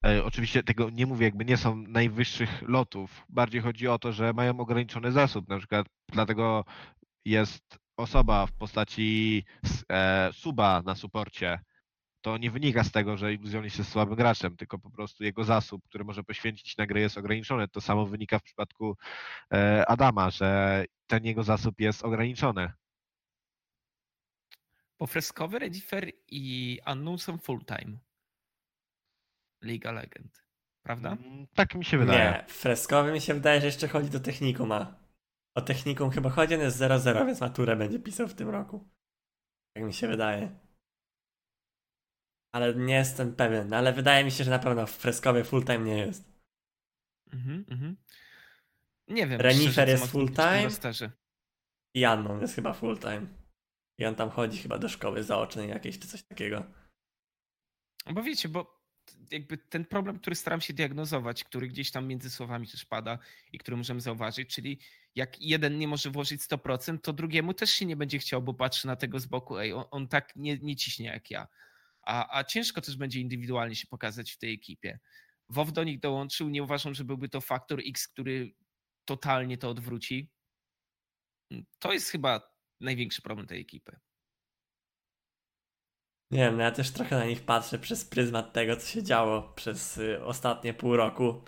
e, 0.06 0.24
oczywiście 0.24 0.62
tego 0.62 0.90
nie 0.90 1.06
mówię, 1.06 1.26
jakby 1.26 1.44
nie 1.44 1.56
są 1.56 1.76
najwyższych 1.76 2.62
lotów, 2.62 3.24
bardziej 3.28 3.60
chodzi 3.60 3.88
o 3.88 3.98
to, 3.98 4.12
że 4.12 4.32
mają 4.32 4.60
ograniczony 4.60 5.12
zasób, 5.12 5.48
na 5.48 5.58
przykład 5.58 5.86
dlatego 6.12 6.64
jest 7.24 7.78
osoba 7.96 8.46
w 8.46 8.52
postaci 8.52 9.44
e, 9.92 10.30
suba 10.32 10.82
na 10.84 10.94
suporcie, 10.94 11.60
to 12.26 12.38
nie 12.38 12.50
wynika 12.50 12.84
z 12.84 12.92
tego, 12.92 13.16
że 13.16 13.34
Illusionist 13.34 13.78
jest 13.78 13.90
słabym 13.90 14.14
graczem, 14.14 14.56
tylko 14.56 14.78
po 14.78 14.90
prostu 14.90 15.24
jego 15.24 15.44
zasób, 15.44 15.82
który 15.88 16.04
może 16.04 16.24
poświęcić 16.24 16.76
na 16.76 16.86
grę 16.86 17.00
jest 17.00 17.18
ograniczony. 17.18 17.68
To 17.68 17.80
samo 17.80 18.06
wynika 18.06 18.38
w 18.38 18.42
przypadku 18.42 18.96
e, 19.52 19.86
Adama, 19.88 20.30
że 20.30 20.84
ten 21.06 21.24
jego 21.24 21.42
zasób 21.42 21.80
jest 21.80 22.04
ograniczony. 22.04 22.72
Bo 25.00 25.06
freskowy 25.06 25.58
Redifer 25.58 26.12
i 26.28 26.78
Unknown 26.92 27.18
są 27.18 27.38
full 27.38 27.64
time. 27.64 27.98
Liga 29.64 29.92
Legend. 29.92 30.46
Prawda? 30.82 31.12
Mm, 31.12 31.46
Tak 31.46 31.74
mi 31.74 31.84
się 31.84 31.98
wydaje. 31.98 32.18
Nie, 32.18 32.44
freskowy 32.48 33.12
mi 33.12 33.20
się 33.20 33.34
wydaje, 33.34 33.60
że 33.60 33.66
jeszcze 33.66 33.88
chodzi 33.88 34.10
do 34.10 34.20
technikuma. 34.20 35.06
O 35.56 35.60
technikum 35.62 36.10
chyba 36.10 36.30
chodzi, 36.30 36.54
on 36.54 36.60
jest 36.60 36.78
0-0, 36.80 37.26
więc 37.26 37.40
maturę 37.40 37.76
będzie 37.76 37.98
pisał 37.98 38.28
w 38.28 38.34
tym 38.34 38.48
roku. 38.48 38.88
Tak 39.74 39.84
mi 39.84 39.94
się 39.94 40.08
wydaje. 40.08 40.58
ale 42.54 42.74
nie 42.74 42.94
jestem 42.94 43.34
pewien. 43.36 43.72
Ale 43.72 43.92
wydaje 43.92 44.24
mi 44.24 44.30
się, 44.30 44.44
że 44.44 44.50
na 44.50 44.58
pewno 44.58 44.86
w 44.86 44.90
freskowie 44.90 45.44
full 45.44 45.64
time 45.64 45.78
nie 45.78 45.98
jest. 45.98 46.32
Mhm, 47.32 47.64
mhm. 47.70 47.96
Nie 49.08 49.26
wiem. 49.26 49.40
Renifer 49.40 49.88
jest 49.88 50.00
można 50.02 50.12
full 50.12 50.20
powiedzieć 50.26 50.38
o 50.38 50.42
tym 50.42 50.52
time? 50.54 50.64
rosterze. 50.64 51.10
I 51.94 52.04
Annon 52.04 52.40
jest 52.40 52.54
chyba 52.54 52.72
full 52.72 52.98
time. 52.98 53.26
I 53.98 54.04
on 54.04 54.14
tam 54.14 54.30
chodzi 54.30 54.58
chyba 54.58 54.78
do 54.78 54.88
szkoły 54.88 55.22
zaocznej 55.22 55.68
jakiejś 55.68 55.98
czy 55.98 56.08
coś 56.08 56.22
takiego. 56.22 56.64
Bo 58.12 58.22
wiecie, 58.22 58.48
bo 58.48 58.76
jakby 59.30 59.58
ten 59.58 59.84
problem, 59.84 60.18
który 60.18 60.36
staram 60.36 60.60
się 60.60 60.74
diagnozować, 60.74 61.44
który 61.44 61.68
gdzieś 61.68 61.90
tam 61.90 62.06
między 62.06 62.30
słowami 62.30 62.68
też 62.68 62.84
pada 62.84 63.18
i 63.52 63.58
który 63.58 63.76
możemy 63.76 64.00
zauważyć, 64.00 64.54
czyli 64.54 64.78
jak 65.14 65.42
jeden 65.42 65.78
nie 65.78 65.88
może 65.88 66.10
włożyć 66.10 66.40
100%, 66.42 66.98
to 67.00 67.12
drugiemu 67.12 67.54
też 67.54 67.70
się 67.70 67.86
nie 67.86 67.96
będzie 67.96 68.18
chciał, 68.18 68.42
bo 68.42 68.54
patrzy 68.54 68.86
na 68.86 68.96
tego 68.96 69.20
z 69.20 69.26
boku, 69.26 69.58
ej, 69.58 69.72
on, 69.72 69.84
on 69.90 70.08
tak 70.08 70.36
nie, 70.36 70.58
nie 70.58 70.76
ciśnie 70.76 71.06
jak 71.06 71.30
ja. 71.30 71.48
A, 72.02 72.38
a 72.38 72.44
ciężko 72.44 72.80
też 72.80 72.96
będzie 72.96 73.20
indywidualnie 73.20 73.74
się 73.74 73.86
pokazać 73.86 74.32
w 74.32 74.38
tej 74.38 74.54
ekipie. 74.54 74.98
WoW 75.48 75.72
do 75.72 75.84
nich 75.84 76.00
dołączył, 76.00 76.48
nie 76.48 76.62
uważam, 76.62 76.94
że 76.94 77.04
byłby 77.04 77.28
to 77.28 77.40
faktor 77.40 77.80
X, 77.86 78.08
który 78.08 78.54
totalnie 79.04 79.58
to 79.58 79.70
odwróci. 79.70 80.30
To 81.78 81.92
jest 81.92 82.10
chyba 82.10 82.55
największy 82.80 83.22
problem 83.22 83.46
tej 83.46 83.60
ekipy. 83.60 83.98
Nie 86.30 86.38
wiem, 86.38 86.56
no 86.56 86.62
ja 86.62 86.70
też 86.70 86.90
trochę 86.90 87.16
na 87.18 87.24
nich 87.24 87.42
patrzę 87.42 87.78
przez 87.78 88.04
pryzmat 88.04 88.52
tego, 88.52 88.76
co 88.76 88.86
się 88.86 89.02
działo 89.02 89.42
przez 89.42 89.98
y, 89.98 90.24
ostatnie 90.24 90.74
pół 90.74 90.96
roku. 90.96 91.44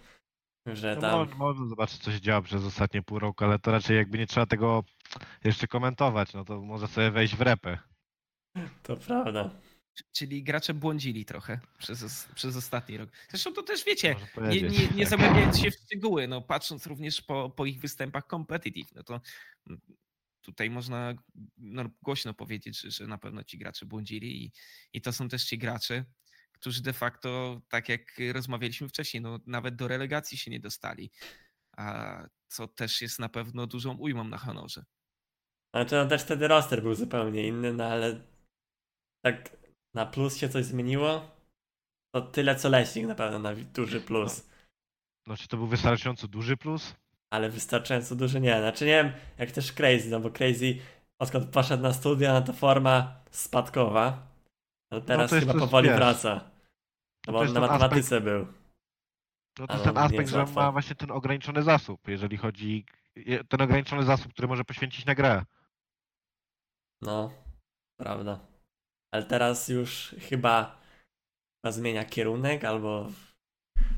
Że 0.66 0.94
No, 0.94 1.00
tam. 1.00 1.28
mo- 1.28 1.36
można 1.36 1.66
zobaczyć, 1.66 1.98
co 1.98 2.12
się 2.12 2.20
działo 2.20 2.42
przez 2.42 2.64
ostatnie 2.64 3.02
pół 3.02 3.18
roku, 3.18 3.44
ale 3.44 3.59
to 3.59 3.70
raczej 3.72 3.96
jakby 3.96 4.18
nie 4.18 4.26
trzeba 4.26 4.46
tego 4.46 4.84
jeszcze 5.44 5.68
komentować, 5.68 6.32
no 6.34 6.44
to 6.44 6.60
może 6.60 6.88
sobie 6.88 7.10
wejść 7.10 7.36
w 7.36 7.40
repy. 7.40 7.78
To 8.82 8.96
prawda. 8.96 9.50
Czyli 10.12 10.42
gracze 10.42 10.74
błądzili 10.74 11.24
trochę 11.24 11.60
przez, 11.78 12.28
przez 12.34 12.56
ostatni 12.56 12.96
rok. 12.96 13.10
Zresztą 13.28 13.52
to 13.52 13.62
też 13.62 13.84
wiecie, 13.84 14.16
nie, 14.50 14.62
nie, 14.62 14.68
nie 14.94 15.05
Tak. 15.05 15.09
zagłębiając 15.09 15.60
się 15.60 15.70
w 15.70 15.74
szczegóły, 15.74 16.28
no 16.28 16.42
patrząc 16.42 16.86
również 16.86 17.20
po, 17.22 17.50
po 17.50 17.66
ich 17.66 17.80
występach 17.80 18.26
competitive, 18.26 18.94
no 18.94 19.02
to 19.02 19.20
mm, 19.66 19.80
tutaj 20.43 20.70
można 20.70 21.15
no, 21.56 21.85
głośno 22.02 22.35
powiedzieć, 22.35 22.81
że, 22.81 22.90
że 22.90 23.06
na 23.06 23.19
pewno 23.19 23.44
ci 23.44 23.59
gracze 23.59 23.86
błądzili 23.86 24.44
i, 24.44 24.52
i 24.93 25.01
to 25.01 25.12
są 25.12 25.28
też 25.28 25.44
ci 25.44 25.59
gracze, 25.59 26.05
którzy 26.52 26.82
de 26.82 26.93
facto, 26.93 27.60
tak 27.69 27.89
jak 27.89 28.01
rozmawialiśmy 28.32 28.89
wcześniej, 28.89 29.20
no 29.20 29.39
nawet 29.47 29.77
do 29.77 29.89
relegacji 29.89 30.39
się 30.39 30.51
nie 30.51 30.60
dostali, 30.60 31.10
a 31.77 32.19
co 32.48 32.69
też 32.69 33.02
jest 33.02 33.19
na 33.19 33.28
pewno 33.28 33.66
dużą 33.66 33.97
ujmą 33.97 34.24
na 34.24 34.39
honorze. 34.39 34.85
Znaczy 35.74 35.94
no 35.94 36.06
też 36.06 36.23
wtedy 36.23 36.48
roster 36.48 36.82
był 36.82 36.94
zupełnie 36.94 37.48
inny, 37.48 37.73
no 37.73 37.85
ale 37.85 38.20
tak 39.24 39.56
na 39.94 40.06
plus 40.06 40.36
się 40.36 40.48
coś 40.48 40.65
zmieniło. 40.65 41.36
To 42.15 42.23
tyle 42.23 42.56
co 42.56 42.69
leśnik 42.69 43.06
na 43.06 43.15
pewno 43.15 43.39
na 43.39 43.55
duży 43.55 44.01
plus. 44.01 44.48
No 45.27 45.36
czy 45.36 45.48
to 45.48 45.56
był 45.56 45.66
wystarczająco 45.66 46.28
duży 46.28 46.56
plus? 46.56 46.94
Ale 47.30 47.50
wystarczająco 47.50 48.16
duży 48.16 48.40
nie. 48.40 48.59
Znaczy 48.59 48.84
nie 48.84 48.90
wiem, 48.90 49.12
jak 49.38 49.50
też 49.50 49.72
Crazy, 49.72 50.10
no 50.10 50.20
bo 50.20 50.30
Crazy 50.30 50.78
odkąd 51.18 51.50
poszedł 51.50 51.82
na 51.82 51.92
studia, 51.92 52.32
no 52.32 52.42
to 52.42 52.52
forma 52.52 53.20
spadkowa. 53.30 54.26
No 54.90 55.00
teraz 55.00 55.30
to 55.30 55.36
jest 55.36 55.48
chyba 55.48 55.60
powoli 55.60 55.88
wiesz, 55.88 55.96
wraca. 55.96 56.34
No 56.34 56.42
to 57.26 57.32
bo 57.32 57.38
on 57.38 57.52
na 57.52 57.60
matematyce 57.60 58.20
był. 58.20 58.46
No 59.59 59.66
to 59.66 59.72
Ale 59.72 59.82
jest 59.82 59.84
ten 59.84 59.98
aspekt, 59.98 60.30
że 60.30 60.46
ma 60.46 60.72
właśnie 60.72 60.96
ten 60.96 61.10
ograniczony 61.10 61.62
zasób, 61.62 62.09
jeżeli 62.09 62.36
chodzi. 62.36 62.86
Ten 63.48 63.62
ograniczony 63.62 64.02
zasób, 64.02 64.32
który 64.32 64.48
może 64.48 64.64
poświęcić 64.64 65.06
na 65.06 65.14
grę. 65.14 65.44
No, 67.02 67.32
prawda. 68.00 68.40
Ale 69.14 69.24
teraz 69.24 69.68
już 69.68 70.14
chyba, 70.20 70.80
chyba 71.56 71.72
zmienia 71.72 72.05
kierunek, 72.05 72.64
albo 72.64 73.06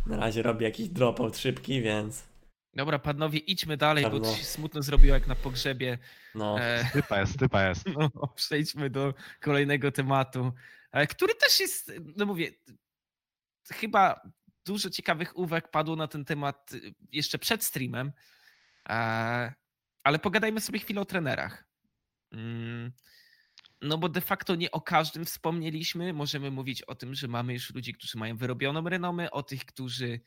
na 0.07 0.17
razie 0.17 0.43
robi 0.43 0.65
jakiś 0.65 0.89
dropout 0.89 1.39
szybki, 1.39 1.83
więc 1.83 2.30
Dobra, 2.75 2.99
panowie, 2.99 3.39
idźmy 3.39 3.77
dalej, 3.77 4.05
bo 4.05 4.11
Czarno. 4.11 4.25
to 4.31 4.37
się 4.37 4.45
smutno 4.45 4.83
zrobiło 4.83 5.15
jak 5.15 5.27
na 5.27 5.35
pogrzebie. 5.35 5.99
no. 6.35 6.61
E, 6.61 6.85
Typa 6.93 7.21
jest, 7.21 7.39
typa 7.39 7.69
jest. 7.69 7.85
No, 7.99 8.11
przejdźmy 8.37 8.91
do 8.91 9.15
kolejnego 9.41 9.93
tematu, 9.93 10.53
e, 10.93 11.07
który 11.07 11.35
też 11.35 11.61
jest, 11.61 11.93
no 12.17 12.27
mówię, 12.27 12.51
chyba 13.73 14.21
dużo 14.67 14.91
ciekawych 14.91 15.39
uwag 15.39 15.71
padło 15.71 15.97
na 15.97 16.09
ten 16.09 16.25
temat 16.25 16.73
y, 16.73 16.95
jeszcze 17.13 17.39
przed 17.39 17.65
streamem, 17.65 18.13
e, 18.89 19.53
ale 20.05 20.19
pogadajmy 20.19 20.61
sobie 20.61 20.79
chwilę 20.79 21.01
o 21.01 21.05
trenerach. 21.05 21.65
Mm, 22.33 22.93
No 23.83 23.99
bo 23.99 24.09
de 24.09 24.21
facto 24.21 24.55
nie 24.55 24.71
o 24.71 24.81
każdym 24.81 25.25
wspomnieliśmy. 25.25 26.13
Możemy 26.13 26.51
mówić 26.51 26.83
o 26.83 26.95
tym, 26.95 27.15
że 27.15 27.29
mamy 27.29 27.53
już 27.53 27.75
ludzi, 27.75 27.95
którzy 27.95 28.19
mają 28.19 28.37
wyrobioną 28.37 28.89
renomę, 28.89 29.31
o 29.31 29.43
tych, 29.43 29.65
którzy 29.65 30.21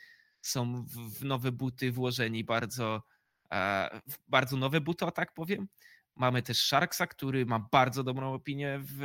są 0.44 0.86
w 0.88 1.26
nowe 1.26 1.52
buty 1.52 1.92
włożeni 1.92 2.44
bardzo, 2.44 3.04
e, 3.52 4.02
bardzo 4.28 4.58
nowe 4.58 4.82
buty, 4.82 5.06
o 5.06 5.12
tak 5.12 5.34
powiem. 5.34 5.68
Mamy 6.16 6.42
też 6.42 6.58
Sharksa, 6.58 7.08
który 7.08 7.46
ma 7.46 7.60
bardzo 7.72 8.04
dobrą 8.04 8.34
opinię 8.34 8.80
w, 8.84 8.98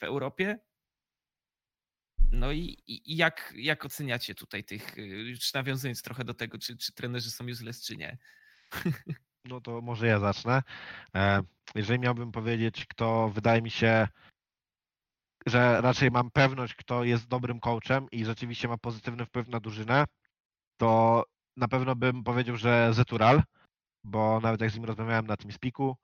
w 0.00 0.04
Europie. 0.04 0.58
No 2.32 2.52
i, 2.52 2.76
i 2.86 3.12
i 3.12 3.16
jak, 3.16 3.52
jak 3.56 3.84
oceniacie 3.84 4.34
tutaj 4.34 4.64
tych, 4.64 4.98
y, 4.98 5.02
już 5.02 5.52
nawiązując 5.54 6.02
trochę 6.02 6.24
do 6.24 6.34
tego, 6.34 6.58
czy, 6.58 6.76
czy 6.76 6.92
trenerzy 6.92 7.30
są 7.30 7.44
useless, 7.44 7.84
czy 7.86 7.96
nie? 7.96 8.18
No 9.48 9.60
to 9.60 9.80
może 9.80 10.06
ja 10.06 10.18
zacznę. 10.18 10.62
E, 11.14 11.42
Jeżeli 11.74 11.98
miałbym 11.98 12.32
powiedzieć, 12.32 12.86
kto 12.86 13.28
wydaje 13.28 13.62
mi 13.62 13.70
się, 13.70 14.08
że 15.46 15.80
raczej 15.80 16.10
mam 16.10 16.30
pewność, 16.30 16.74
kto 16.74 17.04
jest 17.04 17.28
dobrym 17.28 17.60
coachem 17.60 18.06
i 18.12 18.24
rzeczywiście 18.24 18.68
ma 18.68 18.78
pozytywny 18.78 19.26
wpływ 19.26 19.48
na 19.48 19.60
drużynę, 19.60 20.04
to 20.76 21.24
na 21.56 21.68
pewno 21.68 21.96
bym 21.96 22.24
powiedział, 22.24 22.56
że 22.56 22.94
Zetural, 22.94 23.42
bo 24.04 24.40
nawet 24.40 24.60
jak 24.60 24.70
z 24.70 24.74
nim 24.74 24.84
rozmawiałem 24.84 25.26
na 25.26 25.36
tym 25.36 25.52
spiku, 25.52 25.96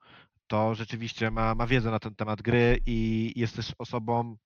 to 0.47 0.75
rzeczywiście 0.75 1.31
ma, 1.31 1.55
ma 1.55 1.67
wiedzę 1.67 1.91
na 1.91 1.99
ten 1.99 2.15
temat 2.15 2.41
gry 2.41 2.79
i 2.85 3.31
jest 3.35 3.55
też 3.55 3.73
osobą, 3.77 4.37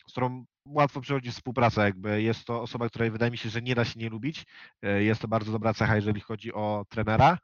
z 0.00 0.04
którą 0.04 0.44
łatwo 0.66 1.00
przychodzi 1.00 1.30
współpraca. 1.30 1.84
Jakby 1.84 2.22
jest 2.22 2.44
to 2.44 2.62
osoba, 2.62 2.88
której 2.88 3.10
wydaje 3.10 3.30
mi 3.30 3.38
się, 3.38 3.48
że 3.48 3.62
nie 3.62 3.74
da 3.74 3.84
się 3.84 4.00
nie 4.00 4.08
lubić. 4.08 4.46
E, 4.82 5.02
Jest 5.02 5.20
to 5.20 5.28
bardzo 5.28 5.52
dobra 5.52 5.74
cecha, 5.74 5.96
jeżeli 5.96 6.20
chodzi 6.20 6.52
o 6.52 6.84
trenera. 6.88 7.38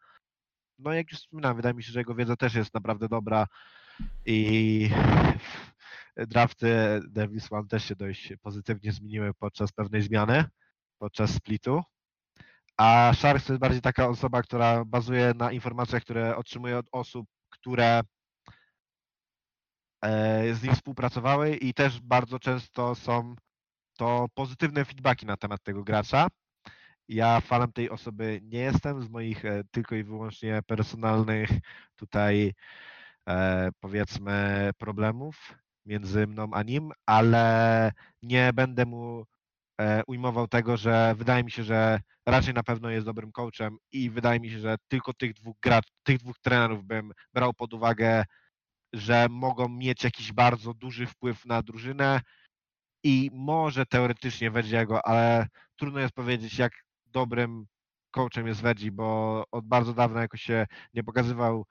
No 0.78 0.92
jak 0.92 1.12
już 1.12 1.20
wspominałem, 1.20 1.56
wydaje 1.56 1.74
mi 1.74 1.82
się, 1.82 1.92
że 1.92 2.00
jego 2.00 2.14
wiedza 2.14 2.36
też 2.36 2.54
jest 2.54 2.74
naprawdę 2.74 3.08
dobra 3.08 3.46
i 4.26 4.90
drafty 6.16 7.00
Davis 7.08 7.52
One 7.52 7.68
też 7.68 7.84
się 7.84 7.96
dość 7.96 8.32
pozytywnie 8.42 8.92
zmieniły 8.92 9.34
podczas 9.34 9.72
pewnej 9.72 10.02
zmiany, 10.02 10.44
podczas 10.98 11.34
splitu. 11.34 11.82
A 12.76 13.12
Sharks 13.14 13.46
to 13.46 13.52
jest 13.52 13.60
bardziej 13.60 13.80
taka 13.80 14.08
osoba, 14.08 14.42
która 14.42 14.84
bazuje 14.84 15.32
na 15.36 15.52
informacjach, 15.52 16.02
które 16.02 16.36
otrzymuje 16.36 16.78
od 16.78 16.86
osób, 16.92 17.26
które 17.50 18.00
e, 20.04 20.54
z 20.54 20.62
nim 20.62 20.74
współpracowały 20.74 21.56
i 21.56 21.74
też 21.74 22.00
bardzo 22.00 22.38
często 22.38 22.94
są 22.94 23.34
to 23.98 24.26
pozytywne 24.34 24.84
feedbacki 24.84 25.26
na 25.26 25.36
temat 25.36 25.62
tego 25.62 25.84
gracza. 25.84 26.28
Ja 27.08 27.40
fanem 27.40 27.72
tej 27.72 27.90
osoby 27.90 28.40
nie 28.42 28.58
jestem 28.58 29.02
z 29.02 29.08
moich 29.08 29.44
e, 29.44 29.62
tylko 29.70 29.94
i 29.94 30.04
wyłącznie 30.04 30.62
personalnych 30.66 31.50
tutaj 31.96 32.54
e, 33.28 33.68
powiedzmy 33.80 34.70
problemów 34.78 35.54
między 35.86 36.26
mną 36.26 36.48
a 36.52 36.62
nim, 36.62 36.92
ale 37.06 37.92
nie 38.22 38.52
będę 38.52 38.86
mu 38.86 39.24
ujmował 40.06 40.48
tego, 40.48 40.76
że 40.76 41.14
wydaje 41.16 41.44
mi 41.44 41.50
się, 41.50 41.62
że 41.64 42.00
raczej 42.26 42.54
na 42.54 42.62
pewno 42.62 42.90
jest 42.90 43.06
dobrym 43.06 43.32
coachem 43.32 43.76
i 43.92 44.10
wydaje 44.10 44.40
mi 44.40 44.50
się, 44.50 44.58
że 44.58 44.76
tylko 44.88 45.12
tych 45.12 45.34
dwóch 45.34 45.56
gracz, 45.62 45.86
tych 46.02 46.18
dwóch 46.18 46.38
trenerów 46.38 46.84
bym 46.84 47.12
brał 47.34 47.54
pod 47.54 47.74
uwagę, 47.74 48.24
że 48.92 49.26
mogą 49.30 49.68
mieć 49.68 50.04
jakiś 50.04 50.32
bardzo 50.32 50.74
duży 50.74 51.06
wpływ 51.06 51.44
na 51.44 51.62
drużynę 51.62 52.20
i 53.04 53.30
może 53.32 53.86
teoretycznie 53.86 54.50
Verdiego, 54.50 55.06
ale 55.06 55.46
trudno 55.76 56.00
jest 56.00 56.14
powiedzieć, 56.14 56.58
jak 56.58 56.72
dobrym 57.06 57.66
coachem 58.10 58.46
jest 58.46 58.60
Verdi, 58.60 58.90
bo 58.90 59.44
od 59.50 59.66
bardzo 59.66 59.94
dawna 59.94 60.20
jakoś 60.20 60.42
się 60.42 60.66
nie 60.94 61.04
pokazywał 61.04 61.66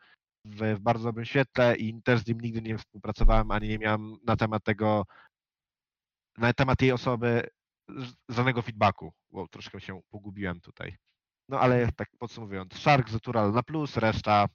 w, 0.46 0.76
w 0.76 0.80
bardzo 0.80 1.04
dobrym 1.04 1.26
świetle 1.26 1.76
i 1.76 2.02
też 2.04 2.20
z 2.20 2.28
nim 2.28 2.42
nigdy 2.42 2.62
nie 2.62 2.78
współpracowałem, 2.78 3.52
ani 3.52 3.68
nie 3.68 3.78
miałem 3.80 4.16
na 4.28 4.36
temat 4.36 4.64
tego, 4.64 5.06
na 6.38 6.54
temat 6.54 6.82
jej 6.82 6.92
osoby 6.92 7.50
żadnego 8.30 8.62
feedbacku, 8.62 9.14
bo 9.30 9.48
troszkę 9.48 9.82
się 9.82 10.02
pogubiłem 10.10 10.62
tutaj. 10.62 10.98
No 11.50 11.60
ale 11.60 11.92
tak 11.92 12.10
podsumowując, 12.18 12.74
Shark, 12.74 13.10
Zetural 13.10 13.54
na 13.54 13.64
plus, 13.64 13.98
reszta 13.98 14.48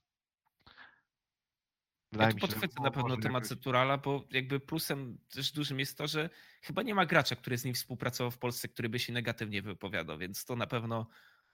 Ja 2.12 2.18
wydaje 2.18 2.30
że 2.30 2.38
podchwycę 2.38 2.82
na 2.82 2.90
pewno 2.90 3.16
temat 3.16 3.42
jakoś- 3.42 3.48
Zeturala, 3.48 3.98
bo 3.98 4.24
jakby 4.30 4.60
plusem 4.60 5.18
też 5.28 5.52
dużym 5.52 5.80
jest 5.80 5.98
to, 5.98 6.06
że 6.06 6.30
chyba 6.62 6.82
nie 6.82 6.94
ma 6.94 7.06
gracza, 7.06 7.36
który 7.36 7.58
z 7.58 7.64
nim 7.64 7.74
współpracował 7.74 8.30
w 8.30 8.38
Polsce, 8.38 8.68
który 8.68 8.88
by 8.88 8.98
się 8.98 9.12
negatywnie 9.12 9.62
wypowiadał, 9.62 10.18
więc 10.18 10.44
to 10.44 10.56
na 10.56 10.66
pewno 10.66 11.06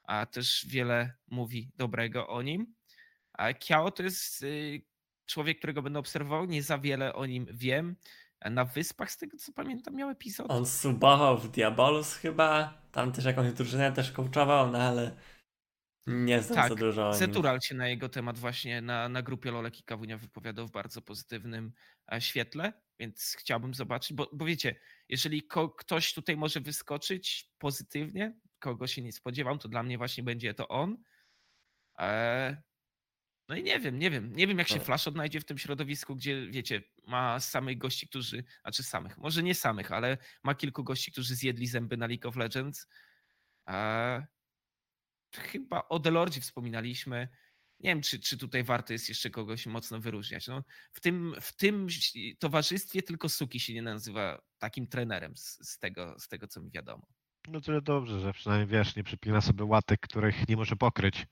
a, 0.05 0.27
też 0.27 0.67
wiele 0.69 1.15
mówi 1.31 1.71
dobrego 1.77 2.29
o 2.29 2.43
nim. 2.43 2.75
A 3.33 3.53
Kiao 3.55 3.91
to 3.91 4.03
jest 4.03 4.43
y, 4.43 4.83
człowiek, 5.27 5.59
którego 5.59 5.83
będę 5.83 5.99
obserwował, 5.99 6.45
nie 6.45 6.63
za 6.63 6.79
wiele 6.79 7.15
o 7.15 7.27
nim 7.27 7.47
wiem. 7.53 7.97
Na 8.51 8.65
wyspach, 8.65 9.11
z 9.11 9.17
tego 9.17 9.37
co 9.37 9.53
pamiętam, 9.53 9.95
miał 9.95 10.11
epizod. 10.11 10.51
On 10.51 10.67
subował 10.67 11.39
w 11.39 11.51
Diabolus 11.51 12.15
chyba, 12.15 12.83
tam 12.93 13.13
też 13.13 13.25
jakąś 13.25 13.53
drużynę 13.53 13.93
też 13.93 14.13
coachował, 14.13 14.71
no 14.71 14.79
ale 14.79 15.17
nie 16.07 16.43
znam 16.43 16.59
Tak, 16.59 16.69
za 16.69 16.75
dużo 16.75 17.03
o 17.09 17.11
nim. 17.11 17.19
Zetural 17.19 17.61
się 17.61 17.75
na 17.75 17.89
jego 17.89 18.09
temat 18.09 18.39
właśnie 18.39 18.81
na, 18.81 19.09
na 19.09 19.23
grupie 19.23 19.51
Lolek 19.51 19.81
i 19.81 19.85
Kawunia 19.85 20.19
wypowiadał 20.19 20.67
w 20.67 20.71
bardzo 20.71 21.03
pozytywnym 21.03 21.73
e, 22.13 22.21
świetle, 22.21 22.73
więc 22.99 23.37
chciałbym 23.39 23.75
zobaczyć, 23.75 24.13
bo, 24.17 24.31
bo 24.33 24.45
wiecie, 24.45 24.77
jeżeli 25.09 25.43
ko- 25.43 25.71
ktoś 25.71 26.15
tutaj 26.15 26.37
może 26.37 26.61
wyskoczyć 26.61 27.51
pozytywnie, 27.59 28.39
kogo 28.59 28.87
się 28.87 29.03
nie 29.03 29.13
spodziewam, 29.13 29.59
to 29.59 29.69
dla 29.69 29.83
mnie 29.83 29.99
właśnie 29.99 30.25
będzie 30.25 30.55
to 30.55 30.69
on. 30.69 30.97
E, 31.99 32.63
no 33.49 33.57
i 33.57 33.63
nie 33.63 33.81
wiem, 33.81 33.99
nie 33.99 34.11
wiem, 34.11 34.37
nie 34.37 34.47
wiem 34.47 34.59
jak 34.59 34.69
się 34.69 34.77
No. 34.77 34.85
Flash 34.85 35.09
odnajdzie 35.09 35.41
w 35.41 35.45
tym 35.45 35.59
środowisku, 35.59 36.17
gdzie 36.17 36.47
wiecie, 36.51 36.83
ma 37.07 37.41
samych 37.41 37.79
gości, 37.79 38.09
którzy, 38.09 38.45
znaczy 38.63 38.83
samych, 38.83 39.19
może 39.19 39.43
nie 39.43 39.55
samych, 39.55 39.93
ale 39.93 40.19
ma 40.43 40.55
kilku 40.55 40.85
gości, 40.85 41.13
którzy 41.13 41.35
zjedli 41.35 41.67
zęby 41.67 41.97
na 41.97 42.07
League 42.07 42.29
of 42.29 42.37
Legends. 42.37 42.87
Chyba 45.35 45.89
o 45.89 45.99
Delordzie 45.99 46.41
wspominaliśmy. 46.41 47.29
Nie 47.81 47.91
wiem, 47.91 48.03
czy, 48.03 48.21
czy 48.21 48.39
tutaj 48.39 48.65
warto 48.65 48.93
jest 48.93 49.09
jeszcze 49.09 49.31
kogoś 49.31 49.67
mocno 49.67 50.01
wyróżniać. 50.01 50.49
No, 50.49 50.65
w, 50.93 51.01
tym, 51.01 51.35
w 51.41 51.57
tym 51.57 51.87
towarzystwie 52.39 53.03
tylko 53.03 53.29
Suki 53.29 53.61
się 53.61 53.75
nie 53.75 53.83
nazywa 53.83 54.43
takim 54.59 54.87
trenerem 54.87 55.37
z, 55.37 55.69
z, 55.69 55.79
tego, 55.79 56.19
z 56.19 56.29
tego, 56.29 56.49
co 56.49 56.61
mi 56.61 56.71
wiadomo. 56.71 57.07
No 57.49 57.61
to 57.61 57.81
dobrze, 57.81 58.21
że 58.21 58.33
przynajmniej 58.33 58.79
wiesz, 58.79 58.97
nie 58.97 59.05
przypina 59.05 59.41
sobie 59.41 59.65
łatek, 59.65 60.01
których 60.01 60.49
nie 60.49 60.57
może 60.57 60.77
pokryć 60.77 61.27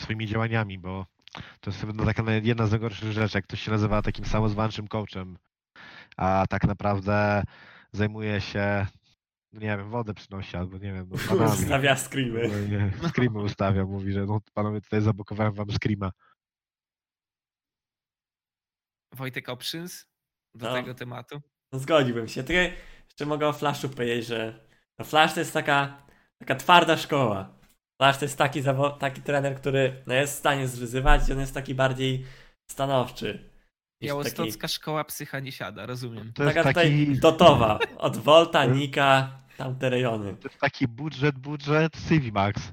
swoimi 0.00 0.26
działaniami, 0.26 0.78
bo 0.78 1.06
to 1.60 1.70
jest 1.70 1.80
chyba 1.80 2.04
taka 2.04 2.32
jedna 2.32 2.66
z 2.66 2.70
najgorszych 2.70 3.12
rzeczy, 3.12 3.38
jak 3.38 3.44
ktoś 3.44 3.60
się 3.62 3.70
nazywa 3.70 4.02
takim 4.02 4.24
samozwańczym 4.24 4.88
coachem, 4.88 5.38
a 6.16 6.44
tak 6.48 6.64
naprawdę 6.64 7.42
zajmuje 7.92 8.40
się, 8.40 8.86
no 9.52 9.60
nie 9.60 9.66
wiem, 9.66 9.90
wodę 9.90 10.14
przynosi 10.14 10.56
albo 10.56 10.78
nie 10.78 10.92
wiem, 10.92 11.08
no 11.10 11.16
panami. 11.28 11.56
Stawia 11.64 11.96
screamy. 11.96 12.48
No, 12.48 12.58
nie, 12.76 12.92
Screamy 13.10 13.38
ustawia, 13.38 13.84
mówi, 13.84 14.12
że 14.12 14.26
no 14.26 14.40
panowie 14.54 14.80
tutaj 14.80 15.00
zablokowałem 15.00 15.52
wam 15.52 15.70
screama. 15.70 16.10
Wojtek 19.14 19.48
Options 19.48 20.06
do 20.54 20.66
No. 20.68 20.74
tego 20.74 20.94
tematu. 20.94 21.40
No, 21.72 21.78
zgodziłbym 21.78 22.28
się. 22.28 22.42
Tylko 22.42 22.76
jeszcze 23.04 23.26
mogę 23.26 23.48
o 23.48 23.52
Flashu 23.52 23.88
powiedzieć, 23.88 24.26
że 24.26 24.66
no 24.98 25.04
Flash 25.04 25.34
to 25.34 25.40
jest 25.40 25.52
taka, 25.52 26.02
taka 26.38 26.54
twarda 26.54 26.96
szkoła. 26.96 27.59
Flash 28.00 28.18
to 28.18 28.24
jest 28.24 28.38
taki, 28.38 28.62
zawo- 28.62 28.98
taki 28.98 29.22
trener, 29.22 29.56
który 29.56 30.02
no, 30.06 30.14
jest 30.14 30.34
w 30.34 30.38
stanie 30.38 30.68
zwyzywać 30.68 31.28
i 31.28 31.32
on 31.32 31.40
jest 31.40 31.54
taki 31.54 31.74
bardziej 31.74 32.24
stanowczy. 32.70 33.26
niż 33.32 33.42
taki, 33.42 34.06
Białostocka 34.06 34.68
szkoła 34.68 35.04
psycha 35.04 35.40
nie 35.40 35.52
siada, 35.52 35.86
rozumiem. 35.86 36.32
To 36.32 36.44
jest 36.44 36.56
taka 36.56 36.72
taki, 36.72 37.06
tutaj 37.06 37.20
dotowa. 37.20 37.78
Od 37.98 38.16
Volta, 38.16 38.64
Nika, 38.64 39.30
tamte 39.56 39.90
rejony. 39.90 40.36
to 40.36 40.48
jest 40.48 40.60
taki 40.60 40.88
budżet, 40.88 41.38
budżet 41.38 41.96
CV 41.96 42.32
Max. 42.32 42.72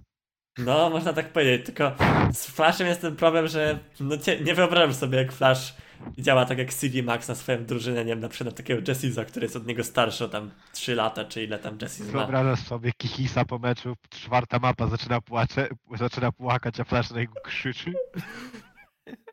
No, 0.58 0.90
można 0.90 1.14
tak 1.14 1.30
powiedzieć, 1.30 1.66
tylko 1.66 1.92
z 2.34 2.46
Flashem 2.46 2.88
jest 2.88 3.02
ten 3.02 3.16
problem, 3.16 3.48
że 3.48 3.80
no, 4.00 4.16
nie 4.46 4.56
wyobrażam 4.56 4.94
sobie, 4.94 5.18
jak 5.18 5.32
Flash 5.32 5.74
działa 6.18 6.46
tak 6.46 6.58
jak 6.58 6.74
CV 6.74 7.04
Max 7.04 7.28
na 7.28 7.36
swoją 7.36 7.66
drużynę, 7.66 8.06
nie 8.06 8.12
wiem, 8.12 8.20
na 8.20 8.30
przykład 8.30 8.56
takiego 8.56 8.82
Jessiza, 8.88 9.26
który 9.26 9.46
jest 9.46 9.56
od 9.56 9.68
niego 9.68 9.84
starszy 9.84 10.26
o 10.26 10.30
tam 10.30 10.52
3 10.74 10.96
lata, 10.96 11.26
czy 11.26 11.44
ile 11.44 11.60
tam 11.60 11.78
Jessis 11.82 12.06
ma. 12.06 12.12
Wyobrażasz 12.12 12.60
sobie 12.60 12.92
Kihisa 12.98 13.46
po 13.46 13.60
meczu, 13.60 13.96
czwarta 14.10 14.60
mapa 14.60 14.88
zaczyna, 14.88 15.22
płacze, 15.22 15.68
zaczyna 15.98 16.32
płakać, 16.32 16.80
a 16.80 16.84
Flash 16.84 17.12
na 17.12 17.20
niego 17.20 17.34
krzyczy. 17.44 17.94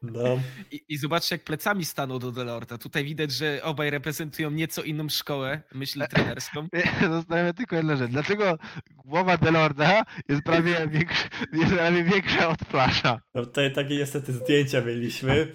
No, 0.03 0.41
I, 0.71 0.85
I 0.89 0.97
zobaczcie, 0.97 1.35
jak 1.35 1.45
plecami 1.45 1.85
stanął 1.85 2.19
do 2.19 2.33
Delorta. 2.33 2.79
Tutaj 2.79 3.05
widać, 3.05 3.33
że 3.33 3.61
obaj 3.63 3.91
reprezentują 3.91 4.51
nieco 4.51 4.83
inną 4.83 5.09
szkołę 5.09 5.63
myśli 5.75 6.03
trenerską. 6.11 6.69
Zastanawiam 7.01 7.47
się 7.47 7.55
tylko 7.55 7.77
jedną 7.77 7.97
rzecz. 7.97 8.11
Dlaczego 8.11 8.59
głowa 9.05 9.37
Delorda 9.37 10.03
jest 10.29 10.43
prawie, 10.43 10.89
większa, 10.89 11.29
jest 11.53 11.73
prawie 11.75 12.05
większa 12.05 12.49
od 12.49 12.61
Flasha? 12.61 13.21
no 13.35 13.47
tutaj 13.47 13.73
takie 13.73 13.97
niestety 13.97 14.33
zdjęcia 14.33 14.81
mieliśmy, 14.81 15.53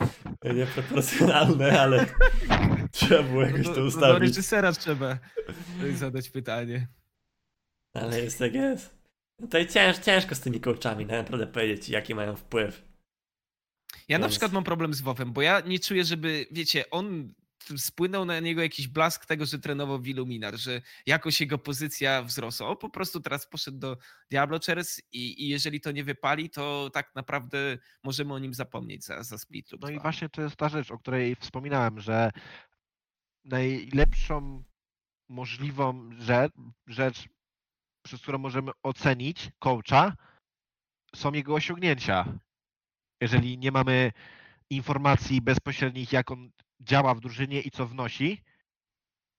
nieproporcjonalne, 0.55 1.81
ale 1.81 2.05
trzeba 2.91 3.23
było 3.23 3.41
jakoś 3.41 3.65
No 3.65 3.69
to 3.69 3.75
do, 3.75 3.81
do 3.81 3.87
ustawić. 3.87 4.19
reżysera 4.19 4.71
trzeba 4.71 5.19
zadać 5.95 6.29
pytanie. 6.29 6.87
Ale 7.93 8.21
jest 8.21 8.39
jak 8.39 8.53
jest. 8.53 8.99
No 9.39 9.45
Tutaj 9.47 9.67
cięż, 9.67 9.97
ciężko 9.97 10.35
z 10.35 10.39
tymi 10.39 10.59
coachami, 10.61 11.05
no, 11.05 11.15
naprawdę 11.15 11.47
powiedzieć, 11.47 11.89
jaki 11.89 12.15
mają 12.15 12.35
wpływ. 12.35 12.88
Ja 14.07 14.17
na 14.17 14.23
Więc- 14.23 14.33
przykład 14.33 14.51
mam 14.51 14.63
problem 14.63 14.93
z 14.93 15.01
WoWem, 15.01 15.33
bo 15.33 15.41
ja 15.41 15.59
nie 15.59 15.79
czuję, 15.79 16.05
żeby, 16.05 16.47
wiecie, 16.51 16.89
on 16.89 17.33
spłynął 17.77 18.25
na 18.25 18.39
niego 18.39 18.61
jakiś 18.61 18.87
blask 18.87 19.25
tego, 19.25 19.45
że 19.45 19.59
trenował 19.59 19.99
w 19.99 20.07
Illuminar, 20.07 20.57
że 20.57 20.81
jakoś 21.05 21.41
jego 21.41 21.57
pozycja 21.57 22.23
wzrosła. 22.23 22.67
On 22.67 22.77
po 22.77 22.89
prostu 22.89 23.19
teraz 23.19 23.47
poszedł 23.47 23.77
do 23.77 23.97
Diablo 24.31 24.59
Chairs 24.65 25.01
i, 25.11 25.43
i 25.43 25.47
jeżeli 25.49 25.81
to 25.81 25.91
nie 25.91 26.03
wypali, 26.03 26.49
to 26.49 26.89
tak 26.93 27.15
naprawdę 27.15 27.77
możemy 28.03 28.33
o 28.33 28.39
nim 28.39 28.53
zapomnieć 28.53 29.05
za, 29.05 29.23
za 29.23 29.37
split 29.37 29.71
lub 29.71 29.81
No 29.81 29.89
i 29.89 29.99
właśnie 29.99 30.29
to 30.29 30.41
jest 30.41 30.55
ta 30.55 30.69
rzecz, 30.69 30.91
o 30.91 30.97
której 30.97 31.35
wspominałem, 31.35 31.99
że 31.99 32.31
najlepszą 33.45 34.63
możliwą 35.29 36.09
rzecz, 36.19 36.53
rzecz 36.87 37.29
przez 38.05 38.21
którą 38.21 38.37
możemy 38.37 38.71
ocenić 38.83 39.49
coacha, 39.59 40.15
są 41.15 41.33
jego 41.33 41.53
osiągnięcia. 41.53 42.39
Jeżeli 43.21 43.57
nie 43.57 43.71
mamy 43.71 44.11
informacji 44.69 45.41
bezpośrednich, 45.41 46.13
jak 46.13 46.31
on 46.31 46.51
działa 46.79 47.15
w 47.15 47.19
drużynie 47.19 47.61
i 47.61 47.71
co 47.71 47.87
wnosi, 47.87 48.43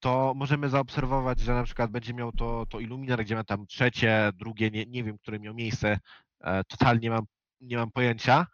to 0.01 0.33
możemy 0.37 0.69
zaobserwować, 0.69 1.41
że 1.41 1.55
na 1.55 1.65
przykład 1.65 1.91
będzie 1.91 2.15
miał 2.15 2.33
to, 2.33 2.67
to 2.67 2.79
gdzie 3.19 3.35
ma 3.35 3.45
tam 3.45 3.67
trzecie, 3.67 4.31
drugie, 4.35 4.71
nie, 4.71 4.87
nie 4.87 5.05
wiem, 5.05 5.19
które 5.19 5.39
miał 5.39 5.55
miejsce, 5.55 5.99
e, 6.41 6.65
totalnie 6.65 7.01
nie 7.01 7.11
mam, 7.11 7.25
nie 7.61 7.77
mam 7.77 7.91
pojęcia, 7.91 8.47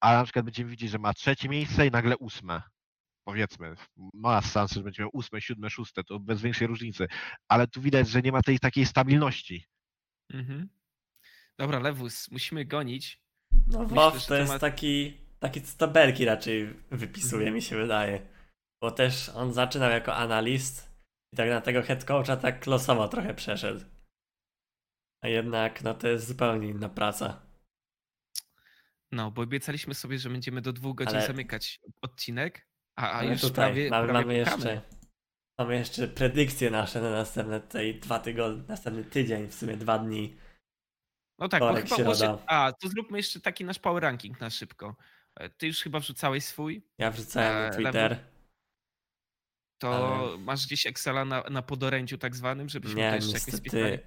ale 0.00 0.18
na 0.18 0.24
przykład 0.24 0.44
będziemy 0.44 0.70
widzieć, 0.70 0.90
że 0.90 0.98
ma 0.98 1.14
trzecie 1.14 1.48
miejsce 1.48 1.86
i 1.86 1.90
nagle 1.90 2.16
ósme. 2.16 2.62
Powiedzmy, 3.24 3.74
ma 4.14 4.42
szansę, 4.42 4.74
że 4.74 4.82
będzie 4.82 5.02
miał 5.02 5.10
ósme, 5.12 5.40
siódme, 5.40 5.70
szóste, 5.70 6.04
to 6.04 6.20
bez 6.20 6.42
większej 6.42 6.66
różnicy. 6.66 7.06
Ale 7.48 7.66
tu 7.66 7.80
widać, 7.80 8.08
że 8.08 8.22
nie 8.22 8.32
ma 8.32 8.42
tej 8.42 8.58
takiej 8.58 8.86
stabilności. 8.86 9.66
Mhm. 10.30 10.68
Dobra, 11.58 11.78
Lewus, 11.78 12.30
musimy 12.30 12.64
gonić. 12.64 13.25
No 13.66 13.82
Myślę, 13.82 14.20
że 14.20 14.26
to 14.26 14.34
jest 14.36 14.52
temat- 14.52 14.60
taki, 14.60 15.16
taki 15.38 15.60
z 15.60 15.76
tabelki 15.76 16.24
raczej 16.24 16.74
wypisuje, 16.90 17.40
Mhm. 17.42 17.54
mi 17.54 17.62
się 17.62 17.76
wydaje. 17.76 18.26
Bo 18.82 18.90
też 18.90 19.28
on 19.28 19.52
zaczynał 19.52 19.90
jako 19.90 20.14
analist 20.16 20.90
i 21.32 21.36
tak 21.36 21.48
na 21.48 21.60
tego 21.60 21.82
head 21.82 22.04
coacha 22.04 22.36
tak 22.36 22.66
losowo 22.66 23.08
trochę 23.08 23.34
przeszedł. 23.34 23.84
A 25.22 25.28
jednak, 25.28 25.82
no 25.82 25.94
to 25.94 26.08
jest 26.08 26.26
zupełnie 26.26 26.68
inna 26.68 26.88
praca. 26.88 27.42
No, 29.12 29.30
bo 29.30 29.42
obiecaliśmy 29.42 29.94
sobie, 29.94 30.18
że 30.18 30.30
będziemy 30.30 30.60
do 30.62 30.72
dwóch 30.72 30.96
godzin 30.96 31.16
Ale- 31.16 31.26
zamykać 31.26 31.80
odcinek, 32.02 32.66
a, 32.96 33.10
a 33.10 33.12
Ale 33.12 33.30
już 33.32 33.40
tutaj 33.40 33.54
prawie, 33.54 33.90
mamy, 33.90 34.08
prawie 34.08 34.20
mamy 34.26 34.34
jeszcze 34.38 34.82
mamy 35.58 35.76
jeszcze 35.76 36.08
predykcje 36.08 36.70
nasze 36.70 37.00
na 37.00 37.10
następne 37.10 37.60
tutaj 37.60 37.94
dwa 38.00 38.18
tygodnie, 38.18 38.62
następny 38.68 39.04
tydzień, 39.04 39.48
w 39.48 39.54
sumie 39.54 39.76
dwa 39.76 39.98
dni. 39.98 40.36
No 41.38 41.48
tak, 41.48 41.60
bo 41.60 41.68
Wtorek, 41.68 41.88
chyba 41.88 42.04
może... 42.08 42.38
A, 42.46 42.72
to 42.72 42.88
zróbmy 42.88 43.18
jeszcze 43.18 43.40
taki 43.40 43.64
nasz 43.64 43.78
power 43.78 44.02
ranking 44.02 44.40
na 44.40 44.50
szybko. 44.50 44.96
E, 45.36 45.48
Ty 45.50 45.66
już 45.66 45.80
chyba 45.82 46.00
wrzucałeś 46.00 46.44
swój, 46.44 46.82
Ja 46.98 47.10
wrzucałem 47.10 47.54
na 47.54 47.64
Eee, 47.68 47.76
Twitter. 47.76 48.18
to 49.82 50.18
Ale- 50.20 50.38
masz 50.38 50.66
gdzieś 50.66 50.86
Excela 50.86 51.24
na, 51.24 51.42
na 51.42 51.62
podorędziu 51.62 52.18
tak 52.18 52.36
zwanym, 52.36 52.68
żebyśmy 52.68 52.96
Nie, 53.00 53.12
jeszcze 53.14 53.32
jakoś 53.38 53.54
spisali? 53.54 53.98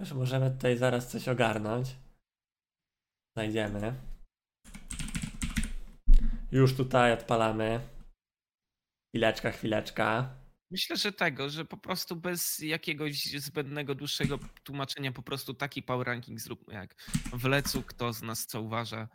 Już 0.00 0.12
możemy 0.12 0.50
tutaj 0.50 0.76
zaraz 0.76 1.08
coś 1.10 1.28
ogarnąć. 1.28 1.96
Znajdziemy. 3.36 3.94
Już 6.52 6.76
tutaj 6.76 7.12
odpalamy. 7.12 7.80
Chwileczka, 9.10 9.50
chwileczka. 9.50 10.34
Myślę, 10.70 10.96
że 10.96 11.12
tego, 11.12 11.50
że 11.50 11.64
po 11.64 11.76
prostu 11.76 12.16
bez 12.16 12.58
jakiegoś 12.58 13.24
zbędnego, 13.24 13.94
dłuższego 13.94 14.38
tłumaczenia 14.64 15.12
po 15.12 15.22
prostu 15.22 15.54
taki 15.54 15.82
power 15.82 16.06
ranking 16.06 16.40
zróbmy 16.40 16.74
jak 16.74 16.94
w 17.32 17.44
lecu, 17.44 17.82
kto 17.82 18.12
z 18.12 18.22
nas 18.22 18.46
co 18.46 18.62
uważa. 18.62 19.08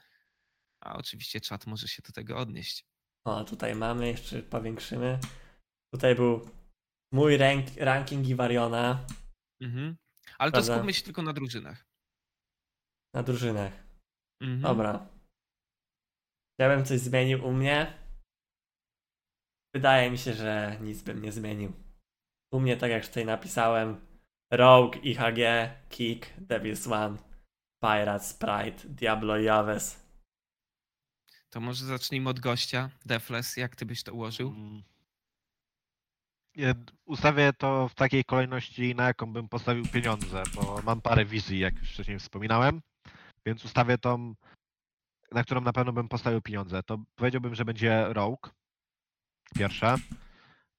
A 0.84 0.96
oczywiście 0.96 1.42
czat 1.42 1.68
może 1.68 1.88
się 1.88 2.02
do 2.02 2.12
tego 2.12 2.38
odnieść. 2.38 2.86
O, 3.26 3.44
tutaj 3.44 3.76
mamy, 3.76 4.08
jeszcze 4.08 4.44
powiększymy. 4.44 5.20
Tutaj 5.94 6.16
był 6.16 6.50
mój 7.14 7.38
rank, 7.38 7.66
ranking 7.78 8.28
Iwariona 8.28 9.06
Mhm. 9.62 9.98
Ale 10.38 10.52
to 10.52 10.56
Prawda. 10.56 10.74
skupmy 10.76 10.94
się 10.94 11.04
tylko 11.04 11.22
na 11.22 11.34
drużynach. 11.34 11.86
na 13.16 13.24
drużynach. 13.24 13.74
Mhm. 14.42 14.62
Dobra. 14.62 15.10
Ja 16.60 16.70
bym 16.76 16.86
coś 16.86 17.00
zmienił 17.00 17.46
u 17.48 17.54
mnie. 17.54 18.01
Wydaje 19.74 20.12
mi 20.12 20.18
się, 20.18 20.34
że 20.34 20.78
nic 20.82 21.02
bym 21.02 21.22
nie 21.22 21.32
zmienił. 21.32 21.74
U 22.52 22.60
mnie, 22.60 22.78
tak 22.78 22.92
jak 22.92 23.08
tutaj 23.08 23.26
napisałem, 23.26 24.06
Rogue, 24.52 25.00
IHG, 25.04 25.70
Kick, 25.90 26.28
Devil's 26.40 26.94
One, 26.94 27.18
Pirates, 27.82 28.28
Sprite, 28.28 28.90
Diablo 28.90 29.38
i 29.38 29.50
Aves. 29.50 30.02
To 31.50 31.60
może 31.60 31.86
zacznijmy 31.86 32.30
od 32.30 32.40
gościa. 32.40 32.90
Defles, 33.06 33.58
jak 33.58 33.76
ty 33.76 33.86
byś 33.86 34.04
to 34.04 34.14
ułożył? 34.14 34.50
Mm. 34.50 34.84
Nie, 36.56 36.76
Ustawię 37.06 37.54
to 37.54 37.88
w 37.88 37.96
takiej 37.96 38.24
kolejności, 38.26 38.96
na 38.96 39.08
jaką 39.08 39.34
bym 39.34 39.50
postawił 39.50 39.86
pieniądze, 39.86 40.44
bo 40.56 40.82
mam 40.84 41.02
parę 41.02 41.26
wizji, 41.26 41.60
jak 41.60 41.80
już 41.80 41.92
wcześniej 41.92 42.20
wspominałem, 42.20 42.82
więc 43.46 43.66
ustawię 43.66 43.98
tą, 43.98 44.36
na 45.32 45.44
którą 45.44 45.62
na 45.62 45.74
pewno 45.74 45.94
bym 45.94 46.10
postawił 46.10 46.42
pieniądze. 46.42 46.84
To 46.84 46.98
powiedziałbym, 47.16 47.56
że 47.56 47.66
będzie 47.66 48.06
Rogue, 48.14 48.50
pierwsze. 49.56 49.96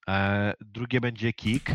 E, 0.09 0.55
drugie 0.61 1.01
będzie 1.01 1.33
Kick. 1.33 1.71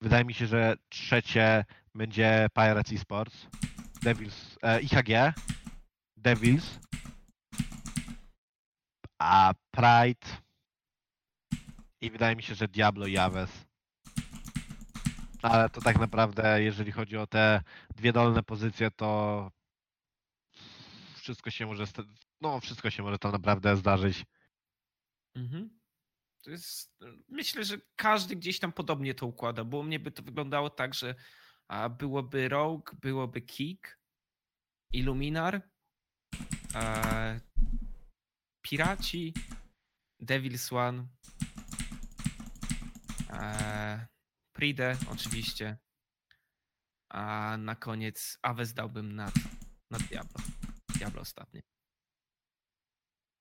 Wydaje 0.00 0.24
mi 0.24 0.34
się, 0.34 0.46
że 0.46 0.76
trzecie 0.88 1.64
będzie 1.94 2.46
Pirates 2.54 2.92
Esports, 2.92 3.46
Devils, 4.02 4.58
e, 4.62 4.80
IHG, 4.80 5.34
Devils, 6.16 6.78
a 9.18 9.54
Pride 9.70 10.44
i 12.00 12.10
wydaje 12.10 12.36
mi 12.36 12.42
się, 12.42 12.54
że 12.54 12.68
Diablo 12.68 13.06
i. 13.06 13.64
Ale 15.42 15.70
to 15.70 15.80
tak 15.80 15.98
naprawdę, 15.98 16.62
jeżeli 16.62 16.92
chodzi 16.92 17.16
o 17.16 17.26
te 17.26 17.62
dwie 17.96 18.12
dolne 18.12 18.42
pozycje, 18.42 18.90
to 18.90 19.50
wszystko 21.16 21.50
się 21.50 21.66
może, 21.66 21.86
no 22.40 22.60
wszystko 22.60 22.90
się 22.90 23.02
może 23.02 23.18
tam 23.18 23.32
naprawdę 23.32 23.76
zdarzyć. 23.76 24.24
Mhm. 25.34 25.80
To 26.44 26.50
jest, 26.50 27.04
myślę, 27.28 27.64
że 27.64 27.78
każdy 27.96 28.36
gdzieś 28.36 28.58
tam 28.58 28.72
podobnie 28.72 29.14
to 29.14 29.26
układa, 29.26 29.64
bo 29.64 29.78
u 29.78 29.82
mnie 29.82 30.00
by 30.00 30.10
to 30.10 30.22
wyglądało 30.22 30.70
tak, 30.70 30.94
że 30.94 31.14
a, 31.68 31.88
byłoby 31.88 32.48
Rogue, 32.48 32.96
byłoby 33.00 33.40
Kick, 33.42 33.98
Illuminar, 34.92 35.68
e, 36.74 37.40
Piraci, 38.62 39.34
Devil's 40.22 40.76
One, 40.76 41.06
e, 43.30 44.06
Pride 44.52 44.96
oczywiście, 45.12 45.78
a 47.08 47.56
na 47.58 47.76
koniec 47.76 48.38
Aves 48.42 48.74
dałbym 48.74 49.14
nad, 49.14 49.34
nad 49.90 50.02
Diablo. 50.02 50.44
Diablo 50.98 51.20
ostatnie. 51.20 51.73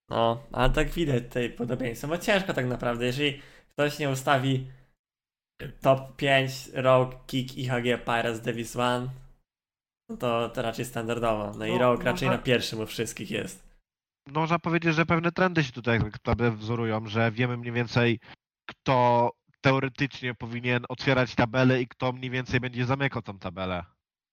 No, 0.09 0.43
ale 0.51 0.69
tak 0.69 0.89
widać 0.89 1.23
tutaj 1.23 1.49
podobieństwo, 1.49 2.07
bo 2.07 2.17
ciężko 2.17 2.53
tak 2.53 2.65
naprawdę, 2.65 3.05
jeżeli 3.05 3.41
ktoś 3.69 3.99
nie 3.99 4.09
ustawi 4.09 4.67
top 5.81 6.15
5 6.15 6.69
Rogue, 6.73 7.15
Kick, 7.27 7.57
IHG, 7.57 8.05
Pirates, 8.05 8.41
Davis 8.41 8.75
One, 8.75 9.09
no 10.09 10.17
to, 10.17 10.49
to 10.49 10.61
raczej 10.61 10.85
standardowo. 10.85 11.51
No 11.57 11.65
i 11.65 11.71
No, 11.71 11.77
Rogue 11.77 12.03
raczej 12.03 12.29
na 12.29 12.37
pierwszym 12.37 12.79
u 12.79 12.85
wszystkich 12.85 13.31
jest. 13.31 13.63
No, 14.27 14.39
można 14.39 14.59
powiedzieć, 14.59 14.95
że 14.95 15.05
pewne 15.05 15.31
trendy 15.31 15.63
się 15.63 15.71
tutaj 15.71 15.99
tak 15.99 16.13
naprawdę 16.13 16.51
wzorują, 16.51 17.07
że 17.07 17.31
wiemy 17.31 17.57
mniej 17.57 17.73
więcej, 17.73 18.19
kto 18.69 19.29
teoretycznie 19.61 20.33
powinien 20.35 20.83
otwierać 20.89 21.35
tabelę 21.35 21.81
i 21.81 21.87
kto 21.87 22.11
mniej 22.11 22.31
więcej 22.31 22.59
będzie 22.59 22.85
zamykał 22.85 23.21
tą 23.21 23.39
tabelę. 23.39 23.85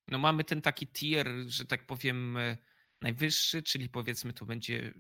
No 0.09 0.19
mamy 0.19 0.45
ten 0.45 0.63
taki 0.63 0.87
tier, 0.87 1.29
że 1.47 1.65
tak 1.65 1.87
powiem, 1.87 2.37
e, 2.37 2.57
najwyższy, 3.03 3.63
czyli 3.63 3.89
powiedzmy 3.89 4.33
to 4.33 4.47
będzie 4.47 4.95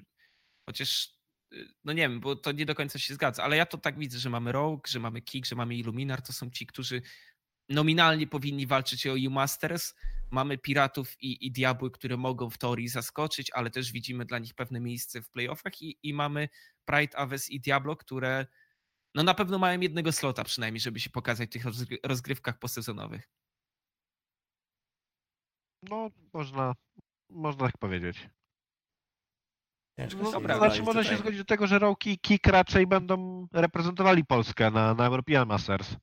chociaż, 0.70 1.14
e, 1.52 1.56
no 1.84 1.92
nie 1.92 2.02
wiem, 2.02 2.20
bo 2.20 2.36
to 2.36 2.52
nie 2.52 2.66
do 2.66 2.74
końca 2.74 2.98
się 2.98 3.14
zgadza, 3.14 3.42
ale 3.42 3.56
ja 3.56 3.66
to 3.66 3.78
tak 3.78 3.98
widzę, 3.98 4.18
że 4.18 4.30
mamy 4.30 4.52
Rogue, 4.52 4.82
że 4.86 5.00
mamy 5.00 5.22
Kick, 5.22 5.46
że 5.46 5.56
mamy 5.56 5.76
Illuminar, 5.76 6.22
to 6.22 6.32
są 6.32 6.50
ci, 6.50 6.66
którzy 6.66 7.02
nominalnie 7.68 8.26
powinni 8.26 8.66
walczyć 8.66 9.06
o 9.06 9.12
U-Masters. 9.12 9.94
Mamy 10.30 10.58
Piratów 10.58 11.22
i, 11.22 11.46
i 11.46 11.52
Diabły, 11.52 11.90
które 11.90 12.16
mogą 12.16 12.50
w 12.50 12.58
teorii 12.58 12.88
zaskoczyć, 12.88 13.50
ale 13.50 13.70
też 13.70 13.92
widzimy 13.92 14.24
dla 14.24 14.38
nich 14.38 14.54
pewne 14.54 14.80
miejsce 14.80 15.22
w 15.22 15.30
playoffach 15.30 15.82
i, 15.82 15.98
i 16.02 16.14
mamy 16.14 16.48
Pride, 16.84 17.16
Aves 17.16 17.50
i 17.50 17.60
Diablo, 17.60 17.96
które 17.96 18.46
no 19.14 19.22
na 19.22 19.34
pewno 19.34 19.58
mają 19.58 19.80
jednego 19.80 20.12
slota 20.12 20.44
przynajmniej, 20.44 20.80
żeby 20.80 21.00
się 21.00 21.10
pokazać 21.10 21.48
w 21.48 21.52
tych 21.52 21.64
rozgry- 21.64 21.98
rozgrywkach 22.04 22.58
posezonowych. 22.58 23.28
No, 25.82 26.10
można, 26.32 26.74
można 27.30 27.66
tak 27.66 27.78
powiedzieć. 27.78 28.28
Ciężko 30.00 30.22
No, 30.22 30.26
się 30.26 30.32
dobra, 30.32 30.58
znaczy, 30.58 30.82
można 30.82 31.04
się 31.04 31.16
zgodzić 31.16 31.38
do 31.38 31.44
tego, 31.44 31.66
że 31.66 31.78
Roki 31.78 32.10
i 32.10 32.18
Kik 32.18 32.46
raczej 32.46 32.86
będą 32.86 33.46
reprezentowali 33.52 34.24
Polskę 34.24 34.70
na, 34.70 34.94
na 34.94 35.06
European 35.06 35.48
Masters. 35.48 35.96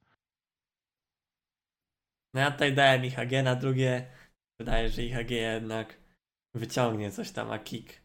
No 2.33 2.41
ja 2.41 2.51
tutaj 2.51 2.73
dałem 2.73 3.05
IHG 3.05 3.43
na 3.43 3.55
drugie. 3.55 4.07
Wydaje, 4.59 4.89
że 4.89 5.03
IHG 5.03 5.31
jednak 5.31 5.97
wyciągnie 6.55 7.11
coś 7.11 7.31
tam, 7.31 7.51
a 7.51 7.59
Kick, 7.59 8.01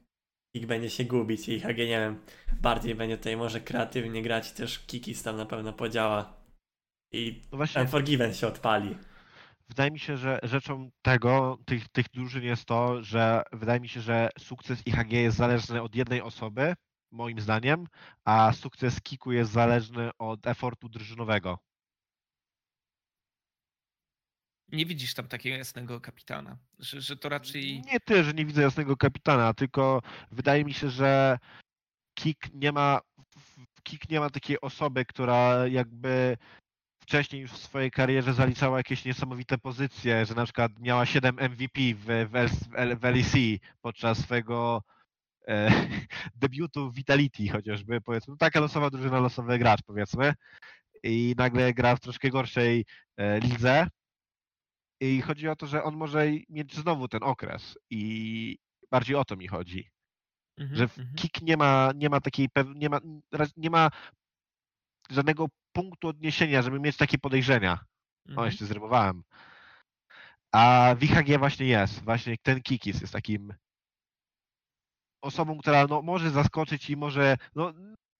Kick 0.56 0.66
będzie 0.66 0.90
się 0.90 1.04
gubić 1.04 1.48
i 1.48 1.52
IHG, 1.52 1.78
nie 1.78 2.00
wiem, 2.00 2.22
bardziej 2.60 2.94
będzie 2.94 3.16
tutaj 3.16 3.36
może 3.36 3.60
kreatywnie 3.60 4.22
grać 4.22 4.50
i 4.50 4.54
też 4.54 4.78
Kikis 4.78 5.22
tam 5.22 5.36
na 5.36 5.46
pewno 5.46 5.72
podziała. 5.72 6.42
I 7.12 7.40
No 7.52 7.56
właśnie, 7.56 7.82
Unforgiven 7.82 8.34
się 8.34 8.46
odpali. 8.46 8.96
Wydaje 9.72 9.90
mi 9.90 9.98
się, 9.98 10.16
że 10.16 10.38
rzeczą 10.42 10.90
tego, 11.02 11.58
tych, 11.66 11.88
tych 11.88 12.06
drużyn 12.14 12.44
jest 12.44 12.64
to, 12.64 13.02
że 13.02 13.42
wydaje 13.52 13.80
mi 13.80 13.88
się, 13.88 14.00
że 14.00 14.28
sukces 14.38 14.86
IHG 14.86 15.12
jest 15.12 15.36
zależny 15.36 15.82
od 15.82 15.94
jednej 15.94 16.22
osoby, 16.22 16.74
moim 17.10 17.40
zdaniem, 17.40 17.86
a 18.24 18.52
sukces 18.52 19.00
Kiku 19.00 19.32
jest 19.32 19.52
zależny 19.52 20.10
od 20.18 20.46
efortu 20.46 20.88
drużynowego. 20.88 21.58
Nie 24.68 24.86
widzisz 24.86 25.14
tam 25.14 25.28
takiego 25.28 25.56
jasnego 25.56 26.00
kapitana, 26.00 26.58
że, 26.78 27.00
że 27.00 27.16
to 27.16 27.28
raczej... 27.28 27.82
Nie 27.92 28.00
tyle, 28.00 28.24
że 28.24 28.32
nie 28.32 28.46
widzę 28.46 28.62
jasnego 28.62 28.96
kapitana, 28.96 29.54
tylko 29.54 30.02
wydaje 30.30 30.64
mi 30.64 30.74
się, 30.74 30.90
że 30.90 31.38
Kik 32.14 32.54
nie 32.54 32.72
ma 32.72 33.00
Kik 33.82 34.10
nie 34.10 34.20
ma 34.20 34.30
takiej 34.30 34.60
osoby, 34.60 35.04
która 35.04 35.66
jakby 35.66 36.36
wcześniej 37.12 37.42
już 37.42 37.52
w 37.52 37.58
swojej 37.58 37.90
karierze 37.90 38.34
zaliczała 38.34 38.76
jakieś 38.76 39.04
niesamowite 39.04 39.58
pozycje, 39.58 40.26
że 40.26 40.34
na 40.34 40.44
przykład 40.44 40.72
miała 40.78 41.06
7 41.06 41.34
MVP 41.34 41.80
w, 41.94 42.04
w, 42.30 42.74
L- 42.74 42.96
w 42.96 43.04
LEC 43.04 43.60
podczas 43.80 44.18
swojego 44.18 44.82
e, 45.48 45.70
debiutu 46.42 46.90
w 46.90 46.94
Vitality 46.94 47.48
chociażby, 47.48 48.00
powiedzmy. 48.00 48.36
Taka 48.36 48.60
losowa 48.60 48.90
drużyna, 48.90 49.20
losowy 49.20 49.58
gracz 49.58 49.82
powiedzmy. 49.82 50.34
I 51.02 51.34
nagle 51.38 51.74
gra 51.74 51.96
w 51.96 52.00
troszkę 52.00 52.30
gorszej 52.30 52.84
e, 53.16 53.40
lidze. 53.40 53.86
I 55.00 55.20
chodzi 55.20 55.48
o 55.48 55.56
to, 55.56 55.66
że 55.66 55.84
on 55.84 55.96
może 55.96 56.26
mieć 56.48 56.74
znowu 56.74 57.08
ten 57.08 57.22
okres 57.22 57.78
i 57.90 58.58
bardziej 58.90 59.16
o 59.16 59.24
to 59.24 59.36
mi 59.36 59.48
chodzi. 59.48 59.90
Mhm, 60.58 60.76
Że 60.78 60.88
w 60.88 60.98
mhm. 60.98 61.16
Kik 61.16 61.42
nie 61.42 61.56
ma, 61.56 61.90
nie 61.94 62.08
ma 62.08 62.20
takiej 62.20 62.48
nie 62.74 62.88
ma, 62.88 63.00
nie 63.56 63.70
ma 63.70 63.90
żadnego 65.10 65.48
punktu 65.72 66.08
odniesienia, 66.08 66.62
żeby 66.62 66.80
mieć 66.80 66.96
takie 66.96 67.18
podejrzenia. 67.18 67.72
O, 68.26 68.30
Mhm. 68.30 68.46
jeszcze 68.46 68.66
zrymowałem. 68.66 69.22
A 70.52 70.94
w 70.98 71.02
IHG 71.02 71.38
właśnie 71.38 71.66
jest. 71.66 72.04
Właśnie 72.04 72.36
ten 72.42 72.62
Kikis 72.62 73.00
jest 73.00 73.12
takim 73.12 73.54
osobą, 75.22 75.58
która 75.58 75.86
no, 75.86 76.02
może 76.02 76.30
zaskoczyć 76.30 76.90
i 76.90 76.96
może. 76.96 77.36
No, 77.54 77.72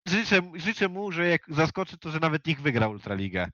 życzę, 0.09 0.53
życzę 0.55 0.89
mu, 0.89 1.13
że 1.13 1.29
jak 1.29 1.43
zaskoczy, 1.49 1.99
to 1.99 2.11
że 2.11 2.19
nawet 2.21 2.47
niech 2.47 2.61
wygra 2.63 2.89
Ultraligę. 2.89 3.51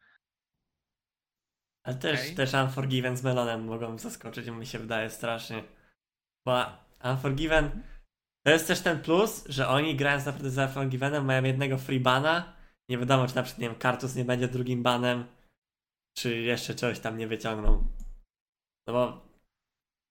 Ale 1.87 1.97
też, 1.97 2.21
Okej. 2.21 2.35
też 2.35 2.55
Unforgiven 2.55 3.17
z 3.17 3.23
Melonem 3.23 3.65
mogą 3.65 3.99
zaskoczyć, 3.99 4.47
mi 4.49 4.67
się 4.67 4.79
wydaje 4.79 5.11
strasznie. 5.11 5.65
Bo 6.47 6.67
Unforgiven 7.05 7.83
to 8.47 8.51
jest 8.53 8.67
też 8.67 8.81
ten 8.81 9.03
plus, 9.03 9.45
że 9.49 9.69
oni 9.69 9.97
grając 9.97 10.27
naprawdę 10.27 10.51
z 10.51 10.59
Unforgivenem 10.59 11.25
mają 11.25 11.45
jednego 11.45 11.79
free 11.79 12.01
bana. 12.01 12.58
Nie 12.89 12.99
wiadomo, 12.99 13.27
czy 13.27 13.37
na 13.37 13.43
przykład, 13.43 13.61
nie 13.61 13.69
wiem, 13.69 13.79
Kartus 13.79 14.15
nie 14.15 14.25
będzie 14.25 14.49
drugim 14.49 14.83
banem, 14.83 15.27
czy 16.17 16.37
jeszcze 16.37 16.75
czegoś 16.75 17.01
tam 17.01 17.17
nie 17.17 17.29
wyciągną. 17.29 17.85
No 18.87 18.93
bo 18.93 19.28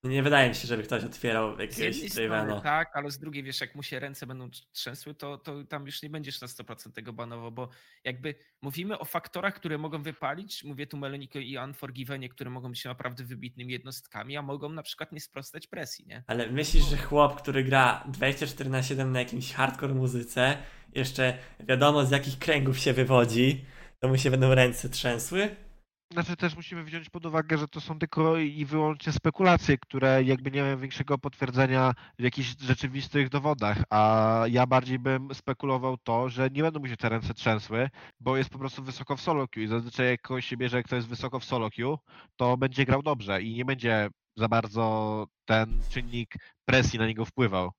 nie 0.07 0.23
wydaje 0.23 0.49
mi 0.49 0.55
się, 0.55 0.67
żeby 0.67 0.83
ktoś 0.83 1.03
otwierał 1.03 1.59
jednej 1.59 2.09
strony 2.09 2.61
tak, 2.63 2.91
ale 2.93 3.11
z 3.11 3.19
drugiej 3.19 3.43
wiesz, 3.43 3.61
jak 3.61 3.75
mu 3.75 3.83
się 3.83 3.99
ręce 3.99 4.27
będą 4.27 4.49
trzęsły, 4.71 5.15
to, 5.15 5.37
to 5.37 5.63
tam 5.63 5.85
już 5.85 6.03
nie 6.03 6.09
będziesz 6.09 6.41
na 6.41 6.47
100% 6.47 6.91
tego 6.91 7.13
banowo, 7.13 7.51
bo 7.51 7.69
jakby 8.03 8.35
mówimy 8.61 8.99
o 8.99 9.05
faktorach, 9.05 9.55
które 9.55 9.77
mogą 9.77 10.03
wypalić, 10.03 10.63
mówię 10.63 10.87
tu 10.87 10.97
Meloniko 10.97 11.39
i 11.39 11.57
Unforgivenie, 11.57 12.29
które 12.29 12.49
mogą 12.49 12.69
być 12.69 12.85
naprawdę 12.85 13.23
wybitnymi 13.23 13.73
jednostkami, 13.73 14.37
a 14.37 14.41
mogą 14.41 14.69
na 14.69 14.83
przykład 14.83 15.11
nie 15.11 15.19
sprostać 15.19 15.67
presji, 15.67 16.07
nie? 16.07 16.23
Ale 16.27 16.51
myślisz, 16.51 16.85
że 16.85 16.97
chłop, 16.97 17.41
który 17.41 17.63
gra 17.63 18.03
24 18.07 18.69
na 18.69 18.83
7 18.83 19.11
na 19.11 19.19
jakimś 19.19 19.53
hardcore 19.53 19.93
muzyce, 19.93 20.57
jeszcze 20.93 21.37
wiadomo 21.59 22.05
z 22.05 22.11
jakich 22.11 22.39
kręgów 22.39 22.79
się 22.79 22.93
wywodzi, 22.93 23.65
to 23.99 24.07
mu 24.07 24.17
się 24.17 24.31
będą 24.31 24.55
ręce 24.55 24.89
trzęsły? 24.89 25.66
Znaczy 26.11 26.37
też 26.37 26.55
musimy 26.55 26.83
wziąć 26.83 27.09
pod 27.09 27.25
uwagę, 27.25 27.57
że 27.57 27.67
to 27.67 27.81
są 27.81 27.99
tylko 27.99 28.37
i 28.37 28.65
wyłącznie 28.65 29.13
spekulacje, 29.13 29.77
które 29.77 30.23
jakby 30.23 30.51
nie 30.51 30.61
mają 30.61 30.79
większego 30.79 31.17
potwierdzenia 31.17 31.93
w 32.19 32.23
jakichś 32.23 32.55
rzeczywistych 32.59 33.29
dowodach, 33.29 33.83
a 33.89 34.43
ja 34.49 34.67
bardziej 34.67 34.99
bym 34.99 35.35
spekulował 35.35 35.97
to, 35.97 36.29
że 36.29 36.49
nie 36.49 36.61
będą 36.61 36.79
mu 36.79 36.87
się 36.87 36.97
te 36.97 37.09
ręce 37.09 37.33
trzęsły, 37.33 37.89
bo 38.19 38.37
jest 38.37 38.49
po 38.49 38.59
prostu 38.59 38.83
wysoko 38.83 39.15
w 39.15 39.21
solo 39.21 39.47
queue 39.47 39.63
i 39.63 39.67
zazwyczaj 39.67 40.07
jak 40.07 40.21
kogoś 40.21 40.45
się 40.45 40.57
bierze, 40.57 40.83
kto 40.83 40.95
jest 40.95 41.07
wysoko 41.07 41.39
w 41.39 41.45
solo 41.45 41.69
queue, 41.69 41.97
to 42.35 42.57
będzie 42.57 42.85
grał 42.85 43.03
dobrze 43.03 43.41
i 43.41 43.55
nie 43.55 43.65
będzie 43.65 44.09
za 44.35 44.47
bardzo 44.47 45.27
ten 45.45 45.79
czynnik 45.89 46.35
presji 46.65 46.99
na 46.99 47.07
niego 47.07 47.25
wpływał. 47.25 47.71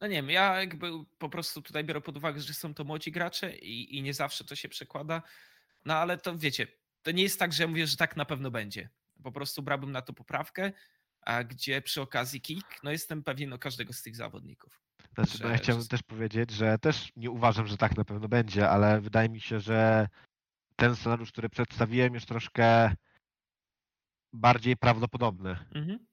No 0.00 0.06
nie 0.06 0.14
wiem, 0.16 0.30
ja 0.30 0.60
jakby 0.60 0.90
po 1.18 1.28
prostu 1.28 1.62
tutaj 1.62 1.84
biorę 1.84 2.00
pod 2.00 2.16
uwagę, 2.16 2.40
że 2.40 2.54
są 2.54 2.74
to 2.74 2.84
młodzi 2.84 3.12
gracze 3.12 3.56
i, 3.56 3.96
i 3.96 4.02
nie 4.02 4.14
zawsze 4.14 4.44
to 4.44 4.56
się 4.56 4.68
przekłada. 4.68 5.22
No 5.84 5.94
ale 5.94 6.18
to 6.18 6.38
wiecie, 6.38 6.66
to 7.02 7.10
nie 7.10 7.22
jest 7.22 7.38
tak, 7.38 7.52
że 7.52 7.62
ja 7.62 7.68
mówię, 7.68 7.86
że 7.86 7.96
tak 7.96 8.16
na 8.16 8.24
pewno 8.24 8.50
będzie. 8.50 8.88
Po 9.22 9.32
prostu 9.32 9.62
brałbym 9.62 9.92
na 9.92 10.02
to 10.02 10.12
poprawkę, 10.12 10.72
a 11.20 11.44
gdzie 11.44 11.82
przy 11.82 12.00
okazji 12.02 12.40
kick, 12.40 12.82
no 12.82 12.90
jestem 12.90 13.22
pewien 13.22 13.52
o 13.52 13.58
każdego 13.58 13.92
z 13.92 14.02
tych 14.02 14.16
zawodników. 14.16 14.80
Znaczy, 15.14 15.38
no 15.42 15.48
ja 15.48 15.56
Że- 15.56 15.62
chciałbym 15.62 15.82
że- 15.82 15.88
też 15.88 16.02
powiedzieć, 16.02 16.50
że 16.50 16.78
też 16.78 17.12
nie 17.16 17.30
uważam, 17.30 17.66
że 17.66 17.76
tak 17.76 17.96
na 17.96 18.04
pewno 18.04 18.28
będzie, 18.28 18.70
ale 18.70 19.00
wydaje 19.00 19.28
mi 19.28 19.40
się, 19.40 19.60
że 19.60 20.08
ten 20.76 20.96
scenariusz, 20.96 21.32
który 21.32 21.48
przedstawiłem, 21.48 22.14
jest 22.14 22.26
troszkę 22.26 22.94
bardziej 24.32 24.76
prawdopodobny. 24.76 25.50
Mhm. 25.74 26.06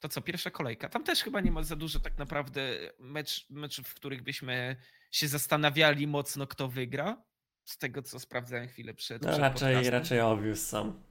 To 0.00 0.08
co, 0.08 0.20
pierwsza 0.20 0.50
kolejka. 0.50 0.88
Tam 0.88 1.04
też 1.04 1.22
chyba 1.22 1.40
nie 1.40 1.50
ma 1.50 1.62
za 1.62 1.76
dużo 1.76 2.00
tak 2.00 2.18
naprawdę 2.18 2.78
mecz, 2.98 3.46
meczów, 3.50 3.88
w 3.88 3.94
których 3.94 4.22
byśmy 4.22 4.76
się 5.10 5.28
zastanawiali 5.28 6.06
mocno, 6.06 6.46
kto 6.46 6.68
wygra. 6.68 7.24
Z 7.64 7.78
tego, 7.78 8.02
co 8.02 8.20
sprawdzałem 8.20 8.68
chwilę 8.68 8.94
przed, 8.94 9.22
No 9.22 9.28
przed 9.28 9.40
raczej, 9.40 9.74
podcastem. 9.74 9.94
raczej 10.00 10.20
obvious 10.20 10.66
są. 10.68 11.02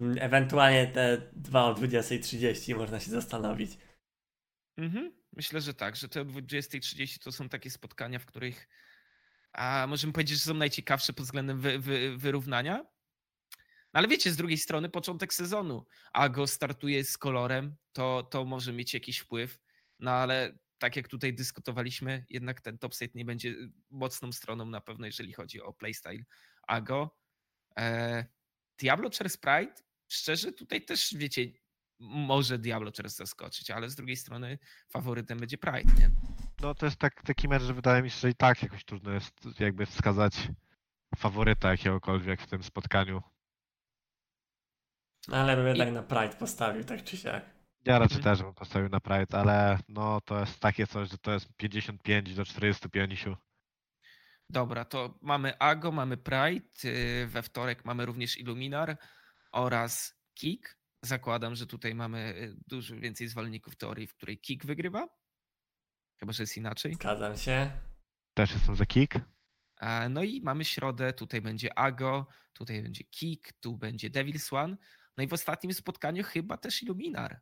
Mm, 0.00 0.16
Ewentualnie 0.20 0.86
te 0.86 1.30
dwa 1.32 1.64
o 1.64 1.74
20.30 1.74 2.76
można 2.76 3.00
się 3.00 3.10
zastanowić. 3.10 3.78
Mhm. 4.78 5.12
Myślę, 5.32 5.60
że 5.60 5.74
tak, 5.74 5.96
że 5.96 6.08
te 6.08 6.20
o 6.20 6.24
20.30 6.24 7.18
to 7.18 7.32
są 7.32 7.48
takie 7.48 7.70
spotkania, 7.70 8.18
w 8.18 8.26
których 8.26 8.68
a 9.52 9.86
możemy 9.88 10.12
powiedzieć, 10.12 10.38
że 10.38 10.44
są 10.44 10.54
najciekawsze 10.54 11.12
pod 11.12 11.24
względem 11.24 11.60
wy, 11.60 11.78
wy, 11.78 12.16
wyrównania. 12.16 12.86
No 13.94 13.98
ale 13.98 14.08
wiecie, 14.08 14.32
z 14.32 14.36
drugiej 14.36 14.58
strony 14.58 14.88
początek 14.88 15.34
sezonu, 15.34 15.86
a 16.12 16.28
go 16.28 16.46
startuje 16.46 17.04
z 17.04 17.18
kolorem, 17.18 17.76
to, 17.92 18.22
to 18.22 18.44
może 18.44 18.72
mieć 18.72 18.94
jakiś 18.94 19.18
wpływ. 19.18 19.58
No 19.98 20.10
ale 20.10 20.58
tak 20.78 20.96
jak 20.96 21.08
tutaj 21.08 21.34
dyskutowaliśmy, 21.34 22.26
jednak 22.30 22.60
ten 22.60 22.78
topset 22.78 23.14
nie 23.14 23.24
będzie 23.24 23.54
mocną 23.90 24.32
stroną 24.32 24.64
na 24.64 24.80
pewno, 24.80 25.06
jeżeli 25.06 25.32
chodzi 25.32 25.60
o 25.60 25.72
playstyle 25.72 26.24
Ago. 26.68 27.18
E, 27.78 28.26
Diablo 28.78 29.10
Chess 29.10 29.36
Pride, 29.36 29.74
szczerze, 30.08 30.52
tutaj 30.52 30.84
też 30.84 31.14
wiecie, 31.16 31.52
może 31.98 32.58
Diablo 32.58 32.90
Chess 32.96 33.16
zaskoczyć, 33.16 33.70
ale 33.70 33.90
z 33.90 33.94
drugiej 33.94 34.16
strony 34.16 34.58
faworytem 34.88 35.38
będzie 35.38 35.58
Pride, 35.58 35.92
nie? 36.00 36.10
No 36.60 36.74
to 36.74 36.86
jest 36.86 36.98
tak, 36.98 37.22
taki 37.22 37.48
mecz, 37.48 37.62
że 37.62 37.74
wydaje 37.74 38.02
mi 38.02 38.10
się, 38.10 38.18
że 38.18 38.30
i 38.30 38.34
tak 38.34 38.62
jakoś 38.62 38.84
trudno 38.84 39.12
jest 39.12 39.40
jakby 39.60 39.86
wskazać 39.86 40.48
faworyta 41.16 41.70
jakiegokolwiek 41.70 42.42
w 42.42 42.46
tym 42.46 42.62
spotkaniu. 42.62 43.33
Ale 45.32 45.56
bym 45.56 45.66
I- 45.66 45.68
jednak 45.68 45.92
na 45.92 46.02
Pride 46.02 46.36
postawił, 46.36 46.84
tak 46.84 47.04
czy 47.04 47.16
siak. 47.16 47.44
Ja 47.84 47.98
raczej 47.98 48.16
Mhm. 48.16 48.36
też 48.36 48.44
bym 48.44 48.54
postawił 48.54 48.88
na 48.88 49.00
Pride, 49.00 49.38
ale 49.38 49.78
no 49.88 50.20
to 50.20 50.40
jest 50.40 50.60
takie 50.60 50.86
coś, 50.86 51.10
że 51.10 51.18
to 51.18 51.32
jest 51.32 51.48
55 51.56 52.34
do 52.34 52.44
45. 52.44 53.36
Dobra, 54.50 54.84
to 54.84 55.18
mamy 55.22 55.58
Ago, 55.58 55.92
mamy 55.92 56.16
Pride, 56.16 56.66
yy, 56.84 57.26
we 57.26 57.42
wtorek 57.42 57.84
mamy 57.84 58.06
również 58.06 58.38
Illuminar 58.38 58.96
oraz 59.52 60.14
Kik. 60.34 60.78
Zakładam, 61.02 61.54
że 61.54 61.66
tutaj 61.66 61.94
mamy 61.94 62.34
y, 62.36 62.56
dużo 62.66 62.96
więcej 62.96 63.28
zwolenników 63.28 63.76
teorii, 63.76 64.06
w 64.06 64.14
której 64.14 64.38
Kik 64.38 64.66
wygrywa. 64.66 65.08
Chyba, 66.20 66.32
że 66.32 66.42
jest 66.42 66.56
inaczej. 66.56 66.94
Zgadzam 66.94 67.36
się. 67.36 67.70
Też 68.34 68.52
jestem 68.52 68.76
za 68.76 68.86
kick. 68.86 69.14
E, 69.80 70.08
No 70.08 70.22
i 70.22 70.40
mamy 70.42 70.64
środę, 70.64 71.12
tutaj 71.12 71.40
będzie 71.40 71.78
Ago, 71.78 72.26
tutaj 72.52 72.82
będzie 72.82 73.04
Kik, 73.04 73.52
tu 73.60 73.76
będzie 73.78 74.10
Devil's 74.10 74.56
One. 74.56 74.76
No 75.16 75.24
i 75.24 75.28
w 75.28 75.32
ostatnim 75.32 75.74
spotkaniu 75.74 76.24
chyba 76.24 76.56
też 76.56 76.82
Illuminar. 76.82 77.40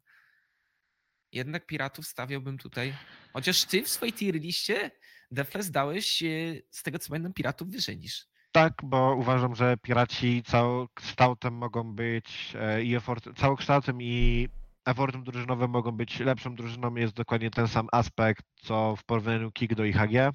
Jednak 1.32 1.66
piratów 1.66 2.06
stawiałbym 2.06 2.58
tutaj. 2.58 2.94
Chociaż 3.32 3.64
ty 3.64 3.82
w 3.82 3.88
swojej 3.88 4.12
tier 4.12 4.34
liście 4.34 4.90
Defles 5.30 5.70
dałeś 5.70 6.22
e, 6.22 6.26
z 6.70 6.82
tego 6.82 6.98
co 6.98 7.08
pamiętam 7.08 7.32
piratów 7.32 7.68
wyżej 7.68 7.98
niż. 7.98 8.26
Tak, 8.52 8.72
bo 8.82 9.16
uważam, 9.16 9.54
że 9.54 9.76
piraci 9.76 10.42
całokształtem 10.42 11.54
mogą 11.54 11.94
być 11.94 12.52
e, 12.54 12.82
i 12.82 12.96
całokształtem 13.36 14.02
i 14.02 14.48
efortem 14.84 15.24
drużynowym 15.24 15.70
mogą 15.70 15.92
być 15.92 16.20
lepszą 16.20 16.54
drużyną. 16.54 16.94
Jest 16.94 17.14
dokładnie 17.14 17.50
ten 17.50 17.68
sam 17.68 17.88
aspekt, 17.92 18.46
co 18.62 18.96
w 18.96 19.04
porównaniu 19.04 19.52
KIK 19.52 19.74
do 19.74 19.84
IHG. 19.84 20.32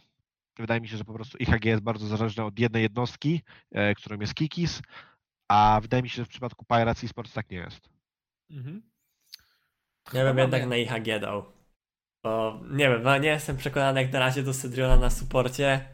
Wydaje 0.60 0.82
mi 0.82 0.88
się, 0.88 0.98
że 0.98 1.04
po 1.04 1.14
prostu 1.14 1.38
IHG 1.38 1.66
jest 1.66 1.84
bardzo 1.84 2.08
zależne 2.08 2.46
od 2.46 2.60
jednej 2.60 2.84
jednostki, 2.84 3.42
e, 3.72 3.96
którą 3.96 4.20
jest 4.20 4.36
Kikis, 4.36 4.82
a 5.48 5.80
wydaje 5.82 6.04
mi 6.04 6.10
się, 6.10 6.16
że 6.16 6.26
w 6.26 6.30
przypadku 6.30 6.66
Pirates 6.66 7.04
Esports 7.04 7.34
tak 7.34 7.50
nie 7.52 7.58
jest. 7.58 7.90
Mhm. 8.52 8.82
Ja 10.14 10.24
bym 10.24 10.38
jednak 10.38 10.66
na 10.68 10.78
IHG 10.78 11.20
dał. 11.22 11.46
Bo 12.24 12.60
nie 12.70 12.90
wiem, 12.90 13.04
no 13.04 13.18
nie 13.18 13.30
jestem 13.30 13.58
przekonany 13.58 14.02
jak 14.02 14.12
na 14.14 14.20
razie 14.20 14.44
do 14.44 14.54
Cydriona 14.54 14.98
na 14.98 15.10
suporcie. 15.10 15.90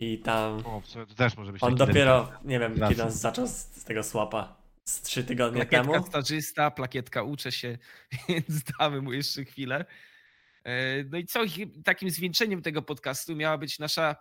I 0.00 0.18
tam 0.18 0.66
O, 0.66 0.82
też 1.16 1.36
może 1.36 1.52
być 1.52 1.62
on 1.62 1.74
dopiero, 1.74 2.20
delikatny. 2.20 2.50
nie 2.50 2.58
wiem, 2.58 2.88
kiedy 2.88 3.02
on 3.04 3.10
zaczął 3.10 3.46
z, 3.46 3.50
z 3.50 3.84
tego 3.84 4.02
swapa. 4.02 4.56
Z 4.84 5.02
trzy 5.02 5.24
tygodnie 5.24 5.60
Plakietka 5.66 5.92
temu. 5.92 6.06
stażysta, 6.06 6.70
plakietka 6.70 7.22
uczę 7.22 7.52
się, 7.52 7.78
więc 8.28 8.62
damy 8.78 9.00
mu 9.02 9.12
jeszcze 9.12 9.44
chwilę. 9.44 9.84
E, 10.64 11.04
No 11.04 11.18
i 11.18 11.26
co, 11.26 11.40
takim 11.84 12.10
zwieńczeniem 12.10 12.62
tego 12.62 12.82
podcastu 12.82 13.36
miała 13.36 13.58
być 13.58 13.78
nasza 13.78 14.16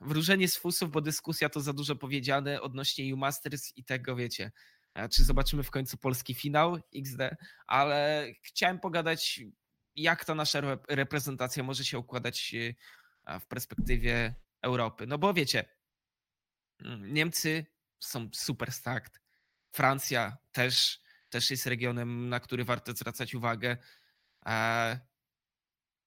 wróżenie 0.00 0.48
z 0.48 0.56
fusów, 0.56 0.90
bo 0.90 1.00
dyskusja 1.00 1.48
to 1.48 1.60
za 1.60 1.72
dużo 1.72 1.96
powiedziane 1.96 2.60
odnośnie 2.60 3.14
U 3.14 3.16
Masters 3.16 3.72
i 3.76 3.84
tego, 3.84 4.16
wiecie, 4.16 4.52
e, 4.94 5.08
czy 5.08 5.24
zobaczymy 5.24 5.62
w 5.62 5.70
końcu 5.70 5.96
polski 5.98 6.34
finał 6.34 6.78
XD, 6.96 7.20
ale 7.66 8.26
chciałem 8.42 8.80
pogadać, 8.80 9.40
jak 9.96 10.24
ta 10.24 10.34
nasza 10.34 10.58
re- 10.58 10.78
reprezentacja 10.88 11.62
może 11.62 11.84
się 11.84 11.98
układać 11.98 12.54
e, 13.26 13.40
w 13.40 13.46
perspektywie 13.46 14.34
Europy. 14.62 15.06
No 15.06 15.18
bo 15.18 15.34
wiecie, 15.34 15.64
mm, 16.80 17.14
Niemcy 17.14 17.66
są 18.00 18.28
super 18.34 18.72
stacked, 18.72 19.20
Francja 19.72 20.36
też, 20.52 21.00
też 21.30 21.50
jest 21.50 21.66
regionem, 21.66 22.28
na 22.28 22.40
który 22.40 22.64
warto 22.64 22.92
zwracać 22.92 23.34
uwagę. 23.34 23.76
E, 24.46 25.00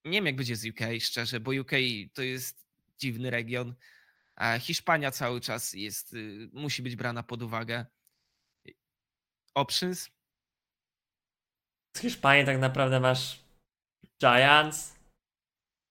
Nie 0.04 0.12
wiem, 0.12 0.26
jak 0.26 0.36
będzie 0.36 0.56
z 0.56 0.64
UK, 0.66 0.80
szczerze, 1.00 1.40
bo 1.40 1.50
UK 1.60 1.70
to 2.14 2.22
jest 2.22 2.69
dziwny 3.00 3.30
region. 3.30 3.74
E, 4.40 4.60
Hiszpania 4.60 5.10
cały 5.10 5.40
czas 5.40 5.72
jest, 5.72 6.14
y, 6.14 6.50
musi 6.52 6.82
być 6.82 6.96
brana 6.96 7.22
pod 7.22 7.42
uwagę. 7.42 7.86
Options? 9.54 10.10
Z 11.96 12.00
Hiszpanii 12.00 12.46
tak 12.46 12.58
naprawdę 12.58 13.00
masz 13.00 13.44
Giants. 14.20 14.98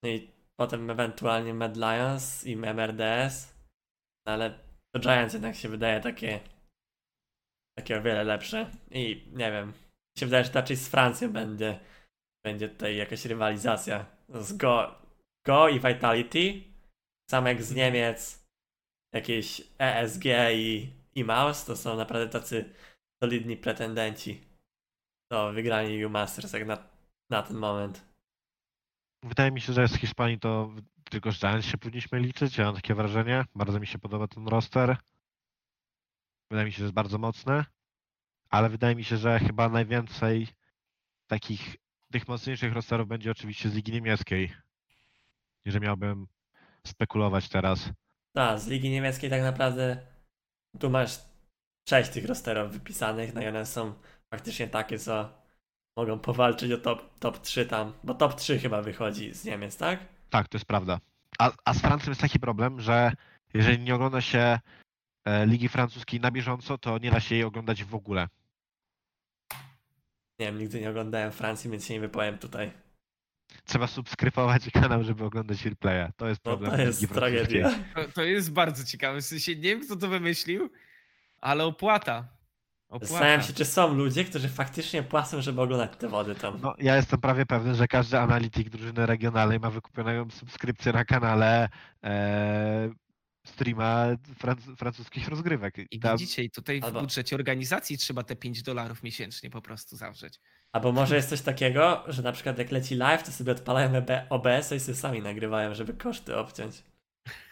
No 0.03 0.10
i 0.10 0.31
potem 0.60 0.90
ewentualnie 0.90 1.53
Mad 1.53 1.76
Lions 1.77 2.45
i 2.45 2.56
MRDS. 2.57 3.56
No 4.27 4.34
ale 4.34 4.60
to 4.95 4.99
Giants 4.99 5.34
jednak 5.34 5.56
się 5.56 5.69
wydaje 5.69 6.02
takie 6.02 6.40
takie 7.77 7.98
o 7.98 8.02
wiele 8.02 8.23
lepsze. 8.23 8.72
I 8.91 9.27
nie 9.31 9.52
wiem. 9.52 9.73
Się 10.18 10.26
wydaje, 10.26 10.44
że 10.44 10.52
raczej 10.52 10.76
z 10.77 10.90
Francją 10.90 11.31
będzie 11.31 11.80
będzie 12.45 12.69
tutaj 12.69 12.95
jakaś 12.95 13.26
rywalizacja 13.26 14.06
z 14.30 14.57
Go, 14.57 14.95
Go 15.45 15.69
i 15.69 15.80
Vitality. 15.80 16.64
Sam 17.30 17.45
jak 17.45 17.64
z 17.64 17.76
Niemiec 17.76 18.45
jakieś 19.14 19.61
ESG 19.80 20.26
i, 20.53 20.89
i 21.15 21.23
Maus 21.23 21.65
to 21.65 21.77
są 21.77 21.97
naprawdę 21.97 22.30
tacy 22.30 22.73
solidni 23.23 23.57
pretendenci 23.57 24.41
do 25.31 25.53
wygrania 25.53 26.07
U 26.07 26.10
Masters 26.10 26.53
jak 26.53 26.68
na, 26.68 26.77
na 27.30 27.43
ten 27.43 27.57
moment. 27.57 28.06
Wydaje 29.23 29.51
mi 29.51 29.61
się, 29.61 29.73
że 29.73 29.88
z 29.88 29.95
Hiszpanii 29.95 30.39
to 30.39 30.73
tylko 31.10 31.31
z 31.31 31.39
Giants 31.39 31.68
się 31.68 31.77
powinniśmy 31.77 32.19
liczyć. 32.19 32.57
Ja 32.57 32.65
mam 32.65 32.76
takie 32.76 32.95
wrażenie. 32.95 33.45
Bardzo 33.56 33.80
mi 33.80 33.88
się 33.88 33.99
podoba 33.99 34.27
ten 34.27 34.47
roster. 34.47 34.97
Wydaje 36.51 36.65
mi 36.65 36.72
się, 36.72 36.77
że 36.77 36.84
jest 36.84 36.95
bardzo 36.95 37.18
mocny. 37.18 37.65
Ale 38.49 38.69
wydaje 38.69 38.95
mi 38.95 39.03
się, 39.03 39.18
że 39.18 39.39
chyba 39.39 39.69
najwięcej 39.69 40.47
takich 41.27 41.76
tych 42.11 42.27
mocniejszych 42.27 42.73
rosterów 42.73 43.07
będzie 43.07 43.31
oczywiście 43.31 43.69
z 43.69 43.73
Ligi 43.73 43.91
Niemieckiej. 43.91 44.53
Jeżeli 45.65 45.85
miałbym 45.85 46.27
spekulować 46.88 47.49
teraz. 47.49 47.89
Tak, 48.35 48.60
z 48.60 48.68
Ligi 48.68 48.89
Niemieckiej 48.89 49.30
tak 49.30 49.41
naprawdę 49.41 49.97
tu 50.80 50.89
masz 50.89 51.19
sześć 51.89 52.10
tych 52.10 52.26
rosterów 52.26 52.72
wypisanych, 52.72 53.34
no 53.34 53.41
i 53.41 53.47
one 53.47 53.65
są 53.65 53.93
faktycznie 54.34 54.68
takie, 54.68 54.99
co 54.99 55.30
mogą 55.97 56.19
powalczyć 56.19 56.72
o 56.72 56.77
top, 56.77 57.19
top 57.19 57.41
3 57.41 57.65
tam, 57.65 57.93
bo 58.03 58.14
top 58.14 58.35
3 58.35 58.60
chyba 58.60 58.81
wychodzi 58.81 59.34
z 59.34 59.45
Niemiec, 59.45 59.77
tak? 59.77 59.99
Tak, 60.30 60.47
to 60.47 60.57
jest 60.57 60.65
prawda. 60.65 60.99
A, 61.39 61.51
a 61.65 61.73
z 61.73 61.81
Francją 61.81 62.11
jest 62.11 62.22
taki 62.22 62.39
problem, 62.39 62.81
że 62.81 63.11
jeżeli 63.53 63.80
nie 63.80 63.95
ogląda 63.95 64.22
się 64.22 64.60
e, 65.26 65.45
Ligi 65.45 65.69
Francuskiej 65.69 66.19
na 66.19 66.31
bieżąco, 66.31 66.77
to 66.77 66.97
nie 66.97 67.11
da 67.11 67.19
się 67.19 67.35
jej 67.35 67.43
oglądać 67.43 67.84
w 67.84 67.95
ogóle. 67.95 68.27
Nie 70.39 70.45
wiem, 70.45 70.57
nigdy 70.57 70.81
nie 70.81 70.89
oglądałem 70.89 71.31
Francji, 71.31 71.69
więc 71.69 71.85
się 71.85 71.93
nie 71.93 71.99
wypowiem 71.99 72.38
tutaj. 72.38 72.72
Trzeba 73.66 73.88
subskrybować 73.88 74.70
kanał, 74.74 75.04
żeby 75.04 75.24
oglądać 75.24 75.66
replaya. 75.66 76.10
To 76.18 76.28
jest 76.28 76.46
No 76.46 76.52
problem 76.58 76.72
to 76.78 76.82
jest 76.82 77.10
tragedia. 77.14 77.72
To, 77.96 78.12
to 78.16 78.24
jest 78.24 78.52
bardzo 78.52 78.84
ciekawe. 78.84 79.22
W 79.22 79.26
sensie 79.26 79.56
nie 79.56 79.62
wiem, 79.62 79.82
kto 79.86 79.96
to 79.96 80.08
wymyślił, 80.08 80.70
Ale 81.42 81.64
opłata. 81.66 82.28
opłata. 82.90 83.06
Zastanawiam 83.06 83.44
się, 83.44 83.54
czy 83.54 83.66
są 83.66 83.94
ludzie, 83.94 84.26
którzy 84.26 84.50
faktycznie 84.50 85.04
płacą, 85.04 85.42
żeby 85.42 85.62
oglądać 85.62 85.92
te 85.98 86.08
wody 86.08 86.36
tam. 86.36 86.60
No, 86.62 86.76
ja 86.78 86.96
jestem 86.96 87.22
prawie 87.22 87.46
pewny, 87.46 87.76
że 87.76 87.88
każdy 87.88 88.20
analityk 88.20 88.70
drużyny 88.70 89.06
regionalnej 89.06 89.60
ma 89.60 89.70
wykupioną 89.70 90.30
subskrypcję 90.30 90.94
na 90.94 91.06
kanale 91.06 91.70
e, 92.04 92.90
streama 93.46 94.06
franc- 94.40 94.76
francuskich 94.78 95.28
rozgrywek. 95.28 95.76
I 95.92 96.00
Tam- 96.00 96.18
widzicie, 96.18 96.44
i 96.44 96.50
tutaj 96.52 96.82
w 96.82 96.84
Albo- 96.84 97.02
budżecie 97.02 97.36
organizacji 97.36 97.98
trzeba 97.98 98.24
te 98.24 98.36
5 98.36 98.62
dolarów 98.64 99.04
miesięcznie 99.04 99.50
po 99.50 99.62
prostu 99.62 99.96
zawrzeć. 99.96 100.40
Albo 100.72 100.91
może 100.91 101.16
jest 101.16 101.30
coś 101.30 101.41
takiego, 101.41 102.04
że 102.08 102.22
na 102.22 102.32
przykład 102.32 102.58
jak 102.58 102.72
leci 102.72 102.96
live, 102.96 103.24
to 103.24 103.32
sobie 103.32 103.52
odpalają 103.52 103.96
EB 103.96 104.10
OBS 104.30 104.72
i 104.72 104.80
sobie 104.80 104.96
sami 104.96 105.22
nagrywają, 105.22 105.74
żeby 105.74 105.94
koszty 105.94 106.38
obciąć. 106.38 106.84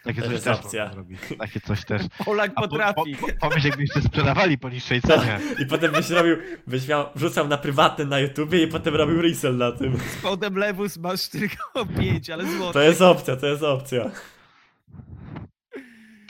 Takie 0.04 0.22
to 0.22 0.26
coś 0.26 0.32
jest 0.32 0.44
też. 0.44 0.90
Takie 1.38 1.60
coś 1.60 1.84
też. 1.84 2.02
Polak 2.24 2.52
A 2.54 2.60
potrafi. 2.60 3.16
Po, 3.20 3.26
po, 3.26 3.32
pomyśl, 3.40 3.66
jakbyście 3.66 4.00
sprzedawali 4.02 4.58
po 4.58 4.68
niższej 4.68 5.00
No, 5.08 5.18
cenie. 5.18 5.38
I 5.58 5.66
potem 5.66 5.92
byś 5.92 6.10
robił, 6.10 6.36
byś 6.66 6.88
miał, 6.88 7.06
wrzucał 7.14 7.48
na 7.48 7.58
prywatny 7.58 8.06
na 8.06 8.20
YouTubie 8.20 8.62
i 8.62 8.68
potem 8.68 8.94
robił 8.94 9.22
resell 9.22 9.56
na 9.56 9.72
tym. 9.72 9.96
Z 10.18 10.22
kodem 10.22 10.56
lewus 10.56 10.96
masz 10.96 11.28
tylko 11.28 11.86
5, 11.98 12.30
ale 12.30 12.46
złoto. 12.56 12.72
To 12.72 12.80
jest 12.80 13.02
opcja, 13.02 13.36
to 13.36 13.46
jest 13.46 13.62
opcja. 13.62 14.10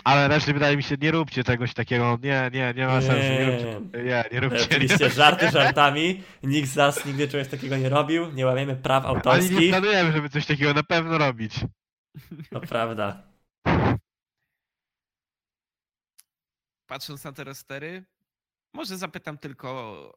Ale 0.09 0.29
raczej 0.29 0.55
wydaje 0.55 0.77
mi 0.77 0.83
się, 0.83 0.97
nie 1.01 1.11
róbcie 1.11 1.45
czegoś 1.45 1.75
takiego. 1.75 2.19
Nie, 2.23 2.51
nie, 2.53 2.75
nie 2.77 2.87
ma 2.87 3.01
Nie. 3.01 3.07
sensu. 3.07 3.29
Nie 3.29 3.47
róbcie. 3.51 4.03
Nie, 4.05 4.25
nie 4.33 4.41
róbcie. 4.41 4.65
Oczywiście 4.65 5.11
żarty 5.11 5.51
żartami, 5.51 6.23
nikt 6.43 6.69
z 6.69 6.77
nas 6.77 7.05
nigdy 7.07 7.29
czegoś 7.29 7.49
takiego 7.49 7.77
nie 7.77 7.89
robił, 7.89 8.33
nie 8.33 8.47
łamiemy 8.47 8.77
praw 8.77 9.05
Ale 9.05 9.13
nie 9.13 9.17
autorskich, 9.17 9.71
planujemy, 9.71 10.13
żeby 10.13 10.29
coś 10.29 10.47
takiego 10.47 10.75
na 10.75 10.83
pewno 10.83 11.19
robić. 11.19 11.55
to 12.51 12.61
prawda. 12.61 13.23
Patrząc 16.87 17.25
na 17.25 17.33
te 17.33 17.45
rostery, 17.45 18.05
może 18.73 18.97
zapytam 18.99 19.39
tylko 19.39 19.71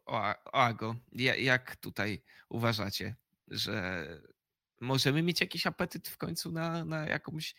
o, 0.05 0.41
o 0.51 0.63
Ago. 0.65 0.95
Ja- 1.11 1.35
Jak 1.35 1.75
tutaj 1.75 2.21
uważacie, 2.49 3.15
że 3.47 4.05
możemy 4.81 5.21
mieć 5.23 5.41
jakiś 5.41 5.67
apetyt 5.67 6.07
w 6.07 6.17
końcu 6.17 6.51
na, 6.51 6.85
na 6.85 7.05
jakąś, 7.07 7.55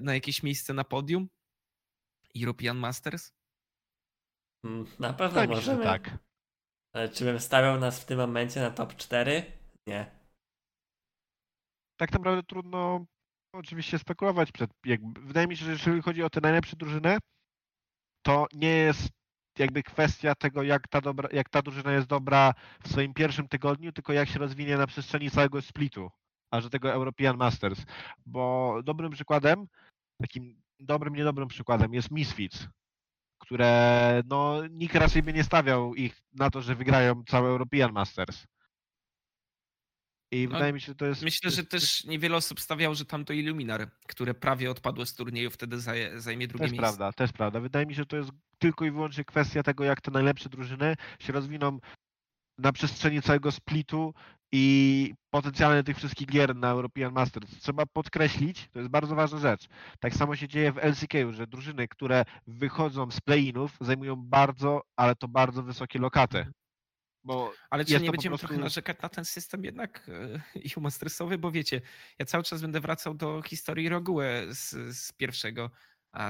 na 0.00 0.14
jakieś 0.14 0.42
miejsce 0.42 0.74
na 0.74 0.84
podium? 0.84 1.28
European 2.40 2.76
Masters? 2.78 3.32
Mm, 4.64 4.86
Na 4.98 5.12
pewno 5.12 5.40
że 5.40 5.46
możemy. 5.46 5.84
tak. 5.84 6.18
Ale 6.94 7.08
czy 7.08 7.24
bym 7.24 7.40
stawiał 7.40 7.80
nas 7.80 8.00
w 8.00 8.04
tym 8.04 8.18
momencie 8.18 8.60
na 8.60 8.70
top 8.70 8.96
4? 8.96 9.52
Nie. 9.86 10.10
Tak 11.96 12.12
naprawdę 12.12 12.42
trudno 12.42 13.06
oczywiście 13.52 13.98
spekulować. 13.98 14.52
Przed, 14.52 14.70
jakby, 14.84 15.20
wydaje 15.20 15.46
mi 15.46 15.56
się, 15.56 15.64
że 15.64 15.70
jeżeli 15.70 16.02
chodzi 16.02 16.22
o 16.22 16.30
te 16.30 16.40
najlepsze 16.40 16.76
drużyny, 16.76 17.18
to 18.22 18.46
nie 18.52 18.68
jest 18.68 19.08
jakby 19.58 19.82
kwestia 19.82 20.34
tego, 20.34 20.62
jak 20.62 20.88
ta, 20.88 21.00
dobra, 21.00 21.28
jak 21.32 21.48
ta 21.48 21.62
drużyna 21.62 21.92
jest 21.92 22.06
dobra 22.06 22.54
w 22.84 22.88
swoim 22.88 23.14
pierwszym 23.14 23.48
tygodniu, 23.48 23.92
tylko 23.92 24.12
jak 24.12 24.28
się 24.28 24.38
rozwinie 24.38 24.76
na 24.76 24.86
przestrzeni 24.86 25.30
całego 25.30 25.62
splitu, 25.62 26.10
aż 26.50 26.64
do 26.64 26.70
tego 26.70 26.92
European 26.92 27.36
Masters. 27.36 27.84
Bo 28.26 28.74
dobrym 28.84 29.12
przykładem, 29.12 29.66
takim 30.20 30.62
dobrym, 30.80 31.14
niedobrym 31.14 31.48
przykładem 31.48 31.94
jest 31.94 32.10
Misfits, 32.10 32.68
które 33.42 34.22
no, 34.26 34.66
nikt 34.66 34.94
raczej 34.94 35.22
by 35.22 35.32
nie 35.32 35.44
stawiał 35.44 35.94
ich 35.94 36.22
na 36.32 36.50
to, 36.50 36.62
że 36.62 36.74
wygrają 36.74 37.24
cały 37.24 37.48
European 37.48 37.92
Masters. 37.92 38.46
I 40.32 40.48
No, 40.48 40.54
wydaje 40.54 40.72
mi 40.72 40.80
się, 40.80 40.86
że 40.86 40.94
to 40.94 41.06
jest... 41.06 41.22
Myślę, 41.22 41.50
że 41.50 41.64
też 41.64 42.04
niewiele 42.04 42.36
osób 42.36 42.60
stawiało, 42.60 42.94
że 42.94 43.04
tamto 43.04 43.32
Illuminar, 43.32 43.90
które 44.08 44.34
prawie 44.34 44.70
odpadło 44.70 45.06
z 45.06 45.14
turnieju, 45.14 45.50
wtedy 45.50 45.78
zajmie 46.16 46.48
drugie 46.48 46.64
Też 46.64 46.72
miejsce. 46.72 46.82
prawda, 46.82 47.12
też 47.12 47.32
prawda. 47.32 47.60
Wydaje 47.60 47.86
mi 47.86 47.94
się, 47.94 48.02
że 48.02 48.06
to 48.06 48.16
jest 48.16 48.30
tylko 48.58 48.84
i 48.84 48.90
wyłącznie 48.90 49.24
kwestia 49.24 49.62
tego, 49.62 49.84
jak 49.84 50.00
te 50.00 50.10
najlepsze 50.10 50.48
drużyny 50.48 50.96
się 51.18 51.32
rozwiną 51.32 51.78
na 52.58 52.72
przestrzeni 52.72 53.22
całego 53.22 53.52
splitu 53.52 54.14
i 54.52 55.14
potencjalnie 55.30 55.82
tych 55.82 55.96
wszystkich 55.96 56.26
gier 56.26 56.56
na 56.56 56.70
European 56.70 57.12
Masters. 57.12 57.58
Trzeba 57.58 57.86
podkreślić, 57.86 58.68
to 58.72 58.78
jest 58.78 58.90
bardzo 58.90 59.14
ważna 59.14 59.38
rzecz. 59.38 59.66
Tak 60.00 60.14
samo 60.14 60.36
się 60.36 60.48
dzieje 60.48 60.72
w 60.72 60.78
LCK, 60.78 61.12
że 61.30 61.46
drużyny, 61.46 61.88
które 61.88 62.24
wychodzą 62.46 63.10
z 63.10 63.20
play-inów, 63.20 63.76
zajmują 63.80 64.16
bardzo, 64.16 64.82
ale 64.96 65.16
to 65.16 65.28
bardzo 65.28 65.62
wysokie 65.62 65.98
lokaty. 65.98 66.46
Bo 67.24 67.52
Ale 67.70 67.84
czy 67.84 68.00
nie 68.00 68.10
będziemy 68.10 68.30
prostu- 68.30 68.46
trochę 68.46 68.62
narzekać 68.62 68.96
na 69.02 69.08
ten 69.08 69.24
system 69.24 69.64
jednak 69.64 70.10
e, 70.76 70.80
Mastersowy, 70.80 71.38
bo 71.38 71.50
wiecie, 71.50 71.80
ja 72.18 72.26
cały 72.26 72.44
czas 72.44 72.62
będę 72.62 72.80
wracał 72.80 73.14
do 73.14 73.42
historii 73.42 73.88
Rogue 73.88 74.20
z, 74.50 74.96
z 74.96 75.12
pierwszego 75.12 75.70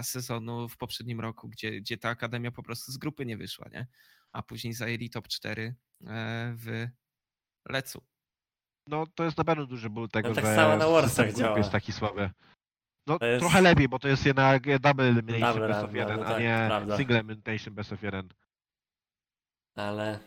sezonu 0.03 0.69
w 0.69 0.77
poprzednim 0.77 1.21
roku, 1.21 1.49
gdzie, 1.49 1.81
gdzie 1.81 1.97
ta 1.97 2.09
akademia 2.09 2.51
po 2.51 2.63
prostu 2.63 2.93
z 2.93 2.97
grupy 2.97 3.27
nie 3.27 3.37
wyszła, 3.37 3.69
nie? 3.73 3.87
A 4.33 4.43
później 4.43 4.73
zajęli 4.73 5.11
top 5.11 5.29
4 5.29 5.75
e, 6.07 6.55
w 6.57 6.87
Lecu. 7.69 8.03
no, 8.89 9.07
to 9.15 9.25
jest 9.25 9.39
na 9.39 9.45
pewno 9.45 9.67
duży 9.67 9.91
ból 9.91 10.09
tego, 10.09 10.29
No 10.29 10.35
tak 10.35 10.45
że 10.45 10.55
samo 10.55 10.77
na 10.77 10.87
Warsach 10.89 11.33
działa. 11.33 11.59
jest 11.59 11.71
taki 11.71 11.93
słaby. 11.93 12.31
No 13.07 13.19
To 13.19 13.27
jest- 13.27 13.41
trochę 13.41 13.61
lepiej, 13.63 13.89
bo 13.89 13.99
to 13.99 14.09
jest 14.09 14.27
jednak 14.27 14.81
double 14.81 15.05
elimination 15.09 15.53
Double 15.53 15.69
best 15.69 15.85
of 15.85 15.93
no, 15.93 15.99
jeden, 15.99 16.21
no 16.21 16.27
a 16.27 16.29
tak, 16.29 16.41
nie 16.43 16.65
prawda. 16.69 16.97
single 16.97 17.17
elimination 17.19 17.75
best 17.75 17.93
of 17.93 18.03
jeden. 18.03 18.29
Ale 19.77 20.19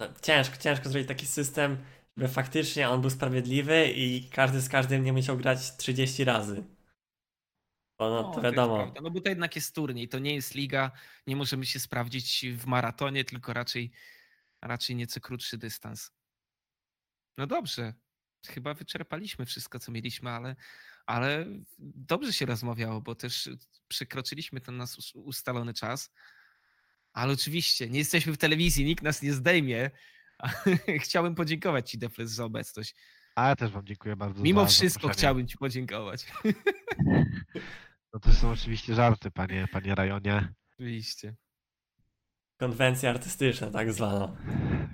no, 0.00 0.06
ciężko, 0.22 0.56
ciężko 0.56 0.88
zrobić 0.88 1.08
taki 1.08 1.26
system, 1.26 1.84
żeby 2.16 2.28
faktycznie 2.32 2.88
on 2.90 3.00
był 3.00 3.10
sprawiedliwy 3.10 3.86
i 3.92 4.28
każdy 4.30 4.60
z 4.60 4.68
każdym 4.68 5.04
nie 5.04 5.12
musiał 5.12 5.36
grać 5.36 5.76
30 5.76 6.24
razy. 6.24 6.64
Bo 7.98 8.10
no 8.10 8.22
to 8.22 8.28
jest 8.30 8.42
wiadomo. 8.42 8.76
prawda, 8.76 9.00
no 9.00 9.10
bo 9.10 9.20
to 9.20 9.28
jednak 9.28 9.56
jest 9.56 9.74
turniej, 9.74 10.08
to 10.08 10.18
nie 10.18 10.34
jest 10.34 10.54
liga, 10.54 10.90
nie 11.26 11.36
możemy 11.36 11.66
się 11.66 11.80
sprawdzić 11.80 12.46
w 12.56 12.66
maratonie, 12.66 13.24
tylko 13.24 13.52
raczej, 13.52 13.90
raczej 14.62 14.96
nieco 14.96 15.20
krótszy 15.20 15.58
dystans. 15.58 16.12
No 17.36 17.46
dobrze, 17.46 17.94
chyba 18.46 18.74
wyczerpaliśmy 18.74 19.46
wszystko, 19.46 19.78
co 19.78 19.92
mieliśmy, 19.92 20.30
ale, 20.30 20.56
ale 21.06 21.46
dobrze 21.78 22.32
się 22.32 22.46
rozmawiało, 22.46 23.00
bo 23.00 23.14
też 23.14 23.48
przekroczyliśmy 23.88 24.60
ten 24.60 24.76
nasz 24.76 24.96
us- 24.98 25.12
ustalony 25.14 25.74
czas. 25.74 26.10
Ale 27.12 27.32
oczywiście, 27.32 27.90
nie 27.90 27.98
jesteśmy 27.98 28.32
w 28.32 28.38
telewizji, 28.38 28.84
nikt 28.84 29.02
nas 29.02 29.22
nie 29.22 29.32
zdejmie. 29.32 29.90
Chciałbym 31.04 31.34
podziękować 31.34 31.90
Ci, 31.90 31.98
Defles, 31.98 32.30
za 32.30 32.44
obecność. 32.44 32.94
A 33.34 33.48
ja 33.48 33.56
też 33.56 33.70
wam 33.70 33.86
dziękuję 33.86 34.16
bardzo 34.16 34.42
Mimo 34.42 34.60
za 34.60 34.66
wszystko 34.66 34.88
zaproszenie. 35.00 35.18
chciałbym 35.18 35.48
Ci 35.48 35.58
podziękować. 35.58 36.26
No 38.12 38.20
to 38.20 38.32
są 38.32 38.50
oczywiście 38.50 38.94
żarty, 38.94 39.30
panie, 39.30 39.68
panie 39.72 39.94
Rajonie. 39.94 40.54
Oczywiście. 40.72 41.34
Konwencja 42.56 43.10
artystyczna, 43.10 43.70
tak 43.70 43.92
zwana. 43.92 44.36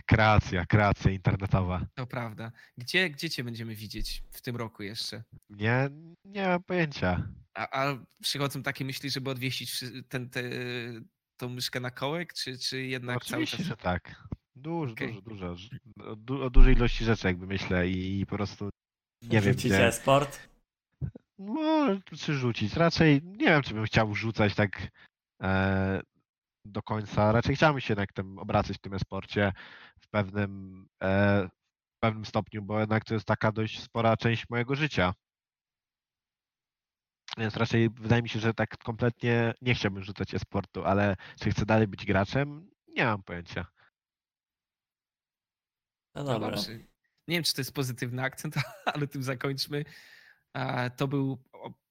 Kreacja, 0.06 0.66
kreacja 0.66 1.10
internetowa. 1.10 1.86
To 1.94 2.06
prawda. 2.06 2.52
Gdzie, 2.78 3.10
gdzie 3.10 3.30
Cię 3.30 3.44
będziemy 3.44 3.74
widzieć 3.74 4.22
w 4.30 4.40
tym 4.42 4.56
roku 4.56 4.82
jeszcze? 4.82 5.22
Nie, 5.50 5.90
nie 6.24 6.46
mam 6.48 6.62
pojęcia. 6.62 7.28
A, 7.54 7.82
a 7.82 7.98
przychodzą 8.22 8.62
takie 8.62 8.84
myśli, 8.84 9.10
żeby 9.10 9.30
odwiesić 9.30 9.70
wszy- 9.70 10.02
ten, 10.02 10.30
te, 10.30 10.42
tą 11.36 11.48
myszkę 11.48 11.80
na 11.80 11.90
kołek, 11.90 12.32
czy, 12.32 12.58
czy 12.58 12.82
jednak 12.82 13.24
cały 13.24 13.42
Oczywiście, 13.42 13.56
czas... 13.56 13.66
że 13.66 13.76
tak. 13.76 14.22
Dużo, 14.56 14.92
Okej. 14.92 15.08
dużo, 15.08 15.20
dużo. 15.22 15.56
Ż- 15.56 15.70
O, 16.04 16.16
du- 16.16 16.42
o 16.42 16.50
dużej 16.50 16.74
ilości 16.74 17.04
rzeczy 17.04 17.26
jakby 17.26 17.46
myślę 17.46 17.88
i, 17.88 18.20
i 18.20 18.26
po 18.26 18.36
prostu 18.36 18.70
nie 19.22 19.40
wiem 19.40 19.52
Rzucicie 19.54 19.68
gdzie. 19.74 19.92
sport. 19.92 20.48
No, 21.38 21.86
czy 22.18 22.34
rzucić? 22.34 22.74
Raczej 22.74 23.20
nie 23.24 23.46
wiem, 23.46 23.62
czy 23.62 23.74
bym 23.74 23.84
chciał 23.84 24.14
rzucać 24.14 24.54
tak 24.54 24.88
e, 25.42 26.00
do 26.64 26.82
końca. 26.82 27.32
Raczej 27.32 27.56
chciałbym 27.56 27.80
się 27.80 27.92
jednak 27.92 28.12
tym 28.12 28.38
obracać 28.38 28.76
w 28.76 28.80
tym 28.80 28.94
esporcie 28.94 29.52
w 30.00 30.08
pewnym, 30.08 30.86
e, 31.02 31.48
w 31.96 31.98
pewnym 32.02 32.24
stopniu, 32.24 32.62
bo 32.62 32.80
jednak 32.80 33.04
to 33.04 33.14
jest 33.14 33.26
taka 33.26 33.52
dość 33.52 33.82
spora 33.82 34.16
część 34.16 34.48
mojego 34.50 34.74
życia. 34.74 35.14
Więc 37.38 37.56
raczej 37.56 37.90
wydaje 37.90 38.22
mi 38.22 38.28
się, 38.28 38.40
że 38.40 38.54
tak 38.54 38.78
kompletnie 38.78 39.54
nie 39.62 39.74
chciałbym 39.74 40.04
rzucać 40.04 40.34
e-sportu, 40.34 40.84
ale 40.84 41.16
czy 41.40 41.50
chcę 41.50 41.66
dalej 41.66 41.86
być 41.88 42.06
graczem? 42.06 42.70
Nie 42.88 43.04
mam 43.04 43.22
pojęcia. 43.22 43.66
No 46.14 46.24
No 46.24 46.32
dobra. 46.32 46.50
dobrze. 46.50 46.72
Nie 47.28 47.36
wiem, 47.36 47.44
czy 47.44 47.54
to 47.54 47.60
jest 47.60 47.74
pozytywny 47.74 48.22
akcent, 48.22 48.54
ale 48.94 49.06
tym 49.06 49.22
zakończmy. 49.22 49.84
E, 50.56 50.90
To 50.90 51.08
był 51.08 51.44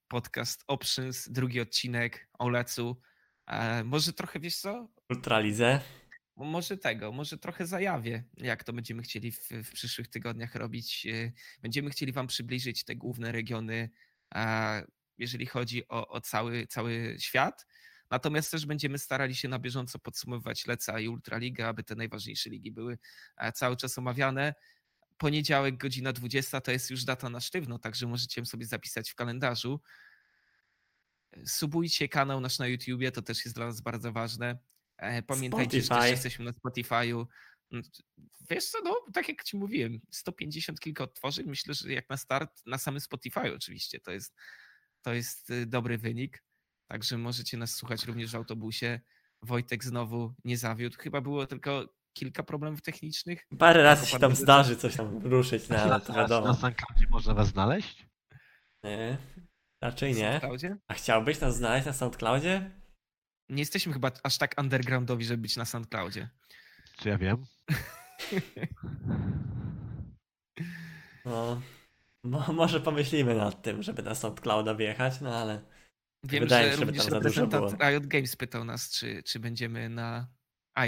podcast 0.07 0.63
Options, 0.67 1.29
drugi 1.29 1.61
odcinek 1.61 2.29
o 2.39 2.49
Lecu. 2.49 3.01
E, 3.47 3.83
Może 3.83 4.13
trochę, 4.13 4.39
wiesz 4.39 4.55
co? 4.57 4.87
Ultralidze. 5.09 5.81
Mo- 6.35 6.45
Może 6.45 6.77
tego, 6.77 7.11
może 7.11 7.37
trochę 7.37 7.65
zajawię, 7.67 8.23
jak 8.37 8.63
to 8.63 8.73
będziemy 8.73 9.01
chcieli 9.03 9.31
w, 9.31 9.49
w 9.49 9.71
przyszłych 9.73 10.07
tygodniach 10.07 10.55
robić. 10.55 11.05
E, 11.05 11.31
Będziemy 11.61 11.89
chcieli 11.89 12.11
Wam 12.11 12.27
przybliżyć 12.27 12.83
te 12.83 12.95
główne 12.95 13.31
regiony, 13.31 13.89
e, 14.35 14.83
jeżeli 15.17 15.45
chodzi 15.45 15.87
o, 15.87 16.07
o 16.07 16.21
cały, 16.21 16.67
cały 16.67 17.15
świat. 17.19 17.65
Natomiast 18.11 18.51
też 18.51 18.65
będziemy 18.65 18.97
starali 18.99 19.35
się 19.35 19.47
na 19.47 19.59
bieżąco 19.59 19.99
podsumowywać 19.99 20.67
Leca 20.67 20.99
i 20.99 21.07
Ultraliga, 21.07 21.67
aby 21.67 21.83
te 21.83 21.95
najważniejsze 21.95 22.49
ligi 22.49 22.71
były 22.71 22.97
cały 23.53 23.77
czas 23.77 23.97
omawiane. 23.97 24.53
Poniedziałek, 25.17 25.77
godzina 25.77 26.13
20 26.13 26.61
to 26.61 26.71
jest 26.71 26.89
już 26.91 27.03
data 27.05 27.29
na 27.29 27.39
sztywno, 27.39 27.79
także 27.79 28.07
możecie 28.07 28.45
sobie 28.45 28.65
zapisać 28.65 29.09
w 29.11 29.15
kalendarzu. 29.15 29.81
Subujcie 31.45 32.09
kanał 32.09 32.41
nasz 32.41 32.59
na 32.59 32.67
YouTubie, 32.67 33.11
to 33.11 33.21
też 33.21 33.45
jest 33.45 33.57
dla 33.57 33.65
nas 33.65 33.81
bardzo 33.81 34.11
ważne. 34.11 34.57
E, 34.97 35.21
Pamiętajcie, 35.23 35.77
że 35.79 35.85
Spotify. 35.85 36.01
też 36.03 36.11
jesteśmy 36.11 36.45
na 36.45 36.51
Spotify'u. 36.51 37.25
Mm, 37.71 37.83
Wiesz 38.49 38.65
co, 38.65 38.77
no 38.83 38.95
tak 39.13 39.29
jak 39.29 39.43
ci 39.43 39.57
mówiłem, 39.57 39.99
150 40.11 40.79
kilka 40.79 41.03
odtworzeń, 41.03 41.45
myślę, 41.47 41.73
że 41.73 41.93
jak 41.93 42.09
na 42.09 42.17
start, 42.17 42.61
na 42.65 42.77
samym 42.77 43.01
Spotify 43.01 43.53
oczywiście, 43.55 43.99
to 43.99 44.11
jest, 44.11 44.35
to 45.01 45.13
jest 45.13 45.49
y, 45.49 45.65
dobry 45.65 45.97
wynik. 45.97 46.43
Także 46.87 47.17
możecie 47.17 47.57
nas 47.57 47.75
słuchać 47.75 48.05
również 48.05 48.31
w 48.31 48.35
autobusie. 48.35 48.99
Wojtek 49.41 49.83
znowu 49.83 50.33
nie 50.43 50.57
zawiódł. 50.57 50.97
Chyba 50.99 51.21
było 51.21 51.47
tylko 51.47 51.93
kilka 52.13 52.43
problemów 52.43 52.81
technicznych. 52.81 53.47
Parę 53.59 53.83
razy 53.83 54.05
się 54.05 54.19
tam 54.19 54.35
zdarzy 54.35 54.75
coś 54.75 54.95
tam 54.95 55.17
ruszyć, 55.17 55.69
no 55.69 55.77
ale 55.77 56.01
to 56.01 56.13
Na 56.13 56.19
wiadomo. 56.19 56.53
SoundCloudzie 56.53 57.05
można 57.09 57.33
was 57.33 57.47
znaleźć? 57.47 58.07
Nie, 58.83 59.17
raczej 59.81 60.13
nie. 60.15 60.29
SoundCloudzie. 60.29 60.77
A 60.87 60.93
chciałbyś 60.93 61.39
nas 61.39 61.55
znaleźć 61.55 61.85
na 61.85 61.93
SoundCloudzie? 61.93 62.71
Nie 63.49 63.61
jesteśmy 63.61 63.93
chyba 63.93 64.11
aż 64.23 64.37
tak 64.37 64.55
undergroundowi, 64.57 65.25
żeby 65.25 65.41
być 65.41 65.57
na 65.57 65.65
SoundCloudzie. 65.65 66.29
Czy 66.97 67.09
ja 67.09 67.17
wiem? 67.17 67.45
No, 71.25 71.61
mo, 72.23 72.53
może 72.53 72.81
pomyślimy 72.81 73.35
nad 73.35 73.61
tym, 73.61 73.83
żeby 73.83 74.03
na 74.03 74.15
SoundClouda 74.15 74.75
wjechać, 74.75 75.21
no 75.21 75.35
ale 75.37 75.61
Wiem, 76.23 76.43
Wydaje 76.43 76.65
mi 76.65 76.71
że 76.71 76.77
się, 76.79 76.85
również 76.85 77.05
tam 77.05 77.13
za 77.13 77.19
dużo 77.19 77.47
było. 77.47 77.71
Riot 77.71 78.07
Games 78.07 78.35
pytał 78.35 78.65
nas, 78.65 78.91
czy, 78.91 79.23
czy 79.23 79.39
będziemy 79.39 79.89
na 79.89 80.27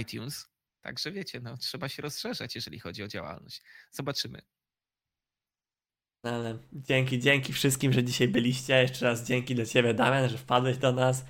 iTunes. 0.02 0.50
Także 0.82 1.12
wiecie, 1.12 1.40
no, 1.40 1.58
trzeba 1.58 1.90
się 1.90 2.02
rozszerzać, 2.02 2.56
jeżeli 2.56 2.80
chodzi 2.80 3.04
o 3.04 3.08
działalność. 3.08 3.62
Zobaczymy. 3.92 4.42
No 6.24 6.32
ale 6.32 6.58
dzięki, 6.74 7.20
dzięki 7.20 7.54
wszystkim, 7.54 7.94
że 7.94 8.04
dzisiaj 8.04 8.28
byliście. 8.28 8.82
Jeszcze 8.82 9.06
raz 9.06 9.28
dzięki 9.28 9.56
dla 9.56 9.66
Ciebie, 9.66 9.94
Damian, 9.94 10.30
że 10.30 10.38
wpadłeś 10.38 10.78
do 10.78 10.92
nas. 10.92 11.26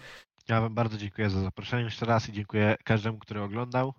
Ja 0.47 0.61
wam 0.61 0.73
bardzo 0.73 0.97
dziękuję 0.97 1.29
za 1.29 1.41
zaproszenie 1.41 1.83
jeszcze 1.83 2.05
raz 2.05 2.29
i 2.29 2.33
dziękuję 2.33 2.75
każdemu, 2.83 3.19
który 3.19 3.41
oglądał. 3.41 3.93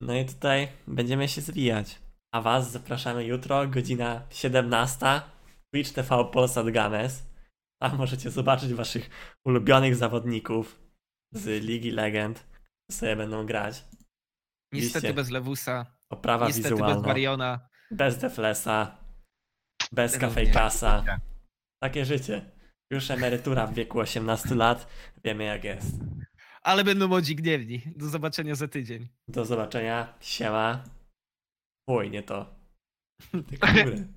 No 0.00 0.14
i 0.14 0.24
tutaj 0.26 0.68
będziemy 0.86 1.28
się 1.28 1.40
zwijać. 1.40 1.98
A 2.34 2.40
Was 2.40 2.70
zapraszamy 2.72 3.24
jutro, 3.24 3.68
godzina 3.68 4.22
17. 4.30 5.20
Twitch 5.74 5.92
TV 5.92 6.24
Polsat 6.24 6.70
Games. 6.70 7.26
Tam 7.82 7.96
możecie 7.96 8.30
zobaczyć 8.30 8.74
Waszych 8.74 9.10
ulubionych 9.44 9.96
zawodników 9.96 10.80
z 11.32 11.64
Ligi 11.64 11.90
Legend, 11.90 12.38
którzy 12.38 12.98
sobie 12.98 13.16
będą 13.16 13.46
grać. 13.46 13.84
Niestety 14.72 15.06
Liście. 15.06 15.14
bez 15.14 15.30
Lewusa, 15.30 15.86
Oprawa 16.12 16.46
niestety 16.46 16.68
bez 16.68 16.78
wizualna, 16.78 17.06
Mariona. 17.08 17.68
bez 17.90 18.18
Deflesa, 18.18 18.96
bez 19.92 20.12
Również. 20.12 20.28
Kafejkasa. 20.28 21.04
Takie 21.82 22.04
życie. 22.04 22.50
Już 22.90 23.10
emerytura 23.10 23.66
w 23.66 23.74
wieku 23.74 23.98
18 24.00 24.54
lat. 24.54 24.86
Wiemy 25.24 25.44
jak 25.44 25.64
jest. 25.64 25.94
Ale 26.62 26.84
będą 26.84 27.08
młodzi 27.08 27.36
gniewni. 27.36 27.82
Do 27.96 28.08
zobaczenia 28.08 28.54
za 28.54 28.68
tydzień. 28.68 29.08
Do 29.28 29.44
zobaczenia. 29.44 30.14
Siema. 30.20 30.84
Oj, 31.88 32.10
nie 32.10 32.22
to. 32.22 32.54
Tylko 33.48 33.66
góry. 33.72 34.08